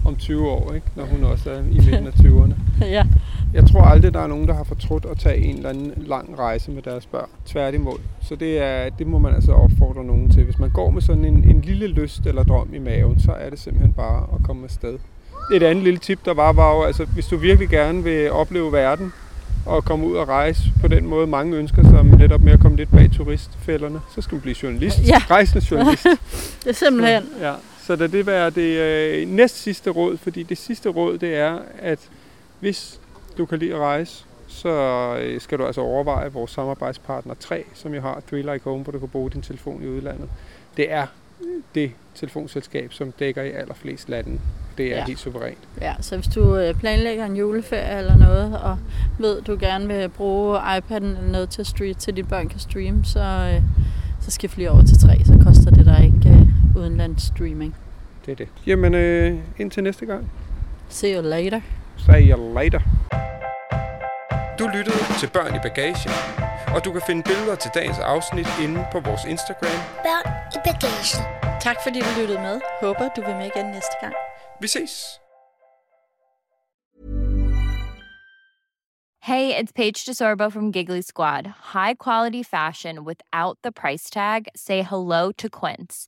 om 0.05 0.15
20 0.15 0.49
år, 0.49 0.73
ikke? 0.73 0.87
når 0.95 1.05
hun 1.05 1.23
også 1.23 1.49
er 1.51 1.59
i 1.59 1.75
midten 1.77 2.07
af 2.07 2.11
20'erne. 2.11 2.53
Ja. 2.85 3.03
Jeg 3.53 3.67
tror 3.67 3.81
aldrig, 3.81 4.13
der 4.13 4.19
er 4.19 4.27
nogen, 4.27 4.47
der 4.47 4.53
har 4.53 4.63
fortrudt 4.63 5.05
at 5.11 5.17
tage 5.17 5.37
en 5.37 5.55
eller 5.55 5.69
anden 5.69 5.93
lang 5.97 6.39
rejse 6.39 6.71
med 6.71 6.81
deres 6.81 7.05
børn. 7.05 7.29
Tværtimod. 7.45 7.97
Så 8.21 8.35
det, 8.35 8.63
er, 8.63 8.89
det 8.99 9.07
må 9.07 9.17
man 9.19 9.35
altså 9.35 9.51
opfordre 9.51 10.03
nogen 10.05 10.29
til. 10.31 10.43
Hvis 10.43 10.59
man 10.59 10.69
går 10.69 10.89
med 10.89 11.01
sådan 11.01 11.25
en, 11.25 11.43
en 11.49 11.61
lille 11.61 11.87
lyst 11.87 12.25
eller 12.25 12.43
drøm 12.43 12.69
i 12.73 12.79
maven, 12.79 13.19
så 13.19 13.31
er 13.31 13.49
det 13.49 13.59
simpelthen 13.59 13.93
bare 13.93 14.23
at 14.33 14.43
komme 14.43 14.63
afsted. 14.63 14.97
Et 15.53 15.63
andet 15.63 15.83
lille 15.83 15.99
tip, 15.99 16.19
der 16.25 16.33
var, 16.33 16.51
var 16.53 16.75
jo, 16.75 16.83
altså, 16.83 17.05
hvis 17.05 17.25
du 17.25 17.37
virkelig 17.37 17.69
gerne 17.69 18.03
vil 18.03 18.31
opleve 18.31 18.71
verden, 18.71 19.13
og 19.65 19.85
komme 19.85 20.07
ud 20.07 20.15
og 20.15 20.27
rejse 20.27 20.61
på 20.81 20.87
den 20.87 21.07
måde, 21.07 21.27
mange 21.27 21.57
ønsker 21.57 21.83
sig, 21.83 22.03
netop 22.03 22.41
med 22.41 22.53
at 22.53 22.59
komme 22.59 22.77
lidt 22.77 22.91
bag 22.91 23.11
turistfælderne, 23.11 23.99
så 24.15 24.21
skal 24.21 24.37
du 24.37 24.41
blive 24.41 24.55
journalist. 24.63 24.97
Ja. 25.07 25.21
Rejsende 25.29 25.65
journalist. 25.71 26.03
Det 26.63 26.69
er 26.69 26.73
simpelthen. 26.73 27.23
Ja, 27.41 27.53
så 27.83 27.95
lad 27.95 28.09
det 28.09 28.25
være 28.25 28.49
det 28.49 28.79
øh, 28.79 29.27
næst 29.27 29.61
sidste 29.61 29.89
råd, 29.89 30.17
fordi 30.17 30.43
det 30.43 30.57
sidste 30.57 30.89
råd, 30.89 31.17
det 31.17 31.35
er, 31.35 31.59
at 31.79 31.99
hvis 32.59 32.99
du 33.37 33.45
kan 33.45 33.59
lide 33.59 33.73
at 33.73 33.79
rejse, 33.79 34.25
så 34.47 34.69
øh, 35.21 35.41
skal 35.41 35.57
du 35.57 35.65
altså 35.65 35.81
overveje 35.81 36.31
vores 36.31 36.51
samarbejdspartner 36.51 37.33
3, 37.39 37.63
som 37.73 37.93
jo 37.93 38.01
har 38.01 38.21
Three 38.29 38.41
Like 38.41 38.63
Home, 38.63 38.83
hvor 38.83 38.91
du 38.91 38.99
kan 38.99 39.09
bruge 39.09 39.29
din 39.29 39.41
telefon 39.41 39.83
i 39.83 39.87
udlandet. 39.87 40.29
Det 40.77 40.91
er 40.91 41.07
det 41.75 41.91
telefonselskab, 42.15 42.93
som 42.93 43.11
dækker 43.11 43.41
i 43.43 43.51
allerflest 43.51 44.09
lande. 44.09 44.39
Det 44.77 44.85
er 44.93 44.97
Ja. 44.97 45.05
helt 45.05 45.19
suverænt. 45.19 45.57
Ja, 45.81 45.93
så 46.01 46.15
hvis 46.17 46.27
du 46.27 46.57
øh, 46.57 46.73
planlægger 46.75 47.25
en 47.25 47.35
juleferie 47.35 47.97
eller 47.97 48.17
noget, 48.17 48.59
og 48.59 48.77
ved, 49.19 49.41
du 49.41 49.57
gerne 49.59 49.87
vil 49.87 50.09
bruge 50.09 50.57
iPad'en 50.59 50.93
eller 51.03 51.31
noget 51.31 51.49
til, 51.49 51.61
at 51.61 51.67
stream, 51.67 51.93
til 51.95 52.15
dit 52.15 52.27
børn 52.27 52.49
kan 52.49 52.59
streame, 52.59 53.05
så, 53.05 53.19
øh, 53.19 53.61
så 54.21 54.31
skift 54.31 54.57
lige 54.57 54.71
over 54.71 54.81
til 54.85 54.97
3, 54.99 55.23
så 55.25 55.39
koster 55.43 55.71
det 55.71 55.85
dig 55.85 56.03
ikke 56.03 56.29
øh, 56.39 56.77
udenlands 56.81 57.23
streaming. 57.23 57.75
Det 58.25 58.31
er 58.31 58.35
det. 58.35 58.47
Jamen, 58.67 58.93
øh, 58.93 59.37
indtil 59.57 59.83
næste 59.83 60.05
gang. 60.05 60.31
See 60.89 61.15
you 61.15 61.21
later. 61.21 61.61
See 61.97 62.31
you 62.31 62.53
later. 62.55 62.79
Du 64.59 64.67
lyttede 64.77 64.97
til 65.19 65.29
Børn 65.33 65.55
i 65.55 65.59
Bagagen, 65.63 66.11
og 66.75 66.85
du 66.85 66.91
kan 66.91 67.01
finde 67.07 67.23
billeder 67.23 67.55
til 67.55 67.71
dagens 67.73 67.99
afsnit 67.99 68.47
inde 68.63 68.85
på 68.91 68.99
vores 68.99 69.23
Instagram. 69.25 69.79
Børn 70.07 70.25
i 70.55 70.59
bagagen. 70.67 71.21
Tak 71.61 71.77
fordi 71.83 71.99
du 71.99 72.11
lyttede 72.19 72.41
med. 72.41 72.61
Håber 72.81 73.09
du 73.15 73.21
vil 73.21 73.35
med 73.35 73.45
igen 73.55 73.65
næste 73.65 73.95
gang. 74.01 74.13
Vi 74.61 74.67
ses! 74.67 74.93
Hey, 79.21 79.53
it's 79.61 79.73
Paige 79.73 80.05
DeSorbo 80.05 80.49
from 80.49 80.71
Giggly 80.71 81.01
Squad. 81.01 81.47
High 81.73 81.95
quality 81.95 82.43
fashion 82.43 83.03
without 83.03 83.57
the 83.61 83.73
price 83.73 84.09
tag. 84.09 84.45
Say 84.55 84.83
hello 84.83 85.31
to 85.33 85.49
Quince. 85.49 86.07